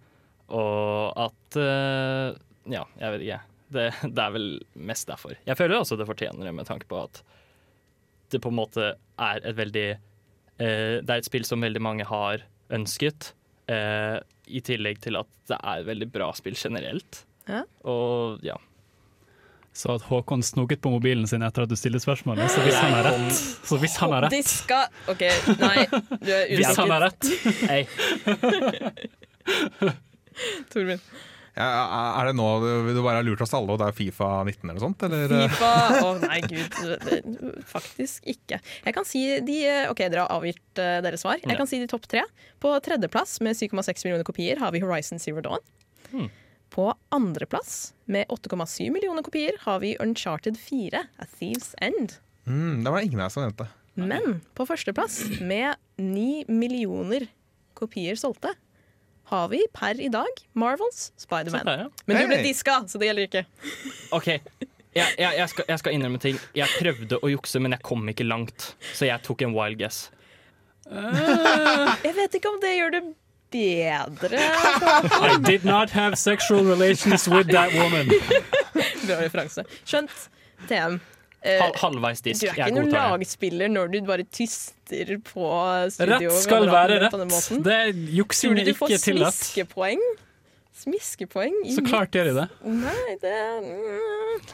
Og 0.49 1.13
at 1.25 1.57
uh, 1.61 2.33
Ja, 2.69 2.81
jeg 3.01 3.13
vet 3.15 3.25
ikke. 3.27 3.41
Det, 3.75 3.85
det 4.13 4.21
er 4.25 4.33
vel 4.35 4.47
mest 4.89 5.07
derfor. 5.09 5.33
Jeg 5.45 5.57
føler 5.57 5.79
også 5.79 5.97
det 5.97 6.05
fortjener 6.09 6.45
det, 6.49 6.53
med 6.57 6.65
tanke 6.69 6.85
på 6.89 6.99
at 7.05 7.21
det 8.33 8.39
på 8.41 8.49
en 8.49 8.57
måte 8.57 8.91
er 9.21 9.41
et 9.45 9.57
veldig 9.57 9.87
uh, 9.97 11.01
Det 11.01 11.09
er 11.09 11.17
et 11.21 11.27
spill 11.29 11.45
som 11.45 11.61
veldig 11.65 11.81
mange 11.85 12.05
har 12.09 12.41
ønsket, 12.73 13.33
eh, 13.71 14.17
i 14.47 14.61
tillegg 14.65 14.99
til 15.03 15.15
at 15.19 15.29
det 15.49 15.57
er 15.61 15.83
veldig 15.87 16.07
bra 16.13 16.31
spill 16.37 16.55
generelt. 16.57 17.23
Ja. 17.49 17.63
Og 17.85 18.39
ja. 18.45 18.57
Så 19.75 19.91
at 19.97 20.05
Håkon 20.07 20.39
snoket 20.45 20.79
på 20.81 20.89
mobilen 20.93 21.27
sin 21.27 21.43
etter 21.43 21.65
at 21.65 21.69
du 21.69 21.75
stilte 21.75 21.99
spørsmålet, 21.99 22.47
så 22.53 22.61
hvis 22.63 22.77
han 22.79 22.93
har 22.95 23.03
rett 23.09 23.35
Så 23.35 23.75
hvis 23.81 23.97
han 23.99 24.13
har 24.15 24.23
rett 24.23 24.31
Diska 24.31 24.77
OK, 25.11 25.23
nei, 25.59 25.83
du 26.23 26.31
er 26.31 26.45
Hvis 26.55 26.79
han 26.79 26.93
har 26.95 27.09
usikker. 27.09 27.75
rett 27.75 28.95
Torbjørn. 30.71 30.99
Ja, 30.99 31.34
er 31.55 32.27
det 32.27 32.35
nå 32.35 32.45
du, 32.61 32.99
bare 32.99 33.19
har 33.19 33.25
lurt 33.25 33.43
oss 33.45 33.53
alle, 33.55 33.71
og 33.71 33.79
det 33.79 33.87
er 33.87 33.95
Fifa 33.95 34.29
19 34.43 34.63
eller 34.63 34.75
noe 34.75 34.83
sånt? 34.83 35.05
Eller? 35.07 35.35
Fifa 35.53 35.71
Å 36.03 36.13
nei, 36.19 36.39
gud. 36.43 36.79
Faktisk 37.69 38.27
ikke. 38.35 38.59
Jeg 38.59 38.95
kan 38.97 39.07
si 39.07 39.23
de 39.45 39.59
OK, 39.91 40.03
dere 40.03 40.25
har 40.25 40.35
avgitt 40.35 40.81
eh, 40.81 40.97
deres 41.05 41.23
svar. 41.23 41.39
Jeg 41.39 41.59
kan 41.59 41.69
si 41.69 41.79
de 41.79 41.87
topp 41.91 42.09
tre. 42.11 42.25
På 42.63 42.73
tredjeplass 42.83 43.37
med 43.45 43.55
7,6 43.55 44.03
millioner 44.07 44.27
kopier 44.27 44.59
har 44.59 44.75
vi 44.75 44.83
Horizon 44.83 45.21
Zero 45.21 45.43
Dawn. 45.45 45.63
Hmm. 46.11 46.27
På 46.75 46.89
andreplass 47.15 47.93
med 48.11 48.27
8,7 48.27 48.91
millioner 48.91 49.23
kopier 49.23 49.55
har 49.63 49.79
vi 49.79 49.95
Uncharted 50.03 50.59
4, 50.59 51.05
A 51.17 51.27
Thieves 51.39 51.71
End. 51.79 52.17
Mm, 52.45 52.83
det 52.83 52.91
var 52.91 52.99
det 52.99 53.07
ingen 53.07 53.23
her 53.23 53.31
som 53.31 53.45
nevnte. 53.45 53.69
Men 53.95 54.41
på 54.53 54.65
førsteplass, 54.67 55.39
med 55.39 55.79
9 55.95 56.51
millioner 56.51 57.29
kopier 57.77 58.19
solgte, 58.19 58.51
har 59.31 59.49
vi 59.51 59.63
per 59.73 59.99
i 60.01 60.07
dag 60.13 60.41
Marvels 60.53 61.11
Spiderman. 61.17 61.65
Ja. 61.67 61.89
Men 62.05 62.21
du 62.21 62.31
ble 62.31 62.41
diska, 62.45 62.83
så 62.87 63.01
det 63.01 63.09
gjelder 63.09 63.29
ikke. 63.29 63.45
OK. 64.15 64.27
Jeg, 64.95 65.11
jeg, 65.19 65.31
jeg, 65.35 65.49
skal, 65.51 65.65
jeg 65.67 65.81
skal 65.81 65.95
innrømme 65.97 66.19
ting. 66.23 66.37
Jeg 66.55 66.71
prøvde 66.79 67.17
å 67.19 67.31
jukse, 67.33 67.59
men 67.59 67.75
jeg 67.75 67.83
kom 67.83 68.05
ikke 68.11 68.27
langt. 68.27 68.69
Så 68.95 69.09
jeg 69.09 69.19
tok 69.25 69.43
en 69.43 69.55
wild 69.57 69.81
guess. 69.81 70.05
Jeg 70.85 72.13
vet 72.15 72.37
ikke 72.37 72.51
om 72.53 72.61
det 72.63 72.75
gjør 72.77 72.93
det 72.93 73.03
bedre. 73.55 74.45
I 75.25 75.35
did 75.43 75.65
not 75.65 75.89
have 75.91 76.15
sexual 76.15 76.63
relations 76.63 77.27
with 77.27 77.49
that 77.51 77.73
woman. 77.73 78.07
Bra 79.05 79.19
referanse. 79.19 79.65
Skjønt. 79.83 80.15
TM. 80.69 80.99
Eh, 81.45 81.61
Hal 81.61 81.73
halvveis 81.79 82.23
du 82.25 82.29
er 82.33 82.51
ikke 82.51 82.69
noen 82.75 82.91
lagspiller 82.93 83.71
når 83.71 83.93
du 83.93 83.97
bare 84.07 84.25
tyster 84.27 85.15
på 85.25 85.49
studio. 85.93 86.29
Rett 86.33 86.43
skal 86.43 86.69
være 86.71 86.99
rett. 87.05 87.17
Det 87.65 87.79
er 87.79 87.91
Tror 87.95 88.15
ikke 88.17 88.35
tillatt. 88.35 88.61
er 88.61 88.71
du 88.71 88.73
får 88.81 88.95
smiskepoeng? 89.05 90.05
Smiskepoeng? 90.75 91.59
Så 91.71 91.85
klart 91.85 92.15
gjør 92.15 92.31
de 92.31 92.35
det. 92.41 92.47
Nei, 92.67 93.15
det 93.21 93.35
mm. 93.63 94.49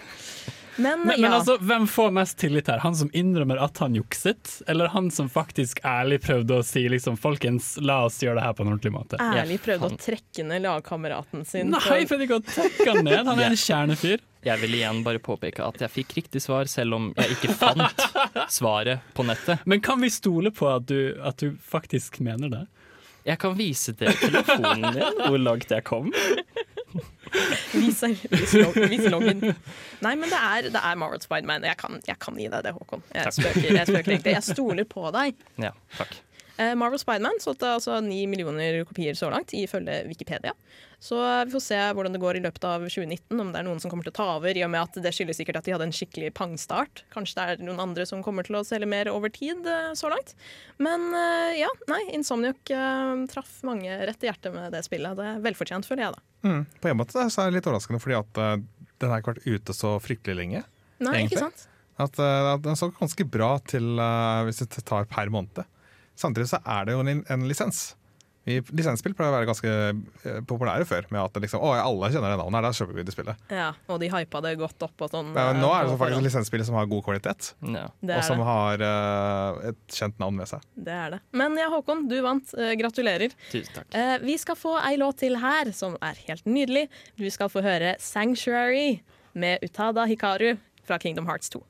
Men, 0.75 1.01
Men, 1.03 1.15
ja. 1.15 1.21
men 1.21 1.33
altså, 1.33 1.57
hvem 1.59 1.87
får 1.87 2.11
mest 2.15 2.37
tillit 2.39 2.67
her? 2.71 2.79
Han 2.85 2.95
som 2.95 3.09
innrømmer 3.13 3.59
at 3.63 3.77
han 3.83 3.95
jukset, 3.95 4.61
eller 4.71 4.91
han 4.93 5.11
som 5.11 5.29
faktisk 5.29 5.83
ærlig 5.87 6.21
prøvde 6.23 6.61
å 6.61 6.65
si 6.65 6.85
liksom, 6.89 7.17
folkens, 7.19 7.73
la 7.81 8.01
oss 8.07 8.21
gjøre 8.23 8.39
det 8.39 8.47
her 8.47 8.57
på 8.57 8.65
en 8.65 8.73
ordentlig 8.73 8.93
måte? 8.95 9.19
ærlig 9.21 9.59
prøvde 9.63 9.87
faen. 9.87 9.99
å 9.99 10.05
trekke 10.05 10.47
ned 10.47 10.65
lagkameraten 10.65 11.45
sin. 11.45 11.71
Nei, 11.75 11.81
jeg 12.01 12.09
prøvde 12.11 12.27
ikke 12.29 12.39
å 12.39 12.45
trekke 12.47 12.89
han 12.91 13.03
ned. 13.05 13.23
Han 13.27 13.39
er 13.39 13.49
en 13.51 13.63
kjernefyr. 13.65 14.27
Jeg 14.41 14.57
vil 14.63 14.73
igjen 14.79 15.03
bare 15.05 15.21
påpeke 15.21 15.61
at 15.61 15.83
jeg 15.83 15.93
fikk 15.93 16.15
riktig 16.17 16.41
svar, 16.41 16.65
selv 16.71 16.97
om 16.97 17.11
jeg 17.13 17.35
ikke 17.35 17.53
fant 17.53 18.05
svaret 18.49 19.03
på 19.13 19.25
nettet. 19.27 19.61
Men 19.69 19.83
kan 19.85 20.01
vi 20.01 20.09
stole 20.09 20.49
på 20.55 20.65
at 20.71 20.87
du, 20.89 21.13
at 21.21 21.37
du 21.43 21.53
faktisk 21.61 22.17
mener 22.25 22.49
det? 22.49 22.63
Jeg 23.27 23.37
kan 23.41 23.53
vise 23.57 23.93
til 23.97 24.13
telefonen 24.17 24.95
din 24.95 25.21
hvor 25.27 25.37
langt 25.41 25.71
jeg 25.71 25.83
kom. 25.87 26.09
Vis 27.71 28.01
vis 28.03 28.55
vis 28.91 29.05
loggen. 29.07 29.43
Nei, 30.03 30.15
men 30.19 30.27
det 30.27 30.39
er, 30.39 30.67
det 30.73 30.81
er 30.81 30.97
Marvel 30.99 31.21
Spiderman. 31.23 31.63
Jeg 31.63 31.77
kan, 31.79 32.01
jeg 32.07 32.17
kan 32.19 32.39
gi 32.41 32.49
deg 32.51 32.65
det, 32.65 32.73
Håkon. 32.75 33.03
Jeg 33.15 33.31
spøker, 33.37 33.69
jeg 33.77 33.87
spøker 33.87 34.15
egentlig. 34.17 34.33
Jeg 34.35 34.47
stoler 34.49 34.87
på 34.89 35.05
deg. 35.15 35.37
Ja, 35.61 35.71
takk. 35.99 36.17
Eh, 36.61 36.75
Marvel 36.75 36.99
Spiderman 36.99 37.39
solgte 37.41 37.69
altså 37.77 37.97
ni 38.05 38.25
millioner 38.29 38.83
kopier 38.85 39.15
så 39.17 39.31
langt, 39.33 39.53
ifølge 39.57 40.03
Wikipedia. 40.09 40.53
Så 41.01 41.17
eh, 41.17 41.45
vi 41.47 41.55
får 41.55 41.63
se 41.65 41.79
hvordan 41.95 42.13
det 42.13 42.21
går 42.21 42.37
i 42.37 42.43
løpet 42.43 42.65
av 42.67 42.83
2019, 42.85 43.39
om 43.41 43.49
det 43.53 43.61
er 43.61 43.65
noen 43.65 43.81
som 43.81 43.89
kommer 43.89 44.05
til 44.05 44.13
å 44.13 44.17
ta 44.19 44.27
over, 44.35 44.53
i 44.53 44.65
og 44.65 44.69
med 44.73 44.83
at 44.83 44.99
det 45.01 45.13
skyldes 45.15 45.39
sikkert 45.41 45.61
at 45.61 45.69
de 45.69 45.73
hadde 45.73 45.87
en 45.89 45.95
skikkelig 45.95 46.33
pangstart. 46.37 47.03
Kanskje 47.15 47.39
det 47.39 47.47
er 47.47 47.63
noen 47.65 47.81
andre 47.81 48.05
som 48.09 48.21
kommer 48.25 48.45
til 48.45 48.59
å 48.59 48.65
selge 48.67 48.89
mer 48.91 49.09
over 49.13 49.33
tid 49.33 49.65
eh, 49.65 49.89
så 49.97 50.11
langt. 50.13 50.35
Men 50.81 51.09
ja, 51.57 51.69
nei, 51.89 51.99
Insomniac 52.15 52.71
traff 53.29 53.51
mange 53.67 53.93
rett 54.07 54.23
i 54.23 54.29
hjertet 54.29 54.53
med 54.53 54.73
det 54.73 54.81
spillet. 54.85 55.17
Det 55.17 55.27
er 55.27 55.43
velfortjent, 55.43 55.85
føler 55.85 56.07
jeg, 56.07 56.15
da. 56.15 56.47
Mm. 56.47 56.63
På 56.81 56.89
en 56.89 56.97
måte 56.97 57.25
så 57.29 57.43
er 57.43 57.51
det 57.51 57.59
litt 57.59 57.67
overraskende, 57.69 58.01
fordi 58.01 58.17
at 58.17 58.39
den 59.01 59.11
har 59.11 59.21
ikke 59.21 59.35
vært 59.35 59.45
ute 59.45 59.75
så 59.77 59.93
fryktelig 60.01 60.37
lenge. 60.39 60.63
Nei, 61.01 61.19
Egentlig. 61.19 61.37
ikke 61.37 61.43
sant? 61.43 61.67
At, 62.01 62.17
at 62.17 62.63
Den 62.65 62.79
så 62.79 62.89
ganske 62.97 63.27
bra 63.29 63.51
til 63.69 64.01
hvis 64.47 64.63
det 64.63 64.85
tar 64.89 65.05
per 65.11 65.29
måned. 65.33 65.61
Samtidig 66.21 66.51
så 66.53 66.61
er 66.61 66.87
det 66.87 66.97
jo 66.97 67.03
en, 67.05 67.25
en 67.25 67.49
lisens. 67.49 67.91
Vi, 68.41 68.55
lisensspill 68.73 69.13
pleier 69.13 69.29
å 69.29 69.35
være 69.35 69.45
ganske 69.45 69.71
eh, 69.71 70.37
populære 70.49 70.85
før. 70.89 71.05
Med 71.13 71.21
at 71.21 71.35
liksom, 71.43 71.61
å, 71.61 71.73
alle 71.77 72.09
kjenner 72.09 72.33
det 72.33 72.39
navnet 72.39 72.57
her, 72.57 72.65
da 72.65 72.71
kjøper 72.73 72.97
vi 72.97 73.05
det 73.05 73.13
spillet. 73.13 73.43
Ja, 73.53 73.67
og 73.85 73.99
de 74.01 74.09
hypa 74.09 74.41
det 74.41 74.55
godt 74.57 74.85
opp 74.87 75.05
og 75.05 75.11
sånn. 75.13 75.29
Men 75.35 75.59
eh, 75.59 75.61
nå 75.61 75.69
er 75.75 75.85
det 75.85 75.93
faktisk 75.93 76.25
lisensspillet 76.25 76.27
lisensspill 76.31 76.65
som 76.71 76.79
har 76.79 76.89
god 76.89 77.05
kvalitet, 77.05 77.51
Ja. 77.75 77.85
Og 77.91 78.23
som 78.25 78.41
det. 78.41 78.47
har 78.49 78.85
uh, 78.87 79.61
et 79.69 79.97
kjent 79.99 80.17
navn 80.21 80.41
med 80.41 80.49
seg. 80.49 80.65
Det 80.73 80.97
er 81.03 81.15
det. 81.15 81.21
Men 81.37 81.57
ja, 81.61 81.69
Håkon, 81.73 82.07
du 82.09 82.17
vant. 82.25 82.55
Uh, 82.57 82.71
gratulerer. 82.81 83.35
Tusen 83.51 83.77
takk. 83.77 83.93
Uh, 83.93 84.17
vi 84.25 84.39
skal 84.41 84.57
få 84.57 84.73
ei 84.81 84.97
låt 85.01 85.21
til 85.21 85.37
her 85.41 85.69
som 85.77 85.99
er 86.01 86.17
helt 86.25 86.49
nydelig. 86.49 86.87
Du 87.21 87.27
skal 87.29 87.51
få 87.53 87.61
høre 87.65 87.93
'Sanctuary' 88.01 89.03
med 89.37 89.61
Utada 89.61 90.09
Hikaru 90.09 90.55
fra 90.87 90.97
Kingdom 90.97 91.29
Hearts 91.29 91.53
2. 91.53 91.61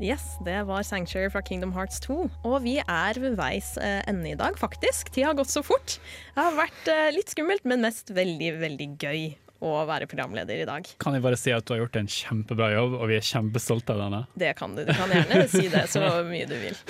Yes, 0.00 0.38
det 0.44 0.62
var 0.64 0.82
'Sanctuary' 0.82 1.30
fra 1.30 1.42
Kingdom 1.42 1.72
Hearts 1.72 2.00
2. 2.00 2.30
Og 2.48 2.62
vi 2.64 2.78
er 2.80 3.18
ved 3.20 3.36
veis 3.36 3.76
eh, 3.76 4.00
ende 4.08 4.30
i 4.32 4.38
dag, 4.38 4.56
faktisk. 4.58 5.12
Tida 5.12 5.28
har 5.28 5.36
gått 5.36 5.52
så 5.52 5.62
fort. 5.62 5.98
Det 6.34 6.40
har 6.40 6.56
vært 6.56 6.88
eh, 6.88 7.10
litt 7.12 7.28
skummelt, 7.28 7.64
men 7.68 7.84
mest 7.84 8.10
veldig, 8.10 8.54
veldig 8.62 8.88
gøy 8.96 9.22
å 9.62 9.74
være 9.86 10.08
programleder 10.10 10.64
i 10.64 10.66
dag. 10.66 10.88
Kan 10.98 11.14
jeg 11.14 11.22
bare 11.22 11.38
si 11.38 11.52
at 11.54 11.68
du 11.68 11.74
har 11.74 11.84
gjort 11.84 12.00
en 12.00 12.08
kjempebra 12.10 12.72
jobb, 12.72 12.96
og 12.98 13.12
vi 13.12 13.18
er 13.20 13.28
kjempestolte 13.28 13.94
av 13.94 14.02
denne. 14.06 14.24
Det 14.34 14.56
kan 14.58 14.74
du. 14.74 14.82
Du 14.88 14.94
kan 14.96 15.12
gjerne 15.12 15.44
si 15.52 15.68
det 15.70 15.84
så 15.92 16.08
mye 16.26 16.48
du 16.50 16.56
vil. 16.56 16.82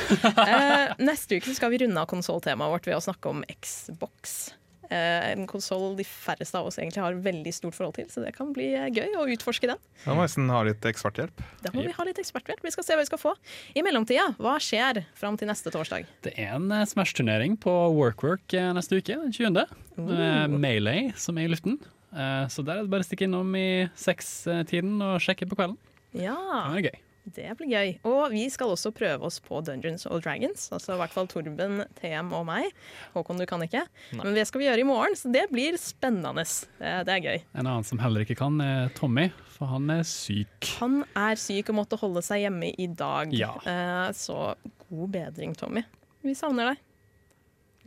Eh, 0.52 0.94
neste 1.02 1.38
uke 1.40 1.52
skal 1.56 1.72
vi 1.72 1.82
runde 1.82 2.00
av 2.00 2.08
konsolltemaet 2.10 2.70
vårt 2.72 2.86
ved 2.86 2.96
å 2.96 3.04
snakke 3.04 3.30
om 3.34 3.42
Xbox. 3.50 4.52
Eh, 4.92 5.26
en 5.32 5.46
konsoll 5.48 5.94
de 5.96 6.04
færreste 6.04 6.58
av 6.58 6.66
oss 6.68 6.76
egentlig 6.80 7.00
har 7.00 7.14
veldig 7.24 7.52
stort 7.56 7.76
forhold 7.78 7.94
til, 7.96 8.08
så 8.12 8.20
det 8.24 8.34
kan 8.36 8.50
bli 8.52 8.66
eh, 8.76 8.90
gøy 8.92 9.14
å 9.16 9.24
utforske 9.32 9.70
den. 9.70 9.80
Da 10.02 10.12
må 10.12 10.20
vi 10.20 10.26
nesten 10.26 10.50
ha 10.52 10.60
litt 10.66 10.84
eksperthjelp. 10.90 11.40
Da 11.64 11.72
må 11.72 11.84
vi 11.86 11.94
ha 11.96 12.06
litt 12.08 12.20
eksperthjelp. 12.20 12.60
Vi 12.66 12.72
skal 12.74 12.84
se 12.84 12.96
hva 12.98 13.04
vi 13.04 13.08
skal 13.08 13.22
få. 13.22 13.32
I 13.78 13.84
mellomtida, 13.86 14.26
hva 14.42 14.58
skjer 14.60 15.02
fram 15.18 15.38
til 15.40 15.48
neste 15.48 15.72
torsdag? 15.72 16.04
Det 16.26 16.34
er 16.36 16.56
en 16.58 16.68
eh, 16.74 16.84
Smash-turnering 16.90 17.56
på 17.62 17.72
WorkWork 17.96 18.52
neste 18.76 19.00
uke, 19.00 19.16
den 19.16 19.32
20. 19.32 19.64
Med 20.02 20.58
Melee 20.60 21.12
som 21.20 21.38
er 21.40 21.48
i 21.48 21.52
luften. 21.54 21.78
Eh, 22.12 22.44
Så 22.52 22.64
der 22.66 22.82
er 22.82 22.84
det 22.84 22.92
bare 22.92 23.06
å 23.06 23.08
stikke 23.08 23.24
innom 23.30 23.54
i 23.56 23.88
sekstiden 23.98 24.98
og 25.00 25.20
sjekke 25.24 25.48
på 25.48 25.56
kvelden. 25.56 25.78
Ja, 26.12 26.36
Det 26.74 26.82
er 26.82 26.90
gøy. 26.90 27.00
Det 27.24 27.52
blir 27.58 27.70
gøy. 27.70 27.90
Og 28.08 28.32
vi 28.32 28.44
skal 28.50 28.72
også 28.74 28.90
prøve 28.94 29.28
oss 29.28 29.38
på 29.42 29.60
Dungeons 29.64 30.06
and 30.08 30.24
Dragons. 30.24 30.64
Altså 30.74 30.96
i 30.96 30.98
hvert 31.00 31.14
fall 31.14 31.28
Torben, 31.30 31.84
TM 32.00 32.32
og 32.34 32.46
meg. 32.48 32.72
Håkon, 33.14 33.38
du 33.38 33.46
kan 33.46 33.62
ikke. 33.62 33.84
Nei. 34.12 34.24
Men 34.24 34.34
det 34.38 34.46
skal 34.50 34.62
vi 34.62 34.66
gjøre 34.66 34.82
i 34.82 34.88
morgen, 34.88 35.14
så 35.18 35.30
det 35.34 35.46
blir 35.52 35.78
spennende. 35.80 36.42
Det, 36.80 36.92
det 37.06 37.14
er 37.14 37.22
gøy. 37.28 37.42
En 37.54 37.66
annen 37.68 37.86
som 37.86 38.02
heller 38.02 38.26
ikke 38.26 38.38
kan, 38.42 38.58
er 38.64 38.90
Tommy, 38.98 39.28
for 39.54 39.70
han 39.70 39.86
er 39.94 40.02
syk. 40.08 40.72
Han 40.80 41.02
er 41.14 41.38
syk 41.38 41.70
og 41.70 41.78
måtte 41.84 42.00
holde 42.00 42.24
seg 42.26 42.42
hjemme 42.46 42.72
i 42.74 42.90
dag. 42.90 43.34
Ja. 43.36 43.54
Eh, 43.62 44.08
så 44.18 44.56
god 44.88 45.14
bedring, 45.14 45.54
Tommy. 45.58 45.86
Vi 46.26 46.34
savner 46.38 46.72
deg. 46.72 46.82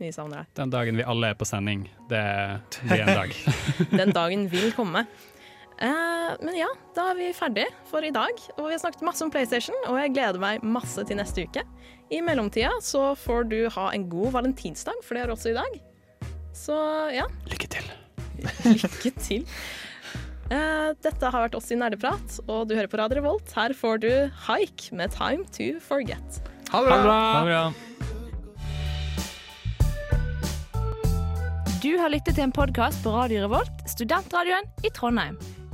Vi 0.00 0.10
savner 0.12 0.42
deg. 0.42 0.56
Den 0.58 0.72
dagen 0.72 0.98
vi 0.98 1.04
alle 1.08 1.32
er 1.32 1.38
på 1.40 1.46
sending, 1.48 1.86
det 2.10 2.24
blir 2.82 3.04
en 3.04 3.16
dag. 3.16 3.36
Den 4.00 4.12
dagen 4.16 4.48
vil 4.52 4.72
komme. 4.76 5.06
Eh, 5.78 6.30
men 6.40 6.56
ja, 6.56 6.68
da 6.96 7.10
er 7.10 7.18
vi 7.18 7.32
ferdige 7.36 7.68
for 7.90 8.04
i 8.06 8.12
dag. 8.14 8.38
Og 8.56 8.68
vi 8.68 8.72
har 8.76 8.80
snakket 8.82 9.04
masse 9.06 9.24
om 9.26 9.32
PlayStation, 9.32 9.76
og 9.90 9.98
jeg 10.00 10.14
gleder 10.16 10.40
meg 10.42 10.64
masse 10.64 11.04
til 11.08 11.18
neste 11.20 11.44
uke. 11.46 11.64
I 12.12 12.20
mellomtida 12.24 12.70
så 12.84 13.10
får 13.18 13.48
du 13.50 13.58
ha 13.74 13.88
en 13.92 14.06
god 14.08 14.32
valentinsdag, 14.38 15.02
for 15.04 15.14
det 15.18 15.24
er 15.26 15.34
også 15.34 15.52
i 15.52 15.58
dag. 15.58 15.80
Så 16.56 16.76
ja, 17.12 17.26
Lykke 17.50 17.68
til. 17.76 17.90
lykke 18.78 19.10
til. 19.20 19.44
Eh, 20.46 20.92
dette 21.02 21.28
har 21.32 21.42
vært 21.48 21.56
oss 21.58 21.72
i 21.74 21.76
Nerdeprat, 21.76 22.38
og 22.46 22.68
du 22.70 22.76
hører 22.78 22.88
på 22.88 23.00
Radio 23.00 23.18
Revolt. 23.20 23.50
Her 23.56 23.74
får 23.76 24.00
du 24.04 24.10
Haik 24.46 24.88
med 24.92 25.10
'Time 25.12 25.44
to 25.50 25.72
Forget'. 25.82 26.40
Ha 26.70 26.80
det 26.80 26.88
bra! 27.02 27.18
Ha 27.34 27.44
det 27.44 27.50
bra. 27.50 27.64
Du 31.82 31.92
har 32.00 32.10
lyttet 32.10 32.34
til 32.34 32.42
en 32.46 32.52
podkast 32.54 33.02
på 33.04 33.12
Radio 33.14 33.44
Revolt, 33.44 33.84
studentradioen 33.90 34.64
i 34.82 34.90
Trondheim. 34.90 35.36